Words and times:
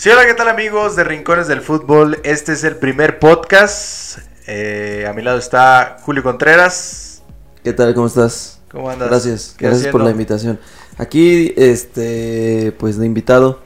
Sí, 0.00 0.08
hola, 0.08 0.24
¿qué 0.24 0.32
tal 0.32 0.48
amigos 0.48 0.96
de 0.96 1.04
Rincones 1.04 1.46
del 1.46 1.60
Fútbol? 1.60 2.20
Este 2.24 2.54
es 2.54 2.64
el 2.64 2.76
primer 2.76 3.18
podcast. 3.18 4.20
Eh, 4.46 5.04
a 5.06 5.12
mi 5.12 5.20
lado 5.20 5.36
está 5.36 5.98
Julio 6.00 6.22
Contreras. 6.22 7.22
¿Qué 7.62 7.74
tal? 7.74 7.92
¿Cómo 7.92 8.06
estás? 8.06 8.62
¿Cómo 8.70 8.88
andas? 8.88 9.10
Gracias, 9.10 9.54
¿Qué 9.58 9.66
gracias 9.66 9.88
por 9.88 10.02
la 10.02 10.10
invitación. 10.10 10.58
Aquí, 10.96 11.52
este, 11.54 12.74
pues 12.78 12.96
de 12.96 13.04
invitado, 13.04 13.60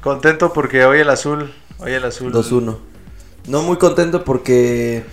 Contento 0.00 0.52
porque 0.52 0.84
hoy 0.84 0.98
el 0.98 1.10
azul, 1.10 1.54
hoy 1.78 1.92
el 1.92 2.04
azul. 2.04 2.32
2-1. 2.32 2.76
No 3.46 3.62
muy 3.62 3.76
contento 3.76 4.24
porque 4.24 5.04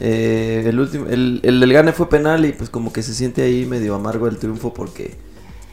eh, 0.00 0.64
el 0.66 0.80
último, 0.80 1.06
el, 1.06 1.40
el 1.44 1.60
del 1.60 1.72
gane 1.72 1.94
fue 1.94 2.10
penal 2.10 2.44
y 2.44 2.52
pues 2.52 2.68
como 2.68 2.92
que 2.92 3.02
se 3.02 3.14
siente 3.14 3.40
ahí 3.40 3.64
medio 3.64 3.94
amargo 3.94 4.28
el 4.28 4.36
triunfo 4.36 4.74
porque 4.74 5.16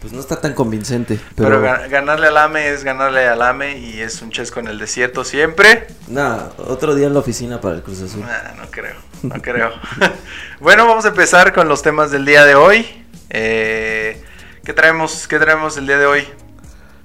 pues 0.01 0.13
no 0.13 0.19
está 0.19 0.39
tan 0.39 0.53
convincente. 0.53 1.19
Pero, 1.35 1.49
Pero, 1.49 1.61
ga- 1.63 1.89
ganarle 1.89 2.27
al 2.27 2.37
AME 2.37 2.69
es 2.69 2.83
ganarle 2.83 3.25
al 3.27 3.41
AME 3.41 3.77
y 3.79 3.99
es 3.99 4.21
un 4.21 4.29
chesco 4.31 4.59
en 4.59 4.67
el 4.67 4.77
desierto 4.79 5.23
siempre. 5.23 5.87
nada, 6.07 6.51
otro 6.57 6.93
día 6.95 7.07
en 7.07 7.13
la 7.13 7.19
oficina 7.19 7.59
para 7.61 7.75
el 7.75 7.81
Cruz 7.83 8.01
Azul. 8.01 8.23
Ah, 8.25 8.53
no 8.57 8.69
creo, 8.69 8.95
no 9.23 9.41
creo. 9.41 9.71
bueno, 10.59 10.87
vamos 10.87 11.05
a 11.05 11.09
empezar 11.09 11.53
con 11.53 11.67
los 11.67 11.81
temas 11.81 12.11
del 12.11 12.25
día 12.25 12.45
de 12.45 12.55
hoy. 12.55 12.85
Eh, 13.29 14.21
¿qué, 14.63 14.73
traemos, 14.73 15.27
¿Qué 15.27 15.39
traemos 15.39 15.77
el 15.77 15.87
día 15.87 15.97
de 15.97 16.05
hoy? 16.05 16.23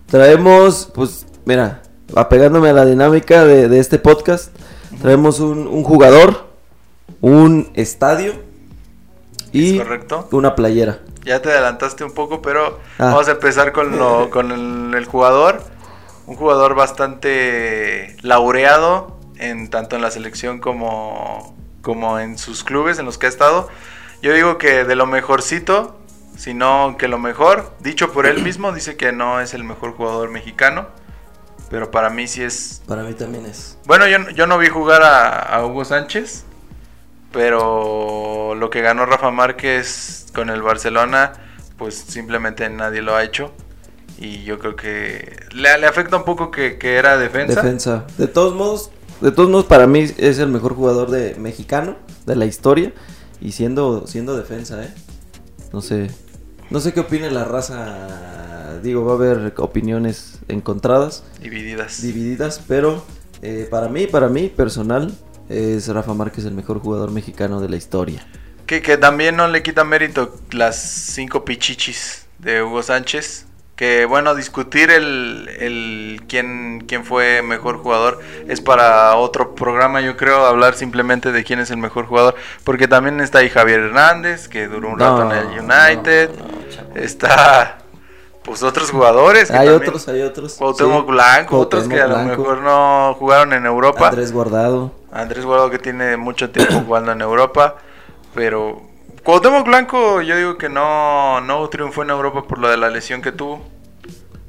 Traemos, 0.06 0.91
pues, 0.95 1.27
mira, 1.47 1.83
apegándome 2.14 2.69
a 2.69 2.72
la 2.74 2.84
dinámica 2.84 3.45
de, 3.45 3.69
de 3.69 3.78
este 3.78 3.98
podcast, 3.98 4.55
traemos 5.00 5.41
un, 5.41 5.66
un 5.66 5.83
jugador, 5.83 6.48
un 7.22 7.70
estadio 7.74 8.34
y 9.52 9.78
¿Es 9.78 9.83
correcto? 9.83 10.28
una 10.33 10.55
playera. 10.55 10.98
Ya 11.24 11.40
te 11.42 11.50
adelantaste 11.50 12.04
un 12.04 12.12
poco, 12.12 12.42
pero 12.42 12.80
Ah. 12.98 13.06
vamos 13.06 13.28
a 13.28 13.32
empezar 13.32 13.72
con, 13.72 13.98
lo, 13.98 14.30
con 14.30 14.50
el, 14.50 14.94
el 14.94 15.04
jugador. 15.06 15.62
Un 16.26 16.36
jugador 16.36 16.74
bastante 16.74 18.16
laureado, 18.22 19.18
en, 19.38 19.68
tanto 19.70 19.96
en 19.96 20.02
la 20.02 20.10
selección 20.10 20.60
como, 20.60 21.55
como 21.82 22.19
en 22.19 22.38
sus 22.38 22.62
clubes 22.64 22.98
en 22.98 23.05
los 23.06 23.19
que 23.19 23.27
ha 23.27 23.28
estado. 23.28 23.69
Yo 24.22 24.32
digo 24.32 24.56
que 24.58 24.84
de 24.84 24.94
lo 24.94 25.06
mejorcito, 25.06 25.98
sino 26.36 26.97
que 26.98 27.08
lo 27.08 27.19
mejor, 27.19 27.72
dicho 27.80 28.12
por 28.12 28.27
él 28.27 28.42
mismo, 28.42 28.72
dice 28.72 28.97
que 28.97 29.10
no 29.12 29.41
es 29.41 29.52
el 29.52 29.64
mejor 29.64 29.94
jugador 29.97 30.30
mexicano, 30.30 30.86
pero 31.70 31.91
para 31.91 32.08
mí 32.08 32.28
sí 32.28 32.42
es... 32.42 32.82
Para 32.86 33.02
mí 33.02 33.14
también 33.14 33.47
es. 33.47 33.78
Bueno, 33.84 34.06
yo, 34.06 34.19
yo 34.30 34.47
no 34.47 34.58
vi 34.58 34.69
jugar 34.69 35.02
a, 35.02 35.38
a 35.41 35.66
Hugo 35.66 35.84
Sánchez, 35.84 36.44
pero 37.33 38.55
lo 38.55 38.70
que 38.70 38.80
ganó 38.83 39.06
Rafa 39.06 39.30
Márquez 39.30 40.27
con 40.34 40.50
el 40.50 40.62
Barcelona, 40.62 41.33
pues 41.78 41.94
simplemente 41.97 42.69
nadie 42.70 43.02
lo 43.02 43.16
ha 43.16 43.25
hecho. 43.25 43.52
Y 44.19 44.44
yo 44.44 44.58
creo 44.58 44.77
que 44.77 45.36
le, 45.53 45.77
le 45.78 45.86
afecta 45.86 46.16
un 46.16 46.25
poco 46.25 46.50
que, 46.50 46.78
que 46.78 46.94
era 46.97 47.16
defensa. 47.19 47.60
Defensa. 47.62 48.06
De 48.19 48.28
todos 48.28 48.55
modos, 48.55 48.91
de 49.20 49.33
todos 49.33 49.48
modos 49.50 49.64
para 49.66 49.86
mí 49.86 50.08
es 50.16 50.38
el 50.38 50.48
mejor 50.48 50.75
jugador 50.75 51.10
de 51.10 51.34
mexicano 51.36 51.97
de 52.27 52.36
la 52.36 52.44
historia 52.47 52.92
y 53.41 53.53
siendo 53.53 54.06
siendo 54.06 54.36
defensa, 54.36 54.84
¿eh? 54.84 54.94
No 55.72 55.80
sé. 55.80 56.10
No 56.70 56.78
sé 56.80 56.92
qué 56.92 57.00
opina 57.00 57.28
la 57.30 57.44
raza. 57.44 58.78
Digo, 58.83 59.05
va 59.05 59.12
a 59.12 59.14
haber 59.16 59.55
opiniones 59.58 60.38
encontradas, 60.48 61.25
Divididas. 61.41 62.00
divididas, 62.03 62.62
pero 62.66 63.05
eh, 63.42 63.66
para 63.70 63.88
mí, 63.88 64.06
para 64.06 64.28
mí 64.28 64.48
personal 64.48 65.12
es 65.53 65.89
Rafa 65.89 66.14
Márquez 66.14 66.45
el 66.45 66.55
mejor 66.55 66.81
jugador 66.81 67.11
mexicano 67.11 67.61
de 67.61 67.69
la 67.69 67.77
historia. 67.77 68.27
Que, 68.67 68.81
que 68.81 68.97
también 68.97 69.36
no 69.36 69.48
le 69.48 69.62
quita 69.62 69.84
mérito 69.84 70.36
las 70.50 70.77
cinco 70.81 71.44
pichichis 71.44 72.27
de 72.39 72.62
Hugo 72.62 72.83
Sánchez. 72.83 73.47
Que 73.77 74.05
bueno, 74.05 74.34
discutir 74.34 74.91
el, 74.91 75.48
el 75.59 76.22
quién, 76.28 76.84
quién 76.86 77.05
fue 77.05 77.42
mejor 77.42 77.78
jugador 77.78 78.20
es 78.47 78.61
para 78.61 79.17
otro 79.17 79.55
programa, 79.55 80.00
yo 80.03 80.17
creo, 80.17 80.44
hablar 80.44 80.75
simplemente 80.75 81.33
de 81.33 81.42
quién 81.42 81.59
es 81.59 81.70
el 81.70 81.78
mejor 81.78 82.06
jugador. 82.06 82.34
Porque 82.64 82.87
también 82.87 83.20
está 83.20 83.39
ahí 83.39 83.48
Javier 83.48 83.81
Hernández, 83.81 84.47
que 84.48 84.69
duró 84.69 84.91
un 84.91 85.00
rato 85.00 85.32
en 85.32 85.38
el 85.38 85.47
United. 85.60 86.31
no, 86.38 86.44
no. 86.94 87.00
Está 87.00 87.78
pues 88.44 88.62
otros 88.62 88.91
jugadores. 88.91 89.50
que 89.50 89.56
Hay 89.56 89.69
también- 89.69 89.88
otros, 89.88 90.09
hay 90.09 90.22
otros. 90.22 90.55
Cuauhtémoc 90.55 91.06
sí. 91.06 91.12
Blanco, 91.12 91.59
otros 91.59 91.88
que 91.88 92.00
a 92.00 92.06
lo 92.06 92.15
Cuauhtémoc 92.15 92.38
mejor 92.38 92.59
no 92.62 93.15
jugaron 93.19 93.53
en 93.53 93.66
Europa. 93.66 94.09
Andrés 94.09 94.32
Guardado. 94.32 94.93
Andrés 95.12 95.45
Guardado 95.45 95.71
que 95.71 95.78
tiene 95.78 96.17
mucho 96.17 96.50
tiempo 96.50 96.81
jugando 96.87 97.12
en 97.12 97.21
Europa, 97.21 97.77
pero 98.34 98.83
Cuauhtémoc 99.23 99.67
Blanco 99.67 100.23
yo 100.23 100.37
digo 100.37 100.59
que 100.59 100.69
no, 100.69 101.41
no 101.43 101.69
triunfó 101.69 102.03
en 102.03 102.11
Europa 102.11 102.45
por 102.49 102.59
lo 102.59 102.69
de 102.69 102.77
la 102.77 102.91
lesión 102.91 103.23
que 103.23 103.31
tuvo. 103.33 103.62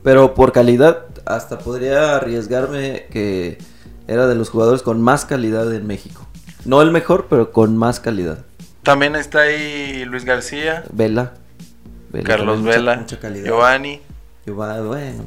Pero 0.03 0.33
por 0.33 0.51
calidad, 0.51 1.05
hasta 1.25 1.59
podría 1.59 2.15
arriesgarme 2.15 3.05
que 3.11 3.57
era 4.07 4.27
de 4.27 4.35
los 4.35 4.49
jugadores 4.49 4.81
con 4.81 5.01
más 5.01 5.25
calidad 5.25 5.71
en 5.73 5.87
México. 5.87 6.27
No 6.65 6.81
el 6.81 6.91
mejor, 6.91 7.27
pero 7.29 7.51
con 7.51 7.77
más 7.77 7.99
calidad. 7.99 8.39
También 8.83 9.15
está 9.15 9.41
ahí 9.41 10.03
Luis 10.05 10.25
García, 10.25 10.83
Vela. 10.91 11.33
Vela 12.11 12.27
Carlos 12.27 12.59
mucha- 12.59 12.71
Vela, 12.77 12.95
mucha. 12.97 13.17
Giovanni, 13.17 14.01
Giovanni, 14.45 14.87
bueno. 14.87 15.23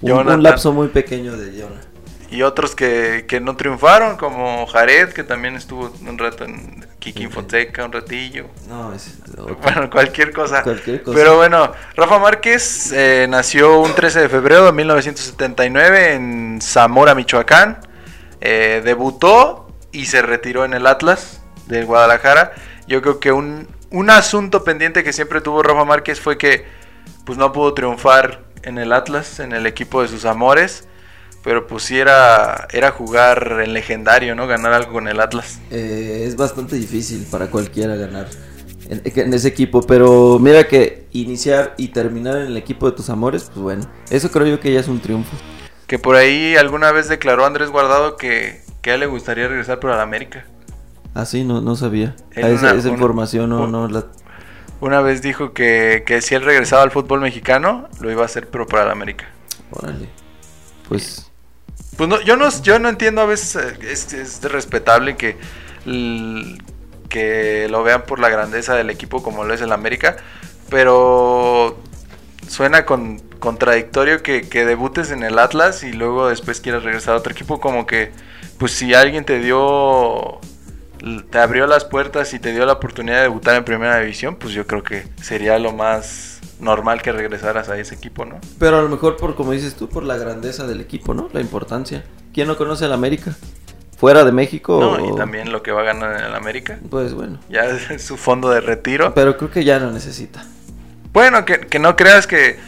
Un 0.00 0.42
lapso 0.42 0.72
muy 0.72 0.88
pequeño 0.88 1.36
de 1.36 1.60
Jonah. 1.60 1.80
Y 2.30 2.42
otros 2.42 2.74
que, 2.74 3.24
que 3.28 3.40
no 3.40 3.56
triunfaron 3.56 4.16
como 4.16 4.66
Jared 4.66 5.12
que 5.12 5.24
también 5.24 5.56
estuvo 5.56 5.92
un 6.06 6.16
rato 6.16 6.44
en 6.44 6.86
Kiki. 7.00 7.26
Fonseca, 7.26 7.84
un 7.84 7.92
ratillo. 7.92 8.46
No, 8.68 8.92
es 8.94 9.18
otro. 9.22 9.56
Bueno, 9.62 9.90
cualquier 9.90 10.32
cosa. 10.32 10.62
Cualquier 10.62 11.02
cosa. 11.02 11.16
Pero 11.16 11.36
bueno, 11.36 11.72
Rafa 11.96 12.18
Márquez 12.18 12.92
eh, 12.92 13.26
nació 13.28 13.80
un 13.80 13.94
13 13.94 14.20
de 14.20 14.28
febrero 14.28 14.66
de 14.66 14.72
1979 14.72 16.14
en 16.14 16.60
Zamora, 16.62 17.14
Michoacán. 17.14 17.78
Eh, 18.40 18.80
debutó 18.84 19.68
y 19.92 20.06
se 20.06 20.22
retiró 20.22 20.64
en 20.64 20.74
el 20.74 20.86
Atlas 20.86 21.42
de 21.66 21.82
Guadalajara. 21.84 22.52
Yo 22.86 23.02
creo 23.02 23.18
que 23.18 23.32
un, 23.32 23.66
un 23.90 24.10
asunto 24.10 24.62
pendiente 24.62 25.02
que 25.02 25.12
siempre 25.12 25.40
tuvo 25.40 25.62
Rafa 25.62 25.84
Márquez 25.84 26.20
fue 26.20 26.38
que 26.38 26.64
pues 27.24 27.38
no 27.38 27.52
pudo 27.52 27.74
triunfar 27.74 28.42
en 28.62 28.78
el 28.78 28.92
Atlas, 28.92 29.40
en 29.40 29.52
el 29.52 29.66
equipo 29.66 30.02
de 30.02 30.08
sus 30.08 30.24
amores. 30.24 30.86
Pero 31.42 31.66
pues 31.66 31.84
sí 31.84 31.98
era, 31.98 32.68
era 32.70 32.90
jugar 32.90 33.60
en 33.64 33.72
legendario, 33.72 34.34
¿no? 34.34 34.46
Ganar 34.46 34.72
algo 34.74 34.92
con 34.92 35.08
el 35.08 35.20
Atlas. 35.20 35.58
Eh, 35.70 36.24
es 36.26 36.36
bastante 36.36 36.76
difícil 36.76 37.26
para 37.30 37.46
cualquiera 37.46 37.96
ganar 37.96 38.28
en, 38.88 39.00
en 39.04 39.32
ese 39.34 39.48
equipo. 39.48 39.80
Pero 39.80 40.38
mira 40.38 40.68
que 40.68 41.06
iniciar 41.12 41.74
y 41.78 41.88
terminar 41.88 42.36
en 42.36 42.46
el 42.48 42.56
equipo 42.58 42.90
de 42.90 42.96
tus 42.96 43.08
amores, 43.08 43.44
pues 43.44 43.58
bueno. 43.58 43.84
Eso 44.10 44.30
creo 44.30 44.46
yo 44.46 44.60
que 44.60 44.72
ya 44.72 44.80
es 44.80 44.88
un 44.88 45.00
triunfo. 45.00 45.34
Que 45.86 45.98
por 45.98 46.14
ahí 46.16 46.56
alguna 46.56 46.92
vez 46.92 47.08
declaró 47.08 47.46
Andrés 47.46 47.70
Guardado 47.70 48.16
que, 48.18 48.60
que 48.82 48.90
a 48.90 48.94
él 48.94 49.00
le 49.00 49.06
gustaría 49.06 49.48
regresar 49.48 49.80
por 49.80 49.90
el 49.92 49.98
América. 50.00 50.44
Ah, 51.14 51.24
sí, 51.24 51.42
no, 51.42 51.60
no 51.62 51.74
sabía. 51.74 52.14
Ah, 52.36 52.40
esa 52.50 52.70
una- 52.72 52.78
esa 52.78 52.88
información 52.90 53.48
no, 53.50 53.64
un- 53.64 53.72
no 53.72 53.88
la... 53.88 54.04
Una 54.82 55.00
vez 55.00 55.20
dijo 55.22 55.52
que, 55.52 56.04
que 56.06 56.20
si 56.22 56.34
él 56.34 56.42
regresaba 56.42 56.82
al 56.82 56.90
fútbol 56.90 57.20
mexicano, 57.20 57.88
lo 58.00 58.10
iba 58.10 58.22
a 58.22 58.26
hacer, 58.26 58.48
pero 58.48 58.66
para 58.66 58.84
el 58.84 58.90
América. 58.90 59.26
Órale. 59.72 60.08
Pues 60.88 61.29
Pues 62.00 62.08
no, 62.08 62.18
yo 62.22 62.38
no, 62.38 62.48
yo 62.62 62.78
no 62.78 62.88
entiendo 62.88 63.20
a 63.20 63.26
veces, 63.26 63.56
eh, 63.56 63.78
es, 63.82 64.14
es 64.14 64.42
respetable 64.42 65.18
que, 65.18 65.36
que 67.10 67.68
lo 67.68 67.82
vean 67.82 68.06
por 68.06 68.20
la 68.20 68.30
grandeza 68.30 68.74
del 68.74 68.88
equipo 68.88 69.22
como 69.22 69.44
lo 69.44 69.52
es 69.52 69.60
el 69.60 69.70
América, 69.70 70.16
pero 70.70 71.78
suena 72.48 72.86
con, 72.86 73.18
contradictorio 73.38 74.22
que, 74.22 74.48
que 74.48 74.64
debutes 74.64 75.10
en 75.10 75.22
el 75.22 75.38
Atlas 75.38 75.82
y 75.82 75.92
luego 75.92 76.30
después 76.30 76.62
quieras 76.62 76.84
regresar 76.84 77.12
a 77.12 77.18
otro 77.18 77.32
equipo, 77.32 77.60
como 77.60 77.84
que, 77.86 78.12
pues 78.56 78.72
si 78.72 78.94
alguien 78.94 79.26
te 79.26 79.38
dio, 79.38 80.40
te 81.28 81.38
abrió 81.38 81.66
las 81.66 81.84
puertas 81.84 82.32
y 82.32 82.38
te 82.38 82.52
dio 82.52 82.64
la 82.64 82.72
oportunidad 82.72 83.16
de 83.16 83.22
debutar 83.24 83.56
en 83.56 83.64
primera 83.66 84.00
división, 84.00 84.36
pues 84.36 84.54
yo 84.54 84.66
creo 84.66 84.82
que 84.82 85.06
sería 85.20 85.58
lo 85.58 85.74
más 85.74 86.29
normal 86.60 87.02
que 87.02 87.12
regresaras 87.12 87.68
a 87.68 87.78
ese 87.78 87.94
equipo, 87.94 88.24
¿no? 88.24 88.38
Pero 88.58 88.78
a 88.78 88.82
lo 88.82 88.88
mejor 88.88 89.16
por, 89.16 89.34
como 89.34 89.52
dices 89.52 89.74
tú, 89.74 89.88
por 89.88 90.02
la 90.04 90.16
grandeza 90.16 90.66
del 90.66 90.80
equipo, 90.80 91.14
¿no? 91.14 91.28
La 91.32 91.40
importancia. 91.40 92.04
¿Quién 92.34 92.46
no 92.48 92.56
conoce 92.56 92.84
al 92.84 92.92
América? 92.92 93.34
¿Fuera 93.96 94.24
de 94.24 94.32
México? 94.32 94.78
No, 94.80 94.92
o- 94.92 95.12
y 95.14 95.16
también 95.16 95.52
lo 95.52 95.62
que 95.62 95.72
va 95.72 95.80
a 95.82 95.84
ganar 95.84 96.18
en 96.18 96.24
el 96.26 96.34
América. 96.34 96.78
Pues 96.90 97.12
bueno. 97.14 97.38
Ya 97.48 97.64
es 97.64 98.02
su 98.06 98.16
fondo 98.16 98.48
de 98.50 98.60
retiro. 98.60 99.12
Pero 99.14 99.36
creo 99.36 99.50
que 99.50 99.64
ya 99.64 99.78
no 99.78 99.90
necesita. 99.90 100.44
Bueno, 101.12 101.44
que, 101.44 101.60
que 101.60 101.78
no 101.78 101.96
creas 101.96 102.26
que 102.26 102.58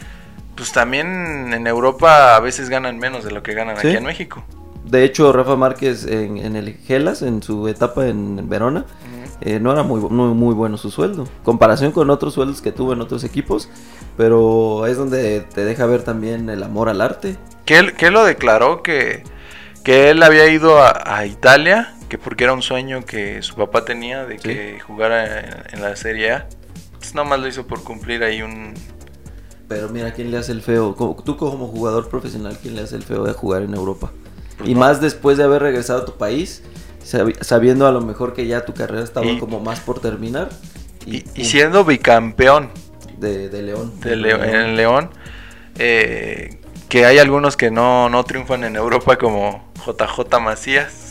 pues 0.55 0.71
también 0.71 1.51
en 1.53 1.65
Europa 1.65 2.35
a 2.35 2.39
veces 2.39 2.69
ganan 2.69 2.99
menos 2.99 3.23
de 3.23 3.31
lo 3.31 3.41
que 3.41 3.53
ganan 3.55 3.77
¿Sí? 3.77 3.87
aquí 3.87 3.97
en 3.97 4.03
México. 4.03 4.43
De 4.85 5.03
hecho, 5.05 5.31
Rafa 5.31 5.55
Márquez 5.55 6.05
en, 6.05 6.37
en 6.37 6.55
el 6.55 6.75
Gelas, 6.77 7.21
en 7.23 7.41
su 7.41 7.67
etapa 7.67 8.05
en 8.05 8.47
Verona, 8.49 8.85
eh, 9.41 9.59
no 9.59 9.71
era 9.71 9.83
muy, 9.83 10.01
muy, 10.01 10.33
muy 10.33 10.53
bueno 10.53 10.77
su 10.77 10.91
sueldo. 10.91 11.27
Comparación 11.43 11.91
con 11.91 12.09
otros 12.09 12.33
sueldos 12.33 12.61
que 12.61 12.71
tuvo 12.71 12.93
en 12.93 13.01
otros 13.01 13.23
equipos. 13.23 13.69
Pero 14.15 14.85
es 14.85 14.97
donde 14.97 15.41
te 15.41 15.65
deja 15.65 15.85
ver 15.85 16.03
también 16.03 16.49
el 16.49 16.61
amor 16.63 16.89
al 16.89 17.01
arte. 17.01 17.37
Que 17.65 17.79
él, 17.79 17.93
que 17.93 18.11
lo 18.11 18.23
declaró 18.23 18.83
que, 18.83 19.23
que 19.83 20.09
él 20.09 20.21
había 20.21 20.47
ido 20.47 20.77
a, 20.77 21.17
a 21.17 21.25
Italia, 21.25 21.95
que 22.09 22.17
porque 22.17 22.43
era 22.43 22.53
un 22.53 22.61
sueño 22.61 23.05
que 23.05 23.41
su 23.41 23.55
papá 23.55 23.85
tenía 23.85 24.25
de 24.25 24.37
que 24.37 24.79
jugara 24.79 25.39
en, 25.39 25.63
en 25.71 25.81
la 25.81 25.95
Serie 25.95 26.31
A. 26.31 26.47
Pues 26.99 27.15
nomás 27.15 27.39
lo 27.39 27.47
hizo 27.47 27.67
por 27.67 27.83
cumplir 27.83 28.23
ahí 28.23 28.41
un... 28.41 28.73
Pero 29.67 29.89
mira, 29.89 30.13
¿quién 30.13 30.29
le 30.29 30.37
hace 30.37 30.51
el 30.51 30.61
feo? 30.61 30.93
Tú 31.25 31.35
como 31.35 31.67
jugador 31.67 32.07
profesional, 32.09 32.57
¿quién 32.61 32.75
le 32.75 32.81
hace 32.81 32.95
el 32.95 33.03
feo 33.03 33.23
de 33.23 33.33
jugar 33.33 33.63
en 33.63 33.73
Europa? 33.73 34.11
Pues 34.57 34.69
y 34.69 34.73
no. 34.73 34.81
más 34.81 35.01
después 35.01 35.37
de 35.37 35.43
haber 35.43 35.63
regresado 35.63 36.03
a 36.03 36.05
tu 36.05 36.17
país, 36.17 36.63
sabiendo 37.03 37.87
a 37.87 37.91
lo 37.91 38.01
mejor 38.01 38.33
que 38.33 38.47
ya 38.47 38.65
tu 38.65 38.73
carrera 38.73 39.03
estaba 39.03 39.25
Y- 39.25 39.39
como 39.39 39.59
más 39.59 39.79
por 39.79 39.99
terminar. 39.99 40.49
Y, 41.05 41.21
siendo 41.43 41.83
bicampeón 41.83 42.69
de, 43.17 43.49
de 43.49 43.61
León. 43.61 43.91
de 43.99 44.13
en 44.13 44.77
León, 44.77 45.09
eh, 45.77 46.59
que 46.87 47.05
hay 47.05 47.17
algunos 47.19 47.57
que 47.57 47.71
no, 47.71 48.07
no 48.09 48.23
triunfan 48.23 48.63
en 48.63 48.75
Europa 48.77 49.17
como 49.17 49.69
JJ 49.85 50.39
Macías. 50.39 51.09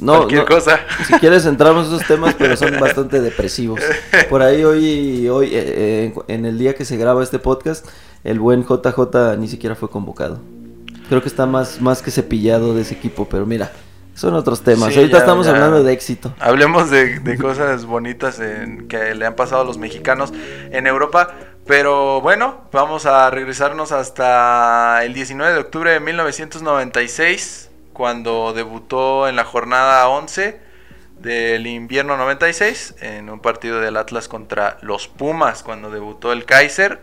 No, 0.00 0.18
cualquier 0.18 0.42
no, 0.42 0.46
cosa. 0.46 0.78
Si 1.08 1.14
quieres 1.14 1.44
entramos 1.46 1.88
en 1.88 1.94
esos 1.94 2.06
temas, 2.06 2.34
pero 2.38 2.56
son 2.56 2.78
bastante 2.80 3.20
depresivos. 3.20 3.80
Por 4.30 4.42
ahí 4.42 4.62
hoy, 4.62 5.28
hoy 5.28 5.46
eh, 5.46 5.50
eh, 5.66 6.14
en 6.28 6.46
el 6.46 6.56
día 6.58 6.74
que 6.76 6.84
se 6.84 6.96
graba 6.96 7.24
este 7.24 7.40
podcast, 7.40 7.84
el 8.22 8.38
buen 8.38 8.64
JJ 8.64 9.36
ni 9.38 9.48
siquiera 9.48 9.74
fue 9.74 9.90
convocado. 9.90 10.40
Creo 11.08 11.22
que 11.22 11.28
está 11.28 11.46
más, 11.46 11.80
más 11.80 12.02
que 12.02 12.12
cepillado 12.12 12.74
de 12.74 12.82
ese 12.82 12.94
equipo, 12.94 13.26
pero 13.28 13.46
mira, 13.46 13.72
son 14.18 14.34
otros 14.34 14.62
temas. 14.62 14.92
Sí, 14.92 14.98
Ahorita 14.98 15.18
ya, 15.18 15.20
estamos 15.20 15.46
ya. 15.46 15.52
hablando 15.52 15.82
de 15.82 15.92
éxito. 15.92 16.34
Hablemos 16.40 16.90
de, 16.90 17.20
de 17.20 17.38
cosas 17.38 17.84
bonitas 17.84 18.40
en- 18.40 18.88
que 18.88 19.14
le 19.14 19.24
han 19.26 19.34
pasado 19.34 19.62
a 19.62 19.64
los 19.64 19.78
mexicanos 19.78 20.32
en 20.70 20.86
Europa. 20.86 21.30
Pero 21.66 22.20
bueno, 22.22 22.62
vamos 22.72 23.04
a 23.06 23.28
regresarnos 23.30 23.92
hasta 23.92 25.04
el 25.04 25.12
19 25.12 25.52
de 25.52 25.58
octubre 25.60 25.90
de 25.92 26.00
1996, 26.00 27.70
cuando 27.92 28.52
debutó 28.54 29.28
en 29.28 29.36
la 29.36 29.44
jornada 29.44 30.08
11 30.08 30.60
del 31.20 31.66
invierno 31.66 32.16
96, 32.16 32.94
en 33.00 33.28
un 33.28 33.40
partido 33.40 33.80
del 33.80 33.96
Atlas 33.96 34.28
contra 34.28 34.78
los 34.82 35.08
Pumas, 35.08 35.62
cuando 35.62 35.90
debutó 35.90 36.32
el 36.32 36.44
Kaiser. 36.44 37.00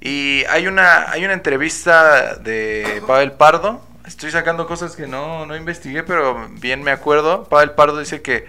Y 0.00 0.44
hay 0.50 0.66
una, 0.66 1.10
hay 1.10 1.24
una 1.24 1.34
entrevista 1.34 2.36
de 2.36 3.02
Pavel 3.06 3.32
Pardo. 3.32 3.80
Estoy 4.06 4.30
sacando 4.30 4.66
cosas 4.66 4.96
que 4.96 5.06
no, 5.06 5.46
no 5.46 5.56
investigué, 5.56 6.02
pero 6.02 6.48
bien 6.60 6.82
me 6.82 6.90
acuerdo. 6.90 7.44
Pavel 7.44 7.70
Pardo 7.72 7.98
dice 7.98 8.20
que, 8.22 8.46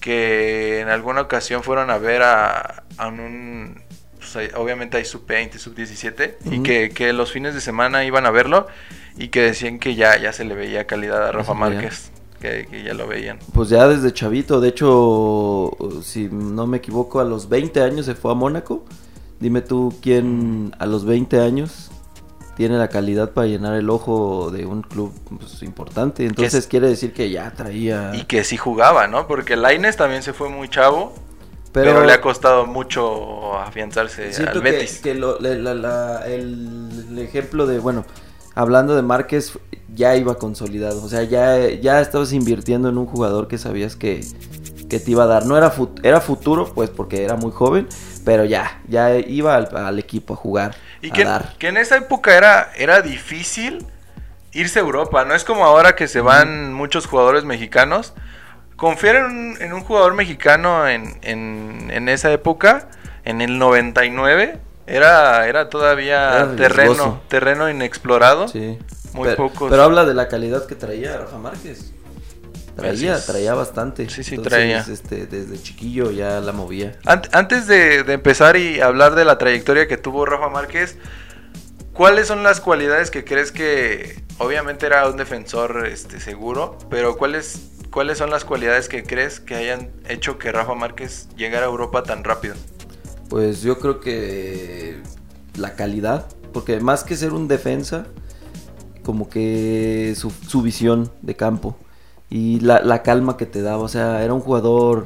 que 0.00 0.80
en 0.80 0.88
alguna 0.88 1.20
ocasión 1.22 1.62
fueron 1.62 1.90
a 1.90 1.98
ver 1.98 2.22
a, 2.22 2.84
a 2.96 3.08
un... 3.08 3.82
pues, 4.18 4.34
hay- 4.36 4.50
obviamente 4.56 4.96
hay 4.96 5.04
sub-20, 5.04 5.58
sub-17, 5.58 6.36
y 6.50 6.62
que, 6.62 6.90
que 6.90 7.12
los 7.12 7.32
fines 7.32 7.54
de 7.54 7.60
semana 7.60 8.04
iban 8.04 8.24
a 8.26 8.30
verlo 8.30 8.66
y 9.16 9.28
que 9.28 9.42
decían 9.42 9.78
que 9.78 9.94
ya, 9.94 10.16
ya 10.18 10.32
se 10.32 10.44
le 10.44 10.54
veía 10.54 10.86
calidad 10.86 11.26
a 11.26 11.32
Rafa. 11.32 11.52
Márquez, 11.54 12.10
que, 12.40 12.66
que 12.70 12.82
ya 12.82 12.94
lo 12.94 13.06
veían. 13.06 13.38
Pues 13.52 13.68
ya 13.68 13.86
desde 13.88 14.12
chavito, 14.12 14.60
de 14.60 14.68
hecho, 14.70 15.76
si 16.02 16.28
no 16.32 16.66
me 16.66 16.78
equivoco, 16.78 17.20
a 17.20 17.24
los 17.24 17.48
20 17.48 17.82
años 17.82 18.06
se 18.06 18.14
fue 18.14 18.30
a 18.30 18.34
Mónaco. 18.34 18.84
Dime 19.40 19.60
tú 19.60 19.94
quién 20.02 20.74
a 20.78 20.86
los 20.86 21.04
20 21.04 21.40
años 21.40 21.87
tiene 22.58 22.76
la 22.76 22.88
calidad 22.88 23.30
para 23.30 23.46
llenar 23.46 23.74
el 23.74 23.88
ojo 23.88 24.50
de 24.50 24.66
un 24.66 24.82
club 24.82 25.14
pues, 25.38 25.62
importante. 25.62 26.26
Entonces 26.26 26.54
es- 26.54 26.66
quiere 26.66 26.88
decir 26.88 27.12
que 27.14 27.30
ya 27.30 27.52
traía... 27.52 28.10
Y 28.14 28.24
que 28.24 28.42
sí 28.44 28.56
jugaba, 28.56 29.06
¿no? 29.06 29.26
Porque 29.28 29.56
Laines 29.56 29.96
también 29.96 30.22
se 30.24 30.32
fue 30.32 30.48
muy 30.48 30.68
chavo, 30.68 31.14
pero, 31.72 32.04
le 32.04 32.12
ha 32.12 32.20
costado 32.20 32.66
mucho 32.66 33.56
afianzarse 33.56 34.32
al 34.44 34.52
que, 34.52 34.58
Betis. 34.58 34.98
que 34.98 35.14
lo- 35.14 35.38
la- 35.38 35.54
la- 35.54 35.74
la- 35.74 36.26
el, 36.26 37.06
el 37.12 37.18
ejemplo 37.20 37.66
de, 37.66 37.78
bueno, 37.78 38.04
hablando 38.56 38.96
de 38.96 39.02
Márquez, 39.02 39.56
ya 39.94 40.16
iba 40.16 40.34
consolidado. 40.36 41.02
O 41.04 41.08
sea, 41.08 41.22
ya, 41.22 41.68
ya 41.70 42.00
estabas 42.00 42.32
invirtiendo 42.32 42.88
en 42.88 42.98
un 42.98 43.06
jugador 43.06 43.46
que 43.46 43.56
sabías 43.58 43.94
que, 43.94 44.24
que 44.88 44.98
te 44.98 45.10
iba 45.12 45.22
a 45.22 45.26
dar. 45.26 45.46
No 45.46 45.56
era, 45.56 45.70
fut- 45.72 46.00
era 46.02 46.20
futuro, 46.20 46.72
pues 46.74 46.90
porque 46.90 47.22
era 47.22 47.36
muy 47.36 47.52
joven, 47.52 47.86
pero 48.28 48.44
ya, 48.44 48.78
ya 48.86 49.16
iba 49.16 49.56
al, 49.56 49.74
al 49.74 49.98
equipo 49.98 50.34
a 50.34 50.36
jugar, 50.36 50.76
Y 51.00 51.08
a 51.08 51.12
que, 51.14 51.24
dar. 51.24 51.54
que 51.58 51.68
en 51.68 51.78
esa 51.78 51.96
época 51.96 52.36
era, 52.36 52.70
era 52.76 53.00
difícil 53.00 53.86
irse 54.52 54.80
a 54.80 54.82
Europa. 54.82 55.24
No 55.24 55.34
es 55.34 55.44
como 55.44 55.64
ahora 55.64 55.96
que 55.96 56.08
se 56.08 56.20
van 56.20 56.74
muchos 56.74 57.06
jugadores 57.06 57.44
mexicanos. 57.44 58.12
Confiar 58.76 59.16
en 59.16 59.24
un, 59.24 59.56
en 59.62 59.72
un 59.72 59.80
jugador 59.80 60.12
mexicano 60.12 60.86
en, 60.86 61.18
en, 61.22 61.90
en 61.90 62.10
esa 62.10 62.30
época, 62.30 62.88
en 63.24 63.40
el 63.40 63.58
99, 63.58 64.58
era, 64.86 65.48
era 65.48 65.70
todavía 65.70 66.36
Era 66.36 66.54
terreno, 66.54 67.22
terreno 67.28 67.70
inexplorado. 67.70 68.46
Sí. 68.48 68.78
Muy 69.14 69.24
pero, 69.28 69.48
pocos. 69.48 69.70
Pero 69.70 69.84
habla 69.84 70.04
de 70.04 70.12
la 70.12 70.28
calidad 70.28 70.66
que 70.66 70.74
traía 70.74 71.16
Rafa 71.16 71.38
Márquez. 71.38 71.94
Traía, 72.78 73.20
traía 73.20 73.54
bastante. 73.54 74.08
Sí, 74.08 74.22
sí, 74.22 74.38
traía. 74.38 74.78
Este, 74.80 75.26
desde 75.26 75.60
chiquillo 75.60 76.12
ya 76.12 76.40
la 76.40 76.52
movía. 76.52 76.96
Ant- 77.04 77.28
Antes 77.32 77.66
de, 77.66 78.04
de 78.04 78.12
empezar 78.12 78.56
y 78.56 78.80
hablar 78.80 79.16
de 79.16 79.24
la 79.24 79.36
trayectoria 79.36 79.88
que 79.88 79.96
tuvo 79.96 80.24
Rafa 80.24 80.48
Márquez, 80.48 80.96
¿cuáles 81.92 82.28
son 82.28 82.44
las 82.44 82.60
cualidades 82.60 83.10
que 83.10 83.24
crees 83.24 83.50
que, 83.50 84.22
obviamente 84.38 84.86
era 84.86 85.08
un 85.08 85.16
defensor 85.16 85.88
este, 85.88 86.20
seguro, 86.20 86.78
pero 86.88 87.16
cuáles, 87.16 87.60
cuáles 87.90 88.18
son 88.18 88.30
las 88.30 88.44
cualidades 88.44 88.88
que 88.88 89.02
crees 89.02 89.40
que 89.40 89.56
hayan 89.56 89.90
hecho 90.08 90.38
que 90.38 90.52
Rafa 90.52 90.74
Márquez 90.74 91.28
llegara 91.36 91.66
a 91.66 91.68
Europa 91.68 92.04
tan 92.04 92.22
rápido? 92.22 92.54
Pues 93.28 93.62
yo 93.62 93.80
creo 93.80 93.98
que 93.98 95.02
la 95.56 95.74
calidad, 95.74 96.28
porque 96.52 96.78
más 96.78 97.02
que 97.02 97.16
ser 97.16 97.32
un 97.32 97.48
defensa, 97.48 98.06
como 99.02 99.28
que 99.28 100.14
su, 100.16 100.30
su 100.30 100.62
visión 100.62 101.10
de 101.22 101.34
campo 101.34 101.76
y 102.30 102.60
la, 102.60 102.80
la 102.80 103.02
calma 103.02 103.36
que 103.36 103.46
te 103.46 103.62
daba, 103.62 103.82
o 103.82 103.88
sea, 103.88 104.22
era 104.22 104.34
un 104.34 104.40
jugador, 104.40 105.04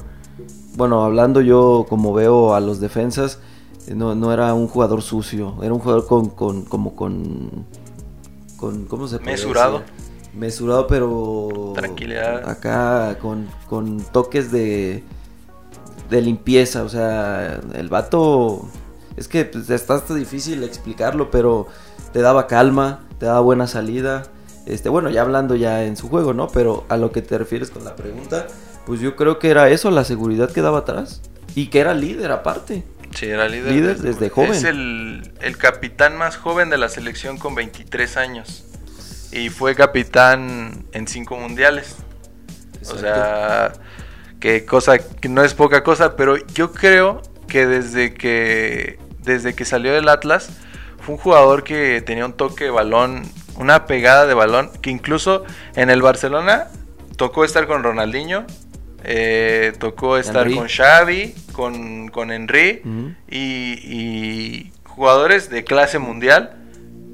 bueno, 0.76 1.04
hablando 1.04 1.40
yo 1.40 1.86
como 1.88 2.12
veo 2.12 2.54
a 2.54 2.60
los 2.60 2.80
defensas, 2.80 3.38
eh, 3.86 3.94
no, 3.94 4.14
no 4.14 4.32
era 4.32 4.54
un 4.54 4.68
jugador 4.68 5.02
sucio, 5.02 5.56
era 5.62 5.72
un 5.72 5.80
jugador 5.80 6.06
con, 6.06 6.30
con 6.30 6.64
como 6.64 6.96
con, 6.96 7.66
con 8.56 8.86
¿cómo 8.86 9.06
se 9.08 9.18
Mesurado. 9.20 9.80
decir? 9.80 9.94
Mesurado, 10.34 10.86
pero... 10.86 11.72
Tranquilidad. 11.74 12.48
Acá 12.48 13.18
con, 13.20 13.48
con 13.68 14.00
toques 14.12 14.50
de, 14.50 15.04
de 16.08 16.22
limpieza, 16.22 16.82
o 16.82 16.88
sea, 16.88 17.60
el 17.74 17.88
vato... 17.88 18.66
Es 19.14 19.28
que 19.28 19.44
pues, 19.44 19.68
está 19.68 19.94
hasta 19.94 20.14
difícil 20.14 20.64
explicarlo, 20.64 21.30
pero 21.30 21.66
te 22.14 22.22
daba 22.22 22.46
calma, 22.46 23.00
te 23.18 23.26
daba 23.26 23.40
buena 23.40 23.66
salida. 23.66 24.22
Este, 24.66 24.88
bueno, 24.88 25.10
ya 25.10 25.22
hablando 25.22 25.56
ya 25.56 25.84
en 25.84 25.96
su 25.96 26.08
juego, 26.08 26.34
¿no? 26.34 26.48
Pero 26.48 26.84
a 26.88 26.96
lo 26.96 27.12
que 27.12 27.22
te 27.22 27.36
refieres 27.38 27.70
con 27.70 27.84
la 27.84 27.96
pregunta, 27.96 28.46
pues 28.86 29.00
yo 29.00 29.16
creo 29.16 29.38
que 29.38 29.50
era 29.50 29.68
eso, 29.70 29.90
la 29.90 30.04
seguridad 30.04 30.50
que 30.50 30.62
daba 30.62 30.78
atrás. 30.78 31.22
Y 31.54 31.66
que 31.66 31.80
era 31.80 31.94
líder 31.94 32.32
aparte. 32.32 32.84
Sí, 33.14 33.26
era 33.26 33.48
líder. 33.48 33.72
Líder 33.72 33.98
desde 33.98 34.30
joven. 34.30 34.52
Es 34.52 34.64
el, 34.64 35.32
el 35.40 35.56
capitán 35.58 36.16
más 36.16 36.36
joven 36.36 36.70
de 36.70 36.78
la 36.78 36.88
selección 36.88 37.38
con 37.38 37.54
23 37.54 38.16
años. 38.16 38.64
Y 39.32 39.48
fue 39.48 39.74
capitán 39.74 40.86
en 40.92 41.06
cinco 41.06 41.36
mundiales. 41.36 41.96
O 42.90 42.98
sea, 42.98 43.72
que 44.40 44.64
cosa 44.64 44.98
que 44.98 45.28
no 45.28 45.44
es 45.44 45.54
poca 45.54 45.82
cosa, 45.84 46.16
pero 46.16 46.36
yo 46.48 46.72
creo 46.72 47.22
que 47.46 47.66
desde 47.66 48.14
que 48.14 48.98
desde 49.20 49.54
que 49.54 49.64
salió 49.64 49.92
del 49.92 50.08
Atlas 50.08 50.50
fue 51.00 51.14
un 51.14 51.20
jugador 51.20 51.62
que 51.64 52.02
tenía 52.02 52.26
un 52.26 52.32
toque 52.32 52.64
de 52.64 52.70
balón, 52.70 53.22
una 53.56 53.86
pegada 53.86 54.26
de 54.26 54.34
balón, 54.34 54.70
que 54.80 54.90
incluso 54.90 55.44
en 55.76 55.90
el 55.90 56.02
Barcelona 56.02 56.68
tocó 57.16 57.44
estar 57.44 57.66
con 57.66 57.82
Ronaldinho, 57.82 58.46
eh, 59.04 59.72
tocó 59.78 60.16
estar 60.16 60.46
Henry. 60.46 60.56
con 60.58 60.68
Xavi, 60.68 61.34
con, 61.52 62.08
con 62.08 62.30
Henry 62.30 62.82
y, 63.28 63.72
y 63.82 64.72
jugadores 64.84 65.50
de 65.50 65.64
clase 65.64 65.98
mundial 65.98 66.56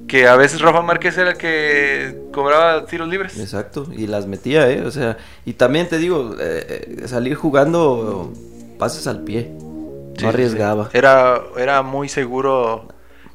que 0.06 0.26
a 0.26 0.36
veces 0.36 0.62
Rafa 0.62 0.80
Márquez 0.80 1.18
era 1.18 1.30
el 1.32 1.36
que 1.36 2.18
cobraba 2.32 2.86
tiros 2.86 3.08
libres. 3.08 3.38
Exacto, 3.38 3.86
y 3.94 4.06
las 4.06 4.26
metía, 4.26 4.68
¿eh? 4.70 4.82
O 4.82 4.90
sea, 4.90 5.18
y 5.44 5.52
también 5.52 5.86
te 5.86 5.98
digo, 5.98 6.34
eh, 6.40 6.96
eh, 7.02 7.08
salir 7.08 7.34
jugando 7.34 8.32
pases 8.78 9.06
al 9.06 9.22
pie. 9.22 9.50
No 9.58 10.14
Sí, 10.16 10.24
arriesgaba. 10.26 10.84
sí. 10.90 10.96
Era, 10.98 11.40
era 11.58 11.82
muy 11.82 12.08
seguro 12.08 12.88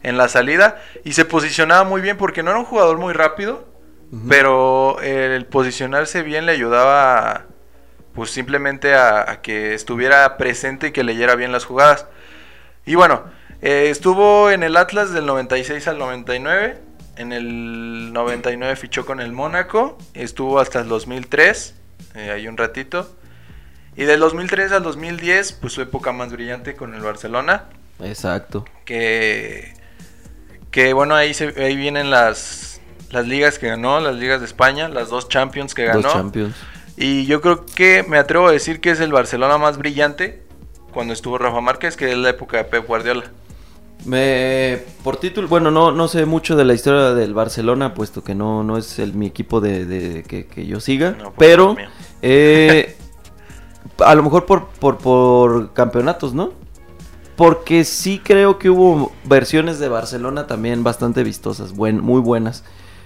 en 0.04 0.18
la 0.18 0.28
salida 0.28 0.82
y 1.04 1.14
se 1.14 1.26
posicionaba 1.26 1.84
muy 1.84 2.02
bien 2.02 2.18
porque 2.18 2.44
no 2.44 2.52
era 2.52 2.60
un 2.60 2.66
jugador 2.66 2.98
muy 2.98 3.14
rápido, 3.14 3.68
pero 4.30 5.00
el 5.02 5.46
posicionarse 5.48 6.22
bien 6.22 6.46
le 6.46 6.52
ayudaba 6.52 7.46
pues 8.14 8.30
simplemente 8.30 8.94
a, 8.94 9.32
a 9.32 9.42
que 9.42 9.74
estuviera 9.74 10.38
presente 10.38 10.88
y 10.88 10.92
que 10.92 11.04
leyera 11.04 11.36
bien 11.36 11.52
las 11.52 11.66
jugadas. 11.66 12.06
Y 12.86 12.96
bueno, 12.96 13.24
eh, 13.62 13.90
estuvo 13.90 14.52
en 14.52 14.62
el 14.62 14.76
Atlas 14.76 15.14
del 15.14 15.26
96 15.26 15.88
al 15.88 15.98
99. 15.98 16.78
En 17.16 17.32
el 17.32 18.12
99 18.12 18.76
fichó 18.76 19.06
con 19.06 19.22
el 19.22 19.32
Mónaco. 19.32 19.98
Estuvo 20.14 20.60
hasta 20.60 20.82
el 20.82 20.90
2003. 20.90 21.76
eh, 22.16 22.32
ahí 22.32 22.48
un 22.48 22.58
ratito. 22.58 23.10
Y 23.96 24.04
del 24.04 24.20
2003 24.20 24.74
al 24.74 24.84
2010, 24.84 25.54
pues 25.54 25.72
su 25.72 25.82
época 25.82 26.12
más 26.12 26.32
brillante 26.34 26.76
con 26.76 26.94
el 26.94 27.02
Barcelona. 27.02 27.66
Exacto. 28.02 28.66
Que, 28.84 29.74
que 30.74 30.92
bueno, 30.94 31.14
ahí, 31.14 31.36
se, 31.36 31.54
ahí 31.64 31.76
vienen 31.76 32.10
las, 32.10 32.82
las 33.12 33.28
ligas 33.28 33.60
que 33.60 33.68
ganó, 33.68 34.00
las 34.00 34.16
ligas 34.16 34.40
de 34.40 34.48
España, 34.48 34.90
las 34.90 35.10
dos 35.10 35.30
Champions 35.30 35.76
que 35.76 35.86
ganó. 35.86 36.02
Dos 36.02 36.14
Champions. 36.14 36.56
Y 36.98 37.28
yo 37.28 37.42
creo 37.42 37.64
que 37.64 38.04
me 38.08 38.18
atrevo 38.18 38.48
a 38.48 38.52
decir 38.52 38.82
que 38.82 38.90
es 38.90 39.00
el 39.00 39.12
Barcelona 39.14 39.60
más 39.60 39.78
brillante 39.78 40.42
cuando 40.92 41.14
estuvo 41.14 41.38
Rafa 41.38 41.62
Márquez, 41.62 41.96
que 41.96 42.12
es 42.12 42.18
la 42.18 42.32
época 42.32 42.58
de 42.58 42.64
Pep 42.66 42.88
Guardiola. 42.88 43.26
Me, 44.06 44.80
por 45.04 45.18
título, 45.18 45.48
bueno, 45.48 45.70
no, 45.70 45.92
no 45.92 46.08
sé 46.08 46.26
mucho 46.26 46.56
de 46.56 46.66
la 46.66 46.74
historia 46.74 47.14
del 47.14 47.36
Barcelona, 47.36 47.94
puesto 47.94 48.24
que 48.24 48.34
no, 48.34 48.64
no 48.64 48.76
es 48.78 48.98
el, 48.98 49.14
mi 49.14 49.28
equipo 49.28 49.62
de, 49.62 49.86
de- 49.86 50.24
que, 50.24 50.48
que 50.48 50.66
yo 50.66 50.80
siga, 50.80 51.12
No, 51.12 51.26
pues, 51.26 51.34
pero 51.38 51.76
eh, 52.24 52.98
a 54.00 54.16
lo 54.16 54.24
mejor 54.24 54.48
por, 54.48 54.70
por, 54.70 54.98
por 54.98 55.72
campeonatos, 55.74 56.34
¿no? 56.34 56.63
Porque 57.36 57.84
sí 57.84 58.22
creo 58.24 58.60
que 58.60 58.70
hubo 58.70 59.12
versiones 59.24 59.80
de 59.80 59.90
Barcelona 59.90 60.46
también 60.48 60.84
bastante 60.84 61.24
vistosas, 61.24 61.74
buen, 61.74 62.00
muy 62.00 62.22
buenas. 62.22 62.64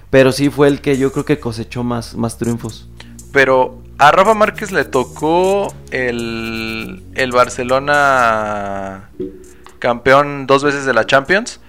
Pero 0.10 0.32
sí 0.32 0.50
fue 0.50 0.68
el 0.68 0.82
que 0.82 0.98
yo 0.98 1.12
creo 1.12 1.26
que 1.26 1.40
cosechó 1.40 1.84
más, 1.84 2.16
más 2.16 2.38
triunfos. 2.38 2.90
Pero 3.32 3.82
a 3.98 4.12
Rafa 4.12 4.34
Márquez 4.34 4.72
le 4.72 4.86
tocó 4.86 5.74
el, 5.92 7.04
el 7.16 7.32
Barcelona 7.32 9.10
campeón 9.80 10.48
dos 10.48 10.64
veces 10.64 10.86
de 10.86 10.94
la 10.94 11.06
Champions. 11.06 11.60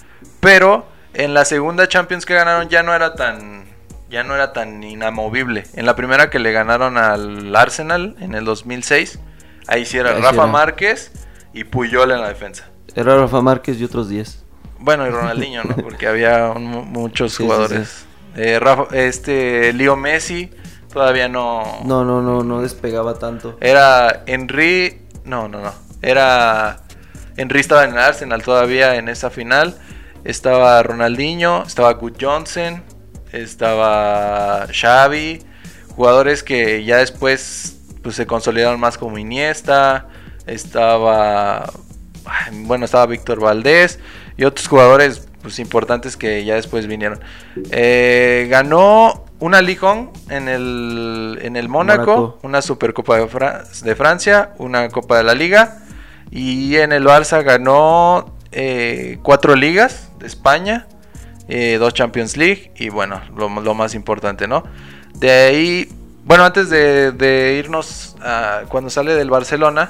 Pero 0.41 0.87
en 1.15 1.35
la 1.35 1.45
segunda 1.45 1.89
Champions 1.89 2.27
que 2.27 2.35
ganaron 2.35 2.69
ya 2.69 2.83
no 2.83 2.95
era 2.95 3.15
tan 3.15 3.67
ya 4.11 4.25
no 4.25 4.35
era 4.35 4.53
tan 4.53 4.83
inamovible. 4.83 5.65
En 5.75 5.85
la 5.85 5.95
primera 5.95 6.31
que 6.31 6.39
le 6.39 6.53
ganaron 6.53 6.97
al 6.97 7.55
Arsenal 7.55 8.17
en 8.21 8.35
el 8.35 8.45
2006, 8.45 9.19
ahí 9.67 9.85
sí 9.85 9.99
era 9.99 10.11
Ahí 10.11 10.17
sí 10.17 10.23
Rafa 10.23 10.45
era. 10.45 10.47
Márquez 10.47 11.13
y 11.59 11.65
Puyol 11.65 12.11
en 12.13 12.21
la 12.21 12.29
defensa. 12.29 12.69
Era 12.95 13.17
Rafa 13.17 13.41
Márquez 13.41 13.79
y 13.81 13.85
otros 13.85 14.09
10. 14.09 14.45
Bueno, 14.81 15.07
y 15.07 15.11
Ronaldinho, 15.11 15.65
¿no? 15.65 15.77
Porque 15.77 16.07
había 16.07 16.51
un- 16.51 16.91
muchos 16.93 17.33
Sí, 17.33 17.39
sí, 17.39 17.43
jugadores. 17.45 18.07
Eh, 18.37 18.59
Rafa- 18.61 18.95
este, 18.97 19.73
Leo 19.73 19.97
Messi 19.97 20.51
todavía 20.93 21.29
no... 21.29 21.81
No, 21.85 22.05
no, 22.05 22.23
no, 22.23 22.43
no 22.45 22.63
despegaba 22.63 23.15
tanto. 23.15 23.57
Era 23.61 24.23
Henry... 24.27 25.03
No, 25.25 25.49
no, 25.49 25.61
no. 25.61 25.73
Era... 26.03 26.81
Henry 27.37 27.61
estaba 27.61 27.85
en 27.85 27.93
el 27.93 27.99
Arsenal 27.99 28.43
todavía 28.43 28.97
en 28.97 29.09
esa 29.09 29.31
final. 29.31 29.77
Estaba 30.25 30.83
Ronaldinho, 30.83 31.63
estaba 31.65 31.93
Good 31.95 32.15
Johnson, 32.21 32.83
estaba 33.33 34.67
Xavi. 34.73 35.43
Jugadores 35.95 36.43
que 36.43 36.85
ya 36.85 36.99
después 36.99 37.77
pues, 38.03 38.17
se 38.17 38.27
consolidaron 38.27 38.79
más 38.81 38.99
como 38.99 39.19
Iniesta. 39.19 40.09
Estaba... 40.49 41.71
Bueno, 42.53 42.85
estaba 42.85 43.07
Víctor 43.07 43.41
Valdés. 43.41 43.99
Y 44.37 44.45
otros 44.45 44.69
jugadores 44.69 45.29
pues, 45.43 45.59
importantes 45.59 46.17
que 46.17 46.45
ya 46.45 46.55
después 46.55 46.87
vinieron. 46.87 47.21
Eh, 47.71 48.47
ganó 48.51 49.25
una 49.41 49.63
Ligue 49.63 49.87
1 49.87 50.13
en 50.31 50.49
el, 50.49 51.39
en 51.43 51.57
el 51.57 51.69
Mónaco, 51.69 52.39
una 52.43 52.61
Supercopa 52.63 53.17
de, 53.19 53.29
Fra- 53.29 53.65
de 53.83 53.95
Francia, 53.97 54.51
una 54.59 54.89
Copa 54.91 55.17
de 55.19 55.25
la 55.25 55.35
Liga. 55.35 55.79
Y 56.31 56.77
en 56.77 56.93
el 56.93 57.05
Barça 57.05 57.43
ganó 57.43 58.35
eh, 58.53 59.19
cuatro 59.23 59.57
ligas 59.57 60.11
de 60.19 60.27
España, 60.27 60.87
eh, 61.49 61.79
dos 61.79 61.95
Champions 61.95 62.37
League 62.37 62.73
y 62.77 62.91
bueno, 62.91 63.21
lo, 63.35 63.49
lo 63.49 63.75
más 63.75 63.95
importante, 63.95 64.47
¿no? 64.47 64.65
De 65.15 65.31
ahí, 65.31 65.89
bueno, 66.25 66.45
antes 66.45 66.69
de, 66.69 67.13
de 67.13 67.57
irnos 67.59 68.17
a 68.21 68.63
cuando 68.69 68.91
sale 68.91 69.15
del 69.15 69.31
Barcelona, 69.31 69.89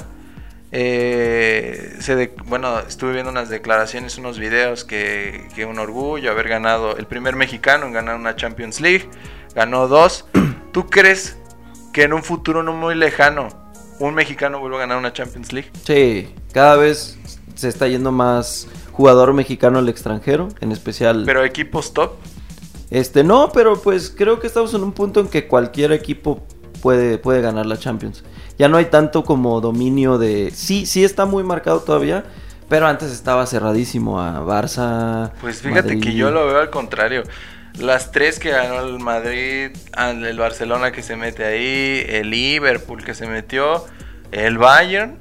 eh, 0.72 1.96
se 2.00 2.14
de- 2.16 2.34
bueno, 2.46 2.78
estuve 2.80 3.12
viendo 3.12 3.30
unas 3.30 3.48
declaraciones, 3.48 4.18
unos 4.18 4.38
videos 4.38 4.84
que, 4.84 5.48
que 5.54 5.64
un 5.64 5.78
orgullo 5.78 6.30
haber 6.30 6.48
ganado, 6.48 6.96
el 6.96 7.06
primer 7.06 7.36
mexicano 7.36 7.86
en 7.86 7.92
ganar 7.92 8.16
una 8.16 8.36
Champions 8.36 8.80
League, 8.80 9.08
ganó 9.54 9.88
dos. 9.88 10.26
¿Tú 10.72 10.86
crees 10.86 11.36
que 11.92 12.02
en 12.04 12.12
un 12.12 12.22
futuro 12.22 12.62
no 12.62 12.72
muy 12.72 12.94
lejano 12.94 13.48
un 13.98 14.14
mexicano 14.14 14.60
vuelva 14.60 14.76
a 14.76 14.80
ganar 14.80 14.98
una 14.98 15.12
Champions 15.12 15.52
League? 15.52 15.70
Sí, 15.84 16.32
cada 16.52 16.76
vez 16.76 17.18
se 17.54 17.68
está 17.68 17.88
yendo 17.88 18.12
más 18.12 18.68
jugador 18.92 19.32
mexicano 19.32 19.78
al 19.78 19.88
extranjero, 19.88 20.48
en 20.60 20.70
especial. 20.72 21.22
Pero 21.26 21.44
equipos 21.44 21.92
top, 21.94 22.12
Este, 22.90 23.24
no, 23.24 23.50
pero 23.52 23.80
pues 23.80 24.12
creo 24.16 24.38
que 24.40 24.46
estamos 24.46 24.72
en 24.74 24.82
un 24.82 24.92
punto 24.92 25.20
en 25.20 25.28
que 25.28 25.46
cualquier 25.46 25.92
equipo 25.92 26.42
puede, 26.82 27.18
puede 27.18 27.40
ganar 27.40 27.66
la 27.66 27.76
Champions. 27.76 28.24
Ya 28.58 28.68
no 28.68 28.76
hay 28.76 28.86
tanto 28.86 29.24
como 29.24 29.60
dominio 29.60 30.18
de... 30.18 30.50
Sí, 30.54 30.86
sí 30.86 31.04
está 31.04 31.26
muy 31.26 31.44
marcado 31.44 31.80
todavía, 31.80 32.24
pero 32.68 32.86
antes 32.86 33.12
estaba 33.12 33.46
cerradísimo 33.46 34.20
a 34.20 34.40
Barça. 34.44 35.32
pues 35.40 35.60
fíjate 35.62 35.94
Madrid. 35.94 36.02
que 36.02 36.14
yo 36.14 36.30
lo 36.30 36.46
veo 36.46 36.58
al 36.60 36.70
contrario. 36.70 37.22
Las 37.78 38.10
tres 38.10 38.38
que 38.40 38.50
ganó 38.50 38.80
el 38.80 38.98
Madrid, 38.98 39.70
el 39.96 40.38
Barcelona 40.38 40.90
que 40.90 41.02
se 41.02 41.14
mete 41.16 41.44
ahí, 41.44 42.04
el 42.08 42.30
Liverpool 42.30 43.04
que 43.04 43.14
se 43.14 43.26
metió, 43.28 43.84
el 44.32 44.58
Bayern, 44.58 45.16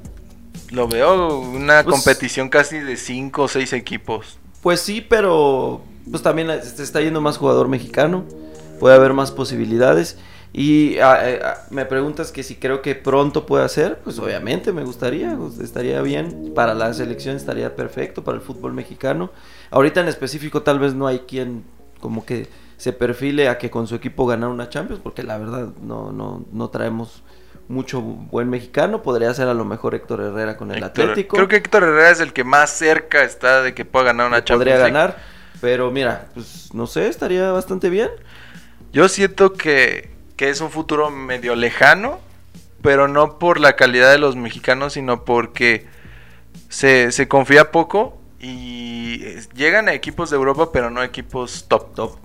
lo 0.72 0.88
veo 0.88 1.38
una 1.38 1.84
Pues- 1.84 1.94
competición 1.94 2.48
casi 2.48 2.78
de 2.80 2.96
cinco 2.96 3.44
o 3.44 3.48
seis 3.48 3.72
equipos. 3.72 4.38
Pues 4.62 4.80
sí, 4.80 5.00
pero 5.08 5.82
pues 6.10 6.22
también 6.22 6.48
se 6.62 6.82
está 6.82 7.00
yendo 7.00 7.20
más 7.20 7.36
jugador 7.38 7.68
mexicano. 7.68 8.24
Puede 8.80 8.96
haber 8.96 9.12
más 9.12 9.30
posibilidades. 9.30 10.18
Y 10.52 10.98
ah, 10.98 11.28
eh, 11.28 11.40
ah, 11.44 11.58
me 11.70 11.84
preguntas 11.84 12.32
que 12.32 12.42
si 12.42 12.56
creo 12.56 12.80
que 12.82 12.94
pronto 12.94 13.44
puede 13.46 13.64
hacer, 13.64 13.98
pues 14.02 14.18
obviamente 14.18 14.72
me 14.72 14.82
gustaría, 14.82 15.36
pues, 15.36 15.58
estaría 15.58 16.00
bien. 16.02 16.52
Para 16.54 16.74
la 16.74 16.92
selección 16.94 17.36
estaría 17.36 17.76
perfecto, 17.76 18.24
para 18.24 18.36
el 18.36 18.42
fútbol 18.42 18.72
mexicano. 18.72 19.30
Ahorita 19.70 20.00
en 20.00 20.08
específico 20.08 20.62
tal 20.62 20.78
vez 20.78 20.94
no 20.94 21.06
hay 21.06 21.20
quien 21.20 21.64
como 22.00 22.24
que 22.24 22.48
se 22.76 22.92
perfile 22.92 23.48
a 23.48 23.58
que 23.58 23.70
con 23.70 23.86
su 23.86 23.94
equipo 23.96 24.26
ganar 24.26 24.48
una 24.50 24.68
Champions, 24.70 25.00
porque 25.02 25.22
la 25.22 25.36
verdad 25.36 25.68
no, 25.82 26.12
no, 26.12 26.44
no 26.52 26.70
traemos 26.70 27.22
mucho 27.66 28.00
buen 28.00 28.48
mexicano. 28.48 29.02
Podría 29.02 29.34
ser 29.34 29.48
a 29.48 29.54
lo 29.54 29.64
mejor 29.64 29.94
Héctor 29.94 30.20
Herrera 30.22 30.56
con 30.56 30.70
el 30.70 30.78
Héctor- 30.82 31.10
Atlético. 31.10 31.36
Creo 31.36 31.48
que 31.48 31.56
Héctor 31.56 31.82
Herrera 31.82 32.10
es 32.10 32.20
el 32.20 32.32
que 32.32 32.44
más 32.44 32.70
cerca 32.70 33.22
está 33.22 33.62
de 33.62 33.74
que 33.74 33.84
pueda 33.84 34.06
ganar 34.06 34.26
una 34.28 34.44
Champions 34.44 34.70
podría 34.70 34.78
ganar. 34.78 35.18
Pero 35.60 35.90
mira, 35.90 36.28
pues 36.34 36.72
no 36.72 36.86
sé, 36.86 37.08
estaría 37.08 37.50
bastante 37.50 37.90
bien. 37.90 38.08
Yo 38.92 39.08
siento 39.08 39.52
que, 39.52 40.10
que 40.38 40.48
es 40.48 40.62
un 40.62 40.70
futuro 40.70 41.10
medio 41.10 41.54
lejano, 41.54 42.18
pero 42.80 43.08
no 43.08 43.38
por 43.38 43.60
la 43.60 43.76
calidad 43.76 44.10
de 44.10 44.18
los 44.18 44.36
mexicanos, 44.36 44.94
sino 44.94 45.24
porque 45.26 45.86
se, 46.70 47.12
se 47.12 47.28
confía 47.28 47.70
poco 47.70 48.16
y 48.40 49.20
eh, 49.24 49.42
llegan 49.54 49.88
a 49.88 49.94
equipos 49.94 50.30
de 50.30 50.36
Europa, 50.36 50.70
pero 50.72 50.90
no 50.90 51.00
a 51.00 51.04
equipos 51.04 51.66
top. 51.68 51.94
Top. 51.94 52.16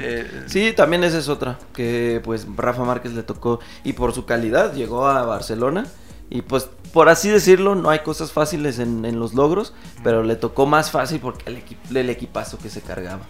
Eh, 0.00 0.44
Sí, 0.46 0.72
también 0.72 1.04
esa 1.04 1.18
es 1.18 1.28
otra, 1.28 1.58
que 1.74 2.22
pues 2.24 2.46
Rafa 2.56 2.84
Márquez 2.84 3.12
le 3.12 3.22
tocó 3.22 3.60
y 3.84 3.92
por 3.92 4.14
su 4.14 4.24
calidad 4.24 4.72
llegó 4.72 5.06
a 5.06 5.24
Barcelona 5.26 5.84
y 6.30 6.40
pues 6.42 6.70
por 6.92 7.10
así 7.10 7.28
decirlo 7.28 7.74
no 7.74 7.90
hay 7.90 7.98
cosas 7.98 8.32
fáciles 8.32 8.78
en, 8.78 9.04
en 9.04 9.18
los 9.20 9.34
logros, 9.34 9.74
pero 10.02 10.22
le 10.22 10.36
tocó 10.36 10.64
más 10.64 10.90
fácil 10.90 11.20
porque 11.20 11.50
el, 11.50 11.58
equi- 11.58 11.76
el 11.94 12.08
equipazo 12.08 12.56
que 12.58 12.70
se 12.70 12.80
cargaba. 12.80 13.20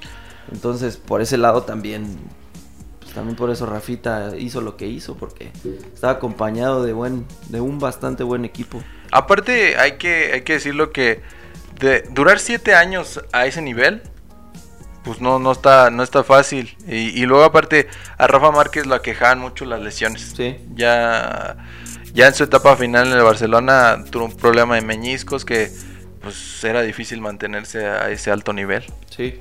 Entonces 0.52 0.96
por 0.96 1.20
ese 1.22 1.38
lado 1.38 1.64
también, 1.64 2.16
también 3.18 3.34
por 3.34 3.50
eso 3.50 3.66
Rafita 3.66 4.30
hizo 4.38 4.60
lo 4.60 4.76
que 4.76 4.86
hizo 4.86 5.16
porque 5.16 5.50
estaba 5.92 6.12
acompañado 6.12 6.84
de 6.84 6.92
buen, 6.92 7.26
de 7.48 7.60
un 7.60 7.80
bastante 7.80 8.22
buen 8.22 8.44
equipo. 8.44 8.80
Aparte, 9.10 9.76
hay 9.76 9.98
que, 9.98 10.30
hay 10.34 10.42
que 10.42 10.52
decirlo 10.52 10.92
que 10.92 11.20
de 11.80 12.02
durar 12.12 12.38
siete 12.38 12.76
años 12.76 13.20
a 13.32 13.46
ese 13.46 13.60
nivel, 13.60 14.02
pues 15.02 15.20
no, 15.20 15.40
no 15.40 15.50
está, 15.50 15.90
no 15.90 16.04
está 16.04 16.22
fácil. 16.22 16.76
Y, 16.86 17.20
y 17.20 17.26
luego 17.26 17.42
aparte, 17.42 17.88
a 18.18 18.28
Rafa 18.28 18.52
Márquez 18.52 18.86
lo 18.86 18.94
aquejaban 18.94 19.40
mucho 19.40 19.64
las 19.64 19.80
lesiones. 19.80 20.34
Sí. 20.36 20.56
Ya, 20.76 21.56
ya 22.14 22.28
en 22.28 22.34
su 22.34 22.44
etapa 22.44 22.76
final 22.76 23.08
en 23.08 23.14
el 23.14 23.24
Barcelona 23.24 24.04
tuvo 24.12 24.26
un 24.26 24.36
problema 24.36 24.76
de 24.76 24.82
meñiscos 24.82 25.44
que 25.44 25.72
pues 26.22 26.62
era 26.62 26.82
difícil 26.82 27.20
mantenerse 27.20 27.84
a 27.84 28.10
ese 28.10 28.30
alto 28.30 28.52
nivel. 28.52 28.84
Sí. 29.10 29.40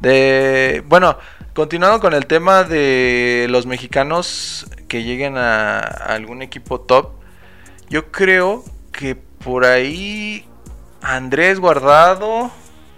De 0.00 0.82
bueno, 0.86 1.18
continuando 1.56 2.00
con 2.00 2.12
el 2.12 2.26
tema 2.26 2.64
de 2.64 3.46
los 3.48 3.64
mexicanos 3.64 4.66
que 4.88 5.04
lleguen 5.04 5.38
a, 5.38 5.78
algún 5.78 6.42
equipo 6.42 6.82
top, 6.82 7.12
yo 7.88 8.12
creo 8.12 8.62
que 8.92 9.14
por 9.14 9.64
ahí 9.64 10.44
Andrés 11.00 11.58
Guardado 11.58 12.50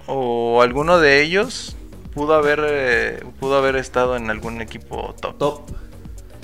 o 0.09 0.61
alguno 0.61 0.99
de 0.99 1.23
ellos 1.23 1.77
pudo 2.15 2.35
haber 2.35 2.65
eh, 2.67 3.25
pudo 3.39 3.57
haber 3.57 3.77
estado 3.77 4.17
en 4.17 4.29
algún 4.29 4.61
equipo 4.61 5.15
top. 5.21 5.39
Top. 5.39 5.61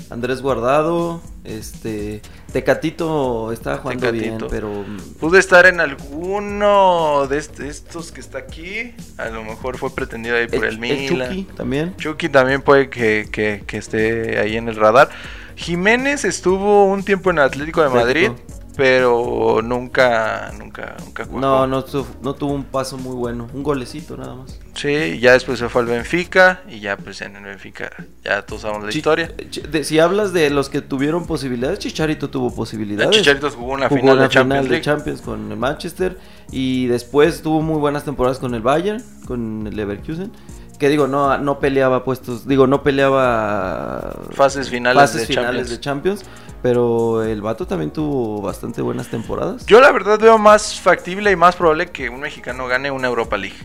Andrés 0.09 0.41
Guardado, 0.41 1.21
este 1.43 2.23
Tecatito 2.55 3.51
estaba 3.53 3.79
jugando 3.79 4.11
Tecatito. 4.13 4.37
bien, 4.37 4.47
pero 4.49 4.71
Pudo 5.19 5.37
estar 5.39 5.67
en 5.67 5.81
alguno 5.81 7.27
de 7.29 7.39
est- 7.39 7.59
estos 7.59 8.13
que 8.13 8.21
está 8.21 8.39
aquí. 8.39 8.95
A 9.19 9.29
lo 9.29 9.43
mejor 9.43 9.77
fue 9.77 9.91
pretendido 9.93 10.37
ahí 10.37 10.47
por 10.47 10.65
el, 10.65 10.79
Milan. 10.79 11.09
Chucky 11.29 11.43
también. 11.57 11.97
Chucky 11.97 12.29
también 12.29 12.63
puede 12.63 12.89
que, 12.89 13.27
que- 13.33 13.65
que 13.67 13.77
esté 13.77 14.39
ahí 14.39 14.57
en 14.57 14.69
el 14.69 14.77
radar. 14.77 15.11
Jiménez 15.57 16.25
estuvo 16.25 16.85
un 16.87 17.03
tiempo 17.05 17.31
en 17.31 17.39
el 17.39 17.45
Atlético 17.45 17.83
de 17.83 17.89
Madrid. 17.89 18.27
Atlético. 18.31 18.54
Pero 18.77 19.61
nunca, 19.63 20.51
nunca, 20.59 20.97
nunca 21.05 21.25
cuajó. 21.25 21.41
No, 21.41 21.67
no, 21.67 21.85
no 22.23 22.35
tuvo 22.35 22.53
un 22.53 22.65
paso 22.65 22.97
muy 22.99 23.15
bueno. 23.15 23.49
Un 23.55 23.63
golecito 23.63 24.17
nada 24.17 24.35
más. 24.35 24.59
Sí, 24.75 25.19
ya 25.21 25.33
después 25.33 25.59
se 25.61 25.69
fue 25.69 25.83
al 25.83 25.89
Benfica 25.89 26.63
y 26.69 26.81
ya 26.81 26.97
pues 26.97 27.21
en 27.21 27.37
el 27.37 27.45
Benfica 27.45 27.91
ya 28.25 28.43
todos 28.43 28.63
sabemos 28.63 28.85
la 28.85 28.91
historia. 28.93 29.31
De- 29.71 29.85
si 29.85 29.99
hablas 30.01 30.33
de 30.33 30.51
los 30.51 30.69
que 30.69 30.81
tuvieron 30.81 31.27
posibilidades, 31.27 31.79
Chicharito 31.79 32.31
tuvo 32.31 32.53
posibilidades. 32.55 33.11
Chicharito 33.17 33.49
jugó 33.51 33.73
una 33.75 33.89
Jugó 33.89 34.01
final 34.01 34.15
una 34.17 34.23
de 34.25 34.29
Champions 34.31 34.45
final 34.45 34.65
de 34.65 34.71
League. 34.71 34.85
Champions 34.85 35.21
con 35.23 35.53
el 35.53 35.57
Manchester 35.57 36.19
y 36.51 36.87
después 36.89 37.43
tuvo 37.43 37.63
muy 37.63 37.79
buenas 37.79 38.05
temporadas 38.05 38.39
con 38.39 38.55
el 38.55 38.63
Bayern, 38.63 39.03
con 39.27 39.67
el 39.69 39.77
Leverkusen. 39.77 40.33
Que 40.79 40.89
digo, 40.89 41.07
no, 41.07 41.39
no 41.39 41.61
peleaba 41.61 42.03
puestos, 42.03 42.49
digo, 42.49 42.67
no 42.67 42.83
peleaba 42.83 44.17
Fases 44.33 44.69
finales 44.69 45.01
fases 45.01 45.21
de 45.21 45.27
finales 45.29 45.47
Champions. 45.47 45.71
de 45.71 45.81
Champions, 45.81 46.25
pero 46.65 47.23
el 47.23 47.43
vato 47.43 47.67
también 47.67 47.91
tuvo 47.91 48.41
bastante 48.41 48.81
buenas 48.81 49.09
temporadas. 49.09 49.67
Yo 49.67 49.83
la 49.83 49.93
verdad 49.93 50.19
veo 50.19 50.39
más 50.39 50.81
factible 50.81 51.31
y 51.31 51.37
más 51.37 51.57
probable 51.57 51.91
que 51.91 52.09
un 52.09 52.21
mexicano 52.21 52.67
gane 52.67 52.91
una 52.91 53.07
Europa 53.07 53.37
League. 53.37 53.59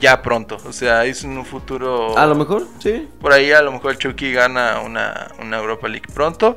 Ya 0.00 0.22
pronto, 0.22 0.56
o 0.66 0.72
sea, 0.72 1.04
es 1.04 1.22
un 1.22 1.44
futuro... 1.44 2.16
A 2.16 2.24
lo 2.24 2.34
mejor, 2.34 2.66
sí. 2.78 3.06
Por 3.20 3.34
ahí 3.34 3.52
a 3.52 3.60
lo 3.60 3.72
mejor 3.72 3.90
el 3.90 3.98
Chucky 3.98 4.32
gana 4.32 4.80
una, 4.80 5.32
una 5.38 5.58
Europa 5.58 5.86
League 5.86 6.06
pronto, 6.14 6.56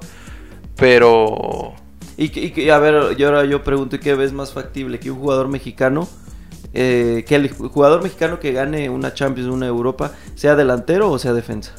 pero... 0.77 1.73
Y, 2.15 2.61
y 2.61 2.69
a 2.69 2.79
ver, 2.79 3.19
y 3.19 3.23
ahora 3.25 3.43
yo 3.43 3.61
pregunto, 3.61 3.97
¿y 3.97 3.99
¿qué 3.99 4.15
ves 4.15 4.31
más 4.31 4.53
factible? 4.53 5.01
Que 5.01 5.11
un 5.11 5.19
jugador 5.19 5.49
mexicano, 5.49 6.07
eh, 6.73 7.25
que 7.27 7.35
el 7.35 7.51
jugador 7.51 8.03
mexicano 8.03 8.39
que 8.39 8.53
gane 8.53 8.89
una 8.89 9.13
Champions, 9.13 9.49
una 9.49 9.67
Europa, 9.67 10.13
sea 10.33 10.55
delantero 10.55 11.11
o 11.11 11.19
sea 11.19 11.33
defensa. 11.33 11.73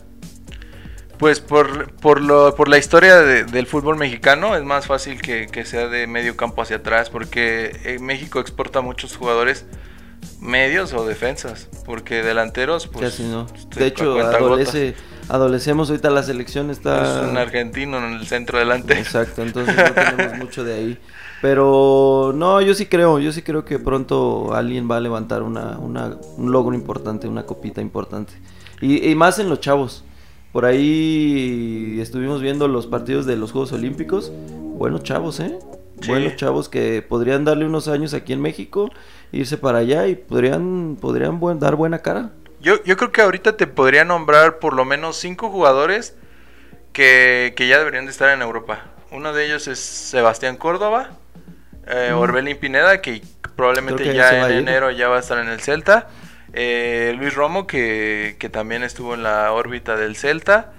Pues 1.18 1.40
por, 1.40 1.92
por, 1.94 2.20
lo, 2.22 2.54
por 2.54 2.68
la 2.68 2.78
historia 2.78 3.16
de- 3.16 3.44
del 3.44 3.66
fútbol 3.66 3.96
mexicano 3.96 4.54
es 4.56 4.62
más 4.64 4.86
fácil 4.86 5.20
que, 5.20 5.46
que 5.48 5.64
sea 5.64 5.88
de 5.88 6.06
medio 6.06 6.36
campo 6.36 6.62
hacia 6.62 6.76
atrás 6.76 7.10
porque 7.10 7.72
eh, 7.84 7.98
México 7.98 8.38
exporta 8.38 8.80
muchos 8.82 9.16
jugadores 9.16 9.66
medios 10.40 10.92
o 10.92 11.04
defensas 11.04 11.68
porque 11.84 12.22
delanteros 12.22 12.86
pues 12.86 13.10
Casi 13.10 13.24
no. 13.24 13.46
este, 13.54 13.80
De 13.80 13.86
hecho, 13.86 14.18
adolece, 14.20 14.94
adolecemos 15.28 15.90
ahorita 15.90 16.10
la 16.10 16.22
selección 16.22 16.70
está... 16.70 17.24
Es 17.24 17.30
un 17.30 17.36
argentino 17.36 17.98
en 17.98 18.14
el 18.14 18.26
centro 18.26 18.58
delante. 18.58 18.96
Exacto, 18.98 19.42
entonces 19.42 19.74
no 19.76 19.92
tenemos 19.92 20.38
mucho 20.38 20.62
de 20.64 20.74
ahí. 20.74 20.98
Pero 21.40 22.32
no, 22.34 22.60
yo 22.60 22.74
sí 22.74 22.86
creo, 22.86 23.18
yo 23.20 23.30
sí 23.32 23.42
creo 23.42 23.64
que 23.64 23.78
pronto 23.78 24.54
alguien 24.54 24.88
va 24.90 24.96
a 24.96 25.00
levantar 25.00 25.42
una, 25.42 25.78
una- 25.78 26.16
un 26.36 26.50
logro 26.52 26.74
importante, 26.74 27.26
una 27.28 27.44
copita 27.44 27.80
importante. 27.80 28.32
Y, 28.80 29.08
y 29.08 29.14
más 29.14 29.38
en 29.38 29.48
los 29.48 29.60
chavos. 29.60 30.04
Por 30.58 30.66
ahí 30.66 32.00
estuvimos 32.02 32.42
viendo 32.42 32.66
los 32.66 32.88
partidos 32.88 33.26
de 33.26 33.36
los 33.36 33.52
Juegos 33.52 33.70
Olímpicos. 33.70 34.32
Buenos 34.34 35.04
chavos, 35.04 35.38
¿eh? 35.38 35.56
Sí. 36.00 36.08
Buenos 36.10 36.34
chavos 36.34 36.68
que 36.68 37.00
podrían 37.00 37.44
darle 37.44 37.64
unos 37.64 37.86
años 37.86 38.12
aquí 38.12 38.32
en 38.32 38.40
México, 38.40 38.90
irse 39.30 39.56
para 39.56 39.78
allá 39.78 40.08
y 40.08 40.16
podrían, 40.16 40.98
podrían 41.00 41.38
buen- 41.38 41.60
dar 41.60 41.76
buena 41.76 42.00
cara. 42.00 42.30
Yo, 42.60 42.82
yo 42.82 42.96
creo 42.96 43.12
que 43.12 43.20
ahorita 43.22 43.56
te 43.56 43.68
podría 43.68 44.04
nombrar 44.04 44.58
por 44.58 44.74
lo 44.74 44.84
menos 44.84 45.16
cinco 45.16 45.48
jugadores 45.48 46.16
que, 46.92 47.54
que 47.56 47.68
ya 47.68 47.78
deberían 47.78 48.06
de 48.06 48.10
estar 48.10 48.28
en 48.30 48.42
Europa. 48.42 48.80
Uno 49.12 49.32
de 49.32 49.46
ellos 49.46 49.68
es 49.68 49.78
Sebastián 49.78 50.56
Córdoba, 50.56 51.10
eh, 51.86 52.10
Mm. 52.12 52.18
Orbelín 52.18 52.56
Pineda, 52.56 53.00
que 53.00 53.22
probablemente 53.54 54.02
que 54.02 54.12
ya 54.12 54.48
en 54.50 54.58
enero 54.58 54.90
ya 54.90 55.06
va 55.06 55.18
a 55.18 55.20
estar 55.20 55.38
en 55.38 55.50
el 55.50 55.60
Celta. 55.60 56.08
Eh, 56.52 57.14
Luis 57.18 57.34
Romo, 57.34 57.66
que, 57.66 58.36
que 58.38 58.48
también 58.48 58.82
estuvo 58.82 59.14
en 59.14 59.22
la 59.22 59.52
órbita 59.52 59.96
del 59.96 60.16
Celta. 60.16 60.72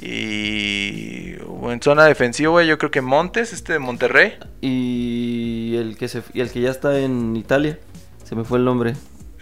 Y 0.00 1.34
en 1.64 1.82
zona 1.82 2.04
defensiva, 2.04 2.62
yo 2.62 2.78
creo 2.78 2.90
que 2.90 3.00
Montes, 3.00 3.52
este 3.52 3.74
de 3.74 3.78
Monterrey. 3.78 4.38
Y 4.60 5.76
el 5.76 5.96
que 5.98 6.08
se, 6.08 6.22
y 6.32 6.40
el 6.40 6.50
que 6.50 6.60
ya 6.60 6.70
está 6.70 6.98
en 6.98 7.36
Italia, 7.36 7.78
se 8.24 8.34
me 8.34 8.44
fue 8.44 8.58
el 8.58 8.64
nombre, 8.64 8.94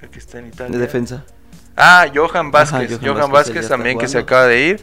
el 0.03 0.09
que 0.09 0.19
está 0.19 0.39
en 0.39 0.45
de 0.45 0.51
Italia. 0.51 0.79
defensa. 0.79 1.25
Ah, 1.77 2.07
Johan 2.13 2.51
Vázquez. 2.51 2.99
Johan 3.01 3.17
Johan, 3.17 3.31
Vázquez, 3.31 3.69
también 3.69 3.99
que 3.99 4.09
se 4.09 4.19
acaba 4.19 4.47
de 4.47 4.61
ir. 4.63 4.83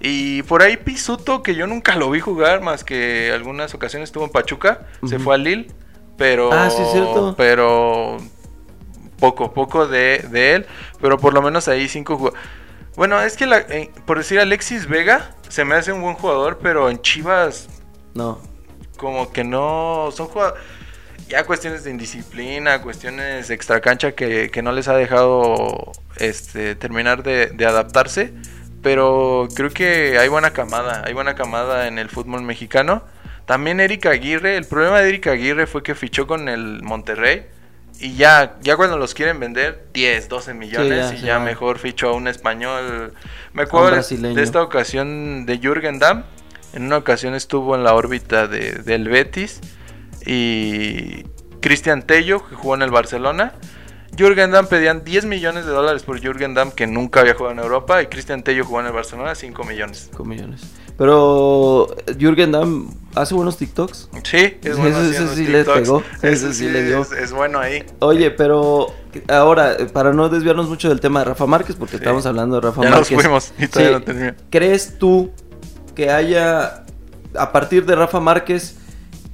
Y 0.00 0.42
por 0.42 0.60
ahí 0.60 0.76
Pisuto, 0.76 1.42
que 1.42 1.54
yo 1.54 1.66
nunca 1.66 1.96
lo 1.96 2.10
vi 2.10 2.20
jugar, 2.20 2.60
más 2.60 2.84
que 2.84 3.32
algunas 3.32 3.72
ocasiones 3.72 4.08
estuvo 4.08 4.24
en 4.24 4.30
Pachuca, 4.30 4.86
se 5.06 5.18
fue 5.18 5.36
al 5.36 5.44
Lille, 5.44 5.68
pero... 6.18 6.52
Ah, 6.52 6.68
sí, 6.68 6.82
es 6.82 6.92
cierto. 6.92 7.34
Pero 7.38 8.18
poco, 9.18 9.52
poco 9.52 9.86
de, 9.86 10.24
de 10.30 10.54
él, 10.54 10.66
pero 11.00 11.18
por 11.18 11.34
lo 11.34 11.42
menos 11.42 11.68
ahí 11.68 11.88
cinco 11.88 12.16
jugadores. 12.16 12.42
Bueno, 12.96 13.20
es 13.22 13.36
que 13.36 13.46
la- 13.46 13.58
eh, 13.58 13.90
por 14.06 14.18
decir 14.18 14.38
Alexis 14.40 14.86
Vega 14.88 15.30
se 15.48 15.64
me 15.64 15.74
hace 15.74 15.92
un 15.92 16.00
buen 16.02 16.14
jugador, 16.14 16.58
pero 16.62 16.90
en 16.90 17.00
Chivas 17.02 17.68
No, 18.14 18.40
como 18.96 19.32
que 19.32 19.42
no 19.44 20.10
son 20.12 20.28
jugadores 20.28 20.62
ya 21.28 21.44
cuestiones 21.44 21.84
de 21.84 21.90
indisciplina, 21.90 22.82
cuestiones 22.82 23.48
de 23.48 23.54
extracancha 23.54 24.12
que, 24.12 24.50
que 24.50 24.62
no 24.62 24.72
les 24.72 24.88
ha 24.88 24.94
dejado 24.94 25.92
este 26.16 26.74
terminar 26.76 27.22
de, 27.22 27.46
de 27.46 27.66
adaptarse, 27.66 28.34
pero 28.82 29.48
creo 29.56 29.70
que 29.70 30.18
hay 30.18 30.28
buena 30.28 30.52
camada, 30.52 31.02
hay 31.06 31.14
buena 31.14 31.34
camada 31.34 31.86
en 31.88 31.98
el 31.98 32.10
fútbol 32.10 32.42
mexicano. 32.42 33.02
También 33.46 33.80
Erika 33.80 34.10
Aguirre, 34.10 34.56
el 34.56 34.66
problema 34.66 35.00
de 35.00 35.08
Erika 35.08 35.32
Aguirre 35.32 35.66
fue 35.66 35.82
que 35.82 35.94
fichó 35.94 36.26
con 36.26 36.48
el 36.48 36.82
Monterrey 36.82 37.46
y 38.00 38.14
ya, 38.16 38.56
ya 38.62 38.76
cuando 38.76 38.96
los 38.98 39.14
quieren 39.14 39.38
vender 39.40 39.86
10, 39.94 40.28
12 40.28 40.54
millones 40.54 40.88
ya, 41.10 41.16
y 41.16 41.20
ya 41.26 41.38
mejor 41.44 41.78
fichó 41.78 42.08
a 42.10 42.12
un 42.14 42.28
español. 42.28 43.12
Me 43.52 43.62
acuerdo 43.62 43.90
de 44.34 44.42
esta 44.42 44.62
ocasión 44.62 45.46
de 45.46 45.58
Jürgen 45.58 45.98
Damm. 45.98 46.24
En 46.72 46.82
una 46.84 46.96
ocasión 46.96 47.34
estuvo 47.34 47.74
en 47.76 47.84
la 47.84 47.94
órbita 47.94 48.46
de- 48.48 48.72
del 48.72 49.08
Betis. 49.08 49.60
Y 50.26 51.24
Cristian 51.60 52.02
Tello, 52.02 52.46
que 52.48 52.54
jugó 52.56 52.74
en 52.74 52.82
el 52.82 52.90
Barcelona. 52.90 53.52
Jürgen 54.16 54.50
Damm 54.52 54.66
pedían 54.66 55.04
10 55.04 55.24
millones 55.24 55.64
de 55.66 55.72
dólares 55.72 56.02
por 56.02 56.20
Jürgen 56.20 56.54
Damm, 56.54 56.70
que 56.70 56.86
nunca 56.86 57.20
había 57.20 57.34
jugado 57.34 57.52
en 57.52 57.58
Europa. 57.58 58.00
Y 58.02 58.06
Cristian 58.06 58.42
Tello 58.42 58.64
jugó 58.64 58.80
en 58.80 58.86
el 58.86 58.92
Barcelona 58.92 59.34
5 59.34 59.64
millones. 59.64 60.08
5 60.10 60.24
millones. 60.24 60.62
Pero 60.96 61.88
Jürgen 62.18 62.52
Damm 62.52 62.88
hace 63.14 63.34
buenos 63.34 63.56
TikToks. 63.56 64.10
Sí, 64.22 64.54
es 64.62 64.76
bueno. 64.78 64.98
Ese- 65.10 65.34
sí 65.34 65.46
le 65.46 65.64
pegó, 65.64 66.02
ese 66.22 66.32
Ese 66.32 66.54
sí 66.54 66.68
le 66.68 66.84
dio. 66.84 67.02
Es, 67.02 67.12
es 67.12 67.32
bueno 67.32 67.58
ahí. 67.58 67.84
Oye, 67.98 68.30
pero 68.30 68.88
ahora, 69.28 69.72
eh, 69.72 69.86
para 69.86 70.12
no 70.12 70.28
desviarnos 70.28 70.68
mucho 70.68 70.88
del 70.88 71.00
tema 71.00 71.20
de 71.20 71.26
Rafa 71.26 71.46
Márquez, 71.46 71.76
porque 71.76 71.92
Sí. 71.92 71.96
estamos 71.96 72.26
hablando 72.26 72.56
de 72.56 72.60
Rafa 72.62 72.82
Ya 72.82 72.90
nos 72.90 72.98
Márquez. 73.00 73.20
fuimos 73.22 73.52
y 73.58 73.66
todavía 73.66 74.02
Sí. 74.06 74.12
no. 74.12 74.34
¿Crees 74.50 74.98
tú 74.98 75.30
que 75.96 76.10
haya, 76.10 76.84
a 77.36 77.52
partir 77.52 77.86
de 77.86 77.96
Rafa 77.96 78.20
Márquez, 78.20 78.76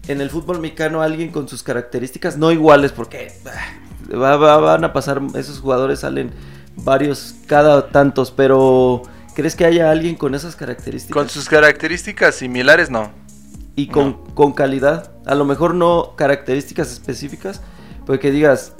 en 0.09 0.21
el 0.23 0.31
fútbol 0.31 0.61
mexicano 0.61 1.03
alguien 1.03 1.31
con 1.31 1.47
sus 1.47 1.63
características 1.63 2.37
no 2.39 2.51
iguales? 2.53 2.93
Porque 2.93 3.33
ah, 3.47 4.17
va- 4.17 4.37
va- 4.37 4.59
van 4.59 4.85
a 4.85 4.93
pasar, 4.95 5.21
esos 5.35 5.61
jugadores 5.61 6.01
salen 6.01 6.31
varios 6.77 7.35
cada 7.47 7.89
tantos, 7.89 8.31
pero 8.31 9.03
¿crees 9.41 9.57
que 9.57 9.65
haya 9.65 9.91
alguien 9.91 10.17
con 10.17 10.35
esas 10.35 10.55
características? 10.55 11.15
Con 11.15 11.31
sus 11.31 11.49
características 11.49 12.35
similares, 12.35 12.91
no. 12.91 13.11
y 13.75 13.87
con, 13.87 14.13
con 14.35 14.53
calidad. 14.53 15.13
A 15.25 15.35
lo 15.35 15.47
mejor 15.47 15.75
no 15.75 16.13
características 16.15 16.93
específicas, 16.93 17.63
pero 18.05 18.21
que 18.21 18.31
digas, 18.31 18.75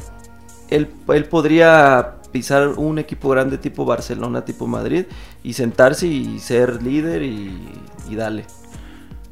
él, 0.69 0.91
él 1.09 1.25
podría 1.25 2.17
pisar 2.31 2.69
un 2.69 2.99
equipo 2.99 3.31
grande 3.31 3.57
tipo 3.57 3.87
Barcelona, 3.87 4.45
tipo 4.45 4.67
Madrid, 4.67 5.07
y 5.43 5.55
sentarse 5.55 6.07
y 6.07 6.39
ser 6.41 6.83
líder 6.83 7.23
y, 7.23 7.59
y 8.11 8.15
dale. 8.17 8.45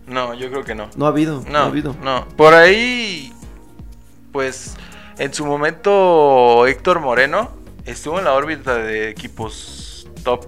No, 0.06 0.32
yo 0.32 0.48
creo 0.48 0.64
que 0.64 0.74
no. 0.74 0.88
No 0.96 1.04
ha 1.04 1.08
habido, 1.08 1.42
no, 1.44 1.50
No, 1.50 1.58
ha 1.58 1.64
habido. 1.66 1.94
no. 2.02 2.26
Por 2.36 2.54
ahí, 2.54 3.34
pues, 4.32 4.76
en 5.18 5.34
su 5.34 5.44
momento 5.44 6.66
Héctor 6.66 7.00
Moreno 7.00 7.50
estuvo 7.84 8.18
en 8.18 8.24
la 8.24 8.32
órbita 8.32 8.76
de 8.76 9.10
equipos 9.10 10.08
top, 10.24 10.46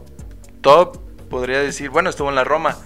top, 0.61 0.99
podría 1.29 1.61
decir. 1.61 1.91
Bueno, 1.91 2.11
estuvo 2.11 2.29
en 2.29 2.35
la 2.35 2.45
Roma 2.45 2.77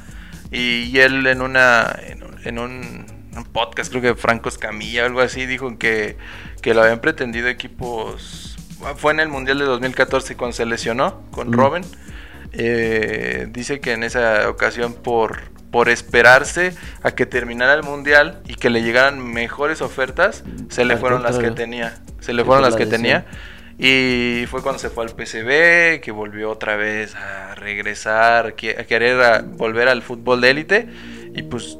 y, 0.51 0.83
y 0.85 0.99
él 1.01 1.27
en 1.27 1.43
una, 1.43 1.95
en, 2.07 2.23
un- 2.23 2.35
en 2.45 2.59
un, 2.59 3.07
un 3.37 3.45
podcast, 3.45 3.91
creo 3.91 4.03
que 4.03 4.15
Franco 4.15 4.49
Escamilla 4.49 5.03
o 5.03 5.07
algo 5.07 5.21
así, 5.21 5.47
dijo 5.47 5.77
que, 5.79 6.17
que 6.63 6.75
lo 6.75 6.83
habían 6.83 7.01
pretendido 7.01 7.49
equipos. 7.49 8.57
Fue 8.97 9.13
en 9.13 9.21
el 9.21 9.29
Mundial 9.29 9.59
de 9.59 9.65
2014 9.65 10.37
cuando 10.37 10.55
se 10.57 10.67
lesionó 10.67 11.23
con 11.31 11.49
Mm. 11.49 11.53
Robin. 11.55 11.85
Eh, 12.53 13.49
dice 13.51 13.81
que 13.81 13.93
en 13.93 14.05
esa 14.05 14.49
ocasión 14.49 14.93
por, 14.95 15.41
por 15.71 15.89
esperarse 15.89 16.75
a 17.03 17.11
que 17.13 17.27
terminara 17.27 17.75
el 17.75 17.83
mundial 17.83 18.43
y 18.47 18.55
que 18.55 18.71
le 18.71 18.83
llegaran 18.83 19.19
mejores 19.19 19.83
ofertas, 19.83 20.45
se 20.69 20.85
le 20.85 20.97
fueron 20.97 21.23
las 21.23 21.39
que 21.39 21.51
tenía. 21.51 21.99
Se 22.21 22.33
le 22.33 22.45
fueron 22.45 22.63
las 22.63 22.73
la 22.75 22.79
que 22.79 22.87
tenía. 22.87 23.27
Y 23.79 24.45
fue 24.47 24.63
cuando 24.63 24.79
se 24.79 24.89
fue 24.91 25.05
al 25.05 25.11
PCB, 25.15 26.01
que 26.01 26.13
volvió 26.13 26.51
otra 26.51 26.77
vez 26.77 27.15
a 27.17 27.55
regresar, 27.55 28.47
a 28.49 28.53
querer 28.55 29.21
a- 29.23 29.43
volver 29.43 29.89
al 29.89 30.03
fútbol 30.03 30.41
de 30.41 30.51
élite. 30.51 30.89
Y 31.35 31.43
pues 31.43 31.77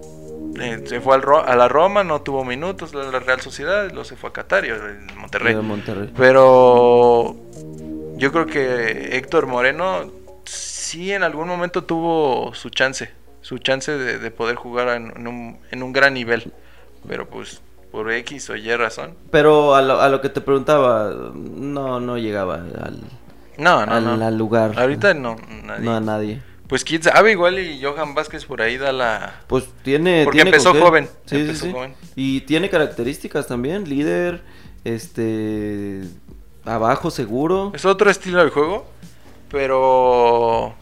eh, 0.61 0.83
se 0.87 1.01
fue 1.01 1.15
al 1.15 1.23
Ro- 1.23 1.45
a 1.47 1.55
la 1.57 1.69
Roma, 1.69 2.03
no 2.05 2.23
tuvo 2.23 2.45
minutos, 2.45 2.95
la, 2.95 3.05
la 3.05 3.21
Real 3.21 3.41
Sociedad, 3.41 3.89
luego 3.89 4.05
se 4.05 4.17
fue 4.17 4.31
a 4.31 4.33
Qatar 4.33 4.65
y 4.65 4.69
en 4.71 5.07
Monterrey. 5.17 5.55
Pero 6.17 7.37
yo 8.17 8.33
creo 8.33 8.47
que 8.47 9.17
Héctor 9.17 9.47
Moreno 9.47 10.11
sí 10.45 11.13
en 11.13 11.23
algún 11.23 11.49
momento 11.49 11.85
tuvo 11.85 12.55
su 12.55 12.71
chance, 12.71 13.11
su 13.41 13.59
chance 13.59 13.93
de, 13.93 14.19
de 14.19 14.31
poder 14.31 14.57
jugar 14.57 14.89
en, 14.97 15.13
en 15.17 15.27
un, 15.29 15.59
en 15.71 15.83
un 15.83 15.93
gran 15.93 16.15
nivel. 16.15 16.53
pero 17.07 17.29
pues 17.29 17.61
por 17.95 18.11
X 18.11 18.51
o 18.51 18.57
Y 18.57 18.75
razón. 18.75 19.15
Pero 19.31 19.77
a 19.77 19.81
lo, 19.81 20.01
a 20.01 20.09
lo 20.09 20.21
que 20.21 20.29
te 20.29 20.41
preguntaba, 20.41 21.15
no, 21.33 22.01
no 22.01 22.19
llegaba 22.19 22.57
al, 22.57 23.01
No, 23.57 23.87
no, 23.87 23.93
al, 23.93 24.19
no. 24.19 24.27
al 24.27 24.37
lugar. 24.37 24.73
Ahorita 24.77 25.15
no, 25.15 25.37
nadie. 25.63 25.85
No 25.85 25.95
a 25.95 26.01
nadie. 26.01 26.43
Pues 26.67 26.83
quién 26.83 27.05
sabe, 27.05 27.31
igual 27.31 27.57
y 27.61 27.81
Johan 27.81 28.17
Vázquez 28.17 28.47
por 28.47 28.63
ahí 28.63 28.79
da 28.79 28.91
la... 28.91 29.43
Pues 29.47 29.69
tiene. 29.85 30.25
Porque 30.25 30.39
tiene 30.39 30.51
empezó 30.51 30.75
joven, 30.75 31.05
Sí, 31.27 31.37
sí, 31.37 31.41
empezó 31.43 31.67
sí. 31.67 31.71
joven. 31.73 31.95
Y 32.17 32.41
tiene 32.41 32.69
características 32.69 33.47
también. 33.47 33.89
Líder, 33.89 34.43
este. 34.83 36.01
Abajo 36.65 37.13
seguro. 37.13 37.71
Es 37.77 37.85
otro 37.85 38.11
estilo 38.11 38.43
de 38.43 38.51
juego, 38.51 38.87
pero 39.53 40.75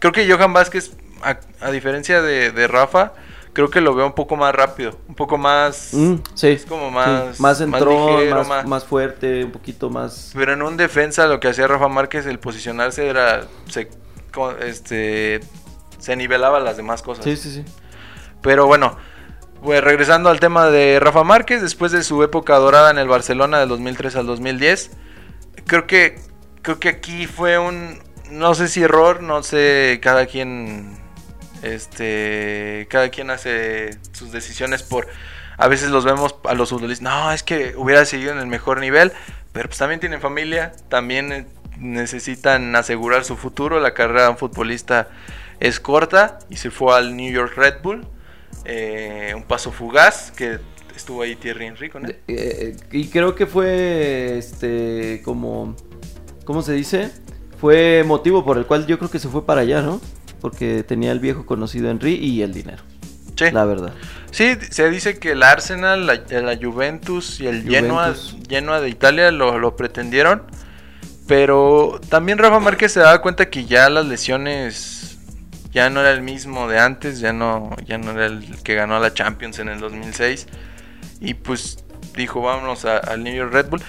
creo 0.00 0.10
que 0.12 0.28
Johan 0.28 0.52
Vázquez, 0.52 0.96
a, 1.22 1.38
a 1.60 1.70
diferencia 1.70 2.20
de, 2.20 2.50
de 2.50 2.66
Rafa, 2.66 3.12
creo 3.58 3.70
que 3.70 3.80
lo 3.80 3.92
veo 3.92 4.06
un 4.06 4.12
poco 4.12 4.36
más 4.36 4.54
rápido, 4.54 4.92
un 5.08 5.16
poco 5.16 5.36
más... 5.36 5.88
Mm, 5.92 6.14
sí. 6.34 6.46
Es 6.50 6.64
como 6.64 6.92
más- 6.92 7.34
sí, 7.36 7.42
Más 7.42 7.58
más 7.58 7.60
entrón, 7.60 8.16
ligero, 8.18 8.36
más, 8.36 8.46
más- 8.48 8.66
más 8.66 8.84
fuerte, 8.84 9.42
un 9.44 9.50
poquito 9.50 9.90
más. 9.90 10.30
Pero 10.32 10.52
en 10.52 10.62
un 10.62 10.76
defensa 10.76 11.26
lo 11.26 11.40
que 11.40 11.48
hacía 11.48 11.66
Rafa 11.66 11.88
Márquez, 11.88 12.24
el 12.26 12.38
posicionarse 12.38 13.08
era... 13.08 13.48
Se, 13.68 13.88
este, 14.64 15.40
se 15.98 16.14
nivelaba 16.14 16.60
las 16.60 16.76
demás 16.76 17.02
cosas. 17.02 17.24
Sí, 17.24 17.36
sí, 17.36 17.50
sí. 17.52 17.64
Pero 18.42 18.68
bueno, 18.68 18.96
pues 19.60 19.82
regresando 19.82 20.30
al 20.30 20.38
tema 20.38 20.68
de 20.68 21.00
Rafa 21.00 21.24
Márquez, 21.24 21.60
después 21.60 21.90
de 21.90 22.04
su 22.04 22.22
época 22.22 22.54
dorada 22.58 22.92
en 22.92 22.98
el 22.98 23.08
Barcelona 23.08 23.58
del 23.58 23.70
2003 23.70 24.14
al 24.14 24.26
2010, 24.26 24.92
creo 25.66 25.88
que 25.88 26.20
creo 26.62 26.78
que 26.78 26.90
aquí 26.90 27.26
fue 27.26 27.58
un 27.58 27.98
no 28.30 28.54
sé 28.54 28.68
si 28.68 28.84
error, 28.84 29.20
no 29.20 29.42
sé, 29.42 29.98
cada 30.00 30.26
quien 30.26 30.96
este 31.62 32.86
cada 32.90 33.08
quien 33.10 33.30
hace 33.30 33.98
sus 34.12 34.32
decisiones 34.32 34.82
por 34.82 35.06
a 35.58 35.66
veces 35.66 35.90
los 35.90 36.04
vemos 36.04 36.36
a 36.44 36.54
los 36.54 36.70
futbolistas, 36.70 37.02
no, 37.02 37.32
es 37.32 37.42
que 37.42 37.74
hubiera 37.76 38.04
seguido 38.04 38.32
en 38.32 38.38
el 38.38 38.46
mejor 38.46 38.78
nivel, 38.78 39.12
pero 39.52 39.68
pues 39.68 39.78
también 39.78 39.98
tienen 39.98 40.20
familia, 40.20 40.72
también 40.88 41.32
eh, 41.32 41.46
necesitan 41.78 42.74
asegurar 42.76 43.24
su 43.24 43.36
futuro, 43.36 43.80
la 43.80 43.92
carrera 43.92 44.24
de 44.24 44.28
un 44.30 44.36
futbolista 44.38 45.08
es 45.58 45.80
corta 45.80 46.38
y 46.48 46.56
se 46.56 46.70
fue 46.70 46.96
al 46.96 47.16
New 47.16 47.32
York 47.32 47.54
Red 47.56 47.82
Bull. 47.82 48.06
Eh, 48.64 49.32
un 49.34 49.42
paso 49.42 49.72
fugaz 49.72 50.30
que 50.30 50.58
estuvo 50.94 51.22
ahí 51.22 51.36
Thierry 51.36 51.66
Henry 51.66 51.90
eh, 52.26 52.76
y 52.90 53.08
creo 53.08 53.34
que 53.34 53.46
fue 53.46 54.36
este 54.38 55.22
como 55.24 55.76
¿cómo 56.44 56.62
se 56.62 56.72
dice? 56.72 57.10
Fue 57.60 58.04
motivo 58.06 58.44
por 58.44 58.58
el 58.58 58.66
cual 58.66 58.86
yo 58.86 58.98
creo 58.98 59.10
que 59.10 59.18
se 59.18 59.28
fue 59.28 59.44
para 59.44 59.62
allá, 59.62 59.82
¿no? 59.82 60.00
Porque 60.40 60.82
tenía 60.84 61.12
el 61.12 61.20
viejo 61.20 61.44
conocido 61.46 61.90
Henry 61.90 62.14
y 62.14 62.42
el 62.42 62.52
dinero, 62.54 62.82
Sí. 63.36 63.50
la 63.52 63.64
verdad. 63.64 63.92
Sí, 64.30 64.56
se 64.70 64.88
dice 64.90 65.18
que 65.18 65.32
el 65.32 65.42
Arsenal, 65.42 66.06
la, 66.06 66.14
la 66.30 66.56
Juventus 66.56 67.40
y 67.40 67.46
el 67.46 67.62
Genoa, 67.62 68.14
Juventus. 68.14 68.36
Genoa 68.48 68.80
de 68.80 68.88
Italia 68.88 69.30
lo, 69.32 69.58
lo 69.58 69.74
pretendieron. 69.76 70.42
Pero 71.26 72.00
también 72.08 72.38
Rafa 72.38 72.58
Márquez 72.58 72.92
se 72.92 73.00
daba 73.00 73.20
cuenta 73.20 73.50
que 73.50 73.66
ya 73.66 73.90
las 73.90 74.06
lesiones 74.06 75.18
ya 75.72 75.90
no 75.90 76.00
era 76.00 76.12
el 76.12 76.22
mismo 76.22 76.68
de 76.68 76.78
antes, 76.78 77.20
ya 77.20 77.32
no, 77.34 77.76
ya 77.86 77.98
no 77.98 78.12
era 78.12 78.26
el 78.26 78.62
que 78.62 78.74
ganó 78.74 78.98
la 78.98 79.12
Champions 79.12 79.58
en 79.58 79.68
el 79.68 79.78
2006. 79.80 80.46
Y 81.20 81.34
pues 81.34 81.84
dijo, 82.16 82.40
vámonos 82.40 82.84
a- 82.86 82.96
al 82.98 83.22
New 83.22 83.34
York 83.34 83.52
Red 83.52 83.66
Bull. 83.68 83.82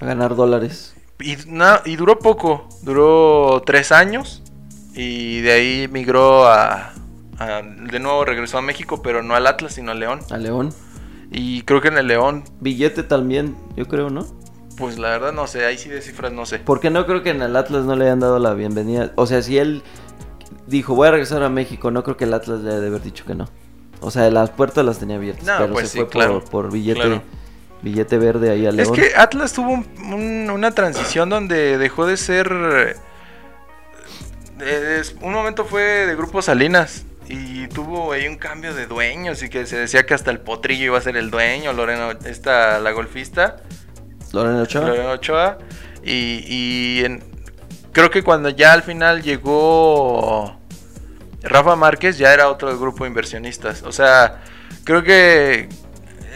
A 0.00 0.06
ganar 0.06 0.34
dólares. 0.36 0.94
Y, 1.20 1.36
na- 1.46 1.82
y 1.84 1.96
duró 1.96 2.18
poco, 2.18 2.68
duró 2.82 3.62
tres 3.66 3.92
años 3.92 4.42
y 4.96 5.40
de 5.42 5.52
ahí 5.52 5.88
migró 5.92 6.46
a, 6.48 6.92
a- 7.38 7.62
De 7.62 8.00
nuevo 8.00 8.24
regresó 8.24 8.58
a 8.58 8.62
México, 8.62 9.02
pero 9.02 9.22
no 9.22 9.34
al 9.34 9.46
Atlas, 9.46 9.74
sino 9.74 9.92
al 9.92 10.00
León. 10.00 10.20
A 10.30 10.38
León. 10.38 10.72
Y 11.30 11.62
creo 11.62 11.80
que 11.80 11.88
en 11.88 11.98
el 11.98 12.06
León, 12.06 12.44
Billete 12.60 13.02
también, 13.02 13.56
yo 13.76 13.86
creo, 13.86 14.10
¿no? 14.10 14.26
pues 14.78 14.98
la 14.98 15.08
verdad 15.08 15.32
no 15.32 15.46
sé, 15.46 15.64
ahí 15.64 15.78
sí 15.78 15.88
de 15.88 16.02
cifras 16.02 16.32
no 16.32 16.44
sé. 16.44 16.58
Porque 16.58 16.90
no 16.90 17.06
creo 17.06 17.22
que 17.22 17.30
en 17.30 17.40
el 17.40 17.56
Atlas 17.56 17.86
no 17.86 17.96
le 17.96 18.04
hayan 18.04 18.20
dado 18.20 18.38
la 18.38 18.52
bienvenida. 18.52 19.10
O 19.16 19.26
sea, 19.26 19.40
si 19.40 19.56
él 19.56 19.82
dijo 20.66 20.94
voy 20.94 21.08
a 21.08 21.12
regresar 21.12 21.42
a 21.42 21.48
México, 21.48 21.90
no 21.90 22.04
creo 22.04 22.18
que 22.18 22.24
el 22.24 22.34
Atlas 22.34 22.60
le 22.60 22.70
haya 22.72 22.80
de 22.80 22.88
haber 22.88 23.02
dicho 23.02 23.24
que 23.24 23.34
no. 23.34 23.48
O 24.02 24.10
sea, 24.10 24.30
las 24.30 24.50
puertas 24.50 24.84
las 24.84 24.98
tenía 24.98 25.16
abiertas. 25.16 25.46
No, 25.46 25.54
pero 25.60 25.72
pues 25.72 25.86
se 25.88 25.92
sí, 25.92 25.98
fue 26.00 26.08
claro, 26.10 26.40
por, 26.40 26.50
por 26.50 26.72
billete, 26.72 27.00
claro. 27.00 27.22
billete 27.80 28.18
verde 28.18 28.50
ahí 28.50 28.66
a 28.66 28.72
León. 28.72 28.94
Es 28.94 29.00
que 29.00 29.16
Atlas 29.16 29.54
tuvo 29.54 29.70
un- 29.70 29.86
un- 30.12 30.50
una 30.50 30.70
transición 30.72 31.30
donde 31.30 31.78
dejó 31.78 32.04
de 32.06 32.18
ser... 32.18 32.98
eh, 34.60 35.02
un 35.20 35.32
momento 35.32 35.64
fue 35.64 35.82
de 36.06 36.14
Grupo 36.14 36.42
Salinas 36.42 37.04
y 37.28 37.66
tuvo 37.68 38.12
ahí 38.12 38.26
un 38.28 38.36
cambio 38.36 38.74
de 38.74 38.86
dueños 38.86 39.42
y 39.42 39.48
que 39.48 39.66
se 39.66 39.76
decía 39.76 40.06
que 40.06 40.14
hasta 40.14 40.30
el 40.30 40.40
potrillo 40.40 40.84
iba 40.84 40.98
a 40.98 41.00
ser 41.00 41.16
el 41.16 41.30
dueño, 41.30 41.72
Lorena, 41.72 42.16
esta, 42.24 42.78
la 42.80 42.92
golfista. 42.92 43.56
Lorena 44.32 44.62
Ochoa. 44.62 44.86
Lorena 44.86 45.10
Ochoa. 45.12 45.58
Y, 46.04 46.44
y 46.46 47.04
en- 47.04 47.22
creo 47.92 48.10
que 48.10 48.22
cuando 48.22 48.48
ya 48.48 48.72
al 48.72 48.82
final 48.82 49.22
llegó 49.22 50.56
Rafa 51.42 51.74
Márquez, 51.76 52.18
ya 52.18 52.32
era 52.32 52.48
otro 52.48 52.78
grupo 52.78 53.04
de 53.04 53.08
inversionistas. 53.08 53.82
O 53.82 53.92
sea, 53.92 54.42
creo 54.84 55.02
que 55.02 55.68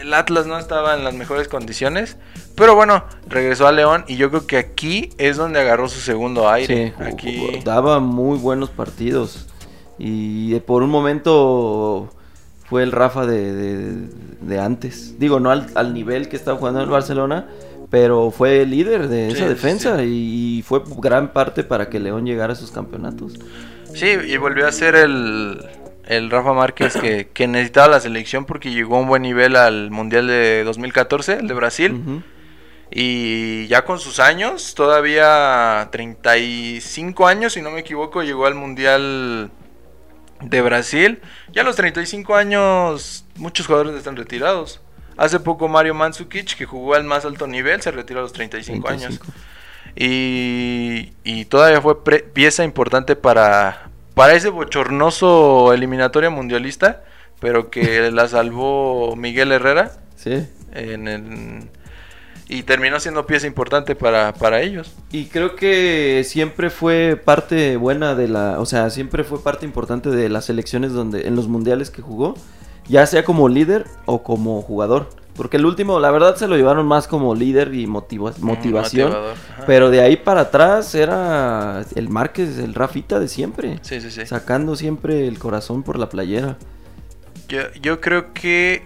el 0.01 0.13
Atlas 0.13 0.45
no 0.45 0.57
estaba 0.59 0.95
en 0.95 1.03
las 1.03 1.13
mejores 1.13 1.47
condiciones. 1.47 2.17
Pero 2.55 2.75
bueno, 2.75 3.03
regresó 3.27 3.67
a 3.67 3.71
León 3.71 4.03
y 4.07 4.17
yo 4.17 4.29
creo 4.29 4.45
que 4.45 4.57
aquí 4.57 5.09
es 5.17 5.37
donde 5.37 5.59
agarró 5.59 5.87
su 5.89 5.99
segundo 5.99 6.49
aire. 6.49 6.93
Sí, 6.97 7.03
aquí 7.03 7.59
daba 7.63 7.99
muy 7.99 8.37
buenos 8.37 8.69
partidos. 8.69 9.47
Y 9.97 10.59
por 10.61 10.83
un 10.83 10.89
momento 10.89 12.09
fue 12.65 12.83
el 12.83 12.91
Rafa 12.91 13.25
de, 13.25 13.53
de- 13.53 14.09
de 14.41 14.59
antes. 14.59 15.19
Digo, 15.19 15.39
no 15.39 15.51
al, 15.51 15.67
al 15.75 15.93
nivel 15.93 16.29
que 16.29 16.35
estaba 16.35 16.57
jugando 16.57 16.79
en 16.79 16.85
el 16.85 16.91
Barcelona, 16.91 17.47
pero 17.89 18.31
fue 18.31 18.61
el 18.61 18.71
líder 18.71 19.07
de 19.09 19.31
Sí, 19.31 19.37
esa 19.37 19.49
defensa 19.49 19.97
sí. 19.99 20.57
y 20.57 20.61
fue 20.63 20.81
gran 20.97 21.33
parte 21.33 21.63
para 21.63 21.89
que 21.89 21.99
León 21.99 22.25
llegara 22.25 22.53
a 22.53 22.55
esos 22.55 22.71
campeonatos. 22.71 23.33
Sí, 23.93 24.07
y 24.27 24.37
volvió 24.37 24.65
a 24.67 24.71
ser 24.71 24.95
el, 24.95 25.61
el 26.07 26.31
Rafa 26.31 26.53
Márquez 26.53 26.95
que, 26.95 27.27
que 27.33 27.47
necesitaba 27.47 27.89
la 27.89 27.99
selección 27.99 28.45
porque 28.45 28.71
llegó 28.71 28.95
a 28.95 28.99
un 29.01 29.07
buen 29.07 29.21
nivel 29.21 29.55
al 29.57 29.91
Mundial 29.91 30.27
de 30.27 30.63
2014, 30.63 31.33
el 31.41 31.47
de 31.47 31.53
Brasil. 31.53 32.23
Y 32.93 33.67
ya 33.67 33.85
con 33.85 33.99
sus 33.99 34.19
años, 34.19 34.75
todavía 34.75 35.87
35 35.91 37.25
años, 37.27 37.53
si 37.53 37.61
no 37.61 37.71
me 37.71 37.79
equivoco, 37.79 38.21
llegó 38.21 38.45
al 38.45 38.55
Mundial 38.55 39.49
de 40.41 40.61
Brasil. 40.61 41.21
Ya 41.53 41.61
a 41.61 41.65
los 41.65 41.77
35 41.77 42.35
años, 42.35 43.25
muchos 43.37 43.67
jugadores 43.67 43.95
están 43.95 44.17
retirados. 44.17 44.81
Hace 45.17 45.39
poco 45.39 45.67
Mario 45.69 45.93
Mandzukic, 45.93 46.55
que 46.57 46.65
jugó 46.65 46.95
al 46.95 47.03
más 47.05 47.23
alto 47.25 47.47
nivel, 47.47 47.81
se 47.81 47.91
retiró 47.91 48.19
a 48.19 48.23
los 48.23 48.33
35, 48.33 48.87
años. 48.89 49.19
35. 49.19 49.33
Y, 49.95 51.13
y 51.23 51.45
todavía 51.45 51.81
fue 51.81 52.03
pre- 52.03 52.23
pieza 52.23 52.63
importante 52.63 53.15
para, 53.15 53.89
para 54.15 54.33
ese 54.33 54.49
bochornoso 54.49 55.73
eliminatoria 55.73 56.29
mundialista, 56.29 57.03
pero 57.39 57.69
que 57.69 58.09
la 58.11 58.27
salvó 58.27 59.15
Miguel 59.15 59.51
Herrera. 59.51 59.91
Sí. 60.15 60.47
En 60.73 61.07
el- 61.07 61.69
y 62.53 62.63
terminó 62.63 62.99
siendo 62.99 63.25
pieza 63.25 63.47
importante 63.47 63.95
para, 63.95 64.33
para 64.33 64.61
ellos. 64.61 64.91
Y 65.09 65.25
creo 65.27 65.55
que 65.55 66.23
siempre 66.25 66.69
fue 66.69 67.15
parte 67.15 67.77
buena 67.77 68.13
de 68.13 68.27
la, 68.27 68.59
o 68.59 68.65
sea, 68.65 68.89
siempre 68.89 69.23
fue 69.23 69.41
parte 69.41 69.65
importante 69.65 70.09
de 70.09 70.27
las 70.27 70.45
selecciones 70.45 70.91
donde 70.91 71.27
en 71.29 71.37
los 71.37 71.47
mundiales 71.47 71.89
que 71.89 72.01
jugó, 72.01 72.35
ya 72.89 73.05
sea 73.05 73.23
como 73.23 73.47
líder 73.47 73.85
o 74.05 74.21
como 74.21 74.61
jugador, 74.61 75.07
porque 75.33 75.55
el 75.55 75.65
último 75.65 76.01
la 76.01 76.11
verdad 76.11 76.35
se 76.35 76.49
lo 76.49 76.57
llevaron 76.57 76.85
más 76.85 77.07
como 77.07 77.33
líder 77.35 77.73
y 77.73 77.87
motiva- 77.87 78.33
motivación, 78.39 79.07
motivador, 79.11 79.37
ajá. 79.53 79.63
pero 79.65 79.89
de 79.89 80.01
ahí 80.01 80.17
para 80.17 80.41
atrás 80.41 80.93
era 80.93 81.85
el 81.95 82.09
Márquez, 82.09 82.57
el 82.57 82.73
Rafita 82.73 83.17
de 83.21 83.29
siempre, 83.29 83.79
Sí, 83.81 84.01
sí, 84.01 84.11
sí. 84.11 84.25
sacando 84.25 84.75
siempre 84.75 85.25
el 85.25 85.39
corazón 85.39 85.83
por 85.83 85.97
la 85.97 86.09
playera. 86.09 86.57
Yo, 87.47 87.61
yo 87.81 88.01
creo 88.01 88.33
que 88.33 88.83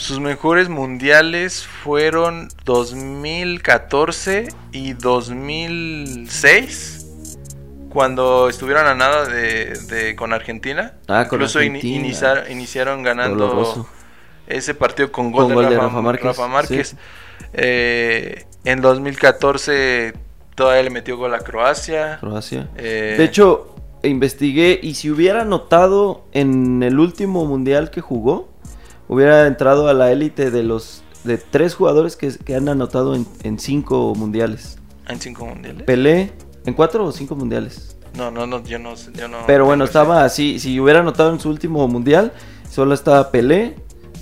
sus 0.00 0.18
mejores 0.18 0.70
mundiales 0.70 1.66
fueron 1.66 2.48
2014 2.64 4.48
y 4.72 4.94
2006. 4.94 6.96
Cuando 7.90 8.48
estuvieron 8.48 8.86
a 8.86 8.94
nada 8.94 9.26
de, 9.26 9.74
de- 9.88 10.16
con 10.16 10.32
Argentina. 10.32 10.94
Ah, 11.08 11.26
con 11.28 11.38
Incluso 11.40 11.60
iniciar- 11.62 12.50
iniciaron 12.50 13.02
ganando 13.02 13.46
Doloroso. 13.48 13.86
ese 14.46 14.74
partido 14.74 15.10
con 15.12 15.32
gol, 15.32 15.44
Con 15.46 15.54
gol 15.54 15.64
de, 15.64 15.70
de 15.72 15.76
Rafa, 15.76 15.88
Rafa 15.88 16.00
Márquez, 16.02 16.24
Rafa 16.24 16.48
Márquez. 16.48 16.88
sí. 16.88 16.96
Eh, 17.52 18.44
en 18.64 18.80
2014 18.80 20.14
todavía 20.54 20.82
le 20.84 20.90
metió 20.90 21.16
gol 21.16 21.34
a 21.34 21.40
Croacia. 21.40 22.18
Croacia. 22.20 22.68
Eh, 22.76 23.16
De 23.18 23.24
hecho, 23.24 23.74
investigué 24.04 24.78
y 24.82 24.94
si 24.94 25.10
hubiera 25.10 25.44
notado 25.44 26.24
en 26.32 26.82
el 26.84 26.98
último 27.00 27.44
mundial 27.44 27.90
que 27.90 28.00
jugó, 28.00 28.48
hubiera 29.10 29.46
entrado 29.48 29.88
a 29.88 29.94
la 29.94 30.12
élite 30.12 30.50
de 30.52 30.62
los 30.62 31.02
de 31.24 31.36
tres 31.36 31.74
jugadores 31.74 32.16
que, 32.16 32.32
que 32.38 32.54
han 32.54 32.68
anotado 32.68 33.14
en, 33.14 33.26
en 33.42 33.58
cinco 33.58 34.14
mundiales. 34.14 34.78
en 35.08 35.20
cinco 35.20 35.44
mundiales. 35.44 35.82
Pelé, 35.82 36.32
en 36.64 36.74
cuatro 36.74 37.04
o 37.04 37.12
cinco 37.12 37.34
mundiales. 37.34 37.96
No, 38.16 38.30
no, 38.30 38.46
no, 38.46 38.62
yo 38.64 38.78
no, 38.78 38.94
yo 39.14 39.28
no 39.28 39.38
Pero 39.46 39.64
bueno, 39.66 39.84
estaba 39.84 40.24
así, 40.24 40.58
si 40.60 40.78
hubiera 40.80 41.00
anotado 41.00 41.32
en 41.32 41.40
su 41.40 41.50
último 41.50 41.86
mundial, 41.88 42.32
solo 42.70 42.94
estaba 42.94 43.30
Pelé, 43.30 43.74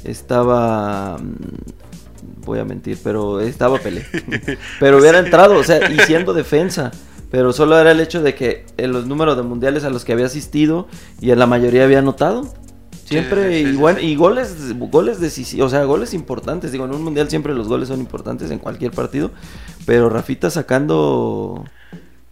estaba... 0.04 1.18
mm, 1.18 2.44
Voy 2.44 2.58
a 2.60 2.64
mentir, 2.64 2.98
pero 3.04 3.40
estaba 3.40 3.78
Pelé. 3.78 4.06
Pero 4.80 4.96
hubiera 4.98 5.18
entrado, 5.18 5.56
o 5.56 5.62
sea, 5.62 5.90
y 5.90 5.98
siendo 6.00 6.32
defensa. 6.32 6.90
Pero 7.30 7.52
solo 7.52 7.78
era 7.78 7.90
el 7.90 8.00
hecho 8.00 8.22
de 8.22 8.34
que 8.34 8.64
en 8.78 8.92
los 8.92 9.06
números 9.06 9.36
de 9.36 9.42
mundiales 9.42 9.84
a 9.84 9.90
los 9.90 10.06
que 10.06 10.14
había 10.14 10.24
asistido 10.24 10.88
y 11.20 11.30
en 11.30 11.38
la 11.40 11.46
mayoría 11.46 11.84
había 11.84 11.98
anotado. 11.98 12.50
Siempre, 13.08 13.48
sí, 13.48 13.54
sí, 13.54 13.60
y, 13.60 13.76
sí, 13.76 13.94
sí. 13.96 14.06
y 14.06 14.16
goles, 14.16 14.78
goles 14.78 15.18
decisivos, 15.18 15.68
o 15.68 15.70
sea, 15.70 15.84
goles 15.84 16.12
importantes. 16.12 16.72
Digo, 16.72 16.84
en 16.84 16.92
un 16.92 17.02
mundial 17.02 17.30
siempre 17.30 17.54
los 17.54 17.66
goles 17.66 17.88
son 17.88 18.00
importantes 18.00 18.50
en 18.50 18.58
cualquier 18.58 18.92
partido. 18.92 19.30
Pero 19.86 20.10
Rafita 20.10 20.50
sacando. 20.50 21.64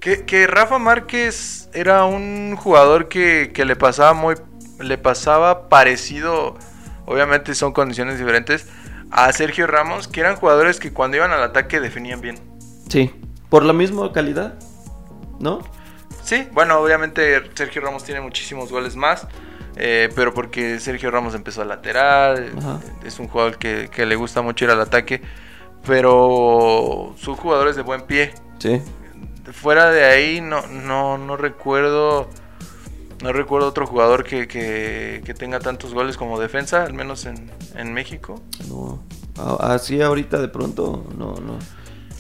Que, 0.01 0.25
que 0.25 0.47
Rafa 0.47 0.79
Márquez 0.79 1.71
era 1.73 2.05
un 2.05 2.57
jugador 2.57 3.09
que, 3.09 3.53
que 3.55 3.65
le 3.65 3.75
pasaba 3.75 4.13
muy. 4.13 4.35
Le 4.79 4.99
pasaba 4.99 5.71
parecido. 5.71 6.57
Obviamente 7.07 7.55
son 7.55 7.73
condiciones 7.73 8.19
diferentes. 8.19 8.67
A 9.11 9.33
Sergio 9.33 9.67
Ramos, 9.67 10.09
que 10.09 10.21
eran 10.21 10.37
jugadores 10.37 10.79
que 10.79 10.93
cuando 10.93 11.17
iban 11.17 11.31
al 11.31 11.43
ataque 11.43 11.81
definían 11.81 12.21
bien. 12.21 12.39
Sí, 12.89 13.11
por 13.49 13.65
la 13.65 13.73
misma 13.73 14.13
calidad, 14.13 14.59
¿no? 15.41 15.61
Sí, 16.23 16.49
bueno, 16.53 16.79
obviamente 16.81 17.41
Sergio 17.55 17.83
Ramos 17.83 18.05
tiene 18.05 18.21
muchísimos 18.21 18.71
goles 18.71 18.97
más. 18.97 19.27
Eh, 19.77 20.09
pero 20.15 20.35
porque 20.35 20.81
Sergio 20.81 21.11
Ramos 21.11 21.35
empezó 21.35 21.63
a 21.63 21.65
lateral. 21.65 22.53
Ajá. 22.59 22.81
Es 23.05 23.19
un 23.19 23.29
jugador 23.29 23.59
que, 23.59 23.89
que 23.91 24.07
le 24.07 24.17
gusta 24.17 24.43
mucho 24.43 24.65
ir 24.65 24.71
al 24.71 24.81
ataque. 24.81 25.23
Pero 25.87 27.15
son 27.17 27.37
jugadores 27.37 27.77
de 27.77 27.83
buen 27.83 28.03
pie. 28.03 28.35
Sí. 28.59 28.81
Fuera 29.53 29.91
de 29.91 30.05
ahí 30.05 30.41
no, 30.41 30.67
no, 30.67 31.17
no 31.19 31.37
recuerdo. 31.37 32.29
No 33.23 33.33
recuerdo 33.33 33.69
otro 33.69 33.87
jugador 33.87 34.25
que, 34.25 34.47
que, 34.47 35.23
que 35.25 35.33
tenga 35.33 35.59
tantos 35.59 35.95
goles 35.95 36.19
como 36.19 36.39
defensa, 36.39 36.83
al 36.83 36.93
menos 36.93 37.25
en, 37.25 37.51
en 37.75 37.95
México. 37.95 38.43
No. 38.69 39.03
Así 39.61 40.03
ahorita 40.03 40.39
de 40.39 40.49
pronto 40.49 41.07
no, 41.17 41.35
no, 41.35 41.59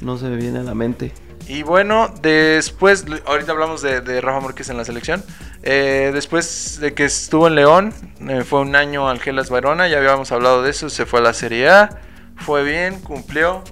no 0.00 0.18
se 0.18 0.26
me 0.26 0.36
viene 0.36 0.60
a 0.60 0.62
la 0.62 0.74
mente. 0.74 1.12
Y 1.48 1.62
bueno, 1.62 2.12
después, 2.22 3.04
ahorita 3.24 3.52
hablamos 3.52 3.80
de, 3.80 4.00
de 4.00 4.20
Rafa 4.20 4.40
Márquez 4.40 4.68
en 4.68 4.76
la 4.76 4.85
selección. 4.85 5.22
Eh, 5.62 6.11
después 6.12 6.78
de 6.80 6.92
que 6.92 7.04
estuvo 7.04 7.46
en 7.46 7.54
León, 7.54 7.94
eh, 8.28 8.42
fue 8.42 8.61
un 8.61 8.74
año 8.74 9.09
al 9.09 9.20
Gelas 9.20 9.48
Verona, 9.48 9.87
ya 9.87 9.98
habíamos 9.98 10.32
hablado 10.32 10.62
de 10.62 10.70
eso, 10.70 10.90
se 10.90 11.06
fue 11.06 11.20
a 11.20 11.22
la 11.22 11.32
Serie 11.35 11.68
A, 11.68 12.00
fue 12.37 12.64
bien, 12.64 13.00
cumplió, 13.00 13.62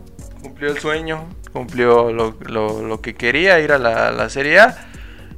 cumplió 0.40 0.70
el 0.70 0.78
sueño, 0.78 1.28
cumplió 1.52 2.12
lo, 2.12 2.36
lo- 2.46 2.82
lo 2.82 3.00
que 3.00 3.14
quería, 3.14 3.58
ir 3.58 3.72
a 3.72 3.78
la, 3.78 4.12
la 4.12 4.28
Serie 4.30 4.60
A. 4.60 4.88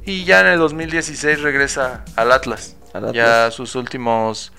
Y 0.05 0.23
ya 0.23 0.41
en 0.41 0.47
el 0.47 0.59
2016 0.59 1.41
regresa 1.41 2.05
al 2.15 2.31
Atlas. 2.31 2.75
Al 2.93 3.05
Atlas. 3.09 3.13
Ya 3.15 3.51
sus 3.51 3.75
últimos 3.75 4.53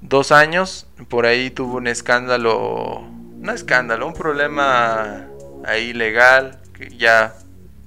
dos 0.00 0.32
años, 0.32 0.86
por 1.08 1.26
ahí 1.26 1.50
tuvo 1.50 1.76
un 1.76 1.86
escándalo, 1.86 3.02
no 3.38 3.52
escándalo, 3.52 4.06
un 4.06 4.14
problema 4.14 5.26
ahí 5.66 5.92
legal, 5.92 6.58
que 6.80 6.96
ya 6.96 7.34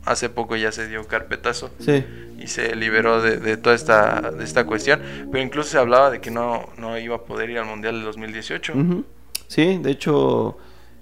hace 0.06 0.29
poco 0.29 0.56
ya 0.56 0.71
se 0.71 0.88
dio 0.88 1.08
carpetazo 1.08 1.71
Sí. 1.79 2.06
y 2.39 2.47
se 2.47 2.75
liberó 2.75 3.21
de, 3.21 3.38
de 3.38 3.58
toda 3.58 3.75
esta, 3.75 4.32
de 4.32 4.43
esta 4.43 4.65
cuestión, 4.65 5.01
pero 5.32 5.43
incluso 5.43 5.69
se 5.71 5.77
hablaba 5.77 6.12
de 6.12 6.19
que 6.21 6.29
no, 6.29 6.67
no 6.77 6.97
iba 6.97 7.15
a 7.15 7.21
poder 7.23 7.49
ir 7.49 7.58
al 7.60 7.65
Mundial 7.65 7.95
del 7.95 8.03
2018. 8.06 8.73
Ujú. 8.73 9.06
Sí, 9.47 9.77
de 9.82 9.91
hecho, 9.91 10.58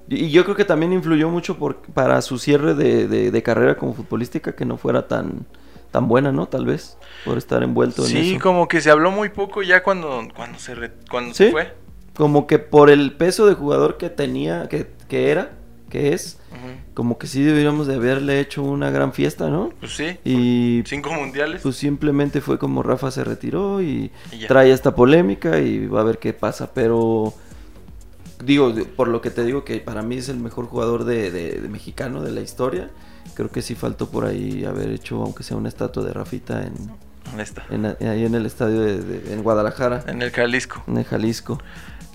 y 0.07 0.29
yo 0.29 0.43
creo 0.43 0.55
que 0.55 0.65
también 0.65 0.93
influyó 0.93 1.29
mucho 1.29 1.57
por, 1.57 1.77
para 1.77 2.21
su 2.21 2.37
cierre 2.37 2.73
de, 2.75 3.07
de- 3.07 3.31
de 3.31 3.43
carrera 3.43 3.75
como 3.75 3.93
futbolística 3.93 4.53
que 4.55 4.65
no 4.65 4.77
fuera 4.77 5.07
tan, 5.07 5.45
tan 5.91 6.07
buena, 6.07 6.31
¿no? 6.31 6.47
Tal 6.47 6.65
vez, 6.65 6.97
por 7.25 7.37
estar 7.37 7.63
envuelto 7.63 8.03
en 8.03 8.07
Sí, 8.09 8.31
eso. 8.35 8.41
como 8.43 8.67
que 8.67 8.81
se 8.81 8.91
habló 8.91 9.09
muy 9.11 9.29
poco 9.29 9.63
ya 9.63 9.81
cuando, 9.83 10.27
cuando, 10.35 10.59
se, 10.59 10.75
re- 10.75 10.91
cuando 11.09 11.33
se 11.33 11.45
Sí. 11.47 11.51
fue. 11.51 11.73
Como 12.15 12.45
que 12.45 12.59
por 12.59 12.89
el 12.89 13.13
peso 13.13 13.47
de 13.47 13.55
jugador 13.55 13.97
que 13.97 14.09
tenía, 14.09 14.67
que, 14.69 14.85
que 15.07 15.31
era, 15.31 15.51
que 15.89 16.13
es. 16.13 16.39
Como 16.93 17.17
que 17.17 17.27
sí 17.27 17.41
deberíamos 17.41 17.87
de 17.87 17.95
haberle 17.95 18.39
hecho 18.39 18.63
una 18.63 18.89
gran 18.89 19.13
fiesta, 19.13 19.49
¿no? 19.49 19.69
Pues 19.79 19.95
sí, 19.95 20.17
Y 20.25 20.83
cinco 20.85 21.11
mundiales. 21.13 21.61
pues 21.61 21.75
simplemente 21.77 22.41
fue 22.41 22.57
como 22.59 22.83
Rafa 22.83 23.11
se 23.11 23.23
retiró 23.23 23.81
y 23.81 24.11
trae 24.47 24.71
esta 24.71 24.93
polémica 24.93 25.59
y 25.59 25.87
va 25.87 26.01
a 26.01 26.03
ver 26.03 26.17
qué 26.19 26.33
pasa, 26.33 26.73
pero 26.73 27.33
digo, 28.43 28.73
por 28.95 29.07
lo 29.07 29.21
que 29.21 29.29
te 29.29 29.43
digo 29.45 29.63
que 29.63 29.77
para 29.79 30.01
mí 30.01 30.17
es 30.17 30.29
el 30.29 30.37
mejor 30.37 30.65
jugador 30.65 31.03
de, 31.05 31.31
de- 31.31 31.61
de 31.61 31.69
mexicano 31.69 32.21
de 32.21 32.31
la 32.31 32.41
historia, 32.41 32.89
creo 33.35 33.49
que 33.51 33.61
sí 33.61 33.75
faltó 33.75 34.09
por 34.09 34.25
ahí 34.25 34.65
haber 34.65 34.89
hecho 34.89 35.21
aunque 35.23 35.43
sea 35.43 35.57
una 35.57 35.69
estatua 35.69 36.03
de 36.03 36.13
Rafita 36.13 36.63
en, 36.65 36.73
Ahí 37.37 37.45
en- 37.99 38.07
ahí 38.09 38.25
en 38.25 38.35
el 38.35 38.45
estadio 38.45 38.81
de, 38.81 38.99
de- 39.01 39.33
en 39.33 39.43
Guadalajara, 39.43 40.03
En 40.07 40.21
el 40.21 40.31
Jalisco. 40.31 40.83
en 40.87 40.97
el 40.97 41.05
Jalisco. 41.05 41.59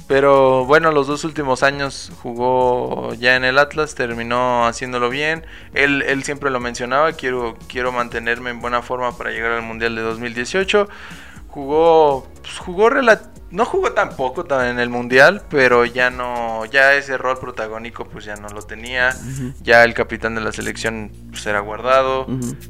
Pero 0.08 0.64
bueno, 0.66 0.92
los 0.92 1.08
dos 1.08 1.24
últimos 1.24 1.64
años 1.64 2.12
jugó 2.22 3.12
ya 3.14 3.34
en 3.34 3.44
el 3.44 3.58
Atlas, 3.58 3.96
terminó 3.96 4.66
haciéndolo 4.66 5.10
bien. 5.10 5.44
Él, 5.74 6.02
él 6.02 6.22
siempre 6.22 6.50
lo 6.50 6.60
mencionaba, 6.60 7.12
quiero, 7.12 7.56
quiero 7.66 7.90
mantenerme 7.90 8.50
en 8.50 8.60
buena 8.60 8.82
forma 8.82 9.16
para 9.16 9.30
llegar 9.30 9.52
al 9.52 9.62
Mundial 9.62 9.96
de 9.96 10.02
2018. 10.02 10.88
Jugó, 11.48 12.28
pues, 12.42 12.58
jugó 12.58 12.90
no 13.50 13.64
jugó 13.64 13.92
tampoco 13.92 14.46
en 14.62 14.78
el 14.78 14.90
Mundial, 14.90 15.42
pero 15.48 15.84
ya 15.84 16.10
no, 16.10 16.64
ya 16.66 16.94
ese 16.94 17.16
rol 17.16 17.38
protagónico 17.38 18.04
pues 18.04 18.24
ya 18.24 18.36
no 18.36 18.48
lo 18.48 18.62
tenía. 18.62 19.16
Ya 19.62 19.82
el 19.82 19.94
capitán 19.94 20.34
de 20.34 20.40
la 20.40 20.52
selección 20.52 21.10
pues 21.30 21.46
era 21.46 21.60
guardado. 21.60 22.26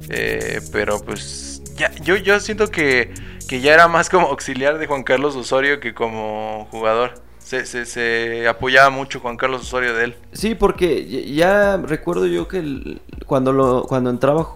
Eh, 0.08 0.60
pero 0.72 1.02
pues 1.02 1.62
ya, 1.74 1.90
yo, 1.96 2.16
yo 2.16 2.40
siento 2.40 2.70
que, 2.70 3.12
que 3.48 3.60
ya 3.60 3.74
era 3.74 3.88
más 3.88 4.08
como 4.08 4.28
auxiliar 4.28 4.78
de 4.78 4.86
Juan 4.86 5.02
Carlos 5.02 5.36
Osorio 5.36 5.80
que 5.80 5.92
como 5.92 6.68
jugador. 6.70 7.25
Se, 7.46 7.64
se, 7.64 7.86
se 7.86 8.48
apoyaba 8.48 8.90
mucho 8.90 9.20
Juan 9.20 9.36
Carlos 9.36 9.60
Osorio 9.62 9.94
de 9.94 10.02
él. 10.06 10.16
Sí, 10.32 10.56
porque 10.56 11.32
ya- 11.32 11.76
recuerdo 11.76 12.26
yo 12.26 12.48
que 12.48 12.58
el- 12.58 13.00
cuando 13.24 13.52
lo 13.52 13.84
cuando 13.84 14.10
entraba 14.10 14.48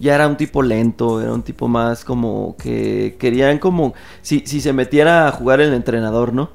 ya 0.00 0.16
era 0.16 0.26
un 0.26 0.36
tipo 0.36 0.60
lento, 0.60 1.20
era 1.22 1.32
un 1.32 1.44
tipo 1.44 1.68
más 1.68 2.04
como 2.04 2.56
que 2.60 3.14
querían 3.20 3.58
como 3.60 3.94
si, 4.22 4.40
si 4.44 4.60
se 4.60 4.72
metiera 4.72 5.28
a 5.28 5.30
jugar 5.30 5.60
el 5.60 5.72
entrenador, 5.72 6.32
¿no? 6.32 6.50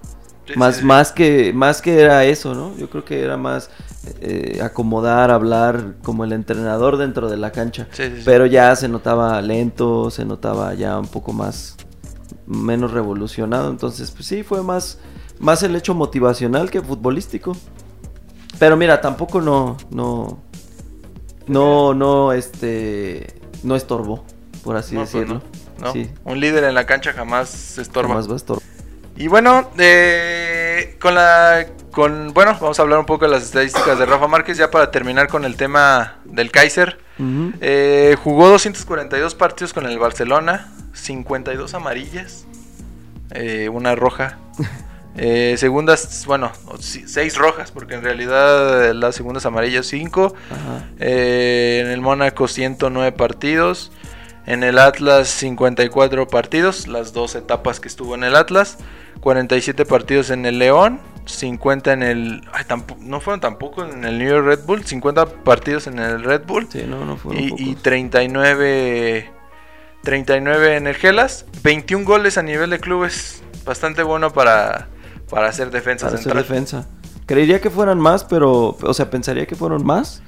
Sí, 0.46 0.54
más 0.58 0.76
sí, 0.76 0.82
sí. 0.82 0.86
más 0.86 1.12
que 1.14 1.54
más 1.54 1.82
que 1.82 2.02
era 2.02 2.26
eso, 2.26 2.54
¿no? 2.54 2.76
Yo 2.78 2.90
creo 2.90 3.06
que 3.06 3.22
era 3.22 3.38
más 3.38 3.70
eh, 4.20 4.60
acomodar, 4.62 5.32
hablar 5.32 5.96
como 6.04 6.26
el 6.26 6.34
entrenador 6.34 6.98
dentro 6.98 7.30
de 7.30 7.38
la 7.38 7.52
cancha. 7.54 7.88
Sí, 7.92 8.04
sí, 8.08 8.16
sí. 8.18 8.22
Pero 8.26 8.46
ya 8.46 8.76
se 8.76 8.90
notaba 8.90 9.42
lento, 9.42 10.12
se 10.12 10.26
notaba 10.26 10.74
ya 10.74 11.00
un 11.00 11.08
poco 11.08 11.32
más 11.32 11.78
menos 12.46 12.92
revolucionado, 12.92 13.70
entonces 13.70 14.12
pues 14.12 14.26
sí 14.26 14.44
fue 14.44 14.62
más 14.64 15.00
más 15.40 15.64
el 15.64 15.76
hecho 15.76 15.94
motivacional 15.94 16.70
que 16.72 16.82
futbolístico. 16.82 17.56
Pero 18.60 18.76
mira, 18.78 19.02
tampoco 19.02 19.40
no 19.42 19.78
no 19.92 20.40
no 21.48 21.94
no 21.94 22.34
este 22.34 23.40
no 23.64 23.76
estorbó, 23.76 24.24
por 24.64 24.76
así 24.78 24.96
No, 24.96 25.02
pues, 25.02 25.14
decirlo. 25.14 25.42
no, 25.80 25.86
no. 25.88 25.94
Sí, 25.94 26.10
Un 26.24 26.40
líder 26.40 26.64
en 26.64 26.74
la 26.76 26.86
cancha 26.86 27.14
jamás 27.14 27.50
se 27.50 27.82
estorba. 27.82 28.10
jamás 28.10 28.28
va 28.30 28.34
a 28.34 28.38
estorbar. 28.38 28.64
Y 29.16 29.28
bueno, 29.28 29.70
eh, 29.80 30.96
con 31.02 31.16
la. 31.16 31.66
Con, 31.92 32.34
bueno, 32.36 32.56
vamos 32.62 32.78
a 32.78 32.84
hablar 32.84 33.00
un 33.00 33.08
poco 33.08 33.26
de 33.26 33.32
las 33.32 33.42
estadísticas 33.42 33.98
de 33.98 34.06
Rafa 34.06 34.28
Márquez 34.28 34.58
ya 34.60 34.70
para 34.70 34.92
terminar 34.92 35.28
con 35.28 35.44
el 35.46 35.56
tema 35.56 36.18
del 36.26 36.52
Kaiser. 36.52 37.00
Ujú. 37.18 37.54
Eh, 37.60 38.16
jugó 38.24 38.48
242 38.50 39.34
partidos 39.34 39.74
con 39.74 39.88
el 39.88 39.98
Barcelona, 39.98 40.72
52 40.94 41.74
amarillas, 41.74 42.46
eh, 43.32 43.70
una 43.70 43.96
roja. 43.96 44.38
Eh, 45.18 45.56
segundas, 45.58 46.24
bueno, 46.28 46.52
6 46.80 47.38
rojas, 47.38 47.72
porque 47.72 47.96
en 47.96 48.04
realidad 48.04 48.86
eh, 48.90 48.94
las 48.94 49.16
segundas 49.16 49.46
amarillas 49.46 49.88
5. 49.88 50.34
Ajá. 50.52 50.86
Eh, 51.00 51.82
en 51.84 51.92
el 51.92 52.02
Mónaco 52.02 52.48
109 52.48 53.12
partidos. 53.14 53.92
En 54.46 54.64
el 54.64 54.80
Atlas 54.80 55.28
54 55.28 56.28
partidos, 56.28 56.88
las 56.88 57.12
dos 57.12 57.36
etapas 57.36 57.80
que 57.82 57.88
estuvo 57.90 58.16
en 58.16 58.24
el 58.24 58.36
Atlas. 58.36 58.78
47 59.20 59.86
partidos 59.86 60.30
en 60.30 60.46
el 60.46 60.60
León. 60.60 61.02
50 61.26 61.92
en 61.92 62.04
el... 62.04 62.42
ay, 62.54 62.64
tampo- 62.66 62.96
no 63.00 63.20
fueron 63.20 63.42
tampoco 63.42 63.84
en 63.84 64.06
el 64.06 64.18
New 64.20 64.30
York 64.30 64.46
Red 64.46 64.60
Bull. 64.66 64.86
50 64.86 65.26
partidos 65.44 65.88
en 65.88 66.00
el 66.00 66.24
Red 66.24 66.44
Bull. 66.46 66.68
Sí, 66.72 66.86
no, 66.88 67.04
no 67.04 67.18
fueron 67.18 67.44
Y, 67.44 67.48
y 67.48 67.66
pocos. 67.72 67.84
39, 67.84 69.32
39 70.04 70.76
en 70.78 70.88
el 70.88 70.96
Gelas. 70.96 71.46
21 71.64 72.06
goles 72.06 72.38
a 72.38 72.44
nivel 72.44 72.70
de 72.70 72.80
clubes. 72.80 73.42
Bastante 73.66 74.04
bueno 74.04 74.32
para, 74.32 74.88
para 75.30 75.50
hacer 75.50 75.72
defensa 75.72 76.06
para 76.08 76.18
hacer 76.18 76.32
central. 76.32 76.44
defensa. 76.44 76.88
Creería 77.26 77.60
que 77.60 77.70
fueran 77.70 78.00
más, 78.00 78.24
pero 78.24 78.78
o 78.82 78.94
sea, 78.94 79.10
pensaría 79.10 79.46
que 79.46 79.56
fueron 79.56 79.86
más, 79.86 80.22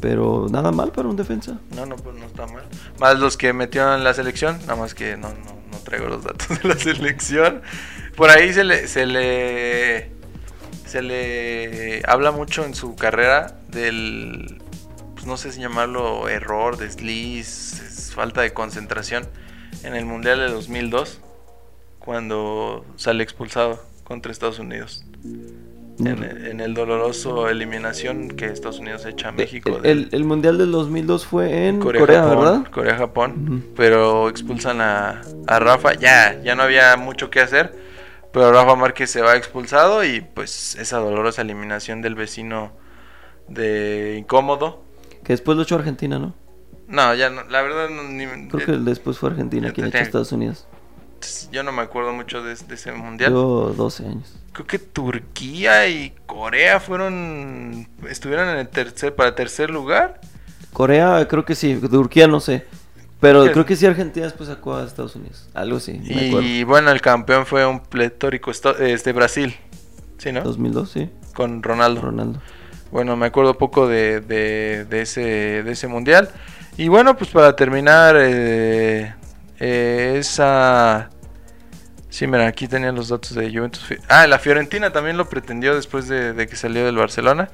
pero 0.00 0.46
nada 0.50 0.70
mal 0.70 0.92
para 0.92 1.08
un 1.08 1.16
defensa. 1.16 1.58
No, 1.74 1.86
no, 1.86 1.96
pues 1.96 2.14
no 2.16 2.24
está 2.24 2.46
mal. 2.46 2.64
Más 3.00 3.18
los 3.18 3.36
que 3.36 3.52
metió 3.52 3.94
en 3.94 4.04
la 4.04 4.14
selección, 4.14 4.58
nada 4.60 4.76
más 4.76 4.94
que 4.94 5.16
no, 5.16 5.28
no, 5.30 5.56
no 5.72 5.78
traigo 5.78 6.06
los 6.06 6.22
datos 6.22 6.62
de 6.62 6.68
la 6.68 6.76
selección. 6.78 7.62
Por 8.16 8.30
ahí 8.30 8.52
se 8.52 8.62
le, 8.62 8.86
se 8.86 9.06
le, 9.06 10.12
se 10.86 11.02
le 11.02 12.02
habla 12.06 12.30
mucho 12.30 12.64
en 12.64 12.74
su 12.74 12.94
carrera 12.94 13.58
del, 13.68 14.62
pues 15.14 15.26
no 15.26 15.36
sé 15.36 15.50
si 15.50 15.60
llamarlo 15.60 16.28
error, 16.28 16.76
desliz, 16.76 17.80
es 17.80 18.14
falta 18.14 18.42
de 18.42 18.52
concentración 18.52 19.28
en 19.82 19.94
el 19.96 20.06
Mundial 20.06 20.38
de 20.38 20.48
2002, 20.48 21.20
cuando 21.98 22.84
sale 22.96 23.24
expulsado 23.24 23.82
contra 24.06 24.30
Estados 24.32 24.58
Unidos. 24.60 25.04
En, 25.98 26.22
en 26.22 26.60
el 26.60 26.74
doloroso 26.74 27.48
eliminación 27.48 28.28
que 28.28 28.44
Estados 28.46 28.78
Unidos 28.80 29.06
echa 29.06 29.28
a 29.30 29.32
México. 29.32 29.78
de- 29.80 29.90
El, 29.90 30.08
el 30.12 30.24
mundial 30.24 30.58
del 30.58 30.70
2002 30.70 31.24
fue 31.26 31.68
en 31.68 31.80
Corea, 31.80 32.00
Corea, 32.00 32.22
Japón, 32.22 32.38
¿verdad? 32.38 32.70
Corea, 32.70 32.96
Japón. 32.96 33.44
Ujú. 33.62 33.74
Pero 33.74 34.28
expulsan 34.28 34.80
a, 34.82 35.22
a 35.46 35.58
Rafa. 35.58 35.94
Ya, 35.94 36.38
ya 36.44 36.54
no 36.54 36.62
había 36.64 36.96
mucho 36.96 37.30
que 37.30 37.40
hacer. 37.40 37.74
Pero 38.32 38.52
Rafa 38.52 38.76
Márquez 38.76 39.10
se 39.10 39.22
va 39.22 39.36
expulsado 39.36 40.04
y 40.04 40.20
pues 40.20 40.74
esa 40.76 40.98
dolorosa 40.98 41.40
eliminación 41.40 42.02
del 42.02 42.14
vecino 42.14 42.72
de 43.48 44.16
incómodo. 44.18 44.84
Que 45.24 45.32
después 45.32 45.56
lo 45.56 45.62
echó 45.62 45.76
Argentina, 45.76 46.18
¿no? 46.18 46.34
No, 46.88 47.14
ya 47.14 47.30
no, 47.30 47.42
la 47.44 47.62
verdad 47.62 47.88
no, 47.88 48.02
ni- 48.04 48.26
Creo 48.48 48.60
eh, 48.60 48.64
que 48.66 48.72
después 48.72 49.18
fue 49.18 49.30
Argentina 49.30 49.72
quien 49.72 49.86
echó 49.86 49.96
a 49.98 50.02
Estados 50.02 50.30
Unidos. 50.32 50.68
Yo 51.52 51.62
no 51.62 51.72
me 51.72 51.82
acuerdo 51.82 52.12
mucho 52.12 52.42
de, 52.42 52.54
de 52.54 52.74
ese 52.74 52.92
mundial. 52.92 53.32
Yo 53.32 53.74
12 53.76 54.06
años. 54.06 54.34
Creo 54.52 54.66
que 54.66 54.78
Turquía 54.78 55.88
y 55.88 56.14
Corea 56.26 56.80
fueron 56.80 57.88
estuvieron 58.08 58.48
en 58.48 58.58
el 58.58 58.68
tercer 58.68 59.14
para 59.14 59.34
tercer 59.34 59.70
lugar. 59.70 60.20
Corea, 60.72 61.26
creo 61.28 61.44
que 61.44 61.54
sí. 61.54 61.74
Turquía, 61.76 62.26
no 62.26 62.40
sé. 62.40 62.64
Pero 63.20 63.50
creo 63.50 63.64
que 63.64 63.76
sí, 63.76 63.86
Argentina 63.86 64.26
después 64.26 64.48
sacó 64.48 64.76
a 64.76 64.84
Estados 64.84 65.16
Unidos. 65.16 65.48
Algo 65.54 65.78
así, 65.78 65.94
me. 65.94 66.42
Y 66.42 66.64
bueno, 66.64 66.90
el 66.90 67.00
campeón 67.00 67.46
fue 67.46 67.64
un 67.66 67.80
pletórico 67.80 68.50
este 68.50 69.12
Brasil. 69.12 69.56
Sí, 70.18 70.32
¿no? 70.32 70.42
2002, 70.42 70.90
sí. 70.90 71.10
Con 71.34 71.62
Ronaldo. 71.62 72.02
Ronaldo. 72.02 72.40
Bueno, 72.90 73.16
me 73.16 73.26
acuerdo 73.26 73.58
poco 73.58 73.88
de, 73.88 74.20
de, 74.20 74.86
de 74.88 75.02
ese, 75.02 75.20
de 75.62 75.72
ese 75.72 75.88
mundial. 75.88 76.30
Y 76.76 76.88
bueno, 76.88 77.16
pues 77.16 77.30
para 77.30 77.56
terminar, 77.56 78.16
eh, 78.18 79.14
eh, 79.58 80.16
esa... 80.18 81.10
Sí, 82.16 82.26
mira, 82.26 82.46
aquí 82.46 82.66
tenía 82.66 82.92
los 82.92 83.08
datos 83.08 83.34
de 83.34 83.50
Juventus. 83.52 83.84
Ah, 84.08 84.26
la 84.26 84.38
Fiorentina 84.38 84.90
también 84.90 85.18
lo 85.18 85.28
pretendió 85.28 85.74
después 85.74 86.08
de, 86.08 86.32
de 86.32 86.46
que 86.46 86.56
salió 86.56 86.86
del 86.86 86.96
Barcelona. 86.96 87.50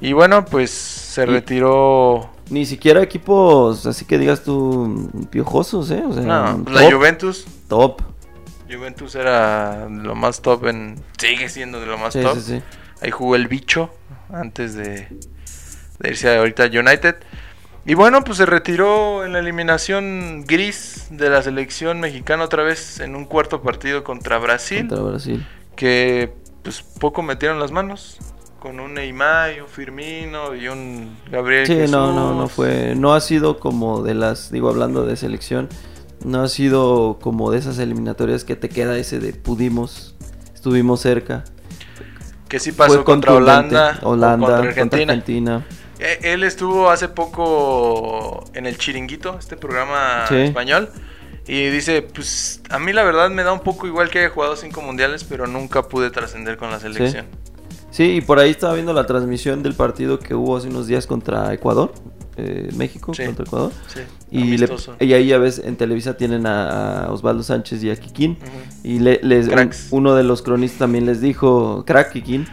Y 0.00 0.12
bueno, 0.12 0.44
pues 0.44 0.70
se 0.70 1.26
retiró... 1.26 2.30
Ni 2.50 2.66
siquiera 2.66 3.02
equipos, 3.02 3.86
así 3.86 4.04
que 4.04 4.16
digas 4.16 4.44
tú, 4.44 5.10
piojosos, 5.30 5.90
¿eh? 5.90 6.04
O 6.06 6.12
sea, 6.12 6.22
No, 6.22 6.62
top, 6.64 6.68
la 6.72 6.88
Juventus. 6.92 7.46
top. 7.66 8.00
Juventus 8.70 9.16
era 9.16 9.88
lo 9.88 10.14
más 10.14 10.40
top 10.40 10.66
en... 10.68 10.94
Sigue 11.18 11.48
siendo 11.48 11.80
de 11.80 11.86
lo 11.86 11.98
más 11.98 12.12
Sí, 12.12 12.22
top. 12.22 12.36
sí, 12.36 12.42
sí. 12.42 12.62
Ahí 13.02 13.10
jugó 13.10 13.34
el 13.34 13.48
bicho 13.48 13.92
antes 14.32 14.74
de, 14.74 15.08
de 15.98 16.08
irse 16.08 16.36
ahorita 16.36 16.62
a 16.62 16.66
United. 16.66 17.16
Y 17.86 17.94
bueno, 17.94 18.22
pues 18.22 18.38
se 18.38 18.46
retiró 18.46 19.24
en 19.24 19.32
la 19.32 19.38
eliminación 19.38 20.44
gris 20.46 21.06
de 21.10 21.30
la 21.30 21.42
selección 21.42 21.98
mexicana 22.00 22.44
otra 22.44 22.62
vez 22.62 23.00
en 23.00 23.16
un 23.16 23.24
cuarto 23.24 23.62
partido 23.62 24.04
contra 24.04 24.38
Brasil. 24.38 24.86
Contra 24.86 25.02
Brasil. 25.02 25.46
Que 25.76 26.32
pues 26.62 26.82
poco 26.82 27.22
metieron 27.22 27.58
las 27.58 27.72
manos. 27.72 28.18
Con 28.58 28.78
un 28.78 28.92
Neymar 28.92 29.54
y 29.56 29.60
un 29.60 29.68
Firmino 29.68 30.54
y 30.54 30.68
un 30.68 31.16
Gabriel 31.30 31.66
Sí, 31.66 31.72
Jesús. 31.74 31.90
no, 31.90 32.12
no, 32.12 32.34
no 32.34 32.46
fue. 32.48 32.94
No 32.94 33.14
ha 33.14 33.20
sido 33.22 33.58
como 33.58 34.02
de 34.02 34.12
las, 34.12 34.52
digo, 34.52 34.68
hablando 34.68 35.06
de 35.06 35.16
selección, 35.16 35.70
no 36.26 36.42
ha 36.42 36.48
sido 36.48 37.18
como 37.22 37.50
de 37.50 37.58
esas 37.58 37.78
eliminatorias 37.78 38.44
que 38.44 38.56
te 38.56 38.68
queda 38.68 38.98
ese 38.98 39.18
de 39.18 39.32
pudimos, 39.32 40.14
estuvimos 40.54 41.00
cerca. 41.00 41.44
Que 42.48 42.60
sí 42.60 42.72
pasó 42.72 42.96
Fue 42.96 43.04
contra. 43.04 43.32
Holanda, 43.32 43.98
o 44.02 44.10
Holanda, 44.10 44.56
contra 44.58 44.74
contra 44.74 44.98
Argentina. 45.00 45.64
Eh, 46.00 46.18
Él 46.32 46.44
estuvo 46.44 46.90
hace 46.90 47.08
poco 47.08 48.44
en 48.54 48.66
el 48.66 48.78
Chiringuito, 48.78 49.36
este 49.38 49.56
programa 49.56 50.24
Sí. 50.28 50.36
español, 50.36 50.88
y 51.46 51.68
dice, 51.68 52.02
pues 52.02 52.62
a 52.70 52.78
mí 52.78 52.92
la 52.92 53.02
verdad 53.04 53.28
me 53.30 53.42
da 53.42 53.52
un 53.52 53.60
poco 53.60 53.86
igual 53.86 54.08
que 54.10 54.20
haya 54.20 54.30
jugado 54.30 54.56
cinco 54.56 54.80
mundiales, 54.82 55.24
pero 55.24 55.46
nunca 55.46 55.82
pude 55.82 56.10
trascender 56.10 56.56
con 56.56 56.70
la 56.70 56.80
selección. 56.80 57.26
Sí, 57.90 58.04
y 58.14 58.20
por 58.20 58.38
ahí 58.38 58.50
estaba 58.50 58.74
viendo 58.74 58.92
la 58.92 59.04
transmisión 59.04 59.62
del 59.62 59.74
partido 59.74 60.18
que 60.20 60.34
hubo 60.34 60.56
hace 60.56 60.68
unos 60.68 60.86
días 60.86 61.06
contra 61.06 61.52
Ecuador, 61.52 61.92
eh, 62.36 62.70
México 62.76 63.12
Sí. 63.14 63.24
contra 63.24 63.44
Ecuador. 63.44 63.72
Sí, 63.88 64.00
Y, 64.30 64.56
le- 64.58 64.68
y 65.00 65.12
ahí 65.12 65.26
ya 65.26 65.38
ves, 65.38 65.60
en 65.64 65.76
Televisa 65.76 66.16
tienen 66.16 66.46
a, 66.46 67.04
a 67.06 67.12
Osvaldo 67.12 67.42
Sánchez 67.42 67.82
y 67.84 67.90
a 67.90 67.96
Kikín. 67.96 68.38
Y 68.84 68.98
le- 69.00 69.20
les, 69.22 69.48
un- 69.48 69.70
uno 69.90 70.14
de 70.14 70.22
los 70.24 70.42
cronistas 70.42 70.78
también 70.78 71.06
les 71.06 71.20
dijo, 71.20 71.84
crack 71.86 72.12
Kikín, 72.12 72.46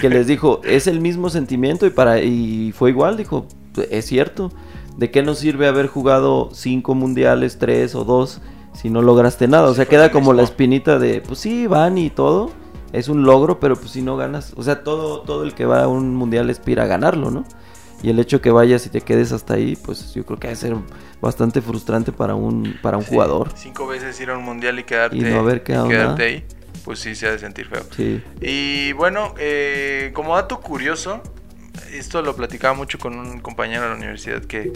que 0.00 0.08
les 0.08 0.26
dijo, 0.26 0.60
es 0.64 0.86
el 0.86 1.00
mismo 1.00 1.30
sentimiento 1.30 1.86
y 1.86 1.90
para 1.90 2.20
y 2.22 2.72
fue 2.72 2.90
igual, 2.90 3.16
dijo, 3.16 3.46
es 3.90 4.06
cierto. 4.06 4.50
¿De 4.96 5.10
qué 5.10 5.22
nos 5.24 5.38
sirve 5.40 5.66
haber 5.66 5.88
jugado 5.88 6.50
cinco 6.52 6.94
mundiales, 6.94 7.58
tres 7.58 7.96
o 7.96 8.04
dos, 8.04 8.40
si 8.74 8.90
no 8.90 9.02
lograste 9.02 9.48
nada? 9.48 9.68
O 9.68 9.74
sea, 9.74 9.86
queda 9.86 10.12
como 10.12 10.32
la 10.32 10.44
espinita 10.44 11.00
de, 11.00 11.20
pues 11.20 11.40
sí, 11.40 11.66
van 11.66 11.98
y 11.98 12.10
todo, 12.10 12.52
es 12.92 13.08
un 13.08 13.24
logro, 13.24 13.58
pero 13.58 13.74
pues 13.74 13.90
si 13.90 14.02
no 14.02 14.16
ganas, 14.16 14.52
o 14.56 14.62
sea, 14.62 14.84
todo, 14.84 15.22
todo 15.22 15.42
el 15.42 15.52
que 15.54 15.64
va 15.66 15.82
a 15.82 15.88
un 15.88 16.14
mundial 16.14 16.48
aspira 16.48 16.84
a 16.84 16.86
ganarlo, 16.86 17.32
¿no? 17.32 17.44
Y 18.04 18.10
el 18.10 18.18
hecho 18.18 18.40
que 18.42 18.50
vayas 18.50 18.84
y 18.84 18.90
te 18.90 19.00
quedes 19.00 19.32
hasta 19.32 19.54
ahí, 19.54 19.76
pues 19.76 20.12
yo 20.12 20.26
creo 20.26 20.38
que 20.38 20.48
debe 20.48 20.56
ser 20.60 20.74
bastante 21.22 21.62
frustrante 21.62 22.12
para 22.12 22.34
un, 22.34 22.76
para 22.82 22.98
un 22.98 23.04
Sí, 23.04 23.10
jugador. 23.10 23.48
Cinco 23.56 23.86
veces 23.86 24.20
ir 24.20 24.28
a 24.30 24.36
un 24.36 24.44
mundial 24.44 24.78
y 24.78 24.84
quedarte, 24.84 25.16
Y 25.16 25.20
no 25.20 25.38
haber 25.40 25.62
quedado 25.62 25.88
quedarte 25.88 26.22
nada. 26.22 26.24
ahí, 26.24 26.44
pues 26.84 26.98
sí 26.98 27.14
se 27.14 27.26
ha 27.28 27.30
de 27.32 27.38
sentir 27.38 27.66
feo. 27.66 27.82
Sí. 27.96 28.22
Y 28.42 28.92
bueno, 28.92 29.34
eh, 29.38 30.10
como 30.12 30.34
dato 30.36 30.60
curioso, 30.60 31.22
esto 31.92 32.20
lo 32.20 32.36
platicaba 32.36 32.74
mucho 32.74 32.98
con 32.98 33.18
un 33.18 33.40
compañero 33.40 33.84
de 33.84 33.88
la 33.88 33.94
universidad 33.96 34.42
que, 34.44 34.70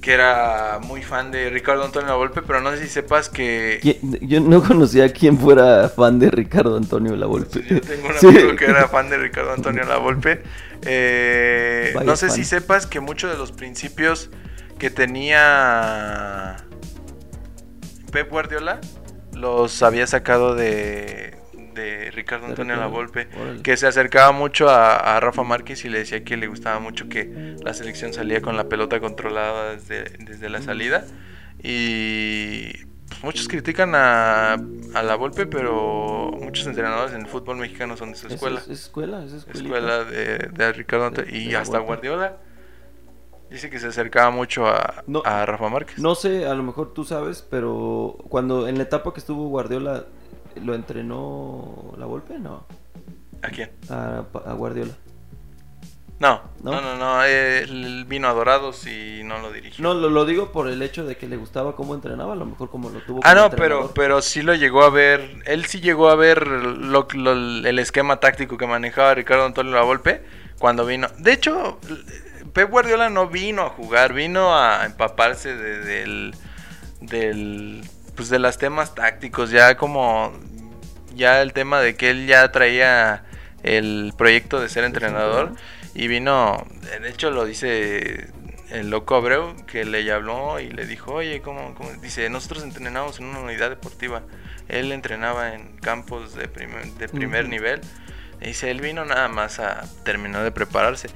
que 0.00 0.12
era 0.12 0.80
muy 0.82 1.02
fan 1.02 1.30
de 1.30 1.48
Ricardo 1.48 1.84
Antonio 1.84 2.16
Volpe, 2.18 2.42
pero 2.42 2.60
no 2.60 2.72
sé 2.72 2.78
si 2.82 2.88
sepas 2.88 3.28
que... 3.28 3.78
¿Quién- 3.80 4.18
Yo 4.20 4.40
no 4.40 4.62
conocía 4.62 5.04
a 5.04 5.08
quien 5.08 5.38
fuera 5.38 5.88
fan 5.88 6.18
de 6.18 6.30
Ricardo 6.30 6.76
Antonio 6.76 7.14
Lavolpe. 7.16 7.64
Yo 7.68 7.80
tengo 7.80 8.08
un 8.08 8.14
Sí. 8.20 8.26
amigo 8.26 8.56
que 8.56 8.64
era 8.66 8.88
fan 8.88 9.08
de 9.08 9.16
Ricardo 9.18 9.52
Antonio 9.52 9.84
Lavolpe. 9.84 10.42
Eh, 10.84 11.94
no 12.04 12.16
sé 12.16 12.28
fan. 12.28 12.36
si 12.36 12.44
sepas 12.44 12.86
que 12.86 13.00
muchos 13.00 13.30
de 13.30 13.38
los 13.38 13.52
principios 13.52 14.30
que 14.78 14.90
tenía 14.90 16.56
Pep 18.10 18.30
Guardiola 18.30 18.80
los 19.32 19.82
había 19.82 20.06
sacado 20.06 20.54
de, 20.54 21.36
de 21.74 22.10
Ricardo 22.10 22.46
Antonio 22.46 22.76
Lavolpe. 22.76 23.28
Que 23.62 23.76
se 23.76 23.86
acercaba 23.86 24.32
mucho 24.32 24.68
a, 24.68 25.16
a 25.16 25.20
Rafa 25.20 25.42
Márquez 25.42 25.84
y 25.84 25.88
le 25.88 26.00
decía 26.00 26.24
que 26.24 26.36
le 26.36 26.46
gustaba 26.46 26.78
mucho 26.80 27.08
que 27.08 27.56
la 27.62 27.74
selección 27.74 28.12
salía 28.12 28.40
con 28.42 28.56
la 28.56 28.68
pelota 28.68 29.00
controlada 29.00 29.76
desde, 29.76 30.04
desde 30.18 30.48
la 30.50 30.62
salida. 30.62 31.04
Y 31.62 32.72
muchos 33.22 33.48
critican 33.48 33.94
a, 33.94 34.54
a 34.54 35.02
la 35.02 35.14
Volpe, 35.16 35.46
pero 35.46 36.30
muchos 36.40 36.66
entrenadores 36.66 37.14
en 37.14 37.22
el 37.22 37.26
fútbol 37.26 37.56
mexicano 37.56 37.96
son 37.96 38.10
de 38.12 38.16
su 38.18 38.26
Es- 38.26 38.34
escuela. 38.34 38.58
Es, 38.60 38.68
es 38.68 38.80
escuela, 38.82 39.24
es 39.24 39.32
escuela 39.32 40.04
de, 40.04 40.38
de 40.52 40.72
Ricardo 40.72 41.06
Antonio. 41.06 41.30
De- 41.30 41.38
Y 41.38 41.48
de 41.48 41.56
hasta. 41.56 41.78
Guardiola. 41.78 42.36
Dice 43.50 43.68
que 43.68 43.78
se 43.78 43.88
acercaba 43.88 44.30
mucho 44.30 44.66
a, 44.66 45.04
No. 45.06 45.22
a 45.26 45.44
Rafa 45.44 45.68
Márquez. 45.68 45.98
No 45.98 46.14
sé, 46.14 46.46
a 46.46 46.54
lo 46.54 46.62
mejor 46.62 46.94
tú 46.94 47.04
sabes, 47.04 47.46
pero 47.50 48.16
cuando 48.30 48.66
en 48.66 48.78
la 48.78 48.84
etapa 48.84 49.12
que 49.12 49.20
estuvo 49.20 49.46
Guardiola, 49.48 50.06
¿lo 50.56 50.74
entrenó 50.74 51.92
la 51.98 52.06
Volpe? 52.06 52.38
No, 52.38 52.64
¿A 53.42 53.48
quién? 53.48 53.70
a, 53.90 54.24
a 54.46 54.52
Guardiola. 54.54 54.92
No, 56.22 56.40
¿No? 56.62 56.70
no, 56.70 56.80
no, 56.80 56.96
no. 56.96 57.24
Él 57.24 58.04
vino 58.06 58.28
a 58.28 58.32
Dorados 58.32 58.86
y 58.86 59.22
no 59.24 59.40
lo 59.40 59.50
dirigió. 59.50 59.82
No, 59.82 59.92
lo, 59.92 60.08
lo 60.08 60.24
digo 60.24 60.52
por 60.52 60.68
el 60.68 60.80
hecho 60.80 61.04
de 61.04 61.16
que 61.16 61.26
le 61.26 61.36
gustaba 61.36 61.74
cómo 61.74 61.96
entrenaba, 61.96 62.34
a 62.34 62.36
lo 62.36 62.46
mejor 62.46 62.70
como 62.70 62.90
lo 62.90 63.00
tuvo 63.00 63.20
Ah, 63.24 63.34
no, 63.34 63.46
entrenador. 63.46 63.88
pero, 63.88 63.92
pero 63.94 64.22
sí 64.22 64.40
lo 64.42 64.54
llegó 64.54 64.84
a 64.84 64.90
ver. 64.90 65.42
Él 65.46 65.64
sí 65.66 65.80
llegó 65.80 66.10
a 66.10 66.14
ver 66.14 66.46
lo- 66.46 67.08
lo- 67.12 67.32
el 67.32 67.78
esquema 67.80 68.20
táctico 68.20 68.56
que 68.56 68.68
manejaba 68.68 69.14
Ricardo 69.16 69.46
Antonio 69.46 69.72
Lavolpe 69.72 70.22
cuando 70.60 70.86
vino. 70.86 71.08
De 71.18 71.32
hecho, 71.32 71.80
Pep 72.52 72.70
Guardiola 72.70 73.10
no 73.10 73.26
vino 73.26 73.62
a 73.62 73.70
jugar, 73.70 74.12
vino 74.12 74.56
a 74.56 74.86
empaparse 74.86 75.56
de- 75.56 75.78
del, 75.80 76.34
del, 77.00 77.82
pues 78.14 78.28
de 78.28 78.38
los 78.38 78.58
temas 78.58 78.94
tácticos, 78.94 79.50
ya 79.50 79.76
como, 79.76 80.32
ya 81.16 81.42
el 81.42 81.52
tema 81.52 81.80
de 81.80 81.96
que 81.96 82.10
él 82.10 82.28
ya 82.28 82.52
traía 82.52 83.24
el 83.64 84.12
proyecto 84.16 84.60
de 84.60 84.68
ser 84.68 84.84
entrenador 84.84 85.52
y 85.94 86.08
vino, 86.08 86.66
de 87.00 87.08
hecho 87.08 87.30
lo 87.30 87.44
dice 87.44 88.28
el 88.70 88.88
loco 88.88 89.16
Abreu 89.16 89.54
que 89.66 89.84
le 89.84 90.10
habló 90.10 90.58
y 90.58 90.70
le 90.70 90.86
dijo, 90.86 91.14
oye, 91.14 91.42
¿cómo, 91.42 91.74
cómo?". 91.74 91.90
Dice, 92.00 92.28
nosotros 92.30 92.62
entrenamos 92.62 93.20
en 93.20 93.26
una 93.26 93.40
unidad 93.40 93.68
deportiva. 93.70 94.22
Él 94.68 94.92
entrenaba 94.92 95.54
en 95.54 95.76
campos 95.76 96.34
de 96.34 96.48
primer, 96.48 96.86
de 96.94 97.08
primer 97.08 97.42
Ujú. 97.44 97.50
nivel. 97.50 97.80
Y 98.40 98.46
dice, 98.46 98.70
él 98.70 98.80
vino 98.80 99.04
nada 99.04 99.28
más 99.28 99.60
a 99.60 99.82
terminar 100.04 100.42
de 100.42 100.50
prepararse. 100.50 101.08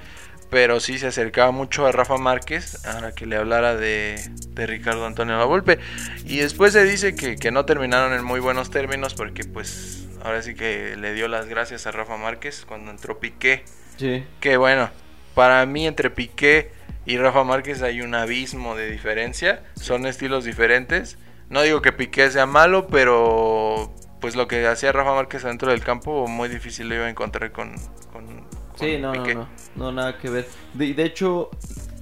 Pero 0.51 0.79
sí 0.79 0.99
se 0.99 1.09
acercaba 1.09 1.51
mucho 1.51 1.87
a 1.87 1.93
Rafa 1.93 2.19
Márquez 2.19 2.85
ahora 2.87 3.13
que 3.13 3.27
le 3.27 3.37
hablara 3.37 3.75
de, 3.75 4.23
de 4.51 4.67
Ricardo 4.67 5.05
Antonio 5.07 5.37
Lavolpe. 5.37 5.79
Y 6.25 6.37
después 6.39 6.73
se 6.73 6.85
dice 6.85 7.17
que, 7.17 7.37
que 7.37 7.51
no 7.51 7.65
terminaron 7.65 8.13
en 8.13 8.23
muy 8.23 8.39
buenos 8.39 8.71
términos 8.71 9.15
porque 9.15 9.43
pues 9.45 10.07
ahora 10.23 10.43
sí 10.43 10.55
que 10.55 10.95
le 10.97 11.15
dio 11.15 11.27
las 11.27 11.47
gracias 11.47 11.87
a 11.87 11.91
Rafa 11.91 12.17
Márquez 12.17 12.65
cuando 12.67 12.91
entró 12.93 13.19
Piqué. 13.19 13.65
Sí. 13.97 14.25
Que 14.41 14.57
bueno, 14.57 14.91
para 15.35 15.65
mí 15.67 15.87
entre 15.87 16.11
Piqué 16.11 16.71
y 17.05 17.19
Rafa 17.19 17.45
Márquez 17.45 17.83
hay 17.83 18.01
un 18.01 18.15
abismo 18.15 18.75
de 18.75 18.91
diferencia. 18.91 19.63
Son 19.75 20.07
estilos 20.07 20.45
diferentes. 20.45 21.19
No 21.49 21.63
digo 21.63 21.81
que 21.83 21.93
Piqué 21.93 22.31
sea 22.31 22.47
malo, 22.47 22.89
pero 22.89 23.95
pues 24.21 24.35
lo 24.35 24.49
que 24.49 24.67
hacía 24.67 24.93
Rafa 24.93 25.15
Márquez 25.15 25.43
dentro 25.45 25.71
del 25.71 25.83
campo, 25.83 26.27
muy 26.27 26.49
difícil 26.49 26.89
lo 26.89 26.97
iba 26.97 27.05
a 27.05 27.11
encontrar 27.11 27.53
con, 27.53 27.75
con, 28.13 28.27
no, 28.27 28.99
no, 28.99 29.13
Piqué. 29.13 29.35
no, 29.35 29.49
no, 29.77 29.93
nada 29.93 30.19
que 30.19 30.31
ver. 30.31 30.49
De, 30.75 30.95
de 30.95 31.05
hecho, 31.05 31.51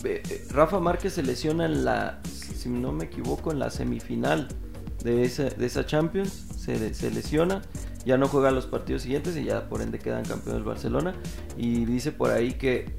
eh, 0.05 0.23
eh, 0.31 0.45
Rafa 0.51 0.81
Márquez 0.81 1.15
se 1.15 1.23
lesiona 1.23 1.67
en 1.67 1.85
la, 1.85 2.21
si 2.25 2.69
no 2.69 2.93
me 2.93 3.05
equivoco, 3.05 3.53
en 3.53 3.59
la 3.59 3.71
semifinal 3.71 4.49
de 5.05 5.23
esa, 5.23 5.45
de 5.45 5.67
esa 5.67 5.87
Champions. 5.87 6.47
Se, 6.57 6.93
se 6.95 7.11
lesiona, 7.11 7.63
ya 8.05 8.19
no 8.19 8.27
juega 8.27 8.51
los 8.51 8.67
partidos 8.67 9.03
siguientes 9.03 9.37
y 9.37 9.45
ya 9.45 9.69
por 9.69 9.83
ende 9.83 9.99
quedan 10.01 10.25
campeones 10.25 10.55
del 10.55 10.65
Barcelona. 10.65 11.15
Y 11.57 11.85
dice 11.85 12.11
por 12.11 12.33
ahí 12.33 12.55
que 12.55 12.97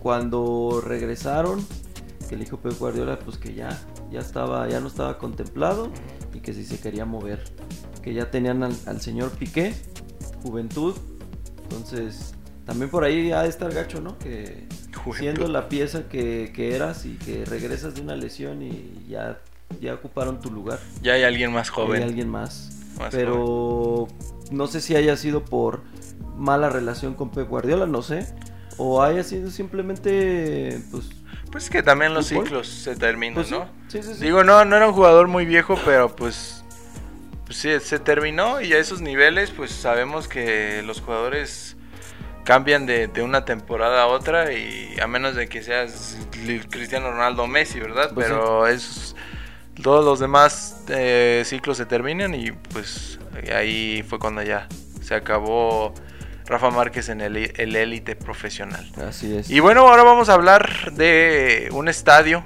cuando 0.00 0.82
regresaron, 0.82 1.62
que 2.28 2.36
le 2.36 2.44
dijo 2.44 2.58
Pep 2.58 2.78
Guardiola, 2.78 3.18
pues 3.18 3.36
que 3.36 3.52
ya, 3.52 3.78
ya 4.10 4.20
estaba, 4.20 4.66
ya 4.68 4.80
no 4.80 4.86
estaba 4.86 5.18
contemplado 5.18 5.90
y 6.32 6.40
que 6.40 6.54
si 6.54 6.64
se 6.64 6.78
quería 6.80 7.04
mover. 7.04 7.44
Que 8.02 8.14
ya 8.14 8.30
tenían 8.30 8.62
al, 8.62 8.74
al 8.86 9.00
señor 9.02 9.30
Piqué, 9.32 9.74
juventud. 10.42 10.94
Entonces, 11.64 12.34
también 12.64 12.90
por 12.90 13.04
ahí 13.04 13.30
ha 13.32 13.42
de 13.42 13.48
estar 13.48 13.72
gacho, 13.74 14.00
¿no? 14.00 14.16
Que 14.18 14.66
siendo 15.18 15.48
la 15.48 15.68
pieza 15.68 16.08
que, 16.08 16.52
que 16.54 16.74
eras 16.74 17.04
y 17.06 17.16
que 17.16 17.44
regresas 17.44 17.94
de 17.94 18.00
una 18.02 18.16
lesión 18.16 18.62
y 18.62 19.06
ya, 19.08 19.40
ya 19.80 19.94
ocuparon 19.94 20.40
tu 20.40 20.50
lugar. 20.50 20.78
Ya 21.02 21.14
hay 21.14 21.22
alguien 21.22 21.52
más 21.52 21.70
joven. 21.70 22.02
Hay 22.02 22.08
alguien 22.08 22.28
más. 22.28 22.70
Más 22.98 23.14
Pero 23.14 24.08
no 24.50 24.66
sé 24.66 24.80
si 24.80 24.96
haya 24.96 25.16
sido 25.16 25.44
por 25.44 25.82
mala 26.36 26.68
relación 26.70 27.14
con 27.14 27.30
Pep 27.30 27.48
Guardiola, 27.48 27.86
no 27.86 28.02
sé. 28.02 28.26
O 28.76 29.02
haya 29.02 29.22
sido 29.22 29.50
simplemente, 29.50 30.80
pues... 30.90 31.10
Pues 31.52 31.68
que 31.68 31.82
también 31.82 32.14
los 32.14 32.28
¿Fútbol? 32.28 32.44
ciclos 32.44 32.68
se 32.68 32.96
terminan, 32.96 33.34
pues 33.34 33.48
sí. 33.48 33.54
¿no? 33.54 33.68
Sí, 33.88 34.02
sí, 34.02 34.14
sí. 34.14 34.24
Digo, 34.24 34.44
no, 34.44 34.64
no 34.64 34.76
era 34.76 34.86
un 34.86 34.94
jugador 34.94 35.26
muy 35.26 35.44
viejo, 35.46 35.76
pero 35.84 36.14
pues, 36.14 36.64
pues 37.44 37.58
sí, 37.58 37.70
se 37.80 37.98
terminó 37.98 38.60
y 38.60 38.72
a 38.72 38.78
esos 38.78 39.00
niveles, 39.00 39.50
pues 39.50 39.72
sabemos 39.72 40.28
que 40.28 40.82
los 40.82 41.00
jugadores 41.00 41.76
cambian 42.44 42.86
de, 42.86 43.08
de 43.08 43.22
una 43.22 43.44
temporada 43.44 44.02
a 44.02 44.06
otra 44.06 44.52
y 44.52 44.94
a 45.00 45.06
menos 45.06 45.34
de 45.34 45.48
que 45.48 45.62
seas 45.62 46.16
Cristiano 46.70 47.10
Ronaldo 47.10 47.46
Messi, 47.46 47.80
¿verdad? 47.80 48.12
Pues 48.14 48.28
sí. 48.28 48.32
pero 48.32 48.66
esos, 48.66 49.16
todos 49.82 50.04
los 50.04 50.18
demás 50.20 50.76
eh, 50.88 51.42
ciclos 51.44 51.76
se 51.76 51.86
terminan 51.86 52.34
y 52.34 52.52
pues 52.52 53.18
ahí 53.54 54.04
fue 54.08 54.18
cuando 54.18 54.42
ya 54.42 54.68
se 55.02 55.14
acabó 55.14 55.94
Rafa 56.46 56.70
Márquez 56.70 57.08
en 57.08 57.20
el 57.20 57.36
el 57.36 57.76
élite 57.76 58.16
profesional. 58.16 58.90
Así 59.06 59.36
es. 59.36 59.48
Y 59.50 59.60
bueno, 59.60 59.88
ahora 59.88 60.02
vamos 60.02 60.28
a 60.28 60.34
hablar 60.34 60.92
de 60.92 61.68
un 61.72 61.88
estadio, 61.88 62.42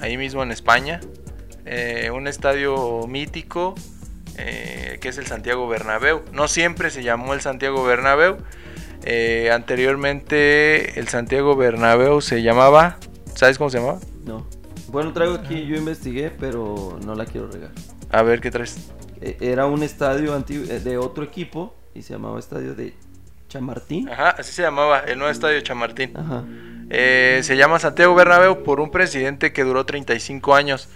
ahí 0.00 0.16
mismo 0.16 0.42
en 0.42 0.52
España. 0.52 1.00
eh, 1.68 2.10
un 2.12 2.28
estadio 2.28 3.06
mítico, 3.08 3.74
eh, 4.36 4.98
que 5.00 5.08
es 5.08 5.18
el 5.18 5.26
Santiago 5.26 5.66
Bernabéu. 5.68 6.22
No 6.32 6.46
siempre 6.46 6.90
se 6.90 7.02
llamó 7.02 7.34
el 7.34 7.40
Santiago 7.40 7.82
Bernabéu. 7.84 8.36
eh, 9.04 9.50
anteriormente 9.52 10.98
el 10.98 11.08
Santiago 11.08 11.56
Bernabéu 11.56 12.20
se 12.20 12.42
llamaba... 12.42 12.98
¿Sabes 13.34 13.58
cómo 13.58 13.70
se 13.70 13.78
llamaba? 13.78 13.98
No. 14.24 14.46
Bueno, 14.88 15.12
traigo 15.12 15.34
aquí, 15.34 15.66
yo 15.66 15.76
investigué, 15.76 16.30
pero 16.30 16.98
no 17.04 17.14
la 17.14 17.24
quiero 17.26 17.48
regar. 17.50 17.70
A 18.10 18.22
ver, 18.22 18.40
¿qué 18.40 18.50
traes? 18.50 18.90
Eh, 19.20 19.36
Era 19.40 19.66
un 19.66 19.82
estadio 19.82 20.34
antiguo 20.34 20.64
eh, 20.70 20.80
de 20.80 20.96
otro 20.98 21.24
equipo 21.24 21.74
y 21.94 22.02
se 22.02 22.12
llamaba 22.14 22.38
Estadio 22.38 22.74
de 22.74 22.94
Chamartín. 23.48 24.08
Ajá, 24.08 24.30
así 24.30 24.52
se 24.52 24.62
llamaba, 24.62 25.00
el 25.00 25.18
nuevo 25.18 25.30
estadio 25.32 25.60
Chamartín. 25.60 26.16
Ajá. 26.16 26.44
Eh, 26.88 27.40
se 27.42 27.56
llama 27.56 27.78
Santiago 27.80 28.14
Bernabéu 28.14 28.62
por 28.62 28.78
un 28.80 28.90
presidente 28.90 29.52
que 29.52 29.64
duró 29.64 29.84
35 29.86 30.54
años. 30.54 30.88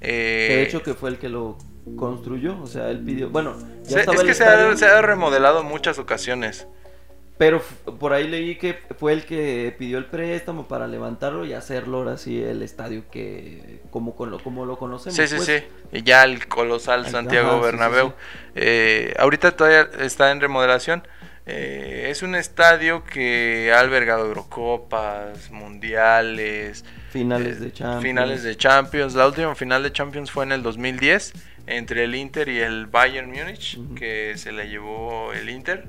Eh, 0.00 0.48
de 0.50 0.62
hecho 0.62 0.82
que 0.82 0.94
fue 0.94 1.10
el 1.10 1.18
que 1.18 1.28
lo 1.28 1.58
construyó, 1.96 2.58
o 2.62 2.66
sea, 2.66 2.88
él 2.90 3.00
pidió, 3.00 3.28
bueno, 3.28 3.56
ya 3.84 3.90
se- 3.90 4.00
estaba 4.00 4.16
es 4.16 4.22
que 4.24 4.34
se 4.34 4.44
ha, 4.44 4.74
se 4.76 4.86
ha 4.86 5.02
remodelado 5.02 5.60
en 5.60 5.66
muchas 5.66 5.98
ocasiones. 5.98 6.66
Pero 7.36 7.60
por 7.98 8.12
ahí 8.12 8.28
leí 8.28 8.56
que 8.56 8.78
fue 8.98 9.12
el 9.12 9.24
que 9.24 9.74
pidió 9.76 9.98
el 9.98 10.06
préstamo 10.06 10.68
para 10.68 10.86
levantarlo 10.86 11.44
y 11.44 11.52
hacerlo 11.52 11.98
ahora 11.98 12.16
sí 12.16 12.40
el 12.42 12.62
estadio 12.62 13.04
que 13.10 13.80
como 13.90 14.14
con 14.14 14.30
lo 14.30 14.38
como 14.42 14.64
lo 14.66 14.78
conocemos. 14.78 15.16
Sí, 15.16 15.26
sí, 15.26 15.36
pues. 15.36 15.64
sí. 15.92 16.02
Ya 16.04 16.22
el 16.24 16.46
colosal 16.46 17.06
Ajá, 17.06 17.10
Santiago 17.10 17.50
sí, 17.50 17.56
sí, 17.56 17.64
Bernabéu. 17.64 18.08
sí. 18.10 18.14
Eh, 18.54 19.14
ahorita 19.18 19.56
todavía 19.56 19.88
está 20.00 20.30
en 20.30 20.40
remodelación. 20.40 21.06
Eh, 21.46 22.06
es 22.10 22.22
un 22.22 22.34
estadio 22.36 23.04
que 23.04 23.70
ha 23.74 23.80
albergado 23.80 24.26
Eurocopas, 24.26 25.50
Mundiales, 25.50 26.84
Finales 27.10 27.58
eh, 27.58 27.60
de 27.60 27.72
Champions. 27.72 28.02
finales 28.02 28.42
de 28.44 28.56
Champions. 28.56 29.14
La 29.14 29.26
última 29.26 29.54
final 29.54 29.82
de 29.82 29.92
Champions 29.92 30.30
fue 30.30 30.44
en 30.44 30.52
el 30.52 30.62
2010 30.62 31.32
entre 31.66 32.04
el 32.04 32.14
Inter 32.14 32.48
y 32.48 32.60
el 32.60 32.86
Bayern 32.86 33.30
Múnich, 33.30 33.78
que 33.94 34.34
se 34.36 34.52
la 34.52 34.64
llevó 34.64 35.32
el 35.32 35.50
Inter 35.50 35.86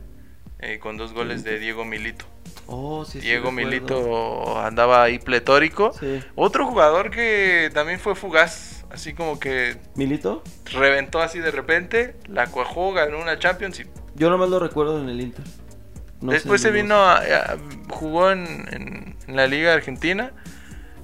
eh, 0.60 0.80
con 0.80 0.97
dos 0.97 1.14
goles 1.14 1.43
de 1.43 1.60
Diego 1.60 1.86
Milito. 1.86 2.26
Oh, 2.68 3.06
sí, 3.06 3.20
Diego. 3.20 3.51
Milito 3.51 4.60
andaba 4.60 5.03
ahí 5.03 5.20
pletórico. 5.20 5.93
Sí. 5.99 6.22
Otro 6.36 6.66
jugador 6.66 7.12
que 7.12 7.70
también 7.74 7.99
fue 7.99 8.16
fugaz, 8.16 8.86
así 8.89 9.14
como 9.14 9.39
que 9.39 9.78
¿Milito? 9.95 10.43
reventó 10.74 11.22
así 11.22 11.39
de 11.39 11.51
repente, 11.51 12.16
la 12.28 12.47
cuajó, 12.47 12.91
ganó 12.93 13.20
una 13.22 13.38
Champions 13.38 13.80
y 13.82 13.86
Yo 14.16 14.30
nomás 14.30 14.49
lo 14.49 14.60
recuerdo 14.60 14.99
en 14.99 15.10
el 15.10 15.22
Inter. 15.22 15.45
No 16.22 16.32
después 16.32 16.62
se 16.62 16.72
vino 16.72 16.95
a, 16.95 17.18
a- 17.18 17.58
jugó 17.89 18.32
en, 18.32 18.45
en- 18.72 19.18
en 19.28 19.36
la 19.36 19.45
Liga 19.45 19.74
Argentina 19.74 20.32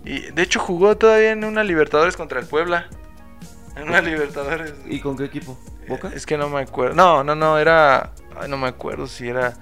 y 0.04 0.20
de 0.32 0.42
hecho 0.42 0.60
jugó 0.60 0.98
todavía 0.98 1.32
en 1.32 1.44
una 1.44 1.64
Libertadores 1.64 2.18
contra 2.18 2.40
el 2.40 2.48
Puebla. 2.48 2.88
En 3.76 3.84
una 3.90 4.02
Libertadores. 4.02 4.74
¿Y 4.88 5.00
con 5.00 5.16
qué 5.16 5.26
equipo? 5.26 5.60
¿Boca? 5.88 6.12
Es 6.16 6.26
que 6.26 6.38
no 6.38 6.50
me 6.50 6.60
acuerdo. 6.62 6.96
No, 6.96 7.24
no, 7.24 7.36
no, 7.36 7.60
era 7.60 8.14
ay, 8.40 8.50
no 8.50 8.58
me 8.58 8.68
acuerdo 8.68 9.08
si 9.08 9.28
era 9.28 9.54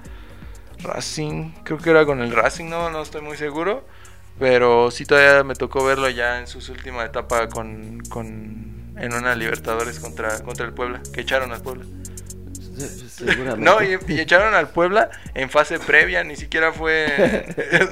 Racing, 0.80 1.52
creo 1.64 1.78
que 1.78 1.90
era 1.90 2.06
con 2.06 2.22
el 2.22 2.32
Racing, 2.32 2.66
no, 2.70 2.90
no 2.90 3.02
estoy 3.02 3.22
muy 3.22 3.38
seguro. 3.38 3.86
Pero 4.40 4.90
sí 4.90 5.06
todavía 5.06 5.44
me 5.44 5.54
tocó 5.54 5.84
verlo 5.84 6.10
ya 6.10 6.40
en 6.40 6.48
su 6.48 6.60
última 6.72 7.04
etapa 7.04 7.50
con, 7.50 8.00
con 8.10 8.94
en 8.98 9.14
una 9.14 9.36
Libertadores 9.36 10.00
contra, 10.00 10.42
contra 10.44 10.66
el 10.66 10.74
Puebla, 10.74 11.02
que 11.14 11.22
echaron 11.22 11.52
al 11.52 11.62
Puebla. 11.62 11.86
No, 13.58 13.84
y, 13.84 14.00
y 14.08 14.22
echaron 14.22 14.54
al 14.54 14.70
Puebla 14.70 15.10
en 15.34 15.50
fase 15.50 15.78
previa, 15.78 16.24
ni 16.24 16.38
siquiera 16.38 16.72
fue. 16.72 17.46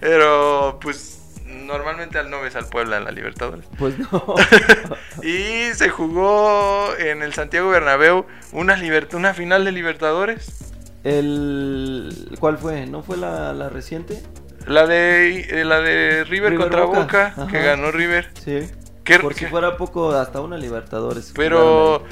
pero 0.00 0.78
pues 0.80 1.23
normalmente 1.54 2.18
al 2.18 2.30
no 2.30 2.40
ves 2.40 2.56
al 2.56 2.66
Puebla 2.66 2.96
en 2.98 3.04
la 3.04 3.10
Libertadores. 3.10 3.64
Pues 3.78 3.98
no. 3.98 4.34
Y 5.22 5.72
se 5.74 5.88
jugó 5.88 6.94
en 6.98 7.22
el 7.22 7.32
Santiago 7.34 7.70
Bernabéu 7.70 8.26
una, 8.52 8.76
una 9.14 9.32
final 9.34 9.64
de 9.64 9.72
Libertadores. 9.72 10.74
el 11.04 12.36
¿Cuál 12.40 12.58
fue? 12.58 12.86
¿No 12.86 13.02
fue 13.02 13.16
la, 13.16 13.52
la 13.52 13.68
reciente? 13.68 14.22
La 14.66 14.86
de, 14.86 15.40
eh, 15.60 15.64
la 15.64 15.80
de 15.80 16.24
River, 16.24 16.52
River 16.52 16.58
contra 16.58 16.84
Boca. 16.84 17.00
Boca, 17.00 17.26
Ajá. 17.26 17.46
que 17.46 17.62
ganó 17.62 17.90
River. 17.90 18.30
Sí. 18.42 18.60
¿Qué- 19.04 19.18
Por 19.18 19.34
qué- 19.34 19.40
si 19.40 19.46
fuera 19.50 19.76
poco, 19.76 20.12
hasta 20.12 20.40
una 20.40 20.56
Libertadores. 20.56 21.32
Pero, 21.36 22.02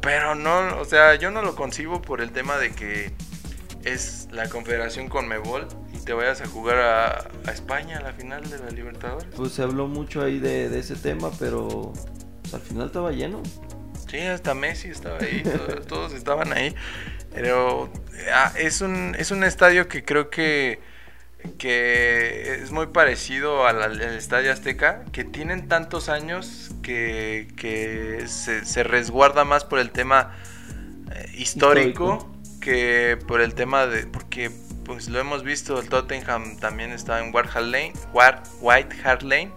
pero 0.00 0.34
no, 0.36 0.78
o 0.80 0.84
sea, 0.84 1.16
yo 1.16 1.30
no 1.32 1.42
lo 1.42 1.54
concibo 1.56 2.00
por 2.00 2.20
el 2.20 2.30
tema 2.30 2.56
de 2.58 2.70
que 2.72 3.12
es 3.84 4.28
la 4.30 4.48
Confederación 4.48 5.08
Conmebol 5.08 5.66
y 5.87 5.87
te 6.08 6.14
vayas 6.14 6.40
a 6.40 6.46
jugar 6.46 6.78
a, 6.78 7.28
a 7.46 7.52
España 7.52 7.98
a 7.98 8.00
la 8.00 8.14
final 8.14 8.48
de 8.48 8.58
la 8.58 8.70
Libertadores. 8.70 9.28
Pues 9.36 9.52
se 9.52 9.62
habló 9.62 9.88
mucho 9.88 10.22
ahí 10.22 10.38
de, 10.38 10.70
de 10.70 10.78
ese 10.78 10.96
tema, 10.96 11.30
pero 11.38 11.92
pues, 12.40 12.54
al 12.54 12.62
final 12.62 12.86
estaba 12.86 13.12
lleno. 13.12 13.42
Sí, 14.08 14.16
hasta 14.20 14.54
Messi 14.54 14.88
estaba 14.88 15.18
ahí, 15.18 15.42
todos, 15.42 15.86
todos 15.86 16.12
estaban 16.14 16.54
ahí. 16.54 16.74
Pero 17.34 17.92
ah, 18.32 18.54
es, 18.56 18.80
un, 18.80 19.16
es 19.18 19.30
un 19.32 19.44
estadio 19.44 19.86
que 19.86 20.02
creo 20.02 20.30
que, 20.30 20.80
que 21.58 22.54
es 22.54 22.70
muy 22.70 22.86
parecido 22.86 23.66
al, 23.66 23.82
al 23.82 24.00
Estadio 24.00 24.50
Azteca, 24.50 25.04
que 25.12 25.24
tienen 25.24 25.68
tantos 25.68 26.08
años 26.08 26.70
que, 26.82 27.48
que 27.58 28.24
se, 28.28 28.64
se 28.64 28.82
resguarda 28.82 29.44
más 29.44 29.66
por 29.66 29.78
el 29.78 29.90
tema 29.90 30.34
eh, 31.14 31.30
histórico, 31.36 32.14
Histórico. 32.14 32.60
que 32.62 33.18
por 33.26 33.42
el 33.42 33.52
tema 33.52 33.86
de... 33.86 34.06
Porque 34.06 34.50
pues 34.88 35.10
lo 35.10 35.20
hemos 35.20 35.44
visto, 35.44 35.78
el 35.78 35.88
Tottenham 35.90 36.56
también 36.56 36.92
está 36.92 37.20
en 37.20 37.26
White 37.32 37.50
Hart 37.54 37.66
Lane, 37.66 37.92
White, 38.60 38.96
Hart 39.04 39.22
Lane 39.22 39.52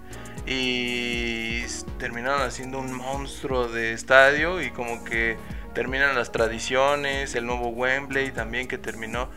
y 0.45 1.63
terminaron 1.97 2.41
haciendo 2.41 2.79
un 2.79 2.91
monstruo 2.91 3.69
de 3.69 3.93
estadio 3.93 4.61
y 4.61 4.71
como 4.71 5.05
que 5.05 5.37
terminan 5.73 6.15
las 6.15 6.33
tradiciones, 6.33 7.33
el 7.35 7.45
nuevo 7.45 7.69
Wembley 7.69 8.31
también 8.31 8.67
que 8.67 8.77
terminó. 8.77 9.29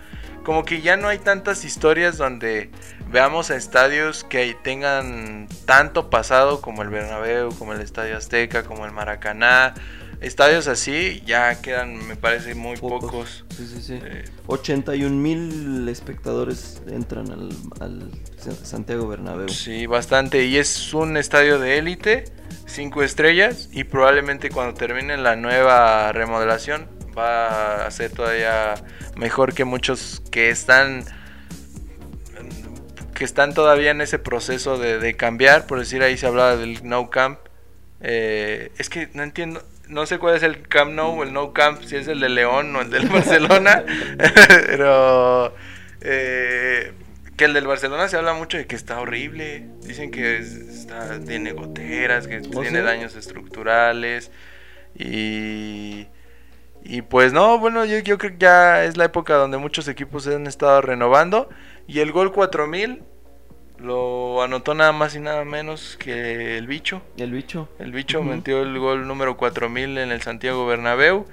Como 0.42 0.64
que 0.64 0.82
ya 0.82 0.96
no 0.96 1.06
hay 1.06 1.18
tantas 1.18 1.64
historias 1.64 2.18
donde 2.18 2.70
veamos 3.08 3.52
a 3.52 3.56
estadios 3.56 4.24
que 4.24 4.54
tengan 4.64 5.48
tanto 5.64 6.10
pasado 6.10 6.60
como 6.60 6.82
el 6.82 6.88
Bernabéu, 6.88 7.56
como 7.56 7.72
el 7.72 7.80
Estadio 7.80 8.16
Azteca, 8.16 8.64
como 8.64 8.84
el 8.84 8.90
Maracaná. 8.90 9.74
Estadios 10.24 10.66
así 10.68 11.22
ya 11.26 11.60
quedan, 11.60 12.06
me 12.06 12.16
parece, 12.16 12.54
muy 12.54 12.76
pocos. 12.76 13.44
Sí, 13.56 13.66
sí, 13.66 13.82
sí. 13.82 13.98
Eh, 14.02 14.24
81 14.46 15.14
mil 15.16 15.88
espectadores 15.88 16.82
entran 16.88 17.30
al, 17.30 17.50
al 17.80 18.10
Sa- 18.38 18.64
Santiago 18.64 19.06
Bernabéu. 19.06 19.48
Sí, 19.48 19.86
bastante. 19.86 20.44
Y 20.44 20.56
es 20.56 20.92
un 20.94 21.16
estadio 21.16 21.58
de 21.58 21.78
élite, 21.78 22.24
cinco 22.66 23.02
estrellas. 23.02 23.68
Y 23.72 23.84
probablemente 23.84 24.50
cuando 24.50 24.74
termine 24.74 25.16
la 25.16 25.36
nueva 25.36 26.10
remodelación 26.12 26.88
va 27.16 27.86
a 27.86 27.90
ser 27.90 28.10
todavía 28.10 28.74
mejor 29.16 29.54
que 29.54 29.64
muchos 29.64 30.22
que 30.30 30.48
están 30.50 31.04
que 33.14 33.24
están 33.24 33.54
todavía 33.54 33.92
en 33.92 34.00
ese 34.00 34.18
proceso 34.18 34.76
de, 34.78 34.98
de 34.98 35.14
cambiar. 35.16 35.66
Por 35.66 35.78
decir, 35.78 36.02
ahí 36.02 36.16
se 36.16 36.26
hablaba 36.26 36.56
del 36.56 36.86
no 36.88 37.10
camp. 37.10 37.38
Eh, 38.00 38.72
es 38.76 38.88
que 38.88 39.08
no 39.14 39.22
entiendo, 39.22 39.62
no 39.88 40.06
sé 40.06 40.18
cuál 40.18 40.36
es 40.36 40.42
el 40.42 40.66
Camp 40.68 40.92
No 40.92 41.10
o 41.10 41.22
el 41.22 41.32
No 41.32 41.52
Camp, 41.52 41.82
si 41.82 41.96
es 41.96 42.08
el 42.08 42.20
de 42.20 42.28
León 42.28 42.74
o 42.76 42.80
el 42.80 42.90
del 42.90 43.08
Barcelona, 43.10 43.84
pero 44.66 45.54
eh, 46.00 46.92
que 47.36 47.44
el 47.44 47.54
del 47.54 47.66
Barcelona 47.66 48.08
se 48.08 48.16
habla 48.16 48.34
mucho 48.34 48.56
de 48.56 48.66
que 48.66 48.76
está 48.76 49.00
horrible, 49.00 49.66
dicen 49.82 50.10
que 50.10 50.38
está, 50.38 51.20
tiene 51.20 51.52
goteras, 51.52 52.26
que 52.26 52.42
¿Oh, 52.54 52.60
tiene 52.60 52.82
daños 52.82 53.16
estructurales 53.16 54.30
y... 54.94 56.08
Y 56.86 57.00
pues 57.00 57.32
no, 57.32 57.58
bueno, 57.58 57.86
yo, 57.86 57.98
yo 58.00 58.18
creo 58.18 58.32
que 58.32 58.38
ya 58.38 58.84
es 58.84 58.98
la 58.98 59.06
época 59.06 59.36
donde 59.36 59.56
muchos 59.56 59.88
equipos 59.88 60.24
se 60.24 60.34
han 60.34 60.46
estado 60.46 60.82
renovando. 60.82 61.48
Y 61.86 62.00
el 62.00 62.12
gol 62.12 62.30
4000 62.30 63.02
lo 63.78 64.42
anotó 64.42 64.74
nada 64.74 64.92
más 64.92 65.14
y 65.16 65.20
nada 65.20 65.44
menos 65.44 65.96
que 65.98 66.56
el 66.58 66.66
bicho. 66.66 67.02
El 67.16 67.32
bicho. 67.32 67.68
El 67.78 67.92
bicho 67.92 68.22
metió 68.22 68.62
el 68.62 68.78
gol 68.78 69.06
número 69.06 69.36
4000 69.36 69.98
en 69.98 70.10
el 70.12 70.22
Santiago 70.22 70.66
Bernabéu. 70.66 71.26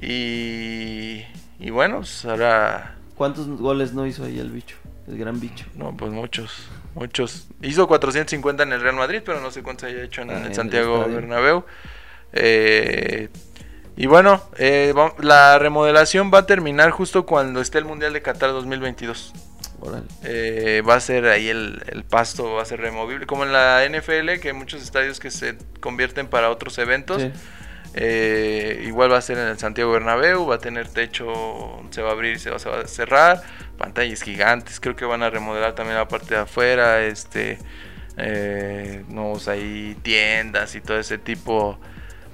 Y, 0.00 1.24
y 1.58 1.70
bueno, 1.70 1.98
pues 1.98 2.24
ahora, 2.24 2.94
¿Cuántos 3.16 3.48
goles 3.48 3.92
no 3.92 4.06
hizo 4.06 4.24
ahí 4.24 4.38
el 4.38 4.50
bicho? 4.50 4.76
El 5.08 5.18
gran 5.18 5.40
bicho. 5.40 5.64
no, 5.74 5.96
pues 5.96 6.12
muchos, 6.12 6.68
muchos. 6.94 7.48
Hizo 7.62 7.88
450 7.88 8.62
en 8.62 8.72
el 8.72 8.80
Real 8.80 8.94
Madrid, 8.94 9.22
pero 9.24 9.40
no 9.40 9.50
sé 9.50 9.62
cuántos 9.62 9.88
haya 9.88 10.02
hecho 10.04 10.22
en 10.22 10.30
Ah, 10.30 10.38
el 10.38 10.46
el 10.46 10.54
Santiago 10.54 10.98
estadio. 10.98 11.16
Bernabéu. 11.16 11.64
Eh, 12.32 13.28
y 13.96 14.06
bueno, 14.06 14.40
eh, 14.58 14.94
la 15.18 15.58
remodelación 15.58 16.30
va 16.32 16.38
a 16.40 16.46
terminar 16.46 16.90
justo 16.90 17.26
cuando 17.26 17.60
esté 17.60 17.78
el 17.78 17.84
Mundial 17.86 18.12
de 18.12 18.22
Qatar 18.22 18.50
2022. 18.50 19.32
Eh, 20.24 20.82
va 20.88 20.94
a 20.96 21.00
ser 21.00 21.26
ahí 21.26 21.48
el, 21.48 21.82
el 21.88 22.04
pasto, 22.04 22.54
va 22.54 22.62
a 22.62 22.64
ser 22.64 22.80
removible. 22.80 23.26
Como 23.26 23.44
en 23.44 23.52
la 23.52 23.86
NFL, 23.88 24.40
que 24.40 24.48
hay 24.48 24.54
muchos 24.54 24.82
estadios 24.82 25.20
que 25.20 25.30
se 25.30 25.56
convierten 25.80 26.26
para 26.26 26.50
otros 26.50 26.78
eventos. 26.78 27.22
Sí. 27.22 27.32
Eh, 27.94 28.84
igual 28.86 29.10
va 29.10 29.18
a 29.18 29.22
ser 29.22 29.38
en 29.38 29.48
el 29.48 29.58
Santiago 29.58 29.90
Bernabéu, 29.92 30.46
va 30.46 30.56
a 30.56 30.58
tener 30.58 30.88
techo, 30.88 31.80
se 31.90 32.02
va 32.02 32.10
a 32.10 32.12
abrir 32.12 32.36
y 32.36 32.38
se 32.38 32.50
va, 32.50 32.58
se 32.58 32.68
va 32.68 32.80
a 32.80 32.86
cerrar, 32.86 33.42
pantallas 33.76 34.22
gigantes, 34.22 34.78
creo 34.78 34.94
que 34.94 35.04
van 35.04 35.22
a 35.22 35.30
remodelar 35.30 35.74
también 35.74 35.96
la 35.96 36.06
parte 36.06 36.34
de 36.34 36.40
afuera, 36.42 37.02
este, 37.02 37.58
eh, 38.16 39.04
nuevos 39.08 39.48
ahí 39.48 39.96
tiendas 40.02 40.74
y 40.74 40.80
todo 40.80 40.98
ese 40.98 41.18
tipo 41.18 41.78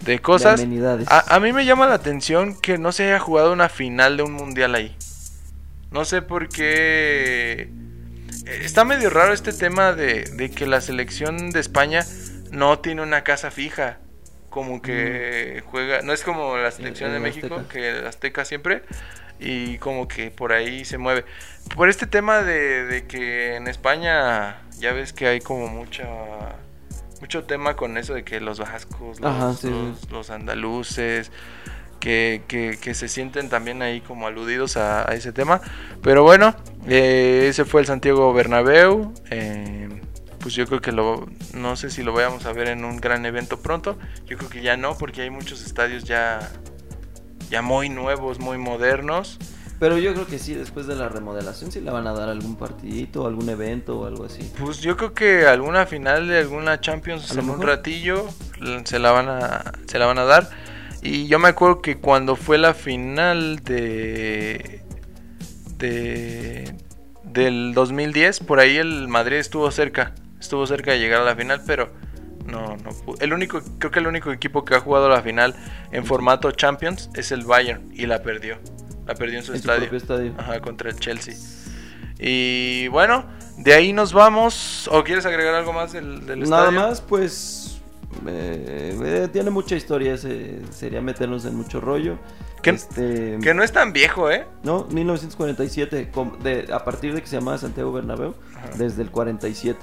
de 0.01 0.19
cosas. 0.19 0.61
De. 0.69 1.05
A, 1.09 1.37
a 1.37 1.41
mí 1.41 1.53
me 1.53 1.65
llama 1.65 1.87
la 1.87 1.95
atención 1.95 2.61
que 2.61 2.77
no 2.77 2.93
se 2.93 3.05
haya 3.05 3.21
jugado 3.21 3.53
una 3.53 3.69
final 3.69 4.17
de 4.17 4.25
un 4.25 4.33
mundial 4.33 4.75
ahí. 4.75 4.97
No 5.95 6.05
sé 6.05 6.21
por 6.23 6.49
qué. 6.49 7.71
eh, 8.47 8.61
Está 8.65 8.85
medio 8.85 9.09
raro 9.11 9.33
este 9.33 9.53
tema 9.53 9.93
de, 9.93 10.25
de 10.25 10.51
que 10.51 10.67
la 10.67 10.81
selección 10.81 11.51
de 11.51 11.61
España 11.61 12.05
no 12.51 12.79
tiene 12.81 13.01
una 13.03 13.23
casa 13.25 13.51
fija. 13.51 13.99
Como 14.51 14.83
que 14.83 15.63
juega. 15.67 16.03
No 16.03 16.13
es 16.13 16.23
como 16.23 16.57
la 16.57 16.71
selección 16.71 17.11
el 17.11 17.15
de 17.15 17.21
México, 17.21 17.55
Azteca. 17.55 17.69
que 17.73 17.91
el 17.91 18.07
Azteca 18.07 18.45
siempre. 18.45 18.83
Y 19.41 19.79
como 19.79 20.07
que 20.07 20.31
por 20.31 20.53
ahí 20.53 20.85
se 20.85 20.99
mueve. 20.99 21.25
Por 21.75 21.89
este 21.89 22.07
tema 22.07 22.43
de, 22.43 22.85
de 22.87 23.07
que 23.07 23.57
en 23.57 23.67
España 23.69 24.61
ya 24.79 24.93
ves 24.93 25.13
que 25.13 25.27
hay 25.29 25.41
como 25.41 25.67
mucha. 25.69 26.05
Mucho 27.21 27.45
tema 27.45 27.75
con 27.75 27.97
eso 27.97 28.15
de 28.15 28.23
que 28.23 28.39
los 28.41 28.59
vascos, 28.59 29.19
los, 29.21 29.31
Ajá, 29.31 29.53
sí, 29.55 29.69
sí. 29.69 29.71
los- 29.71 30.11
los 30.11 30.31
andaluces, 30.31 31.31
que, 32.05 32.43
que- 32.47 32.77
que 32.79 32.93
se 32.93 33.09
sienten 33.09 33.49
también 33.49 33.81
ahí 33.81 34.03
como 34.03 34.27
aludidos 34.27 34.77
a, 34.77 35.11
a 35.11 35.15
ese 35.15 35.33
tema. 35.33 35.63
Pero 36.03 36.23
bueno, 36.23 36.55
eh, 36.87 37.47
ese 37.49 37.65
fue 37.65 37.81
el 37.81 37.87
Santiago 37.87 38.31
Bernabéu. 38.35 39.15
eh, 39.31 39.89
pues 40.39 40.53
yo 40.53 40.67
creo 40.67 40.83
que 40.83 40.93
lo, 40.93 41.27
no 41.55 41.75
sé 41.77 41.89
si 41.89 42.03
lo 42.03 42.13
vayamos 42.13 42.45
a 42.45 42.53
ver 42.53 42.69
en 42.69 42.85
un 42.85 42.99
gran 42.99 43.25
evento 43.25 43.61
pronto. 43.61 43.97
Yo 44.27 44.37
creo 44.37 44.51
que 44.51 44.61
ya 44.61 44.77
no, 44.77 44.99
porque 44.99 45.23
hay 45.23 45.31
muchos 45.31 45.65
estadios 45.65 46.05
ya, 46.05 46.51
ya 47.49 47.63
muy 47.63 47.89
nuevos, 47.89 48.39
muy 48.39 48.59
modernos. 48.59 49.39
Pero 49.81 49.97
yo 49.97 50.13
creo 50.13 50.27
que 50.27 50.39
sí, 50.39 50.53
después 50.53 50.87
de 50.87 50.97
la 50.97 51.09
remodelación, 51.09 51.73
sí 51.73 51.81
le 51.81 51.91
van 51.91 52.07
a 52.07 52.13
dar 52.13 52.29
algún 52.29 52.57
partidito, 52.57 53.27
algún 53.27 53.49
evento 53.49 53.99
o 54.01 54.07
algo 54.07 54.25
así. 54.27 54.43
Pues 54.59 54.81
yo 54.83 54.99
creo 54.99 55.15
que 55.15 55.47
alguna 55.47 55.87
final 55.87 56.29
de 56.29 56.39
alguna 56.41 56.79
Champions 56.81 57.31
en 57.33 57.39
un 57.49 57.63
ratillo 57.67 58.29
se 58.85 58.99
la 58.99 59.13
van 59.13 59.29
a 59.31 59.73
se 59.87 59.99
la 59.99 60.05
van 60.05 60.19
a 60.19 60.25
dar. 60.25 60.51
Y 61.05 61.29
yo 61.29 61.39
me 61.39 61.49
acuerdo 61.49 61.83
que 61.83 61.99
cuando 61.99 62.35
fue 62.35 62.59
la 62.59 62.75
final 62.75 63.61
de 63.63 64.83
de 65.79 66.75
del 67.25 67.73
2010, 67.75 68.41
por 68.41 68.59
ahí 68.61 68.77
el 68.79 69.09
Madrid 69.09 69.37
estuvo 69.37 69.71
cerca, 69.71 70.15
estuvo 70.41 70.67
cerca 70.67 70.93
de 70.93 70.99
llegar 71.01 71.21
a 71.21 71.25
la 71.25 71.37
final, 71.37 71.63
pero 71.67 71.93
no 72.47 72.77
no 72.79 72.91
el 73.21 73.33
único 73.33 73.63
creo 73.79 73.91
que 73.91 73.99
el 73.99 74.07
único 74.07 74.33
equipo 74.33 74.65
que 74.65 74.75
ha 74.75 74.81
jugado 74.81 75.09
la 75.09 75.23
final 75.23 75.55
en 75.93 76.05
formato 76.07 76.51
Champions 76.53 77.11
es 77.15 77.33
el 77.33 77.45
Bayern 77.45 77.91
y 77.95 78.07
la 78.07 78.23
perdió. 78.23 78.59
La 79.07 79.15
perdió 79.15 79.39
en 79.39 79.45
su 79.45 79.53
En 79.53 79.63
su 79.63 79.71
estadio. 79.71 79.81
propio 79.81 79.99
estadio. 79.99 80.35
Ajá, 80.39 80.61
contra 80.61 80.91
el 80.91 80.99
Chelsea. 80.99 81.35
Y 82.19 82.89
bueno, 82.89 83.27
de 83.59 83.75
ahí 83.75 83.93
nos 83.93 84.13
vamos. 84.13 84.89
¿O 84.93 85.05
quieres 85.05 85.27
agregar 85.27 85.55
algo 85.55 85.73
más 85.73 85.93
del, 85.93 86.27
del 86.27 86.49
Nada 86.49 86.71
estadio? 86.71 86.73
más, 86.73 87.01
pues. 87.01 87.64
Eh, 88.27 88.99
eh, 89.05 89.29
tiene 89.33 89.51
mucha 89.51 89.75
historia, 89.77 90.15
ese, 90.15 90.61
sería 90.71 91.01
meternos 91.01 91.45
en 91.45 91.55
mucho 91.57 91.81
rollo. 91.81 92.19
Que- 92.63 92.71
Este, 92.71 93.39
Que 93.43 93.53
no 93.55 93.63
es 93.63 93.73
tan 93.73 93.93
viejo, 93.93 94.31
¿eh? 94.31 94.47
No, 94.63 94.85
1947, 94.91 96.11
com- 96.13 96.39
de, 96.43 96.69
a 96.73 96.85
partir 96.85 97.15
de 97.15 97.21
que 97.21 97.27
se 97.27 97.37
llamaba 97.37 97.59
Santiago 97.59 97.93
Bernabéu, 97.93 98.35
Ajá. 98.57 98.71
desde 98.79 99.03
el 99.03 99.11
47. 99.11 99.79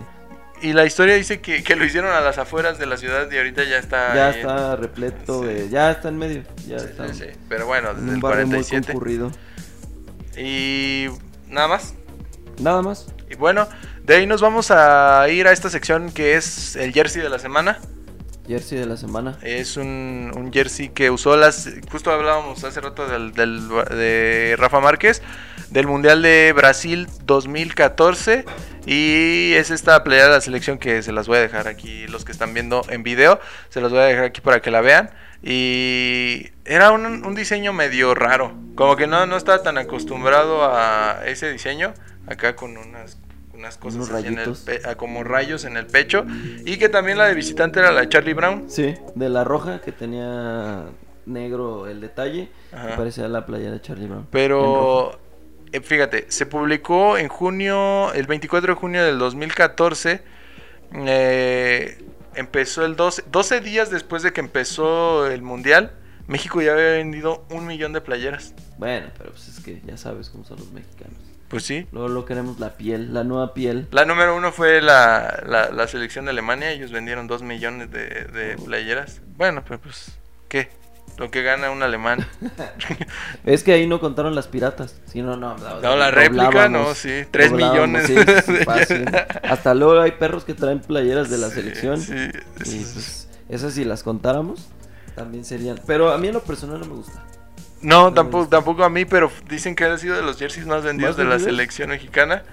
Y 0.64 0.74
la 0.74 0.86
historia 0.86 1.16
dice 1.16 1.42
que, 1.42 1.64
que 1.64 1.76
lo 1.76 1.84
hicieron 1.86 2.12
a 2.12 2.22
las 2.22 2.38
afueras 2.38 2.78
de 2.78 2.86
la 2.86 2.96
ciudad 2.98 3.30
y 3.32 3.38
ahorita 3.38 3.64
ya 3.64 3.78
está. 3.78 4.14
ya 4.16 4.30
en- 4.30 4.36
está 4.40 4.76
repleto 4.76 5.42
sí. 5.42 5.48
de... 5.48 5.70
Ya 5.70 5.90
está 5.92 6.10
en 6.10 6.18
medio, 6.18 6.44
ya 6.68 6.78
Sí, 6.80 6.86
está 6.86 7.14
sí. 7.14 7.24
Pero 7.50 7.66
bueno, 7.66 7.90
en 7.92 8.02
desde 8.02 8.14
el 8.16 8.22
barrio 8.22 8.46
muy 8.48 8.56
47. 8.58 8.94
concurrido. 8.94 9.32
Y 10.38 11.08
nada 11.50 11.68
más. 11.68 11.94
Nada 12.60 12.82
más. 12.82 13.08
Y 13.30 13.36
bueno, 13.36 13.68
de 14.04 14.16
ahí 14.16 14.28
nos 14.28 14.42
vamos 14.42 14.72
a 14.72 15.26
ir 15.30 15.48
a 15.48 15.52
esta 15.52 15.70
sección 15.70 16.12
que 16.12 16.36
es 16.36 16.76
el 16.76 16.94
jersey 16.94 17.22
de 17.22 17.30
la 17.30 17.40
semana. 17.40 17.80
Jersey 18.52 18.78
de 18.78 18.86
la 18.86 18.98
semana. 18.98 19.38
Es 19.42 19.78
un, 19.78 20.52
jersey 20.54 20.90
que 20.90 21.10
usó 21.10 21.38
las. 21.38 21.70
Justo 21.90 22.12
hablábamos 22.12 22.62
hace 22.66 22.82
rato 22.82 23.08
del, 23.08 23.32
de 23.34 24.56
Rafa 24.58 24.82
Márquez, 24.82 25.22
del 25.70 25.88
Mundial 25.88 26.22
de 26.22 26.52
Brasil 26.54 27.08
2014. 27.24 28.44
Y 28.86 29.54
es 29.54 29.72
esta 29.72 30.04
playera 30.04 30.28
de 30.28 30.34
la 30.34 30.42
selección 30.42 30.80
que 30.80 31.02
se 31.02 31.14
las 31.14 31.28
voy 31.28 31.38
a 31.38 31.42
dejar 31.42 31.70
aquí, 31.70 32.08
los 32.08 32.26
que 32.26 32.34
están 32.34 32.54
viendo 32.54 32.82
en 32.90 33.04
video, 33.04 33.40
se 33.70 33.80
las 33.80 33.92
voy 33.92 34.00
a 34.00 34.06
dejar 34.06 34.26
aquí 34.26 34.42
para 34.42 34.62
que 34.62 34.70
la 34.70 34.82
vean. 34.82 35.12
Y 35.42 36.50
era 36.66 36.92
un, 36.92 37.06
un 37.06 37.36
diseño 37.36 37.72
medio 37.72 38.16
raro, 38.16 38.54
como 38.76 38.98
que 38.98 39.08
no, 39.08 39.26
no 39.28 39.38
estaba 39.38 39.64
tan 39.64 39.78
acostumbrado 39.78 40.66
a 40.66 41.22
ese 41.26 41.52
diseño, 41.52 41.94
acá 42.28 42.56
con 42.56 42.76
unas, 42.76 43.18
unas 43.62 43.78
cosas 43.78 44.10
así 44.10 44.28
en 44.28 44.40
el 44.40 44.46
pe- 44.66 44.82
ah, 44.86 44.96
como 44.96 45.24
rayos 45.24 45.66
en 45.66 45.78
el 45.78 45.86
pecho. 45.88 46.26
Y 46.66 46.78
que 46.78 46.90
también 46.90 47.18
la 47.18 47.26
de 47.28 47.36
visitante 47.36 47.80
era 47.80 47.92
la 47.92 48.02
de 48.02 48.10
Charlie 48.10 48.34
Brown. 48.34 48.66
Sí, 48.70 48.96
de 49.16 49.30
la 49.30 49.44
roja 49.44 49.80
que 49.82 49.92
tenía 49.92 50.86
negro 51.26 51.88
el 51.88 52.02
detalle. 52.02 52.50
Me 52.74 52.96
parecía 52.98 53.28
la 53.28 53.46
playa 53.46 53.72
de 53.72 53.80
Charlie 53.82 54.08
Brown. 54.08 54.28
Pero 54.32 55.20
eh, 55.72 55.80
fíjate, 55.82 56.26
se 56.30 56.46
publicó 56.46 57.18
en 57.18 57.28
junio, 57.28 58.12
el 58.14 58.26
24 58.28 58.74
de 58.76 58.80
junio 58.80 59.04
del 59.06 59.20
2014. 59.20 60.22
eh, 61.06 62.04
empezó 62.36 62.86
el 62.86 62.96
12, 62.96 63.26
12 63.32 63.62
días 63.62 63.90
después 63.92 64.24
de 64.24 64.34
que 64.34 64.42
empezó 64.42 65.28
el 65.28 65.42
mundial. 65.42 65.92
México 66.28 66.62
ya 66.62 66.74
había 66.74 66.92
vendido 66.94 67.44
un 67.50 67.66
millón 67.68 67.94
de 67.94 68.02
playeras. 68.02 68.54
Bueno, 68.78 69.08
pero 69.18 69.32
pues 69.32 69.48
es 69.50 69.60
que 69.60 69.82
ya 69.86 69.98
sabes 69.98 70.30
cómo 70.30 70.46
son 70.46 70.60
los 70.60 70.72
mexicanos. 70.72 71.18
Pues 71.52 71.64
sí. 71.66 71.86
Luego 71.92 72.08
lo 72.08 72.26
queremos 72.26 72.60
la 72.60 72.78
piel, 72.78 73.14
la 73.14 73.24
nueva 73.24 73.54
piel. 73.54 73.88
La 73.92 74.06
número 74.06 74.36
uno 74.36 74.52
fue 74.52 74.82
la, 74.82 75.44
la, 75.46 75.70
la 75.70 75.88
selección 75.88 76.26
de 76.26 76.32
Alemania. 76.32 76.72
Ellos 76.72 76.92
vendieron 76.92 77.28
2 77.28 77.44
millones 77.44 77.92
de, 77.92 78.08
de 78.08 78.56
playeras. 78.66 79.22
Bueno, 79.38 79.62
pero 79.68 79.80
pues, 79.82 80.14
¿qué? 80.48 80.70
Lo 81.18 81.30
que 81.30 81.44
gana 81.44 81.70
un 81.70 81.84
alemán. 81.84 82.26
Es 83.44 83.64
que 83.64 83.74
ahí 83.74 83.86
no 83.86 84.00
contaron 84.00 84.34
las 84.34 84.48
piratas. 84.48 85.02
Si 85.06 85.22
no, 85.22 85.36
no. 85.36 85.58
No, 85.82 85.96
la 85.98 86.10
réplica, 86.10 86.70
no, 86.70 86.96
sí, 86.96 87.24
tres 87.32 87.52
millones. 87.52 88.08
sí, 88.08 88.16
sí, 88.46 88.56
fácil. 88.64 89.06
Hasta 89.44 89.74
luego 89.74 90.00
hay 90.00 90.12
perros 90.12 90.46
que 90.46 90.54
traen 90.54 90.80
playeras 90.80 91.30
de 91.30 91.38
la 91.38 91.50
Sí, 91.50 91.56
selección. 91.56 92.00
sí, 92.00 92.14
y 92.62 92.66
sí. 92.66 92.88
pues, 92.94 93.28
esas 93.50 93.74
si 93.74 93.84
las 93.84 94.04
contáramos, 94.04 94.70
también 95.16 95.44
serían. 95.44 95.80
Pero 95.86 96.12
a 96.14 96.18
mí 96.18 96.30
en 96.30 96.34
lo 96.36 96.44
personal 96.44 96.80
no 96.80 96.86
me 96.86 96.94
gusta. 96.94 97.24
No, 97.82 98.14
tampoco, 98.14 98.48
tampoco 98.48 98.84
a 98.84 98.90
mí, 98.90 99.06
pero 99.06 99.32
dicen 99.50 99.76
que 99.76 99.86
ha 99.86 99.98
sido 99.98 100.16
de 100.16 100.22
los 100.22 100.38
jerseys 100.38 100.66
más 100.68 100.84
vendidos 100.84 101.12
¿Más 101.12 101.18
de 101.18 101.24
la 101.26 101.40
selección 101.40 101.90
mexicana. 101.90 102.44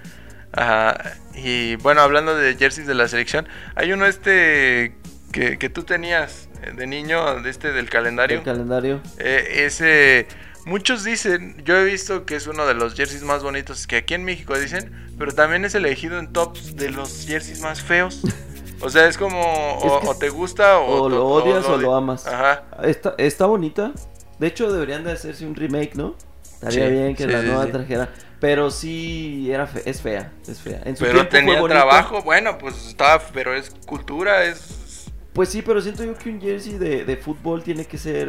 Ajá. 0.53 0.97
Y 1.35 1.76
bueno, 1.76 2.01
hablando 2.01 2.35
de 2.35 2.57
jerseys 2.57 2.87
de 2.87 2.95
la 2.95 3.09
selección, 3.09 3.47
hay 3.74 3.93
uno 3.93 4.07
este 4.07 4.95
que, 5.33 5.59
que 5.59 5.68
tú 5.68 5.83
tenías, 5.83 6.49
eh, 6.62 6.72
de 6.74 6.87
niño, 6.87 7.43
de 7.43 7.51
este 7.51 7.72
del 7.72 7.91
calendario. 7.91 8.39
El 8.39 8.45
calendario. 8.45 9.01
Eh, 9.18 9.64
ese, 9.66 10.26
muchos 10.64 11.05
dicen, 11.05 11.62
yo 11.64 11.76
he 11.76 11.85
visto 11.85 12.24
que 12.24 12.35
es 12.37 12.47
uno 12.47 12.66
de 12.66 12.72
los 12.74 12.95
jerseys 12.95 13.22
más 13.22 13.43
bonitos 13.43 13.87
que 13.87 13.97
aquí 13.99 14.14
en 14.14 14.24
México 14.24 14.59
dicen, 14.59 14.91
pero 15.18 15.33
también 15.33 15.64
es 15.66 15.74
elegido 15.74 16.18
en 16.18 16.33
tops 16.33 16.76
de 16.76 16.91
los 16.91 17.26
jerseys 17.26 17.61
más 17.61 17.83
feos. 17.83 18.22
O 18.81 18.91
sea, 18.91 19.09
es 19.09 19.18
como 19.18 19.41
o, 19.43 19.97
Es 19.99 20.03
que- 20.03 20.09
o 20.09 20.14
te 20.16 20.29
gusta 20.29 20.79
o, 20.79 21.03
O 21.03 21.09
lo 21.09 21.26
odias 21.26 21.64
o 21.66 21.79
lo 21.79 21.97
amas. 21.97 22.29
Ajá. 22.29 22.62
Está, 22.85 23.16
está 23.18 23.47
bonita. 23.47 23.91
De 24.39 24.47
hecho, 24.47 24.72
deberían 24.72 25.05
de 25.05 25.12
hacerse 25.12 25.47
un 25.47 25.55
remake, 25.55 25.95
¿no? 25.95 26.14
Estaría 26.43 26.86
Sí, 26.86 26.93
bien 26.93 27.14
que 27.14 27.26
sí, 27.26 27.32
la 27.32 27.41
sí, 27.41 27.47
nueva 27.47 27.66
sí. 27.66 27.72
trajera. 27.72 28.09
Pero 28.41 28.70
sí, 28.70 29.51
era 29.51 29.66
fe- 29.66 29.82
es 29.89 30.01
fea. 30.01 30.32
Es 30.47 30.61
fea. 30.61 30.80
En 30.84 30.97
su 30.97 31.05
Pero 31.05 31.28
tenía 31.28 31.62
trabajo, 31.66 32.22
bueno, 32.22 32.57
pues 32.59 32.86
estaba, 32.86 33.20
pero 33.32 33.55
es 33.55 33.70
cultura, 33.86 34.45
es... 34.45 35.07
Pues 35.32 35.49
sí, 35.51 35.62
pero 35.62 35.80
siento 35.80 36.05
yo 36.05 36.16
que 36.16 36.30
un 36.30 36.41
jersey 36.41 36.78
de, 36.78 37.05
de 37.05 37.16
fútbol 37.16 37.62
tiene 37.62 37.84
que 37.84 37.97
ser 37.99 38.28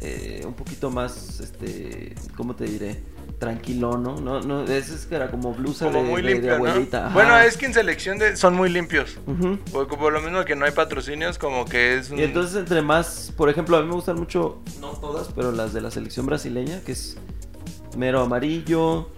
eh, 0.00 0.42
un 0.46 0.54
poquito 0.54 0.90
más, 0.90 1.40
este, 1.40 2.14
¿cómo 2.36 2.54
te 2.54 2.64
diré? 2.64 3.02
Tranquilo, 3.40 3.96
¿no? 3.96 4.20
No, 4.20 4.40
no, 4.42 4.64
es 4.64 5.06
que 5.06 5.14
era 5.16 5.30
como 5.30 5.54
blusa 5.54 5.86
Como 5.86 6.02
de, 6.04 6.08
muy 6.10 6.20
de- 6.20 6.28
de 6.28 6.34
limpio, 6.34 6.50
¿no? 6.58 6.66
abuelita. 6.68 7.06
ajá. 7.06 7.14
Bueno, 7.14 7.38
es 7.40 7.56
que 7.56 7.64
en 7.66 7.72
selección 7.74 8.18
de, 8.18 8.36
son 8.36 8.54
muy 8.54 8.68
limpios. 8.68 9.18
Porque 9.72 9.96
por 9.96 10.12
lo 10.12 10.20
mismo 10.20 10.44
que 10.44 10.54
no 10.54 10.66
hay 10.66 10.72
patrocinios, 10.72 11.38
como 11.38 11.64
que 11.64 11.96
es 11.96 12.10
un... 12.10 12.18
Y 12.18 12.22
entonces 12.22 12.54
entre 12.56 12.82
más, 12.82 13.32
por 13.38 13.48
ejemplo, 13.48 13.78
a 13.78 13.80
mí 13.80 13.88
me 13.88 13.94
gustan 13.94 14.16
mucho, 14.16 14.60
no 14.80 14.90
todas, 14.90 15.28
pero 15.34 15.52
las 15.52 15.72
de 15.72 15.80
la 15.80 15.90
selección 15.90 16.26
brasileña, 16.26 16.80
que 16.84 16.92
es 16.92 17.16
mero 17.96 18.20
amarillo, 18.20 19.08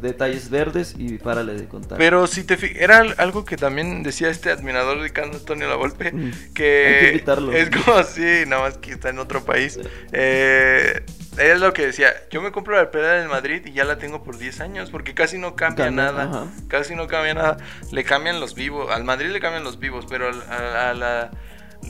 detalles 0.00 0.50
verdes 0.50 0.94
y 0.98 1.18
párale 1.18 1.54
de 1.54 1.66
contar. 1.66 1.98
Pero 1.98 2.26
si 2.26 2.44
te 2.44 2.82
era 2.82 2.98
al- 2.98 3.14
algo 3.18 3.44
que 3.44 3.56
también 3.56 4.02
decía 4.02 4.28
este 4.28 4.50
admirador 4.50 5.00
de 5.02 5.10
Carlos 5.12 5.36
Antonio 5.40 5.68
Lavolpe, 5.68 6.12
que 6.54 7.12
Hay 7.14 7.20
que 7.20 7.60
es 7.60 7.70
como 7.70 7.96
así, 7.98 8.22
nada 8.46 8.62
más 8.62 8.78
que 8.78 8.92
está 8.92 9.08
en 9.10 9.18
otro 9.18 9.44
país. 9.44 9.78
Eh, 10.12 11.02
es 11.38 11.60
lo 11.60 11.72
que 11.72 11.86
decía, 11.86 12.08
yo 12.30 12.40
me 12.42 12.52
compro 12.52 12.76
la 12.76 12.90
pelea 12.90 13.12
del 13.12 13.28
Madrid 13.28 13.62
y 13.66 13.72
ya 13.72 13.84
la 13.84 13.98
tengo 13.98 14.22
por 14.22 14.38
10 14.38 14.60
años, 14.60 14.90
porque 14.90 15.14
casi 15.14 15.38
no 15.38 15.54
cambia 15.56 15.86
Cambia, 15.86 16.04
nada, 16.04 16.22
ajá. 16.24 16.46
casi 16.68 16.94
no 16.94 17.06
cambia 17.06 17.34
nada. 17.34 17.56
Le 17.92 18.04
cambian 18.04 18.40
los 18.40 18.54
vivos, 18.54 18.90
al 18.90 19.04
Madrid 19.04 19.28
le 19.30 19.40
cambian 19.40 19.64
los 19.64 19.78
vivos, 19.78 20.06
pero 20.08 20.28
al- 20.28 20.42
a, 20.50 20.90
a 20.90 20.94
la... 20.94 21.30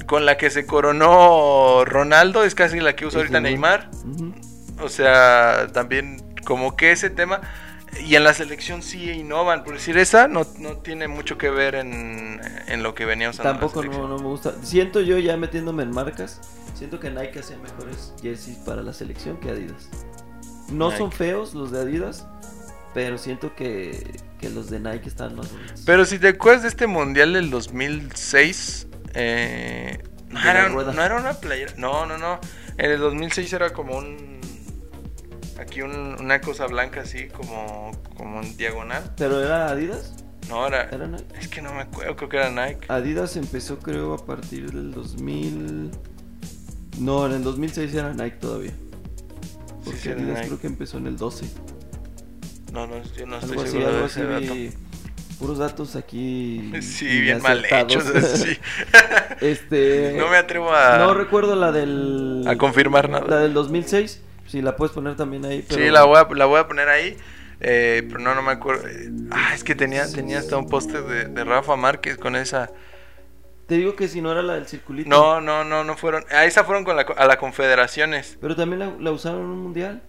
Con 0.06 0.26
la 0.26 0.36
que 0.36 0.50
se 0.50 0.66
coronó 0.66 1.84
Ronaldo 1.84 2.44
es 2.44 2.54
casi 2.54 2.80
la 2.80 2.94
que 2.96 3.06
usa 3.06 3.20
ahorita 3.20 3.40
Neymar. 3.40 3.88
Neymar. 4.04 4.32
Ujú. 4.34 4.84
O 4.84 4.88
sea, 4.88 5.68
también 5.72 6.22
como 6.44 6.76
que 6.76 6.90
ese 6.92 7.08
tema... 7.10 7.40
Y 8.04 8.14
en 8.16 8.24
la 8.24 8.34
selección 8.34 8.82
sí 8.82 9.10
innovan. 9.10 9.64
Por 9.64 9.74
decir, 9.74 9.96
esa 9.98 10.28
no, 10.28 10.46
no 10.58 10.78
tiene 10.78 11.08
mucho 11.08 11.38
que 11.38 11.50
ver 11.50 11.74
en, 11.74 12.40
en 12.66 12.82
lo 12.82 12.94
que 12.94 13.04
venía 13.04 13.30
usando. 13.30 13.52
la 13.52 13.58
Tampoco 13.58 13.84
no, 13.84 14.08
no 14.08 14.18
me 14.18 14.24
gusta. 14.28 14.54
Siento 14.62 15.00
yo 15.00 15.18
ya 15.18 15.36
metiéndome 15.36 15.82
en 15.82 15.90
marcas, 15.90 16.40
siento 16.74 17.00
que 17.00 17.10
Nike 17.10 17.40
hacía 17.40 17.56
mejores 17.58 18.12
jerseys 18.22 18.58
para 18.58 18.82
la 18.82 18.92
selección 18.92 19.38
que 19.38 19.50
Adidas. 19.50 19.88
No 20.70 20.90
son 20.90 21.12
feos 21.12 21.54
los 21.54 21.70
de 21.70 21.80
Adidas, 21.80 22.26
pero 22.92 23.18
siento 23.18 23.54
que, 23.54 24.20
que 24.40 24.50
los 24.50 24.70
de 24.70 24.80
Nike 24.80 25.08
están 25.08 25.36
más 25.36 25.52
bonitos. 25.52 25.82
Pero 25.86 26.04
si 26.04 26.18
te 26.18 26.28
acuerdas 26.28 26.62
de 26.62 26.68
este 26.68 26.86
mundial 26.86 27.34
del 27.34 27.50
2006, 27.50 28.88
eh, 29.14 30.02
no, 30.28 30.42
De 30.42 30.50
era, 30.50 30.68
no 30.68 31.02
era 31.02 31.16
una 31.16 31.34
playera. 31.34 31.72
No, 31.76 32.06
no, 32.06 32.18
no. 32.18 32.40
En 32.78 32.90
el 32.90 32.98
2006 32.98 33.52
era 33.52 33.72
como 33.72 33.96
un. 33.96 34.40
Aquí 35.58 35.82
un- 35.82 36.16
una 36.20 36.40
cosa 36.40 36.66
blanca 36.66 37.00
así, 37.00 37.28
como, 37.28 37.90
como 38.16 38.42
en 38.42 38.56
diagonal. 38.56 39.12
¿Pero 39.16 39.42
era 39.42 39.68
Adidas? 39.68 40.14
No, 40.48 40.66
era. 40.66 40.82
¿Era 40.90 41.06
Nike? 41.08 41.24
Es 41.40 41.48
que 41.48 41.62
no 41.62 41.72
me 41.74 41.80
acuerdo, 41.82 42.14
creo 42.16 42.28
que 42.28 42.36
era 42.36 42.50
Nike. 42.50 42.86
Adidas 42.88 43.36
empezó 43.36 43.78
creo 43.78 44.14
a 44.14 44.24
partir 44.24 44.70
del 44.70 44.92
2000... 44.92 45.90
No, 46.98 47.26
en 47.26 47.32
el 47.32 47.42
2006 47.44 47.94
era 47.94 48.12
Nike 48.14 48.36
todavía. 48.36 48.72
Porque 49.84 49.98
sí 50.00 50.08
Adidas 50.10 50.28
Nike. 50.36 50.46
creo 50.46 50.60
que 50.60 50.66
empezó 50.66 50.98
en 50.98 51.06
el 51.08 51.16
12. 51.16 51.46
No, 52.72 52.86
no, 52.86 53.02
yo 53.16 53.26
no 53.26 53.38
estoy 53.38 53.50
Algo 53.50 53.62
así, 53.62 53.70
seguro 53.72 53.88
algo 53.88 53.98
de 54.00 54.04
así 54.04 54.20
ese 54.20 54.28
dato. 54.28 54.54
vi. 54.54 54.70
Puros 55.38 55.58
datos 55.58 55.96
aquí. 55.96 56.72
Sí, 56.82 57.20
bien 57.20 57.42
mal 57.42 57.64
hechos. 57.64 58.04
sí. 58.34 58.56
este. 59.40 60.14
No 60.18 60.28
me 60.28 60.36
atrevo 60.36 60.72
a. 60.72 60.98
No 60.98 61.12
recuerdo 61.14 61.56
la 61.56 61.72
del. 61.72 62.44
a 62.46 62.56
confirmar 62.56 63.08
nada. 63.10 63.26
La 63.26 63.36
del 63.38 63.52
2006. 63.54 64.20
Si 64.46 64.62
la 64.62 64.76
puedes 64.76 64.92
poner 64.94 65.16
también 65.16 65.44
ahí. 65.44 65.64
Pero... 65.68 65.80
Sí, 65.82 65.90
la 65.90 66.04
voy 66.04 66.16
a, 66.18 66.26
la 66.34 66.44
voy 66.46 66.60
a 66.60 66.66
poner 66.68 66.88
ahí. 66.88 67.16
eh, 67.60 68.04
pero 68.06 68.20
no, 68.20 68.34
no 68.34 68.42
me 68.42 68.52
acuerdo. 68.52 68.84
Ah, 69.30 69.52
es 69.54 69.64
que 69.64 69.74
tenía, 69.74 70.10
tenía 70.12 70.38
hasta 70.38 70.56
un 70.56 70.68
póster 70.68 71.02
de, 71.04 71.24
de 71.26 71.44
Rafa 71.44 71.76
Márquez 71.76 72.16
con 72.18 72.36
esa. 72.36 72.70
Te 73.66 73.74
digo 73.76 73.96
que 73.96 74.06
si 74.06 74.20
no 74.20 74.30
era 74.30 74.42
la 74.42 74.54
del 74.54 74.66
circulito. 74.68 75.08
No, 75.10 75.40
no, 75.40 75.64
no, 75.64 75.82
no 75.82 75.96
fueron. 75.96 76.24
A 76.30 76.44
esa 76.44 76.62
fueron 76.64 76.84
con 76.84 76.94
la, 76.96 77.02
a 77.02 77.26
la 77.26 77.36
Confederaciones. 77.38 78.38
Pero 78.40 78.54
también 78.54 78.78
la, 78.78 78.92
la 79.00 79.10
usaron 79.10 79.40
en 79.40 79.46
un 79.46 79.58
mundial. 79.60 80.02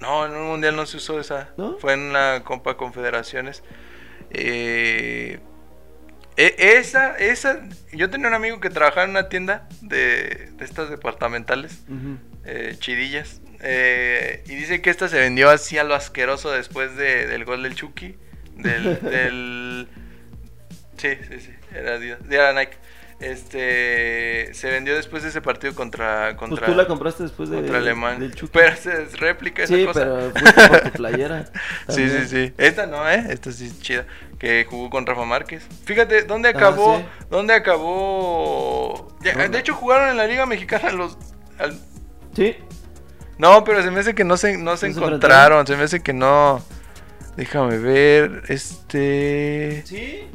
No, 0.00 0.26
en 0.26 0.32
un 0.32 0.46
mundial 0.46 0.76
no 0.76 0.86
se 0.86 0.98
usó 0.98 1.18
esa. 1.18 1.48
¿No? 1.56 1.76
Fue 1.78 1.94
en 1.94 2.12
la 2.12 2.42
Copa 2.44 2.76
Confederaciones. 2.76 3.64
Eh, 4.30 5.40
e- 6.36 6.54
esa, 6.58 7.16
esa. 7.16 7.62
Yo 7.92 8.10
tenía 8.10 8.28
un 8.28 8.34
amigo 8.34 8.60
que 8.60 8.70
trabajaba 8.70 9.04
en 9.04 9.10
una 9.10 9.28
tienda 9.28 9.68
de, 9.80 10.50
de 10.56 10.64
estas 10.64 10.90
departamentales. 10.90 11.82
Eh, 12.44 12.76
chidillas. 12.78 13.40
Eh, 13.66 14.44
y 14.46 14.54
dice 14.54 14.82
que 14.82 14.90
esta 14.90 15.08
se 15.08 15.18
vendió 15.18 15.48
así 15.50 15.78
a 15.78 15.84
lo 15.84 15.94
asqueroso 15.94 16.50
después 16.50 16.96
de- 16.96 17.26
del 17.26 17.44
gol 17.44 17.62
del 17.62 17.74
Chucky. 17.74 18.14
Del. 18.56 19.00
del... 19.02 19.88
Sí, 20.98 21.08
sí, 21.28 21.40
sí. 21.40 21.50
Era, 21.74 21.96
era 22.30 22.52
Nike. 22.52 22.76
Este. 23.20 24.52
Se 24.54 24.68
vendió 24.70 24.94
después 24.96 25.22
de 25.22 25.28
ese 25.30 25.40
partido 25.40 25.74
contra. 25.74 26.26
Pues 26.30 26.36
contra 26.50 26.66
tú 26.66 26.74
la 26.74 26.86
compraste 26.86 27.22
después 27.22 27.48
de, 27.48 27.56
contra 27.56 27.78
Alemán. 27.78 28.18
del 28.20 28.34
Chucky. 28.34 28.50
Pero 28.52 28.72
es, 28.72 28.86
es 28.86 29.18
réplica 29.18 29.62
esa 29.62 29.74
sí, 29.74 29.84
cosa. 29.86 30.00
pero 30.00 30.30
fuiste 30.32 30.68
por 30.68 30.80
tu 30.82 30.90
playera. 30.90 31.44
Sí, 31.88 32.08
sí, 32.10 32.26
sí. 32.28 32.52
Esta 32.58 32.86
no, 32.86 33.08
¿eh? 33.08 33.24
Esta 33.30 33.50
sí 33.52 33.66
es 33.66 33.80
chida. 33.80 34.04
Que 34.38 34.66
jugó 34.68 34.90
con 34.90 35.06
Rafa 35.06 35.24
Márquez. 35.24 35.62
Fíjate, 35.84 36.22
¿dónde 36.24 36.48
Ah, 36.48 36.52
acabó? 36.52 36.98
sí. 36.98 37.04
¿Dónde 37.30 37.54
acabó? 37.54 39.16
De 39.22 39.58
hecho, 39.58 39.74
jugaron 39.74 40.10
en 40.10 40.16
la 40.16 40.26
Liga 40.26 40.44
Mexicana 40.46 40.90
los. 40.92 41.16
al- 41.58 41.78
Sí. 42.34 42.56
No, 43.38 43.64
pero 43.64 43.82
se 43.82 43.90
me 43.90 44.00
hace 44.00 44.14
que 44.14 44.24
no 44.24 44.36
se, 44.36 44.56
no 44.58 44.76
se 44.76 44.90
¿No 44.90 44.96
encontraron. 44.96 45.66
Se 45.66 45.76
me 45.76 45.84
hace 45.84 46.00
que 46.00 46.12
no. 46.12 46.62
Déjame 47.36 47.78
ver. 47.78 48.42
Este. 48.48 49.82
Sí. 49.86 50.28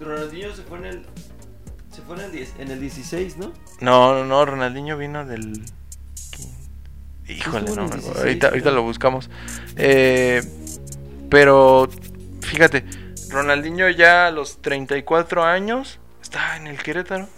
Ronaldinho 0.00 0.54
se 0.54 0.62
fue 0.62 0.78
en 0.78 0.84
el. 0.84 1.06
Se 1.90 2.02
fue 2.02 2.16
en 2.16 2.22
el, 2.22 2.32
10 2.32 2.54
en 2.58 2.70
el 2.70 2.80
16, 2.80 3.38
¿no? 3.38 3.52
No, 3.80 4.14
no, 4.14 4.24
no. 4.24 4.44
Ronaldinho 4.44 4.96
vino 4.96 5.24
del. 5.24 5.62
Híjole, 7.26 7.64
no. 7.64 7.72
el 7.72 7.76
me 7.76 7.84
acuerdo. 7.84 7.96
16, 7.96 8.16
ahorita, 8.18 8.48
ahorita 8.48 8.70
lo 8.70 8.82
buscamos. 8.82 9.30
Eh, 9.76 10.42
pero. 11.30 11.88
Fíjate. 12.42 12.84
Ronaldinho 13.30 13.88
ya 13.88 14.26
a 14.26 14.30
los 14.30 14.60
34 14.60 15.44
años. 15.44 16.00
Está 16.20 16.56
en 16.56 16.66
el 16.66 16.82
Querétaro. 16.82 17.28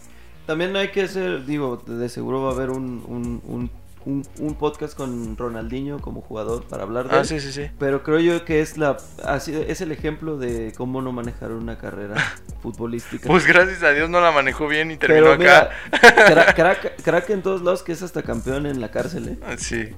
También 0.47 0.75
hay 0.77 0.89
que 0.89 1.03
hacer, 1.03 1.47
digo, 1.47 1.83
de 1.87 2.09
seguro 2.09 2.43
va 2.43 2.51
a 2.51 2.53
haber 2.53 2.71
un, 2.71 3.05
un, 3.07 3.43
un, 3.47 3.71
un- 4.05 4.27
un 4.41 4.55
podcast 4.55 4.97
con 4.97 5.37
Ronaldinho 5.37 6.01
como 6.01 6.21
jugador 6.21 6.65
para 6.67 6.83
hablar 6.85 7.09
de 7.09 7.17
Ah, 7.17 7.21
él. 7.21 7.27
sí, 7.27 7.41
sí, 7.41 7.53
sí. 7.53 7.71
Pero 7.79 8.03
creo 8.03 8.19
yo 8.21 8.45
que 8.45 8.61
es 8.61 8.77
la 8.79 8.97
así, 9.25 9.55
es 9.69 9.81
el 9.81 9.93
ejemplo 9.93 10.37
de 10.39 10.73
cómo 10.77 11.03
no 11.03 11.13
manejar 11.13 11.53
una 11.53 11.79
carrera 11.79 12.15
futbolística. 12.63 13.27
Pues 13.29 13.47
gracias 13.47 13.83
a 13.83 13.91
Dios 13.91 14.09
no 14.11 14.21
la 14.21 14.31
manejó 14.33 14.69
bien 14.69 14.91
y 14.91 14.97
terminó 14.97 15.37
Pero 15.37 15.51
acá. 15.53 15.71
mira, 15.91 16.27
cra- 16.27 16.55
crack, 16.55 17.03
crack 17.03 17.31
en 17.31 17.43
todos 17.43 17.63
lados 17.63 17.83
que 17.83 17.93
es 17.93 18.03
hasta 18.03 18.23
campeón 18.23 18.67
en 18.67 18.81
la 18.81 18.91
cárcel, 18.91 19.29
¿eh? 19.29 19.57
Sí. 19.59 19.89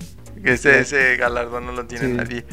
Ese, 0.42 0.80
ese 0.80 1.16
galardón 1.16 1.64
no 1.66 1.72
lo 1.72 1.86
tiene 1.86 2.06
Sí. 2.06 2.12
nadie. 2.12 2.44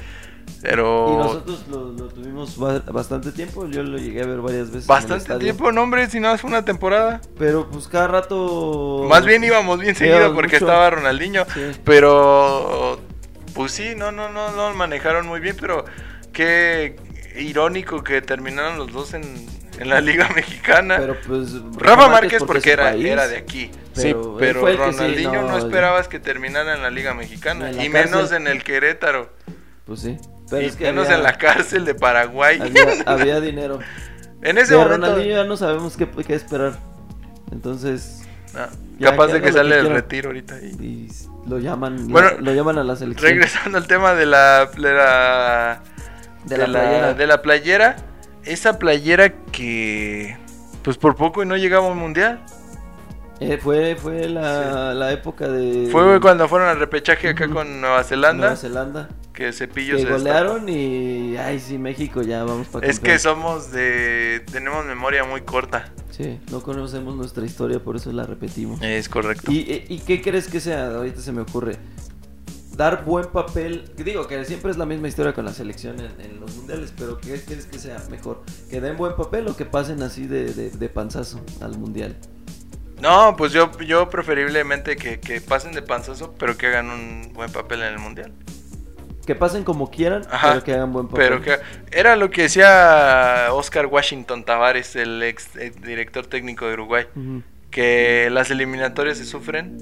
Pero. 0.61 1.07
Y 1.11 1.17
nosotros 1.17 1.65
lo, 1.69 1.91
lo 1.91 2.07
tuvimos 2.09 2.57
ba- 2.57 2.83
bastante 2.91 3.31
tiempo, 3.31 3.67
yo 3.67 3.81
lo 3.81 3.97
llegué 3.97 4.21
a 4.21 4.25
ver 4.27 4.41
varias 4.41 4.69
veces. 4.69 4.85
Bastante 4.85 5.37
tiempo, 5.39 5.71
no, 5.71 5.81
hombre, 5.81 6.07
si 6.09 6.19
no 6.19 6.37
fue 6.37 6.49
una 6.49 6.63
temporada. 6.63 7.19
Pero 7.39 7.67
pues 7.69 7.87
cada 7.87 8.07
rato... 8.07 9.05
Más 9.09 9.25
bien 9.25 9.43
íbamos 9.43 9.79
bien 9.79 9.95
seguido 9.95 10.33
porque 10.35 10.57
mucho. 10.57 10.65
estaba 10.65 10.89
Ronaldinho. 10.91 11.45
Sí. 11.53 11.71
Pero. 11.83 12.99
Pues 13.55 13.71
sí, 13.71 13.95
no, 13.97 14.11
no, 14.11 14.29
no, 14.29 14.51
no 14.51 14.73
manejaron 14.75 15.27
muy 15.27 15.39
bien, 15.39 15.57
pero 15.59 15.83
qué 16.31 16.95
irónico 17.35 18.03
que 18.03 18.21
terminaron 18.21 18.77
los 18.77 18.91
dos 18.93 19.13
en, 19.13 19.23
en 19.79 19.89
la 19.89 19.99
Liga 19.99 20.29
Mexicana. 20.35 20.97
Pero 20.99 21.17
pues... 21.27 21.55
Rafa 21.75 22.07
Márquez 22.07 22.43
porque, 22.45 22.69
es 22.69 22.73
era, 22.73 22.91
país. 22.91 23.05
era 23.05 23.27
de 23.27 23.37
aquí. 23.37 23.71
Pero 23.95 24.37
sí, 24.39 24.45
sí, 24.71 24.77
Ronaldinho 24.77 25.41
no, 25.41 25.47
no, 25.49 25.57
esperabas 25.57 26.07
que 26.07 26.19
terminara 26.19 26.75
en 26.75 26.81
la 26.81 26.89
Liga 26.91 27.13
Mexicana. 27.13 27.71
La 27.71 27.83
y 27.83 27.89
menos 27.89 28.31
en 28.31 28.47
el 28.47 28.63
Querétaro. 28.63 29.29
Pues 29.91 29.99
sí. 30.01 30.17
Pero 30.49 30.61
y 30.61 30.65
es 30.67 30.75
que 30.75 30.85
menos 30.85 31.05
había, 31.07 31.17
en 31.17 31.23
la 31.23 31.37
cárcel 31.37 31.83
de 31.85 31.95
Paraguay. 31.95 32.59
había, 32.61 33.03
había 33.05 33.39
dinero. 33.41 33.79
en 34.41 34.57
ese 34.57 34.73
De 34.73 34.79
momento. 34.79 35.07
Ronaldinho 35.07 35.35
ya 35.35 35.43
no 35.43 35.57
sabemos 35.57 35.97
qué, 35.97 36.07
qué 36.09 36.33
esperar. 36.33 36.73
Entonces... 37.51 38.23
Ah, 38.55 38.69
capaz 39.01 39.27
de 39.27 39.41
que 39.41 39.51
sale 39.51 39.75
del 39.75 39.85
quiera. 39.85 40.01
retiro 40.01 40.29
ahorita. 40.29 40.59
y- 40.61 40.83
Y 40.83 41.09
lo 41.49 41.57
llaman, 41.59 42.07
Bueno, 42.07 42.29
lo 42.39 42.53
llaman 42.53 42.77
a 42.77 42.83
la 42.83 42.95
selección. 42.95 43.31
Regresando 43.31 43.77
al 43.77 43.87
tema 43.87 44.13
de 44.13 44.25
la, 44.25 44.65
de 44.67 44.93
la, 44.93 45.81
De 46.45 46.57
la 46.57 46.65
playera. 46.65 47.13
de 47.13 47.27
la 47.27 47.41
playera. 47.41 47.95
Esa 48.43 48.79
playera 48.79 49.33
que 49.51 50.37
Pues 50.83 50.97
por 50.97 51.15
poco 51.15 51.43
y 51.43 51.45
no 51.45 51.55
llegaba 51.57 51.87
a 51.87 51.91
un 51.91 51.97
mundial. 51.97 52.41
Eh, 53.41 53.57
fue 53.57 53.95
fue 53.95 54.29
la, 54.29 54.93
la 54.93 55.11
época 55.11 55.47
de... 55.47 55.89
Fue 55.91 56.21
cuando 56.21 56.47
fueron 56.47 56.67
al 56.69 56.77
repechaje 56.77 57.29
acá 57.29 57.49
con 57.49 57.81
Nueva 57.81 58.03
Zelanda. 58.03 58.41
Nueva 58.41 58.55
Zelanda. 58.55 59.09
Que 59.33 59.51
Cepillo 59.51 59.95
Que 59.95 60.03
se 60.03 60.09
golearon 60.11 60.69
y... 60.69 61.35
Ay, 61.37 61.59
sí, 61.59 61.79
México 61.79 62.21
ya 62.21 62.43
vamos 62.43 62.67
para 62.67 62.85
Es 62.85 62.99
que 62.99 63.17
somos 63.17 63.71
de... 63.71 64.43
Tenemos 64.51 64.85
memoria 64.85 65.23
muy 65.23 65.41
corta. 65.41 65.91
Sí, 66.11 66.39
no 66.51 66.61
conocemos 66.61 67.15
nuestra 67.15 67.43
historia, 67.43 67.79
por 67.79 67.95
eso 67.95 68.11
la 68.11 68.27
repetimos. 68.27 68.79
Es 68.83 69.09
correcto. 69.09 69.51
¿Y, 69.51 69.85
y 69.89 69.99
qué 70.05 70.21
crees 70.21 70.47
que 70.47 70.59
sea? 70.59 70.95
Ahorita 70.95 71.19
se 71.21 71.31
me 71.31 71.41
ocurre. 71.41 71.77
Dar 72.77 73.03
buen 73.05 73.25
papel. 73.27 73.91
Digo 73.97 74.27
que 74.27 74.45
siempre 74.45 74.69
es 74.69 74.77
la 74.77 74.85
misma 74.85 75.07
historia 75.07 75.33
con 75.33 75.45
la 75.45 75.53
selección 75.53 75.99
en, 75.99 76.11
en 76.21 76.39
los 76.39 76.55
mundiales, 76.55 76.93
pero 76.95 77.17
¿qué 77.19 77.41
crees 77.41 77.65
que 77.65 77.79
sea 77.79 77.97
mejor? 78.11 78.43
¿Que 78.69 78.79
den 78.81 78.97
buen 78.97 79.15
papel 79.15 79.47
o 79.47 79.55
que 79.57 79.65
pasen 79.65 80.03
así 80.03 80.27
de, 80.27 80.53
de, 80.53 80.69
de 80.69 80.89
panzazo 80.89 81.41
al 81.59 81.77
mundial? 81.79 82.15
No, 83.01 83.35
pues 83.35 83.51
yo, 83.51 83.71
yo 83.79 84.09
preferiblemente 84.09 84.95
que, 84.95 85.19
que 85.19 85.41
pasen 85.41 85.71
de 85.71 85.81
panzazo, 85.81 86.35
pero 86.37 86.55
que 86.55 86.67
hagan 86.67 86.91
un 86.91 87.33
buen 87.33 87.51
papel 87.51 87.81
en 87.81 87.93
el 87.93 87.99
mundial. 87.99 88.31
Que 89.25 89.33
pasen 89.33 89.63
como 89.63 89.89
quieran, 89.89 90.21
Ajá, 90.29 90.49
pero 90.49 90.63
que 90.63 90.73
hagan 90.73 90.93
buen 90.93 91.07
papel. 91.07 91.27
Pero 91.27 91.41
que 91.41 91.57
era 91.91 92.15
lo 92.15 92.29
que 92.29 92.43
decía 92.43 93.47
Oscar 93.51 93.87
Washington 93.87 94.43
Tavares, 94.43 94.95
el 94.95 95.23
ex 95.23 95.55
eh, 95.55 95.71
director 95.81 96.27
técnico 96.27 96.67
de 96.67 96.73
Uruguay, 96.73 97.07
que 97.71 98.29
las 98.31 98.51
eliminatorias 98.51 99.17
se 99.17 99.25
sufren, 99.25 99.77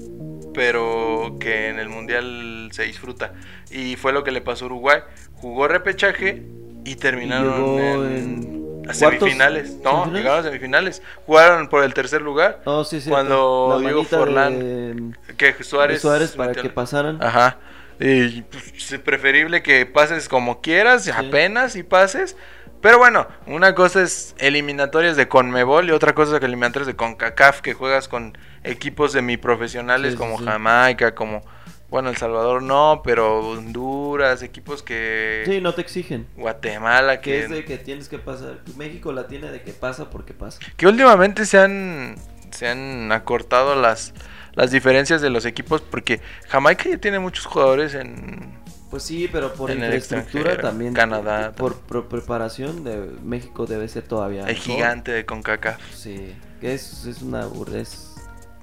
pero 0.54 1.36
que 1.38 1.68
en 1.68 1.78
el 1.78 1.90
mundial 1.90 2.70
se 2.72 2.84
disfruta. 2.84 3.34
Y 3.70 3.96
fue 3.96 4.12
lo 4.12 4.24
que 4.24 4.30
le 4.30 4.40
pasó 4.40 4.64
a 4.64 4.66
Uruguay. 4.66 5.00
Jugó 5.34 5.68
repechaje 5.68 6.42
y 6.84 6.96
terminaron 6.96 7.78
en, 7.78 8.06
en 8.06 8.59
a 8.90 8.94
semifinales. 8.94 9.70
No, 9.76 10.04
¿semifinales? 10.04 10.12
llegaron 10.14 10.38
a 10.40 10.42
semifinales. 10.42 11.02
Jugaron 11.26 11.68
por 11.68 11.84
el 11.84 11.94
tercer 11.94 12.22
lugar. 12.22 12.60
Oh, 12.64 12.84
sí, 12.84 13.00
sí. 13.00 13.10
Cuando 13.10 13.78
Diego 13.80 14.04
Forlán, 14.04 14.58
de- 14.58 15.34
Que 15.36 15.52
de 15.52 15.64
Suárez, 15.64 16.00
Suárez 16.02 16.32
para 16.32 16.50
metió- 16.50 16.62
que 16.62 16.70
pasaran. 16.70 17.22
Ajá. 17.22 17.58
Y 17.98 18.42
pues, 18.42 18.92
es 18.92 18.98
preferible 19.00 19.62
que 19.62 19.84
pases 19.86 20.28
como 20.28 20.60
quieras, 20.62 21.06
apenas 21.08 21.76
y 21.76 21.82
pases. 21.82 22.36
Pero 22.80 22.96
bueno, 22.96 23.26
una 23.46 23.74
cosa 23.74 24.02
es 24.02 24.34
eliminatorias 24.38 25.14
de 25.16 25.28
Conmebol 25.28 25.88
y 25.88 25.92
otra 25.92 26.14
cosa 26.14 26.38
es 26.38 26.42
eliminatorias 26.42 26.86
de 26.86 26.96
CONCACAF, 26.96 27.60
que 27.60 27.74
juegas 27.74 28.08
con 28.08 28.38
equipos 28.64 29.12
semiprofesionales 29.12 30.16
como. 30.16 30.38
Jamaica, 30.38 31.14
como, 31.14 31.42
bueno, 31.90 32.10
El 32.10 32.16
Salvador 32.16 32.62
no, 32.62 33.02
pero 33.04 33.40
Honduras, 33.40 34.42
equipos 34.42 34.82
que... 34.82 35.42
Sí, 35.44 35.60
no 35.60 35.74
te 35.74 35.80
exigen. 35.80 36.26
Guatemala, 36.36 37.20
Que 37.20 37.42
es 37.44 37.50
de 37.50 37.64
que 37.64 37.78
tienes 37.78 38.08
que 38.08 38.18
pasar. 38.18 38.60
México 38.76 39.12
la 39.12 39.26
tiene 39.26 39.50
de 39.50 39.62
que 39.62 39.72
pasa 39.72 40.08
porque 40.08 40.32
pasa. 40.32 40.60
que 40.76 40.86
últimamente 40.86 41.44
se 41.46 41.58
han, 41.58 42.14
se 42.52 42.68
han 42.68 43.10
acortado 43.10 43.74
las, 43.74 44.14
las 44.54 44.70
diferencias 44.70 45.20
de 45.20 45.30
los 45.30 45.44
equipos, 45.44 45.80
porque 45.80 46.20
Jamaica 46.48 46.88
ya 46.88 46.98
tiene 46.98 47.18
muchos 47.18 47.46
jugadores 47.46 47.94
en... 47.94 48.60
Pues 48.90 49.04
sí, 49.04 49.28
pero 49.30 49.52
por 49.54 49.70
infraestructura 49.70 50.56
también. 50.56 50.94
Canadá 50.94 51.52
Por, 51.52 51.76
por 51.78 52.08
preparación 52.08 52.82
de 52.82 52.96
México 53.22 53.64
debe 53.66 53.86
ser 53.86 54.02
todavía. 54.02 54.40
El 54.40 54.46
mejor. 54.48 54.62
gigante 54.62 55.12
de 55.12 55.24
CONCACAF. 55.24 55.80
Sí, 55.94 56.34
que 56.60 56.74
es, 56.74 57.04
es 57.06 57.22
una 57.22 57.46
burrez. 57.46 58.14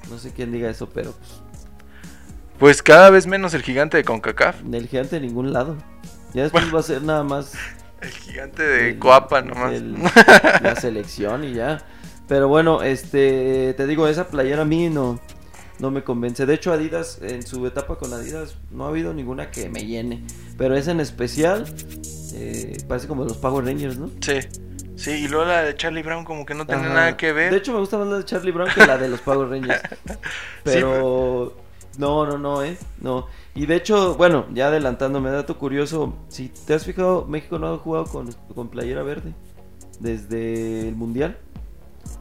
No 0.10 0.18
sé 0.18 0.34
quién 0.34 0.52
diga 0.52 0.70
eso, 0.70 0.90
pero 0.90 1.14
pues, 1.14 1.42
Pues 2.60 2.82
cada 2.82 3.10
vez 3.10 3.28
menos 3.28 3.54
el 3.54 3.62
gigante 3.62 3.98
de 3.98 4.04
CONCACAF. 4.04 4.58
el 4.72 4.88
gigante 4.88 5.20
de 5.20 5.26
ningún 5.28 5.54
lado. 5.54 5.78
Ya 6.34 6.44
después 6.44 6.74
va 6.74 6.80
a 6.80 6.84
ser 6.84 7.02
nada 7.04 7.24
más. 7.24 7.54
El 8.02 8.10
gigante 8.10 8.64
de 8.64 8.90
el- 8.92 9.00
Coapa 9.00 9.42
nomás. 9.42 9.74
el- 9.74 9.96
la 10.62 10.76
selección 10.76 11.44
y 11.44 11.54
ya. 11.54 11.80
Pero 12.28 12.48
bueno, 12.48 12.82
este, 12.84 13.74
te 13.76 13.88
digo, 13.88 14.08
esa 14.08 14.28
playera 14.28 14.64
a 14.64 14.66
mí 14.66 14.90
no, 14.90 15.20
no 15.80 15.92
me 15.92 16.04
convence. 16.04 16.46
De 16.46 16.54
hecho, 16.56 16.74
Adidas, 16.74 17.20
en 17.22 17.46
su 17.46 17.66
etapa 17.66 17.96
con 17.98 18.12
Adidas, 18.14 18.56
no 18.72 18.86
ha 18.86 18.90
habido 18.90 19.14
ninguna 19.14 19.50
que 19.50 19.70
me 19.70 19.86
llene. 19.86 20.24
Pero 20.58 20.76
esa 20.76 20.92
en 20.92 21.00
especial, 21.00 21.66
eh, 22.34 22.78
parece 22.88 23.08
como 23.08 23.24
los 23.24 23.38
Power 23.38 23.66
Rangers, 23.66 23.98
¿no? 23.98 24.10
Sí. 24.22 24.40
Sí, 24.96 25.12
y 25.12 25.28
luego 25.28 25.46
la 25.46 25.62
de 25.62 25.76
Charlie 25.76 26.02
Brown 26.02 26.26
como 26.26 26.44
que 26.46 26.56
no 26.56 26.66
tiene 26.66 26.90
nada 26.90 27.16
que 27.18 27.32
ver. 27.32 27.52
De 27.52 27.58
hecho, 27.58 27.72
me 27.72 27.80
gusta 27.80 27.98
más 28.00 28.08
la 28.08 28.18
de 28.18 28.26
Charlie 28.26 28.52
Brown 28.52 28.70
que 28.74 28.86
la 28.86 28.98
de 28.98 29.08
los 29.10 29.22
Power 29.22 29.48
Rangers. 29.48 29.80
Pero 30.64 31.56
no, 31.98 32.26
no, 32.26 32.38
no, 32.38 32.64
eh. 32.64 32.78
No. 33.02 33.28
Y 33.56 33.66
de 33.66 33.76
hecho, 33.76 34.16
bueno, 34.16 34.46
ya 34.54 34.68
adelantándome, 34.68 35.30
dato 35.32 35.58
curioso. 35.58 36.14
Si 36.30 36.50
te 36.50 36.74
has 36.76 36.86
fijado, 36.86 37.26
México 37.26 37.58
no 37.60 37.74
ha 37.74 37.78
jugado 37.78 38.06
con, 38.06 38.32
con 38.54 38.70
playera 38.70 39.04
verde 39.04 39.34
desde 40.00 40.88
el 40.88 40.96
mundial. 40.96 41.38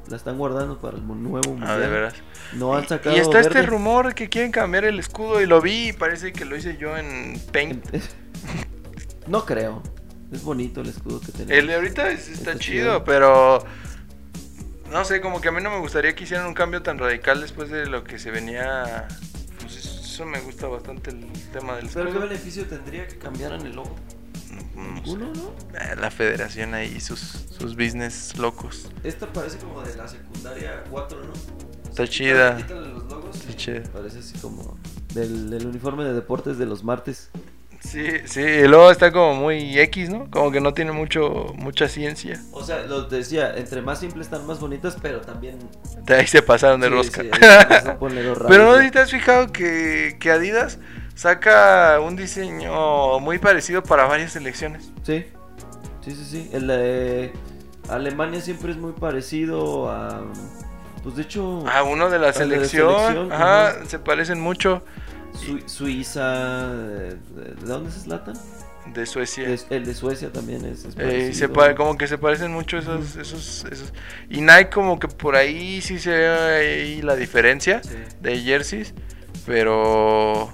La 0.09 0.16
están 0.16 0.39
guardando 0.39 0.79
para 0.79 0.97
el 0.97 1.07
nuevo 1.07 1.49
mundial. 1.51 1.70
ah, 1.70 1.79
de 1.79 1.89
veras. 1.89 2.14
No 2.55 2.74
han 2.77 2.85
Y- 2.85 2.89
sacado 2.89 3.16
y 3.16 3.18
está 3.20 3.41
este 3.41 3.62
rumor 3.62 4.14
que 4.14 4.29
quieren 4.29 4.51
cambiar 4.53 4.85
el 4.85 4.99
escudo 4.99 5.41
y 5.41 5.47
lo 5.47 5.61
vi 5.61 5.89
y 5.89 5.93
parece 5.93 6.33
que 6.33 6.45
lo 6.45 6.57
hice 6.57 6.77
yo 6.77 6.97
en 6.97 7.41
Paint. 7.53 7.85
no 9.27 9.45
creo. 9.45 9.83
Es 10.33 10.43
bonito 10.43 10.81
el 10.81 10.89
escudo 10.89 11.20
que 11.20 11.33
tenemos. 11.33 11.53
El 11.53 11.66
de 11.68 11.74
ahorita 11.74 12.09
es- 12.11 12.29
está, 12.29 12.53
Está 12.53 12.59
chido, 12.64 12.85
chido. 12.85 13.05
pero 13.05 13.59
no 14.91 15.05
sé, 15.05 15.20
como 15.20 15.41
que 15.41 15.49
a 15.49 15.53
mí 15.53 15.61
no 15.62 15.70
me 15.70 15.79
gustaría 15.79 16.14
que 16.14 16.24
hicieran 16.24 16.47
un 16.47 16.55
cambio 16.55 16.83
tan 16.83 16.99
radical 16.99 17.41
después 17.41 17.70
de 17.70 17.87
lo 17.87 18.03
que 18.05 18.18
se 18.18 18.31
venía. 18.31 19.07
Eso 20.17 20.25
me 20.25 20.41
gusta 20.41 20.67
bastante 20.67 21.11
el 21.11 21.31
tema 21.53 21.77
del 21.77 21.91
Pero 21.93 22.11
qué 22.11 22.19
beneficio 22.19 22.64
tendría 22.64 23.07
que 23.07 23.19
cambiaran 23.19 23.61
el 23.67 23.77
logo. 23.77 23.95
Uno, 25.05 25.31
¿no? 25.35 25.55
Eh, 25.79 25.95
La 26.01 26.11
federación 26.11 26.73
ahí, 26.73 26.99
sus, 27.01 27.19
sus 27.19 27.77
business 27.77 28.39
locos. 28.39 28.91
Esta 29.05 29.31
parece 29.31 29.59
como 29.59 29.83
de 29.83 29.95
la 29.95 30.09
secundaria 30.09 30.85
4, 30.91 31.23
¿no? 31.23 31.33
Está 31.91 32.09
chida. 32.09 32.57
Quítale 32.57 32.89
los 32.89 33.05
logos 33.12 33.37
Está 33.37 33.55
chida. 33.57 33.83
Parece 33.93 34.21
así 34.21 34.39
como 34.39 34.79
del, 35.12 35.51
del 35.51 35.67
uniforme 35.67 36.05
de 36.05 36.14
deportes 36.14 36.57
de 36.57 36.64
los 36.64 36.83
martes. 36.83 37.29
Sí, 37.87 38.07
sí, 38.24 38.41
y 38.41 38.66
luego 38.66 38.91
está 38.91 39.12
como 39.12 39.34
muy 39.34 39.78
X, 39.78 40.11
¿no? 40.11 40.28
Como 40.30 40.51
que 40.51 40.61
no 40.61 40.74
tiene 40.74 40.93
mucho 40.93 41.53
mucha 41.57 41.89
ciencia. 41.89 42.41
O 42.53 42.64
sea, 42.64 42.82
lo 42.84 43.03
decía, 43.05 43.55
entre 43.57 43.80
más 43.82 44.01
simples 44.01 44.26
están 44.26 44.47
más 44.47 44.59
bonitas, 44.61 44.97
pero 45.01 45.20
también... 45.20 45.59
De 46.03 46.14
ahí 46.16 46.26
se 46.26 46.43
pasaron 46.43 46.80
de 46.80 46.89
Sí, 46.89 46.93
rosca. 46.95 47.22
sí, 47.22 47.30
Pero 48.49 48.64
no 48.64 48.76
sé 48.76 48.84
si 48.84 48.91
te 48.91 48.99
has 48.99 49.11
fijado 49.11 49.53
que, 49.53 50.16
que 50.18 50.30
Adidas 50.30 50.78
saca 51.14 52.01
un 52.01 52.16
diseño 52.16 53.18
muy 53.20 53.39
parecido 53.39 53.82
para 53.82 54.05
varias 54.07 54.32
selecciones. 54.32 54.91
Sí, 55.03 55.24
sí, 56.05 56.11
sí, 56.11 56.24
sí. 56.24 56.51
El 56.53 56.66
de 56.66 57.32
Alemania 57.89 58.41
siempre 58.41 58.72
es 58.72 58.78
muy 58.78 58.93
parecido 58.93 59.91
a... 59.91 60.22
Pues 61.03 61.14
de 61.16 61.22
hecho, 61.22 61.62
Ah, 61.68 61.84
uno 61.84 62.11
de 62.11 62.18
la 62.18 62.28
Al 62.28 62.34
de 62.34 62.39
la 62.59 62.66
selección. 62.66 63.32
ajá. 63.32 63.74
se 63.87 63.99
parecen 64.01 64.41
mucho. 64.41 64.82
Sui- 65.35 65.64
Suiza... 65.66 66.72
eh, 66.72 67.16
¿De 67.61 67.66
dónde 67.66 67.91
es 67.91 68.03
Zlatan? 68.05 68.37
De 68.95 69.05
Suecia. 69.07 69.49
Es- 69.49 69.66
El 69.70 69.85
de 69.85 69.95
Suecia 69.95 70.33
también 70.33 70.64
es, 70.64 70.85
es 70.85 70.95
Eh, 70.99 71.33
se 71.35 71.49
como 71.74 71.97
que 71.99 72.07
se 72.07 72.18
parecen 72.18 72.53
mucho 72.53 72.79
esos, 72.79 73.16
esos, 73.16 73.64
esos. 73.70 73.93
Y 74.31 74.41
Nike 74.41 74.70
como 74.70 74.99
que 74.99 75.09
por 75.09 75.35
ahí 75.37 75.81
sí 75.83 75.99
se 75.99 76.11
ve 76.11 76.29
ahí 76.29 77.03
la 77.03 77.16
diferencia 77.16 77.83
Sí. 77.83 77.91
de 78.22 78.39
jerseys. 78.41 78.95
Pero 79.45 80.51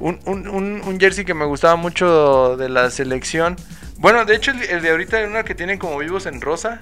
un, 0.00 0.18
un, 0.26 0.48
un, 0.48 0.82
un 0.84 1.00
jersey 1.00 1.24
que 1.24 1.34
me 1.34 1.44
gustaba 1.44 1.76
mucho 1.76 2.56
de 2.56 2.68
la 2.68 2.90
selección. 2.90 3.56
Bueno, 3.98 4.24
de 4.24 4.34
hecho 4.36 4.50
el, 4.50 4.62
el 4.62 4.82
de 4.82 4.90
ahorita 4.90 5.18
hay 5.18 5.24
una 5.24 5.44
que 5.44 5.54
tienen 5.54 5.78
como 5.78 5.98
vivos 5.98 6.26
en 6.26 6.40
rosa. 6.40 6.80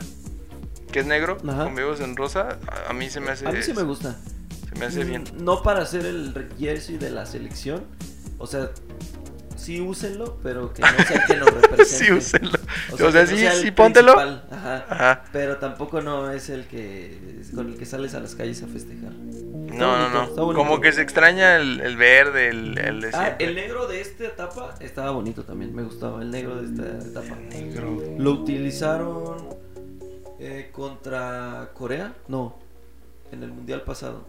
Que 0.90 1.00
es 1.00 1.06
negro, 1.06 1.38
Ajá. 1.48 1.64
con 1.64 1.74
vivos 1.74 2.00
en 2.00 2.16
rosa. 2.16 2.58
A, 2.86 2.90
a 2.90 2.92
mí 2.92 3.08
se 3.08 3.20
me 3.20 3.30
hace. 3.30 3.46
A 3.48 3.52
mí 3.52 3.62
sí 3.62 3.72
me 3.72 3.82
gusta. 3.82 4.16
Se 4.72 4.78
me 4.78 4.86
hace 4.86 5.04
bien. 5.04 5.24
Mm, 5.36 5.44
No 5.44 5.62
para 5.62 5.82
hacer 5.82 6.06
el 6.06 6.34
jersey 6.58 6.98
de 6.98 7.10
la 7.10 7.26
selección. 7.26 7.84
O 8.38 8.46
sea, 8.46 8.70
sí 9.56 9.80
úsenlo, 9.80 10.38
pero 10.42 10.72
que 10.72 10.82
no 10.82 10.88
sea 11.06 11.20
el 11.20 11.26
que 11.26 11.36
lo 11.36 11.46
represente. 11.60 11.84
sí, 12.06 12.12
úsenlo. 12.12 12.58
O 12.92 13.10
sea, 13.10 13.26
sí, 13.26 13.38
sea 13.38 13.52
el 13.54 13.60
sí, 13.62 13.70
póntelo. 13.70 14.14
principal, 14.14 14.44
Ajá. 14.50 14.86
Ajá. 14.88 15.24
Pero 15.32 15.58
tampoco 15.58 16.00
no 16.00 16.30
es 16.30 16.48
el 16.48 16.66
que 16.66 17.40
con 17.54 17.68
el 17.68 17.76
que 17.76 17.86
sales 17.86 18.14
a 18.14 18.20
las 18.20 18.34
calles 18.34 18.62
a 18.62 18.66
festejar. 18.66 19.12
No, 19.12 20.08
no, 20.10 20.26
no. 20.36 20.52
Como 20.54 20.80
que 20.80 20.92
se 20.92 21.00
extraña 21.02 21.56
el, 21.56 21.80
el 21.80 21.96
verde, 21.96 22.48
el, 22.48 22.76
el 22.78 23.00
de 23.00 23.10
Ah, 23.14 23.36
el 23.38 23.54
negro 23.54 23.86
de 23.86 24.00
esta 24.00 24.24
etapa 24.24 24.74
estaba 24.80 25.10
bonito 25.12 25.44
también, 25.44 25.74
me 25.74 25.82
gustaba 25.82 26.20
el 26.22 26.30
negro 26.30 26.60
de 26.60 26.66
esta 26.66 27.08
etapa. 27.08 27.36
negro. 27.36 28.02
Lo 28.18 28.32
utilizaron 28.32 29.48
eh, 30.40 30.70
contra 30.72 31.70
Corea, 31.74 32.12
no, 32.28 32.58
en 33.30 33.42
el 33.44 33.50
mundial 33.52 33.82
pasado. 33.82 34.26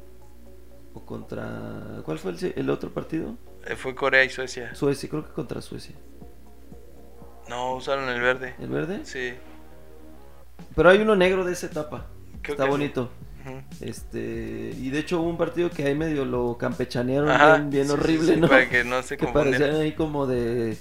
O 0.94 1.06
contra. 1.06 2.02
¿Cuál 2.06 2.20
fue 2.20 2.34
el, 2.56 2.70
otro 2.70 2.92
partido? 2.92 3.36
Eh, 3.66 3.76
Fue 3.76 3.96
Corea 3.96 4.24
y 4.24 4.30
Suecia. 4.30 4.76
Suecia, 4.76 5.10
creo 5.10 5.26
que 5.26 5.34
contra 5.34 5.62
Suecia. 5.62 5.96
No, 7.50 7.76
usaron 7.76 8.08
el 8.10 8.22
verde. 8.22 8.56
¿El 8.60 8.70
verde? 8.70 9.02
Sí. 9.04 9.34
Pero 10.76 10.90
hay 10.90 11.00
uno 11.00 11.16
negro 11.16 11.44
de 11.44 11.54
esa 11.54 11.68
etapa. 11.68 12.08
Creo 12.42 12.54
Está 12.54 12.66
sí. 12.66 12.70
bonito. 12.70 13.10
Este, 13.82 14.74
y 14.78 14.90
de 14.90 15.00
hecho 15.00 15.20
hubo 15.20 15.30
un 15.30 15.38
partido 15.38 15.70
que 15.70 15.84
ahí 15.84 15.96
medio 15.96 16.24
lo 16.24 16.58
campechanearon 16.58 17.30
Ajá, 17.30 17.58
bien, 17.58 17.70
bien 17.72 17.84
sí, 17.84 17.90
sí, 17.92 17.94
horrible, 18.00 18.34
sí, 18.36 18.40
¿no? 18.40 18.48
Para 18.48 18.70
que 18.70 18.86
no 18.86 19.04
se 19.04 19.18
que 19.18 19.28
parecían 19.28 19.76
ahí 19.76 19.92
como 19.92 20.26
de 20.28 20.78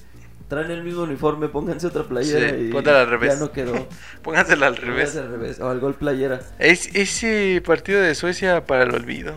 traen 0.53 0.71
el 0.71 0.85
mismo 0.85 1.05
uniforme, 1.05 1.49
pónganse 1.49 1.87
otra 1.87 2.05
playera 2.05 2.51
Sí, 2.51 2.71
y 2.71 2.77
al 2.77 3.09
revés. 3.09 3.35
ya 3.35 3.41
no 3.41 3.53
quedó. 3.53 3.89
Póngansela 4.23 4.67
al 4.67 4.75
Pónganse 4.75 4.93
revés. 4.93 5.17
al 5.17 5.31
revés, 5.31 5.61
o 5.61 5.71
al 5.71 5.81
gol 5.81 5.95
playera. 5.95 6.41
Es, 6.59 6.95
ese 6.95 7.63
partido 7.65 8.03
de 8.03 8.15
Suecia 8.15 8.67
para 8.67 8.83
el 8.83 8.95
olvido. 8.95 9.35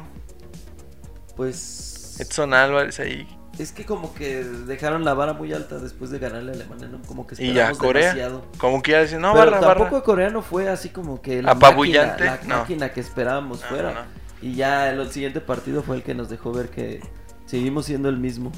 Pues 1.36 2.18
Edson 2.20 2.54
Álvarez 2.54 3.00
ahí. 3.00 3.28
es 3.60 3.72
que 3.72 3.86
como 3.86 4.14
que 4.14 4.44
dejaron 4.44 5.04
la 5.06 5.14
vara 5.14 5.34
muy 5.34 5.52
alta 5.54 5.80
después 5.80 6.12
de 6.12 6.20
ganarle 6.20 6.52
a 6.52 6.56
Alemania, 6.56 6.88
¿no? 6.88 7.02
Como 7.04 7.26
que 7.28 7.36
Y 7.36 7.48
ya, 7.54 7.72
esperamos 7.72 7.78
Corea. 7.78 8.02
demasiado. 8.14 8.46
Como 8.58 8.82
que 8.82 8.92
ya 8.94 9.02
dicen, 9.02 9.22
no, 9.22 9.34
Pero 9.34 9.46
barra, 9.52 9.60
tampoco 9.62 9.84
barra. 9.86 9.98
el 9.98 10.04
coreano 10.04 10.42
fue 10.42 10.70
así 10.70 10.90
como 10.90 11.22
que 11.22 11.42
la 11.42 11.52
Apabullante, 11.52 12.26
máquina, 12.26 12.48
la 12.50 12.56
no. 12.56 12.62
máquina 12.62 12.90
que 12.92 13.00
esperábamos 13.02 13.62
No, 13.62 13.68
fuera. 13.68 13.94
no, 13.94 14.02
no. 14.02 14.08
Y 14.42 14.56
ya 14.56 14.90
el, 14.92 15.10
siguiente 15.12 15.42
partido 15.42 15.82
fue 15.84 15.96
el 15.98 16.04
que 16.04 16.14
nos 16.14 16.30
dejó 16.30 16.52
ver 16.52 16.70
que 16.70 17.02
seguimos 17.46 17.86
siendo 17.86 18.10
el 18.10 18.18
mismo. 18.18 18.52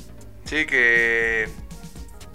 Sí, 0.46 0.66
que 0.66 1.48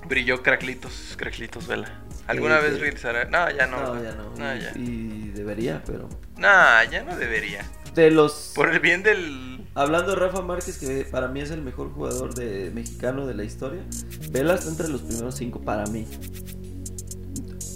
brilló 0.09 0.43
Cracklitos, 0.43 1.15
Cracklitos 1.17 1.67
Vela. 1.67 2.01
¿Alguna 2.29 2.59
Sí, 2.59 2.63
vez 2.65 2.75
que- 2.75 2.81
regresará? 2.81 3.25
No, 3.25 3.51
ya 3.51 3.67
no. 3.67 3.95
No, 3.95 4.03
ya 4.03 4.13
no. 4.13 4.25
No, 4.37 4.55
ya. 4.57 4.73
y 4.77 5.33
debería, 5.35 5.83
pero 5.85 6.09
No, 6.37 6.49
ya 6.91 7.03
no 7.05 7.17
debería. 7.17 7.65
de 7.95 8.11
los 8.11 8.53
Por 8.55 8.71
el 8.71 8.79
bien 8.81 9.03
del... 9.03 9.52
hablando 9.75 10.11
de 10.13 10.17
Rafa 10.17 10.43
Márquez 10.43 10.79
que 10.79 11.05
para 11.05 11.29
mí 11.29 11.41
es 11.41 11.51
el 11.51 11.63
mejor 11.63 11.93
jugador 11.93 12.35
de 12.35 12.71
mexicano 12.75 13.27
de 13.27 13.35
la 13.35 13.45
historia. 13.45 13.83
Vela 14.31 14.55
está 14.55 14.71
entre 14.71 14.89
los 14.89 15.03
primeros 15.03 15.35
cinco 15.35 15.61
para 15.61 15.87
mí. 15.87 16.07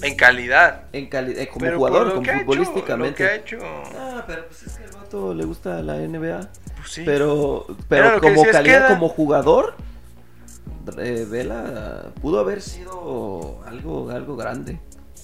En 0.03 0.17
calidad. 0.17 0.85
En 0.93 1.09
calidad 1.09 1.47
como 1.49 1.65
Pero 1.65 1.79
por 1.79 1.89
jugador, 1.91 2.15
como 2.15 2.21
ha 2.21 2.33
hecho, 2.35 2.39
futbolísticamente. 2.41 3.11
lo 3.11 3.17
que 3.17 3.25
ha 3.25 3.35
hecho. 3.35 3.59
Ah, 3.63 4.25
pero 4.27 4.47
pues 4.47 4.63
es 4.65 4.73
que 4.77 4.85
al 4.85 4.93
vato 4.93 5.35
le 5.35 5.45
gusta 5.45 5.83
la 5.83 5.97
NBA. 5.97 6.51
Pues 6.77 6.91
sí. 6.91 7.03
Pero, 7.05 7.67
pero 7.89 8.21
como 8.21 8.45
calidad, 8.45 8.63
queda. 8.63 8.89
como 8.89 9.09
jugador, 9.09 9.75
eh, 10.99 11.27
Vela 11.29 12.13
pudo 12.21 12.41
haber 12.41 12.61
sido 12.61 13.61
algo, 13.65 14.11
algo 14.11 14.37
grande. 14.37 14.79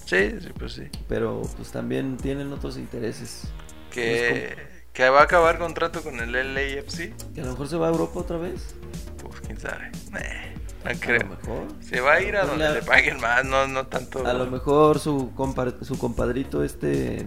Sí, 0.05 0.31
sí, 0.39 0.49
pues 0.57 0.73
sí. 0.73 0.83
Pero 1.07 1.41
pues 1.55 1.71
también 1.71 2.17
tienen 2.17 2.51
otros 2.51 2.77
intereses. 2.77 3.43
Que, 3.91 4.55
que 4.93 5.09
va 5.09 5.21
a 5.21 5.23
acabar 5.23 5.57
contrato 5.59 6.01
con 6.03 6.19
el 6.19 6.31
LAFC. 6.31 7.13
Que 7.33 7.41
a 7.41 7.45
lo 7.45 7.51
mejor 7.51 7.67
se 7.67 7.77
va 7.77 7.87
a 7.87 7.89
Europa 7.91 8.19
otra 8.19 8.37
vez. 8.37 8.75
Pues 9.21 9.41
quién 9.41 9.59
sabe. 9.59 9.91
Eh, 10.19 10.55
no 10.83 10.89
A 10.89 10.93
lo 10.93 10.99
creo. 10.99 11.27
mejor. 11.27 11.67
Se 11.81 11.99
va 12.01 12.13
a 12.13 12.21
ir 12.21 12.35
a 12.37 12.41
Pues 12.41 12.51
donde 12.51 12.65
la- 12.65 12.73
le 12.73 12.81
paguen 12.83 13.19
más, 13.19 13.43
no, 13.45 13.67
no 13.67 13.87
tanto. 13.87 14.25
A 14.25 14.33
lo 14.33 14.45
mejor 14.47 14.99
su, 14.99 15.31
compa- 15.35 15.83
su 15.83 15.97
compadrito 15.97 16.63
este 16.63 17.25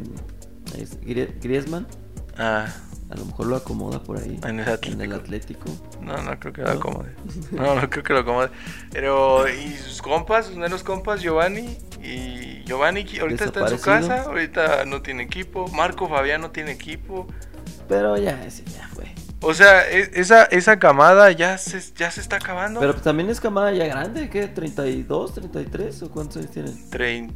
es 0.79 1.01
Grie- 1.01 1.35
Griezmann, 1.41 1.87
Ah, 2.39 2.67
a 3.11 3.15
lo 3.17 3.25
mejor 3.25 3.47
lo 3.47 3.57
acomoda 3.57 4.03
por 4.03 4.19
ahí. 4.19 4.39
en 4.45 4.61
el 4.61 4.69
Atlético. 4.69 4.93
En 4.95 5.01
el 5.01 5.13
Atlético. 5.15 5.65
No, 6.03 6.23
no 6.23 6.39
creo 6.39 6.53
que 6.53 6.63
lo 6.63 6.71
acomode. 6.71 7.15
No, 7.53 7.75
no 7.75 7.89
creo 7.91 8.05
que 8.05 8.13
lo 8.13 8.19
acomode. 8.21 8.51
Pero, 8.93 9.49
y 9.49 9.73
sus 9.75 10.03
compas, 10.03 10.47
sus 10.47 10.57
menos 10.57 10.83
compas, 10.85 11.23
Giovanni. 11.23 11.79
Y 12.03 12.63
Giovanni 12.67 13.07
ahorita 13.19 13.47
está 13.47 13.61
en 13.61 13.69
su 13.79 13.81
casa, 13.81 14.23
ahorita 14.25 14.85
no 14.85 15.01
tiene 15.03 15.23
equipo. 15.23 15.67
Marco 15.69 16.09
Fabián 16.11 16.43
no 16.43 16.51
tiene 16.51 16.73
equipo. 16.73 17.27
Pero 17.89 18.17
ya, 18.17 18.45
ese 18.45 18.65
ya 18.65 18.89
fue. 18.93 19.07
O 19.41 19.55
sea, 19.55 19.89
e- 19.91 20.11
esa, 20.15 20.45
esa 20.45 20.79
camada 20.79 21.31
ya 21.33 21.59
se, 21.59 21.81
ya 21.95 22.11
se 22.11 22.21
está 22.21 22.37
acabando. 22.37 22.81
Pero 22.81 22.95
también 22.95 23.29
es 23.31 23.41
camada 23.41 23.71
ya 23.73 23.87
grande, 23.87 24.29
¿qué? 24.31 24.53
¿32, 24.53 25.35
33 25.35 26.03
o 26.03 26.11
cuántos 26.11 26.39
años 26.39 26.51
tienen? 26.51 26.91
Trein- 26.91 27.33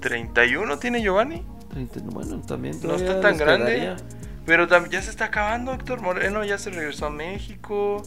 31 0.00 0.78
tiene 0.78 1.02
Giovanni. 1.02 1.44
30, 1.70 2.00
no, 2.00 2.10
bueno, 2.12 2.40
también 2.42 2.78
No 2.82 2.94
está 2.96 3.20
tan 3.20 3.36
grande. 3.36 3.66
quedaría. 3.74 3.96
Pero 4.44 4.66
ya 4.88 5.00
se 5.02 5.10
está 5.10 5.26
acabando. 5.26 5.72
Héctor 5.72 6.00
Moreno 6.00 6.44
ya 6.44 6.58
se 6.58 6.70
regresó 6.70 7.06
a 7.06 7.10
México. 7.10 8.02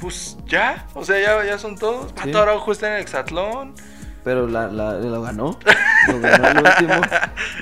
Pues 0.00 0.36
ya, 0.46 0.86
o 0.94 1.04
sea, 1.04 1.18
ya, 1.20 1.44
ya 1.44 1.58
son 1.58 1.76
todos. 1.78 2.08
Sí. 2.08 2.14
Pato 2.16 2.42
Araujo 2.42 2.72
está 2.72 2.88
en 2.88 2.94
el 2.96 3.00
Exatlón. 3.02 3.74
Pero 4.26 4.48
la, 4.48 4.66
la, 4.66 4.94
lo 4.94 5.22
ganó. 5.22 5.56
Lo 6.08 6.18
ganó 6.18 6.48
el 6.48 6.66
último. 6.66 7.00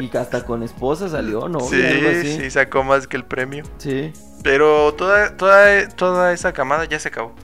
Y 0.00 0.16
hasta 0.16 0.46
con 0.46 0.62
esposa 0.62 1.10
salió, 1.10 1.46
¿no? 1.46 1.60
sí, 1.60 1.76
Algo 1.84 2.08
así. 2.08 2.38
sí, 2.40 2.50
sacó 2.50 2.82
más 2.82 3.06
que 3.06 3.18
el 3.18 3.26
premio. 3.26 3.64
Sí. 3.76 4.14
Pero 4.42 4.94
toda, 4.94 5.36
toda, 5.36 5.86
toda 5.90 6.32
esa 6.32 6.54
camada 6.54 6.86
ya 6.86 6.98
se 6.98 7.08
acabó. 7.08 7.34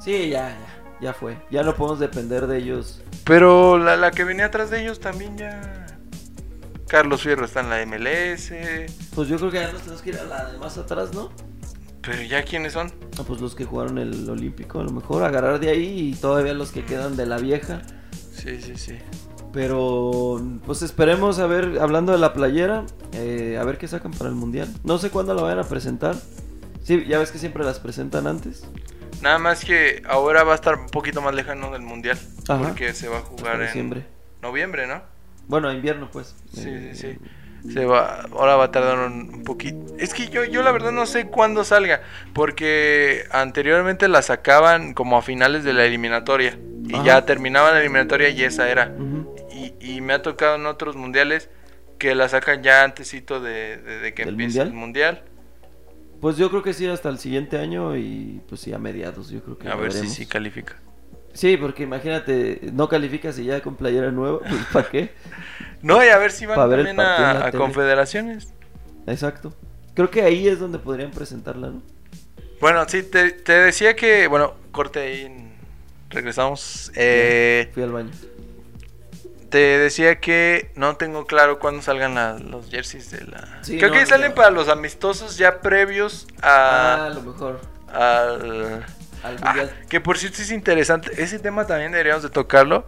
Sí, 0.00 0.28
ya, 0.28 0.50
ya. 0.50 0.98
Ya 1.00 1.12
fue. 1.12 1.38
Ya 1.50 1.64
no 1.64 1.74
podemos 1.74 1.98
depender 1.98 2.46
de 2.46 2.58
ellos. 2.58 3.02
Pero 3.24 3.78
la, 3.78 3.96
la 3.96 4.12
que 4.12 4.22
venía 4.22 4.44
atrás 4.46 4.70
de 4.70 4.82
ellos 4.82 5.00
también 5.00 5.36
ya. 5.36 5.86
Carlos 6.86 7.22
Fierro 7.22 7.44
está 7.46 7.62
en 7.62 7.70
la 7.70 7.84
MLS. 7.84 8.52
Pues 9.16 9.26
yo 9.26 9.38
creo 9.38 9.50
que 9.50 9.58
ya 9.58 9.72
nos 9.72 9.80
tenemos 9.82 10.02
que 10.02 10.10
ir 10.10 10.18
a 10.20 10.24
la 10.24 10.44
de 10.52 10.58
más 10.58 10.78
atrás, 10.78 11.12
¿no? 11.12 11.32
Pero 12.00 12.22
ya 12.22 12.44
quiénes 12.44 12.74
son. 12.74 12.92
Ah, 13.18 13.24
pues 13.26 13.40
los 13.40 13.56
que 13.56 13.64
jugaron 13.64 13.98
el 13.98 14.30
Olímpico, 14.30 14.78
a 14.78 14.84
lo 14.84 14.92
mejor 14.92 15.24
agarrar 15.24 15.58
de 15.58 15.68
ahí 15.70 16.10
y 16.10 16.14
todavía 16.14 16.54
los 16.54 16.70
que 16.70 16.84
quedan 16.84 17.16
de 17.16 17.26
la 17.26 17.38
vieja. 17.38 17.82
Sí, 18.42 18.60
sí, 18.60 18.76
sí. 18.76 18.98
Pero 19.52 20.40
pues 20.64 20.82
esperemos 20.82 21.38
a 21.38 21.46
ver, 21.46 21.78
hablando 21.80 22.12
de 22.12 22.18
la 22.18 22.32
playera, 22.32 22.84
eh, 23.12 23.58
a 23.60 23.64
ver 23.64 23.78
qué 23.78 23.86
sacan 23.86 24.12
para 24.12 24.30
el 24.30 24.34
mundial. 24.34 24.68
No 24.82 24.98
sé 24.98 25.10
cuándo 25.10 25.34
la 25.34 25.42
vayan 25.42 25.58
a 25.58 25.64
presentar. 25.64 26.16
Sí, 26.82 27.04
ya 27.06 27.18
ves 27.18 27.30
que 27.30 27.38
siempre 27.38 27.62
las 27.64 27.78
presentan 27.78 28.26
antes. 28.26 28.64
Nada 29.20 29.38
más 29.38 29.64
que 29.64 30.02
ahora 30.08 30.42
va 30.42 30.52
a 30.52 30.54
estar 30.56 30.76
un 30.76 30.86
poquito 30.88 31.20
más 31.22 31.34
lejano 31.34 31.70
del 31.70 31.82
mundial. 31.82 32.18
Ajá. 32.48 32.62
Porque 32.68 32.92
se 32.94 33.08
va 33.08 33.18
a 33.18 33.20
jugar 33.20 33.60
en 33.60 33.66
diciembre. 33.66 34.06
noviembre, 34.40 34.86
¿no? 34.86 35.02
Bueno, 35.46 35.70
invierno 35.72 36.10
pues. 36.10 36.34
Sí, 36.52 36.62
Eh, 36.68 36.90
sí, 36.94 37.00
sí. 37.12 37.18
Se 37.70 37.84
va, 37.84 38.22
ahora 38.32 38.56
va 38.56 38.64
a 38.64 38.70
tardar 38.72 38.98
un, 38.98 39.42
poquito. 39.44 39.94
Es 39.98 40.14
que 40.14 40.28
yo, 40.28 40.44
yo 40.44 40.62
la 40.62 40.72
verdad 40.72 40.90
no 40.92 41.06
sé 41.06 41.26
cuándo 41.26 41.62
salga, 41.64 42.02
porque 42.32 43.24
anteriormente 43.30 44.08
la 44.08 44.22
sacaban 44.22 44.94
como 44.94 45.16
a 45.16 45.22
finales 45.22 45.62
de 45.64 45.72
la 45.72 45.84
eliminatoria 45.84 46.58
y 46.88 46.94
Ajá. 46.94 47.04
ya 47.04 47.24
terminaban 47.26 47.74
la 47.74 47.80
eliminatoria 47.80 48.28
y 48.30 48.42
esa 48.42 48.68
era. 48.68 48.92
Y, 49.52 49.74
y 49.80 50.00
me 50.00 50.12
ha 50.14 50.22
tocado 50.22 50.56
en 50.56 50.66
otros 50.66 50.96
mundiales 50.96 51.48
que 51.98 52.14
la 52.16 52.28
sacan 52.28 52.62
ya 52.64 52.82
antesito 52.82 53.40
de, 53.40 53.76
de- 53.76 53.98
de 54.00 54.14
que 54.14 54.24
¿Del 54.24 54.34
empiece 54.34 54.58
mundial? 54.58 54.66
el 54.68 54.74
mundial. 54.74 55.22
Pues 56.20 56.36
yo 56.36 56.50
creo 56.50 56.62
que 56.62 56.72
sí, 56.72 56.86
hasta 56.88 57.08
el 57.08 57.18
siguiente 57.18 57.58
año 57.58 57.96
y 57.96 58.40
pues 58.48 58.60
sí, 58.60 58.72
a 58.72 58.78
mediados, 58.78 59.28
yo 59.30 59.40
creo 59.42 59.58
que 59.58 59.68
A 59.68 59.74
ver 59.76 59.92
si 59.92 59.98
veremos. 59.98 60.16
sí 60.16 60.26
califica. 60.26 60.76
Sí, 61.34 61.56
porque 61.56 61.82
imagínate, 61.84 62.60
no 62.72 62.88
calificas 62.88 63.38
y 63.38 63.44
ya 63.44 63.60
con 63.62 63.76
playera 63.76 64.10
nueva, 64.10 64.38
pues 64.48 64.64
¿para 64.72 64.88
qué? 64.88 65.12
No, 65.82 66.04
y 66.04 66.08
a 66.08 66.18
ver 66.18 66.30
si 66.30 66.46
van 66.46 66.68
ver 66.68 66.84
también 66.94 67.42
a, 67.42 67.50
confederaciones. 67.52 68.52
Exacto. 69.06 69.54
Creo 69.94 70.10
que 70.10 70.22
ahí 70.22 70.46
es 70.48 70.58
donde 70.60 70.78
podrían 70.78 71.10
presentarla, 71.10 71.68
¿no? 71.68 71.82
Bueno, 72.60 72.84
sí, 72.88 73.02
te, 73.02 73.32
te 73.32 73.52
decía 73.52 73.96
que, 73.96 74.28
bueno, 74.28 74.54
corte 74.70 75.00
ahí, 75.00 75.50
regresamos. 76.10 76.92
Eh, 76.94 77.68
Fui 77.74 77.82
al 77.82 77.90
baño. 77.92 78.10
Te 79.50 79.58
decía 79.78 80.18
que 80.20 80.70
no 80.76 80.96
tengo 80.96 81.26
claro 81.26 81.58
cuándo 81.58 81.82
salgan 81.82 82.14
la- 82.14 82.38
los 82.38 82.70
jerseys 82.70 83.10
de 83.10 83.24
la... 83.26 83.58
Sí, 83.62 83.76
Creo 83.76 83.90
no, 83.90 83.94
que 83.96 84.06
salen 84.06 84.30
no. 84.30 84.34
para 84.34 84.50
los 84.50 84.68
amistosos 84.68 85.36
ya 85.36 85.60
previos 85.60 86.26
Ah, 86.40 87.00
a 87.02 87.06
a... 87.06 87.10
lo 87.10 87.20
mejor. 87.22 87.60
al... 87.92 88.86
Al 89.22 89.36
Ah, 89.42 89.46
mundial. 89.54 89.74
que 89.88 90.00
por 90.00 90.18
cierto 90.18 90.42
es 90.42 90.50
interesante, 90.50 91.10
ese 91.22 91.38
tema 91.38 91.66
también 91.66 91.92
deberíamos 91.92 92.22
de 92.22 92.30
tocarlo, 92.30 92.84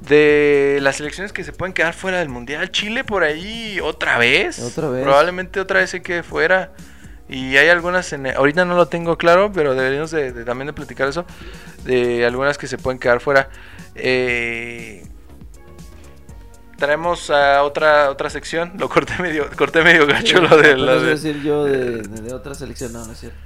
de 0.00 0.78
las 0.82 0.96
selecciones 0.96 1.32
que 1.32 1.42
se 1.44 1.52
pueden 1.52 1.72
quedar 1.72 1.94
fuera 1.94 2.18
del 2.18 2.28
mundial. 2.28 2.70
Chile 2.70 3.04
por 3.04 3.22
ahí 3.24 3.80
otra 3.82 4.18
vez. 4.18 4.58
Otra 4.60 4.88
vez. 4.88 5.02
Probablemente 5.02 5.58
otra 5.60 5.80
vez 5.80 5.90
se 5.90 6.02
quede 6.02 6.22
fuera. 6.22 6.72
Y 7.28 7.56
hay 7.58 7.68
algunas, 7.68 8.10
en, 8.12 8.26
ahorita 8.26 8.64
no 8.64 8.74
lo 8.76 8.86
tengo 8.88 9.18
claro, 9.18 9.52
pero 9.52 9.74
deberíamos 9.74 10.10
de, 10.10 10.32
de- 10.32 10.44
también 10.44 10.66
de 10.68 10.72
platicar 10.72 11.08
eso, 11.08 11.26
de 11.84 12.24
algunas 12.24 12.56
que 12.56 12.66
se 12.66 12.78
pueden 12.78 12.98
quedar 12.98 13.20
fuera. 13.20 13.50
Eh, 13.96 15.04
traemos 16.76 17.28
a 17.30 17.62
otra 17.64 18.08
otra 18.10 18.30
sección, 18.30 18.72
lo 18.78 18.88
corté 18.88 19.14
medio 19.20 19.48
corté 19.56 19.82
medio 19.82 20.06
gacho 20.06 20.40
lo 20.40 20.56
de, 20.56 20.76
lo 20.76 21.00
de- 21.02 21.08
decir 21.10 21.42
yo 21.42 21.64
de, 21.64 22.02
de- 22.02 22.20
de 22.22 22.32
otra 22.34 22.54
selección, 22.54 22.92
no, 22.92 23.04
no 23.04 23.12
es 23.12 23.18
cierto. 23.20 23.38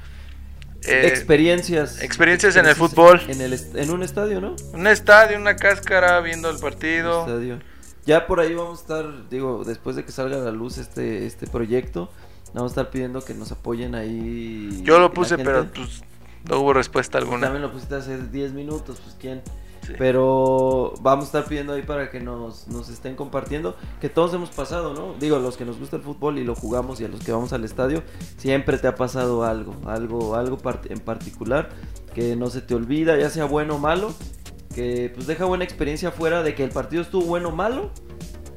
Eh, 0.86 1.06
experiencias. 1.06 2.02
experiencias 2.02 2.56
en 2.56 2.66
el 2.66 2.74
fútbol. 2.74 3.20
En, 3.28 3.40
el 3.40 3.58
en 3.74 3.90
un 3.90 4.02
estadio, 4.02 4.40
¿no? 4.40 4.56
un 4.72 4.86
estadio, 4.86 5.38
una 5.38 5.56
cáscara, 5.56 6.20
viendo 6.20 6.50
el 6.50 6.58
partido. 6.58 7.20
Estadio. 7.20 7.58
Ya 8.04 8.26
por 8.26 8.40
ahí 8.40 8.54
vamos 8.54 8.80
a 8.80 8.82
estar, 8.82 9.28
digo, 9.28 9.62
después 9.64 9.94
de 9.94 10.04
que 10.04 10.10
salga 10.10 10.36
a 10.36 10.40
la 10.40 10.50
luz 10.50 10.78
este, 10.78 11.26
este 11.26 11.46
proyecto, 11.46 12.10
vamos 12.52 12.72
a 12.72 12.72
estar 12.72 12.90
pidiendo 12.90 13.24
que 13.24 13.34
nos 13.34 13.52
apoyen 13.52 13.94
ahí. 13.94 14.80
Yo 14.82 14.98
lo 14.98 15.12
puse, 15.12 15.38
pero 15.38 15.66
pues 15.72 16.02
no 16.48 16.58
hubo 16.58 16.72
respuesta 16.72 17.18
Pues 17.18 17.24
alguna. 17.24 17.46
También 17.46 17.62
lo 17.62 17.72
pusiste 17.72 17.94
hace 17.94 18.18
10 18.18 18.52
minutos, 18.52 19.00
pues 19.02 19.16
quién. 19.20 19.42
Sí. 19.86 19.94
Pero 19.98 20.94
vamos 21.00 21.24
a 21.24 21.26
estar 21.26 21.44
pidiendo 21.46 21.72
ahí 21.72 21.82
para 21.82 22.08
que 22.10 22.20
nos, 22.20 22.68
nos 22.68 22.88
estén 22.88 23.16
compartiendo. 23.16 23.76
Que 24.00 24.08
todos 24.08 24.32
hemos 24.34 24.50
pasado, 24.50 24.94
¿no? 24.94 25.14
Digo, 25.18 25.38
los 25.40 25.56
que 25.56 25.64
nos 25.64 25.78
gusta 25.78 25.96
el 25.96 26.02
fútbol 26.02 26.38
y 26.38 26.44
lo 26.44 26.54
jugamos 26.54 27.00
y 27.00 27.04
a 27.04 27.08
los 27.08 27.20
que 27.20 27.32
vamos 27.32 27.52
al 27.52 27.64
estadio, 27.64 28.02
siempre 28.36 28.78
te 28.78 28.86
ha 28.86 28.94
pasado 28.94 29.44
algo, 29.44 29.74
algo, 29.86 30.36
algo 30.36 30.58
part- 30.58 30.90
en 30.90 31.00
particular 31.00 31.70
que 32.14 32.36
no 32.36 32.48
se 32.50 32.60
te 32.60 32.74
olvida, 32.74 33.16
ya 33.18 33.28
sea 33.30 33.44
bueno 33.46 33.74
o 33.74 33.78
malo. 33.78 34.14
Que 34.74 35.10
pues 35.14 35.26
deja 35.26 35.44
buena 35.44 35.64
experiencia 35.64 36.12
fuera 36.12 36.42
de 36.42 36.54
que 36.54 36.62
el 36.64 36.70
partido 36.70 37.02
estuvo 37.02 37.24
bueno 37.24 37.48
o 37.48 37.52
malo. 37.56 37.90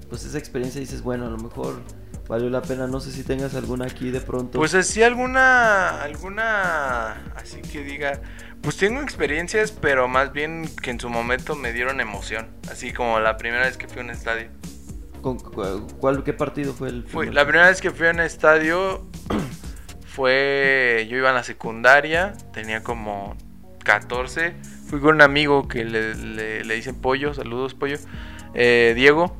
Pues 0.10 0.24
esa 0.26 0.38
experiencia 0.38 0.80
dices, 0.80 1.02
bueno, 1.02 1.26
a 1.26 1.30
lo 1.30 1.38
mejor 1.38 1.82
valió 2.30 2.50
la 2.50 2.62
pena. 2.62 2.88
No 2.88 3.00
sé 3.00 3.12
si 3.12 3.24
tengas 3.24 3.54
alguna 3.56 3.86
aquí 3.86 4.12
de 4.12 4.22
pronto. 4.22 4.60
Pues 4.60 4.76
así 4.76 5.02
alguna 5.04 6.02
alguna 6.04 7.14
así 7.36 7.62
que 7.62 7.84
diga, 7.84 8.22
pues 8.66 8.76
tengo 8.78 9.00
experiencias, 9.02 9.72
pero 9.72 10.08
más 10.10 10.34
bien 10.34 10.70
que 10.82 10.90
en 10.92 11.00
su 11.00 11.10
momento 11.10 11.56
me 11.56 11.72
dieron 11.72 12.02
emoción, 12.02 12.48
así 12.70 12.92
como 12.92 13.20
la 13.22 13.38
primera 13.38 13.64
vez 13.66 13.78
que 13.78 13.88
fui 13.88 14.00
a 14.02 14.04
un 14.04 14.10
estadio. 14.10 14.50
¿Con 15.22 15.38
cu- 15.40 15.88
cuál, 16.00 16.24
¿Qué 16.24 16.34
partido 16.34 16.74
fue 16.74 16.90
el 16.90 17.04
Fue, 17.06 17.32
la 17.32 17.46
primera 17.46 17.68
vez 17.70 17.80
que 17.80 17.92
fui 17.92 18.08
a 18.08 18.12
un 18.12 18.20
estadio 18.20 19.06
fue, 20.06 21.08
yo 21.10 21.18
iba 21.18 21.30
en 21.30 21.36
la 21.36 21.44
secundaria, 21.44 22.34
tenía 22.54 22.84
como 22.84 23.36
14, 23.84 24.56
fui 24.90 25.00
con 25.00 25.16
un 25.16 25.22
amigo 25.22 25.68
que 25.68 25.84
le, 25.86 26.14
le- 26.16 26.64
le 26.66 26.76
dicen 26.76 26.96
pollo, 26.96 27.34
saludos 27.34 27.74
pollo, 27.74 27.98
eh, 28.54 28.94
Diego. 28.96 29.36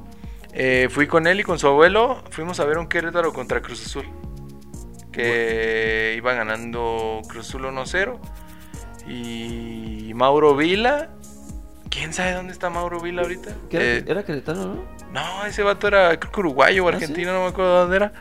Eh, 0.58 0.88
fui 0.90 1.06
con 1.06 1.28
él 1.28 1.42
y 1.42 1.44
con 1.44 1.60
su 1.60 1.68
abuelo, 1.68 2.24
fuimos 2.30 2.60
a 2.62 2.66
ver 2.66 2.78
un 2.78 2.88
Querétaro 2.88 3.34
contra 3.34 3.62
Cruz 3.62 3.86
Azul. 3.86 4.06
Que 5.12 6.14
iba 6.18 6.34
ganando 6.34 7.22
Cruz 7.28 7.48
Azul 7.50 7.64
1-0. 7.66 8.20
Y 9.06 10.12
Mauro 10.16 10.56
Vila. 10.56 11.10
¿Quién 11.90 12.14
sabe 12.14 12.34
dónde 12.34 12.54
está 12.54 12.70
Mauro 12.70 13.00
Vila 13.00 13.22
ahorita? 13.22 13.52
¿Qué 13.70 13.78
era, 13.78 13.86
Eh, 13.86 14.04
era 14.08 14.24
Querétaro, 14.26 14.66
¿no? 14.66 14.86
no, 15.12 15.46
ese 15.46 15.64
vato 15.64 15.88
era 15.88 16.20
creo 16.20 16.32
que 16.32 16.40
uruguayo 16.40 16.86
o 16.86 16.90
¿Ah, 16.94 17.00
sí? 17.00 17.16
argentino, 17.16 17.34
no 17.34 17.44
me 17.44 17.48
acuerdo 17.50 17.82
dónde 17.82 17.96
era. 17.98 18.14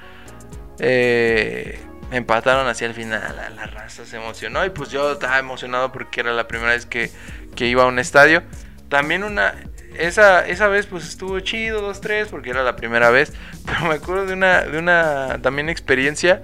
Eh, 0.78 1.80
empataron 2.10 2.66
hacia 2.68 2.86
el 2.86 2.94
final, 2.94 3.34
la, 3.36 3.50
la 3.50 3.66
raza 3.66 4.04
se 4.04 4.16
emocionó 4.16 4.64
y 4.64 4.70
pues 4.70 4.90
yo 4.90 5.12
estaba 5.12 5.38
emocionado 5.38 5.90
porque 5.92 6.20
era 6.20 6.32
la 6.32 6.46
primera 6.46 6.72
vez 6.72 6.86
que, 6.86 7.10
que 7.56 7.66
iba 7.66 7.84
a 7.84 7.86
un 7.86 7.98
estadio. 7.98 8.42
También 8.88 9.24
una, 9.24 9.54
esa, 9.98 10.46
esa 10.46 10.68
vez 10.68 10.86
pues 10.86 11.08
estuvo 11.08 11.40
chido, 11.40 11.88
2-3 11.92 12.26
porque 12.26 12.50
era 12.50 12.62
la 12.62 12.76
primera 12.76 13.10
vez, 13.10 13.32
pero 13.66 13.80
me 13.88 13.94
acuerdo 13.94 14.26
de 14.26 14.34
una, 14.34 14.62
de 14.62 14.78
una 14.78 15.38
también 15.42 15.68
experiencia 15.68 16.42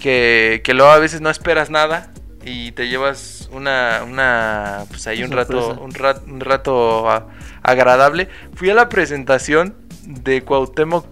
que, 0.00 0.60
que 0.64 0.74
luego 0.74 0.90
a 0.92 0.98
veces 0.98 1.20
no 1.20 1.30
esperas 1.30 1.70
nada 1.70 2.12
y 2.44 2.72
te 2.72 2.88
llevas 2.88 3.48
una, 3.52 4.02
una 4.04 4.84
pues 4.88 5.06
ahí 5.06 5.22
un 5.22 5.30
rato, 5.30 5.78
un 5.80 5.92
rato, 5.94 6.22
un 6.26 6.40
rato 6.40 7.10
a- 7.10 7.26
agradable. 7.62 8.28
Fui 8.54 8.70
a 8.70 8.74
la 8.74 8.88
presentación 8.88 9.74
de 10.04 10.42
Cuauhtémoc, 10.42 11.06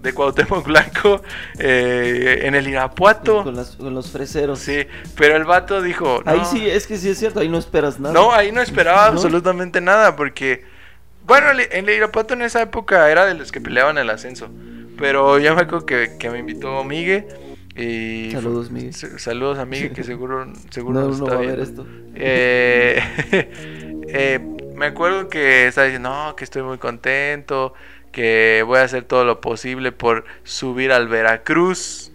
de 0.00 0.12
Cuauhtémoc 0.14 0.64
Blanco 0.66 1.22
eh, 1.58 2.40
en 2.44 2.54
el 2.54 2.68
Irapuato. 2.68 3.42
Con, 3.42 3.56
las- 3.56 3.76
con 3.76 3.94
los 3.94 4.10
freseros. 4.10 4.58
Sí, 4.60 4.86
pero 5.16 5.36
el 5.36 5.44
vato 5.44 5.82
dijo, 5.82 6.22
Ahí 6.24 6.42
sí, 6.50 6.68
es 6.68 6.86
que 6.86 6.96
sí 6.96 7.10
es 7.10 7.18
cierto, 7.18 7.40
ahí 7.40 7.48
no 7.48 7.58
esperas 7.58 7.98
nada. 8.00 8.14
No, 8.14 8.32
ahí 8.32 8.52
no 8.52 8.60
esperaba 8.62 9.06
No. 9.06 9.12
absolutamente 9.12 9.80
nada 9.80 10.16
porque, 10.16 10.64
bueno, 11.26 11.50
el- 11.50 11.60
el 11.70 11.88
Irapuato 11.90 12.34
en 12.34 12.42
esa 12.42 12.62
época 12.62 13.10
era 13.10 13.26
de 13.26 13.34
los 13.34 13.52
que 13.52 13.60
peleaban 13.60 13.98
el 13.98 14.08
ascenso. 14.10 14.48
Pero 14.98 15.38
ya 15.38 15.54
me 15.54 15.62
acuerdo 15.62 15.84
que, 15.84 16.16
que 16.18 16.30
me 16.30 16.38
invitó 16.38 16.82
Migue 16.82 17.28
y... 17.76 18.30
Saludos, 18.32 18.70
Migue. 18.70 18.88
S- 18.88 19.18
Saludos 19.18 19.58
a 19.58 19.66
que 19.66 20.02
seguro, 20.04 20.52
seguro 20.70 21.00
No, 21.00 21.06
nos 21.08 21.18
está 21.20 21.34
va 21.34 21.40
a 21.40 21.46
ver 21.46 21.60
esto. 21.60 21.86
Eh, 22.14 23.00
eh, 24.08 24.40
me 24.74 24.86
acuerdo 24.86 25.28
que 25.28 25.66
estaba 25.66 25.86
diciendo, 25.86 26.08
no, 26.08 26.36
que 26.36 26.44
estoy 26.44 26.62
muy 26.62 26.78
contento, 26.78 27.74
que 28.12 28.62
voy 28.66 28.78
a 28.78 28.82
hacer 28.82 29.04
todo 29.04 29.24
lo 29.24 29.40
posible 29.40 29.92
por 29.92 30.24
subir 30.44 30.92
al 30.92 31.08
Veracruz. 31.08 32.12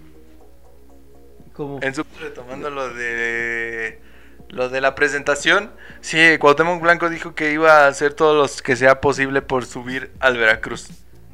¿Cómo? 1.53 1.79
En 1.81 1.93
su 1.93 2.03
retomando 2.19 2.69
lo 2.69 2.93
de 2.93 3.99
lo 4.49 4.67
de 4.67 4.81
la 4.81 4.95
presentación, 4.95 5.71
sí, 6.01 6.17
Cuauhtémoc 6.39 6.81
Blanco 6.81 7.09
dijo 7.09 7.35
que 7.35 7.53
iba 7.53 7.85
a 7.85 7.87
hacer 7.87 8.13
todo 8.13 8.35
lo 8.35 8.49
que 8.63 8.75
sea 8.75 8.99
posible 8.99 9.41
por 9.41 9.65
subir 9.65 10.11
al 10.19 10.37
Veracruz. 10.37 10.89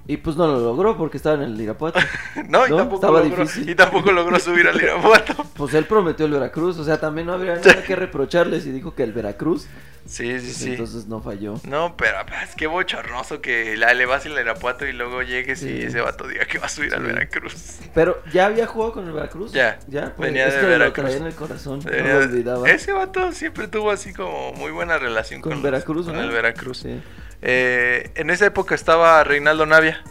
Y 0.10 0.18
pues 0.18 0.38
no 0.38 0.48
lo 0.48 0.60
logró 0.60 0.96
porque 0.98 1.18
estaba 1.18 1.36
en 1.36 1.42
el 1.52 1.60
Irapuato. 1.62 2.00
No, 2.48 2.66
y, 2.66 2.70
¿No? 2.70 2.78
tampoco 2.78 2.96
Estaba 3.08 3.20
logró, 3.24 3.44
difícil. 3.44 3.70
y 3.70 3.76
tampoco 3.76 4.12
logró 4.12 4.40
subir 4.40 4.68
al 4.68 4.82
Irapuato. 4.82 5.34
Pues 5.58 5.74
él 5.74 5.86
prometió 5.86 6.28
el 6.28 6.32
Veracruz, 6.32 6.78
o 6.78 6.84
sea, 6.84 7.00
también 7.00 7.26
no 7.28 7.34
habría 7.34 7.56
nada 7.56 7.84
que 7.84 7.96
reprocharles 7.96 8.66
y 8.68 8.72
dijo 8.72 8.94
que 8.94 9.04
el 9.04 9.12
Veracruz, 9.12 9.68
Sí, 10.06 10.40
sí, 10.40 10.46
pues 10.46 10.56
sí. 10.56 10.70
entonces 10.72 11.08
no 11.08 11.20
falló. 11.22 11.56
No, 11.68 11.96
pero 11.98 12.16
pues, 12.28 12.56
qué 12.56 12.68
bochornoso 12.68 13.42
que 13.42 13.76
la, 13.76 13.94
le 13.94 14.06
vas 14.06 14.26
al 14.28 14.34
Irapuato 14.40 14.86
y 14.86 14.94
luego 14.94 15.22
llegues 15.24 15.62
y 15.64 15.68
Sí. 15.68 15.82
ese 15.82 16.00
vato 16.00 16.26
diga 16.28 16.46
que 16.46 16.60
va 16.60 16.68
a 16.68 16.70
subir 16.70 16.94
al. 16.94 17.02
Veracruz. 17.04 17.80
Pero 17.94 18.22
ya 18.32 18.46
había 18.46 18.68
jugado 18.68 18.94
con 18.94 19.08
el 19.08 19.12
Veracruz. 19.14 19.52
Ya, 19.52 19.80
ya. 19.88 20.14
pues, 20.16 20.30
venía 20.30 20.48
es 20.48 20.54
de 20.54 20.60
que 20.62 20.66
Veracruz. 20.68 20.98
lo 20.98 21.04
traía 21.04 21.18
en 21.18 21.26
el 21.28 21.34
corazón, 21.36 21.80
no 21.84 21.92
lo 22.08 22.18
olvidaba. 22.20 22.70
Ese 22.70 22.94
vato 22.94 23.32
siempre 23.34 23.68
tuvo 23.68 23.92
así 23.92 24.14
como 24.14 24.54
muy 24.54 24.72
buena 24.72 24.98
relación 24.98 25.42
Con 25.42 25.52
con, 25.54 25.58
los- 25.58 25.64
Veracruz, 25.72 26.06
con 26.06 26.16
el 26.18 26.30
Veracruz. 26.30 26.78
Sí. 26.78 27.02
Eh, 27.42 28.12
en 28.16 28.30
esa 28.30 28.46
época 28.46 28.76
estaba 28.76 29.24
Reinaldo 29.24 29.66
Navia. 29.66 30.02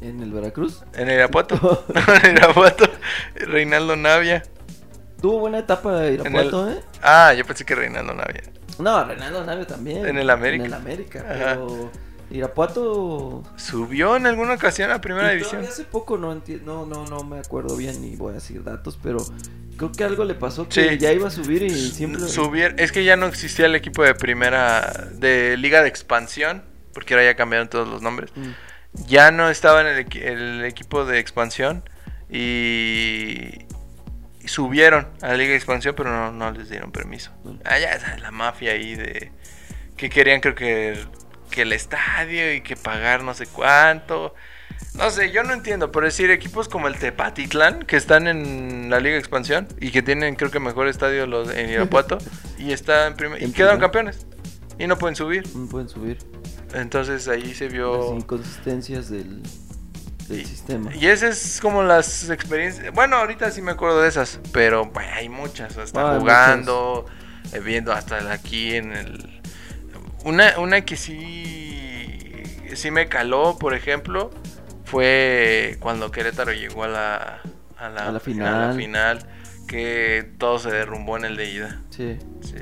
En 0.00 0.22
el 0.22 0.32
Veracruz. 0.32 0.82
En 0.94 1.10
Irapuato. 1.10 1.84
en 1.94 2.26
el 2.26 2.36
Irapuato. 2.36 2.84
Reinaldo 3.34 3.96
Navia. 3.96 4.42
Tuvo 5.20 5.40
buena 5.40 5.58
etapa 5.58 6.00
de 6.00 6.14
Irapuato, 6.14 6.70
¿eh? 6.70 6.80
Ah, 7.02 7.34
yo 7.34 7.44
pensé 7.44 7.64
que 7.64 7.74
Reinaldo 7.74 8.14
Navia. 8.14 8.42
No, 8.78 9.04
Reinaldo 9.04 9.44
Navia 9.44 9.66
también. 9.66 10.06
En 10.06 10.16
el 10.16 10.30
América. 10.30 10.64
En 10.64 10.72
el 10.72 10.74
América, 10.74 11.24
pero 11.28 11.90
Irapuato... 12.30 13.42
Subió 13.56 14.16
en 14.16 14.26
alguna 14.26 14.54
ocasión 14.54 14.90
a 14.90 15.00
primera 15.00 15.30
división. 15.30 15.62
hace 15.64 15.84
poco 15.84 16.16
no, 16.16 16.34
no, 16.64 16.86
no, 16.86 17.04
no 17.06 17.24
me 17.24 17.38
acuerdo 17.38 17.76
bien 17.76 18.00
ni 18.00 18.16
voy 18.16 18.32
a 18.32 18.34
decir 18.34 18.62
datos, 18.62 18.98
pero 19.02 19.18
creo 19.76 19.90
que 19.92 20.04
algo 20.04 20.24
le 20.24 20.34
pasó 20.34 20.68
que 20.68 20.90
Sí. 20.90 20.98
ya 20.98 21.12
iba 21.12 21.28
a 21.28 21.30
subir 21.30 21.62
y 21.62 21.70
siempre... 21.70 22.22
Subier- 22.22 22.74
es 22.78 22.92
que 22.92 23.04
ya 23.04 23.16
no 23.16 23.26
existía 23.26 23.66
el 23.66 23.74
equipo 23.74 24.02
de 24.04 24.14
primera. 24.14 25.08
de 25.14 25.56
Liga 25.56 25.82
de 25.82 25.88
Expansión. 25.88 26.62
Porque 26.92 27.14
ahora 27.14 27.24
ya 27.24 27.36
cambiaron 27.36 27.68
todos 27.68 27.86
los 27.88 28.02
nombres. 28.02 28.32
Mm. 28.34 28.50
Ya 29.06 29.30
no 29.30 29.48
estaba 29.48 29.80
en 29.82 29.86
el, 29.86 30.04
equi- 30.06 30.22
el 30.24 30.64
equipo 30.64 31.04
de 31.04 31.20
expansión. 31.20 31.84
Y. 32.28 33.66
subieron 34.44 35.06
a 35.22 35.28
la 35.28 35.36
Liga 35.36 35.50
de 35.50 35.56
Expansión, 35.56 35.94
pero 35.96 36.10
no, 36.10 36.32
no 36.32 36.50
les 36.50 36.68
dieron 36.68 36.90
permiso. 36.90 37.30
Ah, 37.64 37.78
ya 37.78 37.98
sabes, 38.00 38.20
la 38.20 38.30
mafia 38.32 38.72
ahí 38.72 38.96
de. 38.96 39.30
Que 39.96 40.10
querían, 40.10 40.40
creo 40.40 40.54
que. 40.56 40.98
Que 41.50 41.62
el 41.62 41.72
estadio 41.72 42.54
y 42.54 42.60
que 42.60 42.76
pagar 42.76 43.22
no 43.24 43.34
sé 43.34 43.46
cuánto. 43.46 44.34
No 44.94 45.10
sé, 45.10 45.30
yo 45.32 45.42
no 45.42 45.52
entiendo. 45.52 45.92
Por 45.92 46.04
decir, 46.04 46.30
equipos 46.30 46.68
como 46.68 46.88
el 46.88 46.96
Tepatitlán, 46.96 47.82
que 47.84 47.96
están 47.96 48.26
en 48.26 48.88
la 48.90 48.98
Liga 49.00 49.16
Expansión 49.18 49.68
y 49.80 49.90
que 49.90 50.02
tienen, 50.02 50.34
creo 50.36 50.50
que 50.50 50.58
mejor 50.60 50.88
estadio 50.88 51.26
los 51.26 51.50
en 51.54 51.70
Irapuato, 51.70 52.18
y 52.58 52.72
están 52.72 53.14
y 53.40 53.52
quedaron 53.52 53.78
campeones. 53.80 54.26
Y 54.78 54.86
no 54.86 54.96
pueden 54.96 55.14
subir. 55.16 55.44
No 55.54 55.68
pueden 55.68 55.88
subir. 55.88 56.18
Entonces 56.74 57.28
ahí 57.28 57.54
se 57.54 57.68
vio. 57.68 58.12
Las 58.14 58.20
inconsistencias 58.22 59.10
del, 59.10 59.42
del 60.28 60.40
Y- 60.40 60.44
sistema. 60.44 60.94
Y 60.94 61.06
esas 61.06 61.44
es 61.44 61.60
como 61.60 61.82
las 61.82 62.30
experiencias. 62.30 62.92
Bueno, 62.94 63.16
ahorita 63.16 63.50
sí 63.50 63.60
me 63.62 63.72
acuerdo 63.72 64.00
de 64.02 64.08
esas, 64.08 64.40
pero 64.52 64.86
bueno, 64.86 65.10
hay 65.14 65.28
muchas. 65.28 65.76
Hasta 65.76 66.14
Ah, 66.14 66.18
jugando, 66.18 67.06
eh, 67.52 67.60
viendo 67.60 67.92
hasta 67.92 68.32
aquí 68.32 68.74
en 68.76 68.92
el. 68.92 69.39
Una, 70.24 70.58
una 70.58 70.82
que 70.82 70.96
sí, 70.96 72.42
sí 72.74 72.90
me 72.90 73.08
caló, 73.08 73.56
por 73.58 73.74
ejemplo, 73.74 74.30
fue 74.84 75.76
cuando 75.80 76.10
Querétaro 76.10 76.52
llegó 76.52 76.84
a 76.84 76.88
la, 76.88 77.40
a 77.78 77.88
la, 77.88 78.08
A 78.08 78.12
la 78.12 78.20
final. 78.20 78.74
final, 78.74 79.26
que 79.66 80.30
todo 80.38 80.58
se 80.58 80.70
derrumbó 80.70 81.16
en 81.16 81.24
el 81.24 81.36
de 81.36 81.50
ida. 81.50 81.80
Sí, 81.90 82.18
Sí, 82.42 82.56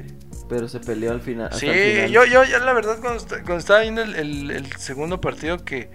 pero 0.49 0.69
se 0.69 0.81
peleó 0.81 1.11
al 1.13 1.21
final. 1.21 1.53
Sí, 1.53 1.67
final. 1.69 2.11
yo, 2.11 2.25
yo, 2.25 2.45
ya 2.45 2.59
la 2.61 2.73
verdad, 2.73 2.99
cuando, 3.01 3.25
cuando 3.27 3.57
estaba 3.57 3.81
viendo 3.81 4.03
el, 4.03 4.15
el- 4.15 4.51
el 4.51 4.73
segundo 4.77 5.21
partido 5.21 5.65
que, 5.65 5.91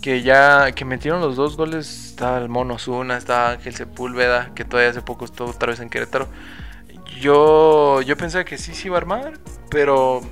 que 0.00 0.22
ya 0.22 0.72
que 0.72 0.84
metieron 0.84 1.20
los 1.20 1.36
dos 1.36 1.56
goles, 1.56 2.06
estaba 2.10 2.38
el 2.38 2.48
Mono 2.48 2.78
Zuna, 2.78 3.16
estaba 3.18 3.50
Ángel 3.52 3.74
Sepúlveda, 3.74 4.52
que 4.54 4.64
todavía 4.64 4.90
hace 4.90 5.02
poco 5.02 5.26
estuvo 5.26 5.50
otra 5.50 5.68
vez 5.68 5.80
en 5.80 5.90
Querétaro. 5.90 6.28
Yo, 7.20 8.00
yo 8.02 8.16
pensé 8.16 8.44
que 8.44 8.58
sí 8.58 8.74
se 8.74 8.88
iba 8.88 8.96
a 8.96 9.00
armar, 9.00 9.34
pero 9.70 10.22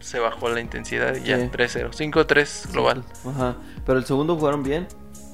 se 0.00 0.18
bajó 0.18 0.48
la 0.50 0.60
intensidad 0.60 1.14
y 1.16 1.24
ya, 1.28 1.38
Sí. 1.38 1.48
3-0, 1.52 1.90
5-3 1.92 2.72
global. 2.72 3.04
Ajá. 3.26 3.56
Pero 3.86 3.98
el 3.98 4.04
segundo 4.04 4.36
jugaron 4.36 4.62
bien. 4.62 4.86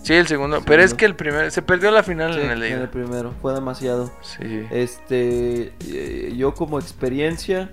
Sí, 0.02 0.14
el 0.14 0.26
segundo, 0.28 0.58
El 0.58 0.64
pero 0.64 0.82
es 0.84 0.94
que 0.94 1.04
el 1.04 1.16
primero, 1.16 1.50
se 1.50 1.62
perdió 1.62 1.90
la 1.90 2.04
final 2.04 2.34
Sí, 2.34 2.40
en 2.40 2.50
el 2.50 2.62
en 2.62 2.80
el 2.80 2.88
primero. 2.88 3.32
Fue 3.42 3.52
demasiado. 3.52 4.12
Sí. 4.22 4.64
Este, 4.70 5.72
eh, 5.88 6.32
yo 6.36 6.54
como 6.54 6.78
experiencia, 6.78 7.72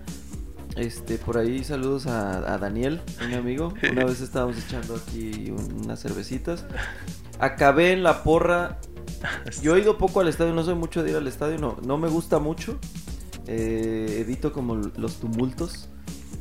este, 0.75 1.19
por 1.19 1.37
ahí 1.37 1.63
saludos 1.63 2.07
a, 2.07 2.53
a 2.53 2.57
Daniel, 2.57 3.01
un 3.23 3.33
amigo. 3.35 3.73
Una 3.91 4.05
vez 4.05 4.19
estábamos 4.21 4.57
echando 4.57 4.95
aquí 4.95 5.51
unas 5.83 6.01
cervecitas. 6.01 6.65
Acabé 7.37 7.91
en 7.91 8.01
la 8.01 8.23
porra. 8.23 8.79
Yo 9.61 9.75
he 9.75 9.81
ido 9.81 9.97
poco 9.99 10.19
al 10.19 10.27
estadio, 10.27 10.53
no 10.53 10.63
soy 10.63 10.75
mucho 10.75 11.03
de 11.03 11.11
ir 11.11 11.15
al 11.17 11.27
estadio, 11.27 11.57
no, 11.59 11.77
no 11.85 11.97
me 11.99 12.09
gusta 12.09 12.39
mucho. 12.39 12.79
Eh, 13.47 14.17
evito 14.21 14.51
como 14.53 14.75
los 14.75 15.19
tumultos. 15.19 15.89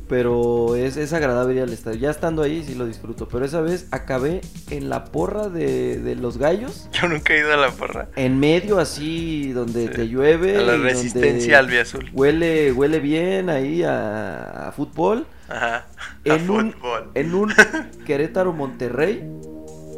Pero 0.07 0.75
es, 0.75 0.97
es 0.97 1.13
agradable 1.13 1.55
ir 1.55 1.61
al 1.61 1.71
estadio. 1.71 1.97
Ya 1.99 2.09
estando 2.11 2.41
ahí 2.43 2.63
sí 2.63 2.75
lo 2.75 2.85
disfruto. 2.85 3.27
Pero 3.29 3.45
esa 3.45 3.61
vez 3.61 3.87
acabé 3.91 4.41
en 4.69 4.89
la 4.89 5.05
porra 5.05 5.47
de, 5.49 5.97
de 5.99 6.15
los 6.15 6.37
gallos. 6.37 6.89
Yo 7.01 7.07
nunca 7.07 7.33
he 7.33 7.39
ido 7.39 7.53
a 7.53 7.57
la 7.57 7.71
porra. 7.71 8.09
En 8.15 8.39
medio 8.39 8.79
así 8.79 9.53
donde 9.53 9.87
Sí. 9.87 9.93
te 9.93 10.07
llueve. 10.09 10.57
A 10.57 10.61
la 10.61 10.77
resistencia 10.77 11.59
al 11.59 11.75
azul. 11.79 12.09
Huele, 12.13 12.71
huele 12.73 12.99
bien 12.99 13.49
ahí 13.49 13.83
a, 13.83 14.67
a 14.67 14.71
fútbol. 14.73 15.25
Ajá. 15.49 15.85
En 16.25 16.47
a 16.49 16.51
un, 16.51 16.73
fútbol. 16.73 17.11
en 17.15 17.33
un 17.33 17.53
Querétaro 18.05 18.51
Monterrey. 18.53 19.23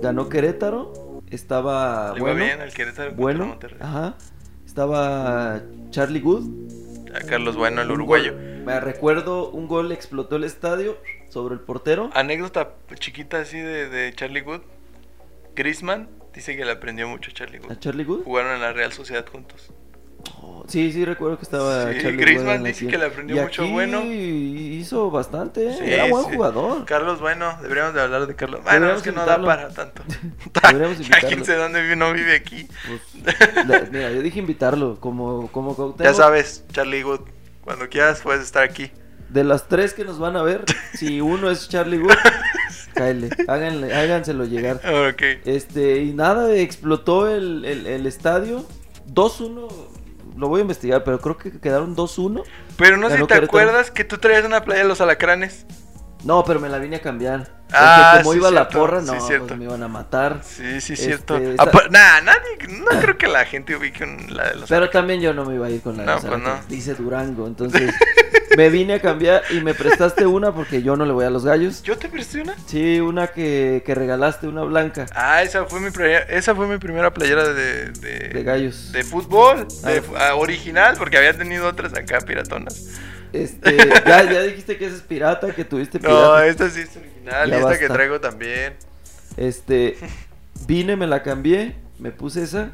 Ganó 0.02 0.30
Querétaro. 0.30 1.22
Estaba 1.32 2.14
Le 2.14 2.22
bueno. 2.22 2.36
bien 2.46 2.60
Querétaro 2.76 3.12
bueno. 3.16 3.46
Monterrey. 3.48 3.80
Ajá. 3.82 4.16
Estaba 4.66 5.62
Charlie 5.90 6.20
Good. 6.22 6.44
A 7.16 7.22
Carlos 7.22 7.56
Bueno, 7.56 7.82
el 7.82 7.92
uruguayo. 7.92 8.34
Me 8.36 8.80
recuerdo 8.80 9.50
un 9.50 9.68
gol 9.68 9.92
explotó 9.94 10.36
el 10.36 10.44
estadio 10.44 10.98
sobre 11.30 11.54
el 11.54 11.62
portero. 11.62 12.10
Anécdota 12.14 12.74
chiquita 12.96 13.40
así 13.40 13.58
de, 13.58 13.88
de 13.88 14.14
Charlie 14.14 14.42
Wood. 14.42 14.62
Griezmann 15.56 16.10
dice 16.34 16.58
que 16.58 16.66
le 16.66 16.72
aprendió 16.72 17.08
mucho 17.08 17.32
a 17.32 17.34
Charlie 17.34 17.60
Wood. 17.60 17.72
¿A 17.72 17.80
Charlie 17.80 18.04
Good? 18.04 18.24
Jugaron 18.24 18.56
en 18.56 18.62
la 18.62 18.74
Real 18.74 18.92
Sociedad 18.92 19.26
juntos. 19.26 19.72
Oh, 20.42 20.64
sí, 20.68 20.92
sí, 20.92 21.06
recuerdo 21.06 21.38
que 21.38 21.44
estaba 21.44 21.92
Sí, 21.94 22.00
Charlie 22.02 22.18
Griezmann 22.18 22.60
Good 22.60 22.68
dice 22.68 22.88
que 22.88 22.98
le 22.98 23.06
aprendió 23.06 23.38
Y 23.38 23.40
mucho 23.42 23.64
aquí 23.64 23.72
bueno. 23.72 24.04
hizo 24.04 25.10
bastante, 25.12 25.70
¿eh? 25.70 25.76
Sí, 25.78 25.84
era 25.86 26.06
buen 26.08 26.26
sí. 26.26 26.32
jugador. 26.36 26.86
Carlos 26.86 27.20
Bueno, 27.20 27.58
deberíamos 27.62 27.94
de 27.94 28.02
hablar 28.02 28.28
de 28.28 28.36
Carlos. 28.36 28.62
Bueno, 28.64 28.92
es 28.92 29.02
que 29.02 29.12
no 29.12 29.26
da 29.26 29.36
invitarlo. 29.38 29.48
para 29.48 29.70
tanto. 29.70 30.02
Deberíamos 30.72 30.98
invitarlo. 30.98 31.28
quién 31.30 31.46
sé 31.46 31.56
dónde 31.56 31.82
vive, 31.82 31.96
no 31.96 32.14
vive 32.14 32.36
aquí. 32.36 32.68
Pues, 32.88 33.68
la- 33.68 33.88
mira, 33.92 34.12
yo 34.12 34.22
dije 34.22 34.40
invitarlo 34.40 35.00
como, 35.00 35.50
como 35.52 35.96
Ya 36.00 36.14
sabes, 36.14 36.64
Charlie 36.72 37.04
Wood, 37.04 37.22
cuando 37.62 37.88
quieras 37.90 38.22
puedes 38.22 38.42
estar 38.44 38.64
aquí. 38.64 38.92
De 39.30 39.44
las 39.44 39.68
tres 39.68 39.94
que 39.94 40.06
nos 40.06 40.20
van 40.20 40.36
a 40.38 40.44
ver, 40.44 40.64
si 40.94 41.20
uno 41.20 41.50
es 41.50 41.68
Charlie 41.68 41.98
Good, 41.98 42.14
cáele, 42.94 43.30
háganle, 43.48 43.94
háganselo 43.94 44.46
llegar. 44.46 44.76
Ok. 45.10 45.22
Este, 45.46 46.04
y 46.04 46.14
nada, 46.14 46.54
explotó 46.56 47.28
el, 47.28 47.66
el, 47.66 47.88
el 47.88 48.06
estadio. 48.06 48.66
2-1, 49.12 49.68
lo 50.38 50.48
voy 50.48 50.60
a 50.60 50.62
investigar, 50.62 51.04
pero 51.04 51.20
creo 51.20 51.38
que 51.38 51.60
quedaron 51.60 51.96
2-1. 51.96 52.44
Pero 52.78 52.98
no 52.98 53.10
sé 53.10 53.16
si 53.18 53.22
te 53.22 53.28
Querétaro. 53.28 53.46
acuerdas 53.46 53.92
que 53.92 54.04
tú 54.04 54.18
traías 54.18 54.46
una 54.46 54.64
playa 54.64 54.82
de 54.84 54.88
los 54.88 55.02
alacranes. 55.02 55.66
No, 56.24 56.44
pero 56.44 56.60
me 56.60 56.70
la 56.70 56.80
vine 56.80 56.96
a 56.96 57.02
cambiar. 57.02 57.42
Porque 57.66 57.74
Ah, 57.78 58.20
como 58.20 58.32
sí, 58.34 58.38
iba 58.40 58.50
la 58.52 58.62
cierto, 58.62 58.80
porra, 58.80 59.02
sí, 59.02 59.06
no, 59.08 59.20
cierto. 59.28 59.48
pues 59.48 59.60
me 59.60 59.66
iban 59.66 59.84
a 59.84 59.88
matar. 59.88 60.42
Sí, 60.44 60.82
sí, 60.82 60.94
Este, 60.94 61.06
cierto. 61.06 61.38
esa- 61.38 61.62
Apa- 61.64 61.88
Nah, 61.92 62.22
nadie, 62.22 62.58
no 62.80 63.00
creo 63.02 63.18
que 63.18 63.28
la 63.28 63.46
gente 63.46 63.76
ubique 63.76 64.04
un- 64.04 64.36
la 64.36 64.50
de 64.50 64.56
los 64.56 64.70
Pero 64.70 64.90
también 64.90 65.22
yo 65.22 65.34
no 65.34 65.46
me 65.46 65.56
iba 65.56 65.68
a 65.68 65.70
ir 65.70 65.82
con 65.82 65.98
la 65.98 66.04
de 66.04 66.08
No, 66.08 66.14
los 66.16 66.26
pues 66.26 66.40
no. 66.40 66.60
Dice 66.68 66.96
Durango, 66.96 67.46
entonces 67.48 67.94
me 68.56 68.70
vine 68.70 68.96
a 68.96 69.00
cambiar 69.02 69.44
y 69.52 69.62
me 69.62 69.74
prestaste 69.74 70.26
una 70.26 70.54
porque 70.54 70.82
yo 70.84 70.96
no 70.96 71.06
le 71.06 71.14
voy 71.14 71.26
a 71.26 71.30
los 71.30 71.46
gallos. 71.46 71.84
¿Yo 71.84 71.98
te 71.98 72.10
presté 72.10 72.42
una? 72.42 72.56
Sí, 72.66 73.00
una 73.00 73.28
que, 73.28 73.84
que 73.86 73.96
regalaste, 73.96 74.48
una 74.48 74.64
blanca 74.64 75.06
Ah, 75.14 75.44
esa 75.44 75.66
fue 75.66 75.80
mi 75.80 75.92
primera, 75.92 76.20
esa 76.20 76.56
fue 76.56 76.68
mi 76.68 76.78
primera 76.78 77.14
playera 77.14 77.48
de, 77.54 77.92
de, 77.92 78.20
de 78.30 78.44
gallos. 78.44 78.92
de 78.92 79.04
fútbol, 79.04 79.68
Ah. 79.84 79.90
de 79.92 80.02
fu- 80.02 80.16
ah, 80.18 80.36
original, 80.36 80.96
porque 80.98 81.18
había 81.18 81.36
tenido 81.38 81.68
otras 81.68 81.94
acá 81.94 82.20
piratonas. 82.20 82.88
Este, 83.34 83.76
ya, 84.06 84.24
ya 84.32 84.42
dijiste 84.44 84.78
que 84.78 84.86
esa 84.86 84.96
es 84.96 85.02
pirata, 85.02 85.52
que 85.54 85.66
tuviste 85.66 86.00
No, 86.00 86.10
pirata. 86.10 86.48
esta 86.48 86.70
sí 86.70 86.82
es 86.82 86.96
original, 86.96 87.50
Ya 87.50 87.58
y 87.58 87.60
esta 87.60 87.78
que 87.80 87.88
traigo 87.90 88.20
también. 88.22 88.74
Este, 89.38 89.98
vine, 90.68 90.96
me 90.96 91.08
la 91.08 91.22
cambié, 91.24 91.76
me 92.00 92.12
puse 92.12 92.44
esa 92.44 92.70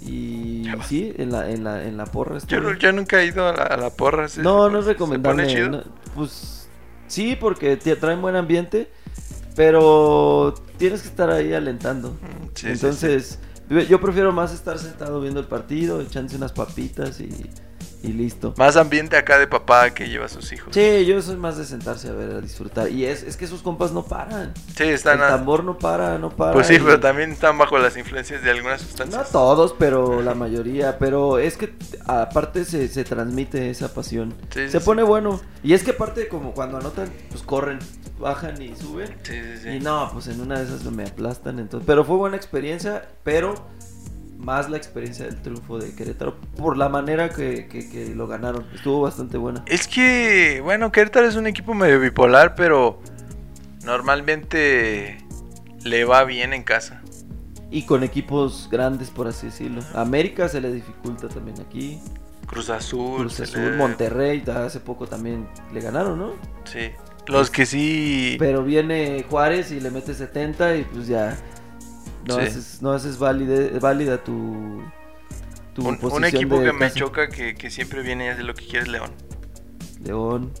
y 0.00 0.78
sí, 0.86 1.12
en 1.16 1.32
la, 1.32 1.50
en 1.50 1.64
la, 1.64 1.84
en 1.84 1.96
la 1.96 2.06
porra. 2.06 2.38
Yo, 2.46 2.58
estuve. 2.58 2.60
no- 2.60 2.74
yo 2.74 2.92
nunca 2.92 3.20
he 3.22 3.26
ido 3.26 3.46
a 3.48 3.52
la, 3.52 3.62
a 3.64 3.76
la 3.76 3.90
porra. 3.90 4.28
¿sí? 4.28 4.40
No, 4.42 4.66
¿Se 4.66 4.72
no 4.72 4.78
es 4.80 4.86
recomendable. 4.86 5.46
¿Se 5.46 5.48
pone 5.48 5.70
chido? 5.70 5.70
no, 5.70 5.82
pues 6.14 6.68
sí, 7.06 7.36
porque 7.38 7.76
te 7.76 7.96
traen 7.96 8.20
buen 8.22 8.36
ambiente, 8.36 8.90
pero 9.56 10.54
tienes 10.78 11.02
que 11.02 11.08
estar 11.08 11.30
ahí 11.30 11.52
alentando. 11.52 12.10
Mm, 12.12 12.46
sí, 12.54 12.66
Entonces, 12.68 13.38
yo 13.88 14.00
prefiero 14.00 14.32
más 14.32 14.52
estar 14.52 14.78
sentado 14.78 15.20
viendo 15.20 15.40
el 15.40 15.46
partido, 15.46 16.00
echándose 16.00 16.36
unas 16.36 16.52
papitas 16.52 17.20
y, 17.20 17.28
y 18.02 18.08
listo. 18.12 18.54
Más 18.56 18.76
ambiente 18.76 19.16
acá 19.16 19.38
de 19.38 19.46
papá 19.46 19.90
que 19.90 20.08
lleva 20.08 20.26
a 20.26 20.28
sus 20.28 20.52
hijos. 20.52 20.74
Sí, 20.74 21.04
yo 21.06 21.20
soy 21.22 21.36
más 21.36 21.58
de 21.58 21.64
sentarse 21.64 22.08
a 22.08 22.12
ver, 22.12 22.30
a 22.32 22.40
disfrutar. 22.40 22.90
Y 22.90 23.04
es, 23.04 23.22
es 23.22 23.36
que 23.36 23.44
esos 23.44 23.62
compas 23.62 23.92
no 23.92 24.04
paran. 24.04 24.52
Sí, 24.76 24.84
están. 24.84 25.18
el 25.18 25.24
a- 25.24 25.28
tambor 25.28 25.64
no 25.64 25.76
para, 25.78 26.18
no 26.18 26.30
para. 26.30 26.52
Pues 26.52 26.66
sí, 26.66 26.74
y- 26.74 26.78
pero 26.78 26.98
también 27.00 27.32
están 27.32 27.58
bajo 27.58 27.78
las 27.78 27.96
influencias 27.96 28.42
de 28.42 28.50
algunas 28.50 28.80
No 28.82 28.86
sustancias. 28.88 29.30
todos, 29.30 29.74
pero 29.78 30.22
la 30.22 30.34
mayoría. 30.34 30.98
Pero 30.98 31.38
es 31.38 31.56
que 31.56 31.74
aparte 32.06 32.64
se, 32.64 32.88
se 32.88 33.04
transmite 33.04 33.70
esa 33.70 33.92
pasión. 33.92 34.34
Sí, 34.52 34.68
se 34.68 34.80
sí. 34.80 34.84
pone 34.84 35.02
bueno. 35.02 35.40
Y 35.62 35.74
es 35.74 35.82
que 35.84 35.90
aparte 35.90 36.28
como 36.28 36.52
cuando 36.52 36.78
anotan, 36.78 37.10
pues 37.30 37.42
corren, 37.42 37.78
bajan 38.18 38.60
y 38.62 38.74
suben. 38.76 39.08
Sí, 39.22 39.34
sí, 39.34 39.58
sí. 39.62 39.68
Y 39.68 39.80
no, 39.80 40.08
pues 40.12 40.26
en 40.28 40.40
una 40.40 40.58
de 40.58 40.64
esas 40.64 40.82
me 40.84 41.04
aplastan. 41.04 41.58
Entonces, 41.58 41.86
pero 41.86 42.04
fue 42.04 42.16
buena 42.16 42.36
experiencia, 42.36 43.08
pero 43.24 43.54
más 44.40 44.70
la 44.70 44.76
experiencia 44.76 45.26
del 45.26 45.40
triunfo 45.42 45.78
de 45.78 45.94
Querétaro 45.94 46.36
por 46.56 46.76
la 46.76 46.88
manera 46.88 47.28
que, 47.28 47.66
que- 47.68 47.88
que 47.88 48.14
lo 48.14 48.26
ganaron. 48.26 48.66
Estuvo 48.74 49.02
bastante 49.02 49.36
buena. 49.38 49.62
Es 49.66 49.86
que, 49.86 50.60
bueno, 50.62 50.90
Querétaro 50.92 51.26
es 51.28 51.36
un 51.36 51.46
equipo 51.46 51.74
medio 51.74 52.00
bipolar, 52.00 52.54
pero 52.54 53.00
normalmente 53.84 55.18
le 55.84 56.04
va 56.04 56.24
bien 56.24 56.52
en 56.52 56.62
casa. 56.62 57.02
Y 57.70 57.82
con 57.82 58.02
equipos 58.02 58.68
grandes, 58.70 59.10
por 59.10 59.28
así 59.28 59.46
decirlo. 59.46 59.82
América 59.94 60.48
se 60.48 60.60
le 60.60 60.72
dificulta 60.72 61.28
también 61.28 61.60
aquí. 61.60 62.00
Cruz 62.46 62.68
Azul. 62.70 63.18
Cruz 63.20 63.40
Azul, 63.40 63.72
le- 63.72 63.76
Monterrey, 63.76 64.42
hace 64.48 64.80
poco 64.80 65.06
también 65.06 65.46
le 65.72 65.80
ganaron, 65.80 66.18
¿no? 66.18 66.32
Sí. 66.64 66.90
Los 67.28 67.50
que 67.50 67.66
sí. 67.66 68.36
Pero 68.40 68.64
viene 68.64 69.24
Juárez 69.28 69.70
y 69.70 69.78
le 69.80 69.90
mete 69.90 70.14
70 70.14 70.76
y 70.76 70.82
pues 70.84 71.06
ya 71.06 71.36
no 72.26 72.34
Sí. 72.36 72.40
haces, 72.42 72.82
no 72.82 72.92
haces 72.92 73.18
válide- 73.18 73.78
válida 73.80 74.22
tu, 74.22 74.82
tu 75.74 75.82
Un, 75.82 75.94
un 75.94 75.96
posición 75.98 76.24
equipo 76.24 76.58
de 76.60 76.66
que 76.66 76.72
me 76.72 76.90
choca 76.92 77.28
que, 77.28 77.54
que 77.54 77.70
siempre 77.70 78.02
viene 78.02 78.26
y 78.26 78.28
hace 78.28 78.42
lo 78.42 78.54
que 78.54 78.64
quiere 78.66 78.80
es 78.80 78.88
León. 78.88 79.10
León. 80.02 80.52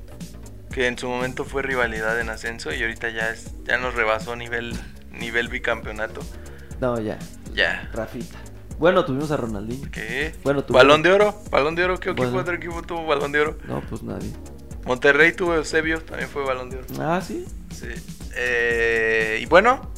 Que 0.72 0.86
en 0.86 0.96
su 0.98 1.08
momento 1.08 1.44
fue 1.44 1.62
rivalidad 1.62 2.20
en 2.20 2.28
ascenso 2.28 2.72
y 2.72 2.80
ahorita 2.82 3.10
ya 3.10 3.30
es, 3.30 3.50
ya 3.64 3.76
nos 3.78 3.94
rebasó 3.94 4.36
nivel, 4.36 4.72
nivel 5.12 5.48
bicampeonato. 5.48 6.20
No, 6.80 6.98
ya. 7.00 7.18
Ya. 7.54 7.90
Rafita. 7.92 8.38
Bueno, 8.78 9.04
tuvimos 9.04 9.30
a 9.32 9.36
Ronaldinho. 9.36 9.90
¿Qué? 9.90 10.32
Bueno, 10.44 10.62
tú- 10.64 10.72
Balón 10.72 11.02
de 11.02 11.12
oro, 11.12 11.42
balón 11.50 11.74
de 11.74 11.84
oro, 11.84 11.98
¿qué 11.98 12.10
equipo 12.10 12.36
otro 12.38 12.54
equipo 12.54 12.80
tuvo 12.82 13.04
balón 13.04 13.32
de 13.32 13.40
oro? 13.40 13.58
No, 13.66 13.80
pues 13.82 14.02
nadie. 14.02 14.30
Monterrey 14.86 15.32
tuvo 15.32 15.54
Eusebio, 15.54 16.00
también 16.02 16.28
fue 16.30 16.44
balón 16.44 16.70
de 16.70 16.78
oro. 16.78 16.86
Ah, 17.00 17.20
sí. 17.20 17.44
Sí. 17.74 17.88
Eh, 18.36 19.40
y 19.42 19.46
bueno, 19.46 19.90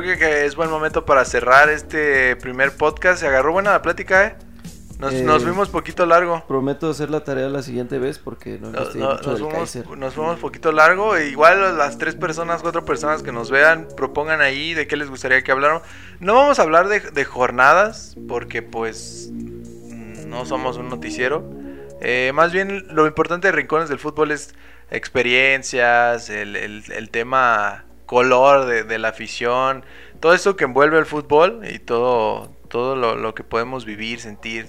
creo 0.00 0.02
que, 0.14 0.18
que 0.18 0.44
es 0.46 0.56
buen 0.56 0.70
momento 0.70 1.04
para 1.04 1.24
cerrar 1.24 1.68
este 1.68 2.36
primer 2.36 2.76
podcast. 2.76 3.20
Se 3.20 3.26
agarró 3.26 3.52
buena 3.52 3.72
la 3.72 3.82
plática, 3.82 4.24
¿eh? 4.26 4.36
Nos, 4.98 5.12
Eh, 5.12 5.22
nos 5.22 5.44
vimos 5.44 5.68
poquito 5.70 6.06
largo. 6.06 6.44
Prometo 6.46 6.88
hacer 6.88 7.10
la 7.10 7.24
tarea 7.24 7.48
la 7.48 7.62
siguiente 7.62 7.98
vez 7.98 8.18
porque 8.20 8.58
no 8.60 8.70
No- 8.70 8.80
no- 8.94 9.10
mucho 9.16 9.36
nos, 9.38 9.52
Kaiser. 9.52 9.88
nos 9.98 10.14
poquito 10.38 10.70
largo. 10.70 11.16
e 11.16 11.28
igual 11.28 11.76
las 11.76 11.98
tres 11.98 12.14
personas, 12.14 12.62
cuatro 12.62 12.84
personas 12.84 13.22
que 13.22 13.32
nos 13.32 13.50
vean, 13.50 13.88
propongan 13.96 14.40
ahí 14.40 14.72
de 14.72 14.86
qué 14.86 14.96
les 14.96 15.10
gustaría 15.10 15.42
que 15.42 15.50
habláramos. 15.50 15.82
No 16.20 16.34
vamos 16.34 16.58
a 16.60 16.62
hablar 16.62 16.86
de, 16.88 17.00
de 17.00 17.24
jornadas, 17.24 18.16
porque 18.28 18.62
pues 18.62 19.30
no 19.32 20.46
somos 20.46 20.76
un 20.76 20.88
noticiero. 20.88 21.44
Eh, 22.00 22.30
más 22.34 22.52
bien 22.52 22.86
lo 22.90 23.06
importante 23.06 23.48
de 23.48 23.52
Rincones 23.52 23.88
del 23.88 23.98
Fútbol 23.98 24.30
es 24.30 24.54
experiencias, 24.90 26.30
el, 26.30 26.54
el- 26.56 26.84
el 26.92 27.10
tema 27.10 27.83
color 28.06 28.66
de, 28.66 28.84
de 28.84 28.98
la 28.98 29.08
afición, 29.08 29.84
todo 30.24 30.32
eso 30.32 30.56
que 30.56 30.64
envuelve 30.64 30.98
el 30.98 31.06
fútbol 31.06 31.62
y 31.70 31.78
todo, 31.78 32.50
todo 32.68 32.96
lo, 32.96 33.34
que 33.34 33.44
podemos 33.44 33.84
vivir, 33.84 34.20
sentir 34.20 34.66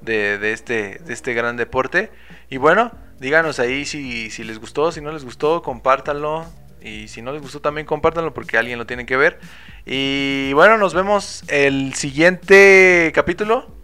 de, 0.00 0.52
este, 0.52 1.00
de 1.04 1.12
este 1.12 1.34
gran 1.34 1.56
deporte. 1.56 2.10
Y 2.48 2.58
bueno, 2.58 2.92
díganos 3.18 3.58
ahí 3.58 3.84
si, 3.84 4.30
si 4.30 4.44
les 4.44 4.60
gustó, 4.60 4.92
si 4.92 5.00
no 5.00 5.10
les 5.10 5.24
gustó, 5.24 5.60
compártanlo. 5.60 6.46
Y 6.80 7.08
si 7.08 7.20
no 7.20 7.32
les 7.32 7.42
gustó 7.42 7.60
también 7.60 7.86
compártanlo 7.86 8.32
porque 8.32 8.58
alguien 8.58 8.78
lo 8.78 8.86
tiene 8.86 9.04
que 9.04 9.16
ver. 9.16 9.38
Y 9.86 10.52
bueno, 10.52 10.78
nos 10.78 10.94
vemos 10.94 11.42
el 11.48 11.94
siguiente 11.94 13.10
capítulo. 13.14 13.74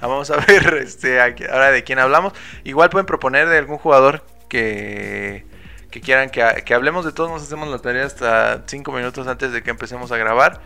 Ah, 0.00 0.06
Vamos 0.06 0.30
a 0.30 0.36
ver 0.46 0.74
este, 0.82 1.20
ahora 1.20 1.70
de 1.70 1.82
quién 1.84 1.98
hablamos. 1.98 2.32
Igual 2.64 2.88
pueden 2.88 3.06
proponer 3.06 3.48
de 3.48 3.58
algún 3.58 3.78
jugador 3.78 4.24
que, 4.48 5.44
que 5.92 6.00
quieran 6.00 6.30
que, 6.30 6.42
ha- 6.42 6.54
que 6.56 6.74
hablemos. 6.74 7.04
De 7.04 7.12
todos 7.12 7.30
nos 7.30 7.42
hacemos 7.42 7.68
la 7.68 7.78
tarea 7.78 8.04
hasta 8.04 8.64
5 8.66 8.90
minutos 8.90 9.28
antes 9.28 9.52
de 9.52 9.62
que 9.62 9.70
empecemos 9.70 10.10
a 10.10 10.16
grabar. 10.16 10.60